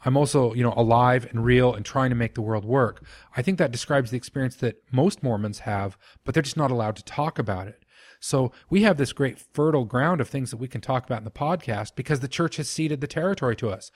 I'm 0.05 0.16
also, 0.16 0.53
you 0.53 0.64
know, 0.64 0.74
alive 0.78 1.28
and 1.30 1.43
real 1.43 1.74
and 1.74 1.86
trying 1.86 2.10
to 2.10 2.16
make 2.16 2.34
the 2.34 2.41
world 2.41 2.64
work. 2.64 3.03
I 3.36 3.41
think 3.41 3.57
that 3.57 3.72
describes 3.72 4.12
the 4.12 4.18
experience 4.18 4.55
that 4.57 4.82
most 4.91 5.22
Mormons 5.22 5.60
have, 5.60 5.97
but 6.24 6.34
they're 6.34 6.43
just 6.43 6.55
not 6.55 6.72
allowed 6.72 6.95
to 6.95 7.03
talk 7.03 7.38
about 7.38 7.68
it. 7.68 7.84
So 8.20 8.51
we 8.70 8.84
have 8.84 8.97
this 8.97 9.14
great 9.14 9.39
fertile 9.39 9.86
ground 9.86 10.22
of 10.22 10.30
things 10.30 10.51
that 10.51 10.57
we 10.57 10.68
can 10.68 10.82
talk 10.82 11.05
about 11.05 11.20
in 11.20 11.26
the 11.26 11.32
podcast 11.32 11.95
because 11.95 12.20
the 12.20 12.28
church 12.28 12.57
has 12.57 12.70
ceded 12.70 13.01
the 13.01 13.07
territory 13.07 13.55
to 13.57 13.70
us. 13.70 13.91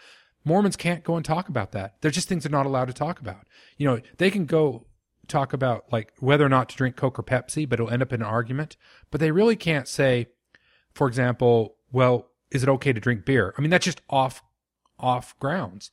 Mormons 0.46 0.76
can't 0.76 1.04
go 1.04 1.16
and 1.16 1.26
talk 1.26 1.48
about 1.48 1.72
that. 1.72 1.96
They're 2.02 2.12
just 2.12 2.28
things 2.28 2.44
they're 2.44 2.52
not 2.52 2.66
allowed 2.66 2.86
to 2.86 2.94
talk 2.94 3.20
about. 3.20 3.48
You 3.78 3.88
know, 3.88 4.02
they 4.18 4.30
can 4.30 4.46
go 4.46 4.86
talk 5.28 5.54
about 5.54 5.86
like 5.92 6.14
whether 6.20 6.46
or 6.46 6.50
not 6.50 6.70
to 6.70 6.76
drink 6.76 6.96
Coke 6.96 7.20
or 7.20 7.24
Pepsi, 7.24 7.68
but 7.68 7.80
it'll 7.80 7.92
end 7.92 8.02
up 8.02 8.14
in 8.14 8.22
an 8.22 8.28
argument. 8.28 8.78
But 9.12 9.20
they 9.20 9.32
really 9.32 9.56
can't 9.56 9.88
say, 9.88 10.28
for 10.94 11.08
example, 11.08 11.76
well, 11.92 12.30
is 12.52 12.64
it 12.64 12.70
okay 12.70 12.94
to 12.94 13.00
drink 13.00 13.26
beer? 13.26 13.54
I 13.58 13.62
mean, 13.62 13.70
that's 13.70 13.86
just 13.86 14.02
off 14.10 14.44
off 15.00 15.38
grounds. 15.40 15.92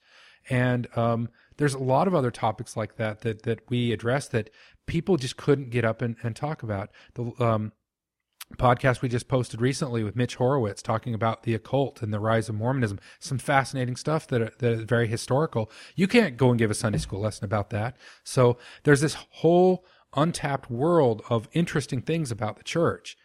And 0.49 0.89
um, 0.97 1.29
there's 1.57 1.75
a 1.75 1.79
lot 1.79 2.09
of 2.09 2.15
other 2.15 2.31
topics 2.31 2.77
like 2.77 2.97
that 2.97 3.21
that 3.21 3.43
that 3.43 3.61
we 3.69 3.93
address 3.93 4.29
that 4.29 4.51
people 4.87 5.17
just 5.17 5.37
couldn't 5.37 5.71
get 5.71 5.85
up 5.85 6.03
and, 6.03 6.17
and 6.23 6.35
talk 6.35 6.63
about. 6.63 6.91
The 7.15 7.33
um, 7.39 7.73
podcast 8.57 9.03
we 9.03 9.09
just 9.09 9.29
posted 9.29 9.61
recently 9.61 10.03
with 10.03 10.17
Mitch 10.17 10.37
Horowitz 10.37 10.83
talking 10.83 11.15
about 11.15 11.45
the 11.45 11.55
occult 11.55 12.03
and 12.03 12.13
the 12.13 12.21
rise 12.21 12.49
of 12.49 12.55
Mormonism. 12.55 13.01
Some 13.19 13.39
fascinating 13.39 13.97
stuff 13.97 14.27
that 14.29 14.41
are, 14.41 14.53
that 14.59 14.73
is 14.73 14.83
very 14.83 15.07
historical. 15.07 15.71
You 15.95 16.09
can't 16.09 16.37
go 16.37 16.51
and 16.51 16.59
give 16.59 16.71
a 16.71 16.75
Sunday 16.75 16.99
school 16.99 17.21
lesson 17.21 17.45
about 17.45 17.71
that. 17.71 17.97
So 18.25 18.59
there's 18.85 19.01
this 19.01 19.15
whole 19.15 19.85
untapped 20.15 20.71
world 20.71 21.23
of 21.31 21.49
interesting 21.53 22.03
things 22.03 22.31
about 22.31 22.57
the 22.57 22.65
church 22.65 23.17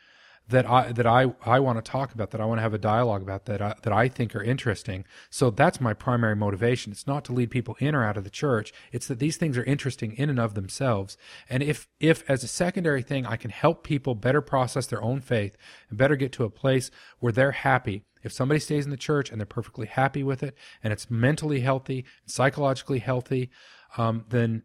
that 0.49 0.69
I 0.69 0.91
that 0.91 1.07
I 1.07 1.33
I 1.43 1.59
want 1.59 1.83
to 1.83 1.91
talk 1.91 2.13
about 2.13 2.31
that 2.31 2.41
I 2.41 2.45
want 2.45 2.59
to 2.59 2.63
have 2.63 2.73
a 2.73 2.79
dialogue 2.79 3.21
about 3.21 3.45
that 3.45 3.61
I, 3.61 3.75
that 3.81 3.93
I 3.93 4.07
think 4.07 4.35
are 4.35 4.43
interesting. 4.43 5.05
So 5.29 5.49
that's 5.49 5.81
my 5.81 5.93
primary 5.93 6.35
motivation. 6.35 6.91
It's 6.91 7.07
not 7.07 7.25
to 7.25 7.33
lead 7.33 7.49
people 7.49 7.75
in 7.79 7.95
or 7.95 8.03
out 8.03 8.17
of 8.17 8.23
the 8.23 8.29
church. 8.29 8.71
It's 8.91 9.07
that 9.07 9.19
these 9.19 9.37
things 9.37 9.57
are 9.57 9.63
interesting 9.63 10.13
in 10.13 10.29
and 10.29 10.39
of 10.39 10.53
themselves. 10.53 11.17
And 11.49 11.63
if 11.63 11.87
if 11.99 12.23
as 12.29 12.43
a 12.43 12.47
secondary 12.47 13.01
thing 13.01 13.25
I 13.25 13.37
can 13.37 13.51
help 13.51 13.83
people 13.83 14.15
better 14.15 14.41
process 14.41 14.85
their 14.85 15.01
own 15.01 15.21
faith 15.21 15.57
and 15.89 15.97
better 15.97 16.15
get 16.15 16.31
to 16.33 16.43
a 16.43 16.49
place 16.49 16.91
where 17.19 17.31
they're 17.31 17.51
happy. 17.51 18.03
If 18.23 18.31
somebody 18.31 18.59
stays 18.59 18.85
in 18.85 18.91
the 18.91 18.97
church 18.97 19.29
and 19.29 19.39
they're 19.39 19.45
perfectly 19.45 19.85
happy 19.85 20.23
with 20.23 20.41
it 20.41 20.55
and 20.83 20.91
it's 20.91 21.11
mentally 21.11 21.61
healthy, 21.61 22.05
psychologically 22.25 22.99
healthy, 22.99 23.51
um, 23.97 24.25
then 24.29 24.63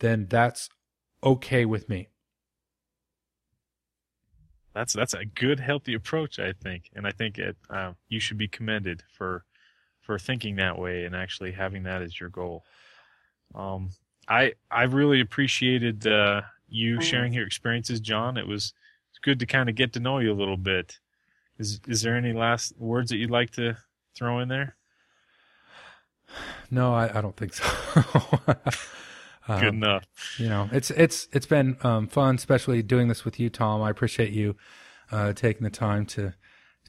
then 0.00 0.26
that's 0.28 0.68
okay 1.22 1.64
with 1.64 1.88
me. 1.88 2.08
That's 4.74 4.92
that's 4.92 5.14
a 5.14 5.24
good, 5.24 5.60
healthy 5.60 5.94
approach, 5.94 6.38
I 6.38 6.52
think, 6.52 6.90
and 6.94 7.06
I 7.06 7.10
think 7.10 7.38
it, 7.38 7.56
uh, 7.68 7.92
you 8.08 8.20
should 8.20 8.38
be 8.38 8.48
commended 8.48 9.02
for 9.12 9.44
for 10.00 10.18
thinking 10.18 10.56
that 10.56 10.78
way 10.78 11.04
and 11.04 11.14
actually 11.14 11.52
having 11.52 11.84
that 11.84 12.02
as 12.02 12.18
your 12.18 12.30
goal. 12.30 12.64
Um, 13.54 13.90
I 14.28 14.54
I 14.70 14.84
really 14.84 15.20
appreciated 15.20 16.06
uh, 16.06 16.42
you 16.68 17.00
sharing 17.02 17.32
your 17.32 17.46
experiences, 17.46 18.00
John. 18.00 18.36
It 18.36 18.46
was 18.46 18.72
it's 19.10 19.18
good 19.18 19.38
to 19.40 19.46
kind 19.46 19.68
of 19.68 19.74
get 19.74 19.92
to 19.92 20.00
know 20.00 20.18
you 20.18 20.32
a 20.32 20.34
little 20.34 20.56
bit. 20.56 20.98
Is 21.58 21.80
is 21.86 22.02
there 22.02 22.16
any 22.16 22.32
last 22.32 22.72
words 22.78 23.10
that 23.10 23.18
you'd 23.18 23.30
like 23.30 23.50
to 23.52 23.76
throw 24.14 24.40
in 24.40 24.48
there? 24.48 24.76
No, 26.70 26.94
I, 26.94 27.18
I 27.18 27.20
don't 27.20 27.36
think 27.36 27.52
so. 27.52 27.64
Um, 29.48 29.60
Good 29.60 29.74
enough. 29.74 30.04
you 30.38 30.48
know, 30.48 30.68
it's 30.72 30.90
it's 30.90 31.28
it's 31.32 31.46
been 31.46 31.76
um, 31.82 32.06
fun, 32.06 32.36
especially 32.36 32.82
doing 32.82 33.08
this 33.08 33.24
with 33.24 33.40
you, 33.40 33.50
Tom. 33.50 33.82
I 33.82 33.90
appreciate 33.90 34.32
you 34.32 34.56
uh, 35.10 35.32
taking 35.32 35.64
the 35.64 35.70
time 35.70 36.06
to 36.06 36.34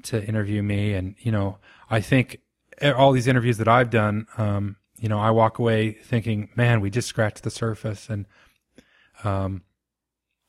to 0.04 0.24
interview 0.24 0.62
me, 0.62 0.94
and 0.94 1.16
you 1.20 1.32
know, 1.32 1.58
I 1.90 2.02
think 2.02 2.42
all 2.96 3.12
these 3.12 3.28
interviews 3.28 3.58
that 3.58 3.68
I've 3.68 3.90
done, 3.90 4.28
um, 4.38 4.76
you 5.00 5.10
know, 5.10 5.20
I 5.20 5.32
walk 5.32 5.60
away 5.60 5.94
thinking, 5.94 6.50
man, 6.56 6.82
we 6.82 6.90
just 6.90 7.08
scratched 7.08 7.44
the 7.44 7.52
surface, 7.52 8.10
and 8.10 8.26
um, 9.24 9.64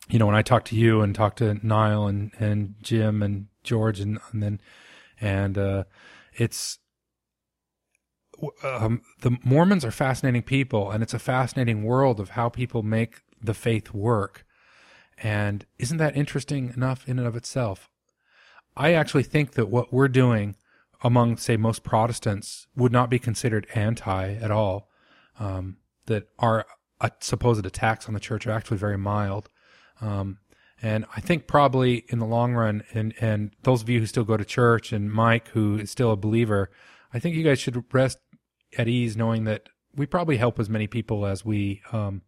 you 0.08 0.18
know, 0.18 0.26
when 0.26 0.34
I 0.34 0.42
talk 0.42 0.64
to 0.66 0.76
you 0.76 1.00
and 1.00 1.14
talk 1.14 1.36
to 1.36 1.54
Niall 1.66 2.06
and 2.06 2.32
and 2.38 2.74
Jim 2.82 3.22
and 3.22 3.46
George, 3.62 4.00
and 4.00 4.18
and 4.32 4.42
then 4.42 4.60
and 5.20 5.56
uh, 5.56 5.84
it's 6.34 6.78
um, 8.62 9.02
the 9.20 9.38
Mormons 9.44 9.84
are 9.84 9.90
fascinating 9.90 10.42
people, 10.42 10.90
and 10.90 11.02
it's 11.02 11.14
a 11.14 11.18
fascinating 11.18 11.84
world 11.84 12.20
of 12.20 12.30
how 12.30 12.48
people 12.48 12.82
make 12.82 13.22
the 13.40 13.54
faith 13.54 13.92
work. 13.92 14.44
And 15.22 15.64
isn't 15.78 15.98
that 15.98 16.16
interesting 16.16 16.72
enough 16.76 17.08
in 17.08 17.18
and 17.18 17.28
of 17.28 17.36
itself? 17.36 17.88
I 18.76 18.92
actually 18.94 19.22
think 19.22 19.52
that 19.52 19.68
what 19.68 19.92
we're 19.92 20.08
doing 20.08 20.56
among, 21.02 21.36
say, 21.36 21.56
most 21.56 21.84
Protestants 21.84 22.66
would 22.74 22.92
not 22.92 23.10
be 23.10 23.18
considered 23.18 23.66
anti 23.74 24.34
at 24.34 24.50
all. 24.50 24.88
Um, 25.38 25.76
that 26.06 26.28
our 26.38 26.66
uh, 27.00 27.10
supposed 27.20 27.64
attacks 27.66 28.06
on 28.08 28.14
the 28.14 28.20
church 28.20 28.46
are 28.46 28.52
actually 28.52 28.76
very 28.76 28.98
mild. 28.98 29.48
Um, 30.00 30.38
and 30.82 31.06
I 31.16 31.20
think 31.20 31.46
probably 31.46 32.04
in 32.08 32.18
the 32.18 32.26
long 32.26 32.54
run, 32.54 32.82
and, 32.92 33.14
and 33.20 33.52
those 33.62 33.82
of 33.82 33.88
you 33.88 34.00
who 34.00 34.06
still 34.06 34.24
go 34.24 34.36
to 34.36 34.44
church, 34.44 34.92
and 34.92 35.10
Mike, 35.10 35.48
who 35.48 35.78
is 35.78 35.90
still 35.90 36.12
a 36.12 36.16
believer, 36.16 36.70
I 37.14 37.20
think 37.20 37.36
you 37.36 37.44
guys 37.44 37.60
should 37.60 37.82
rest 37.94 38.18
at 38.76 38.88
ease 38.88 39.16
knowing 39.16 39.44
that 39.44 39.68
we 39.94 40.04
probably 40.04 40.36
help 40.36 40.58
as 40.58 40.68
many 40.68 40.88
people 40.88 41.24
as 41.24 41.44
we 41.44 41.80
um, 41.92 42.22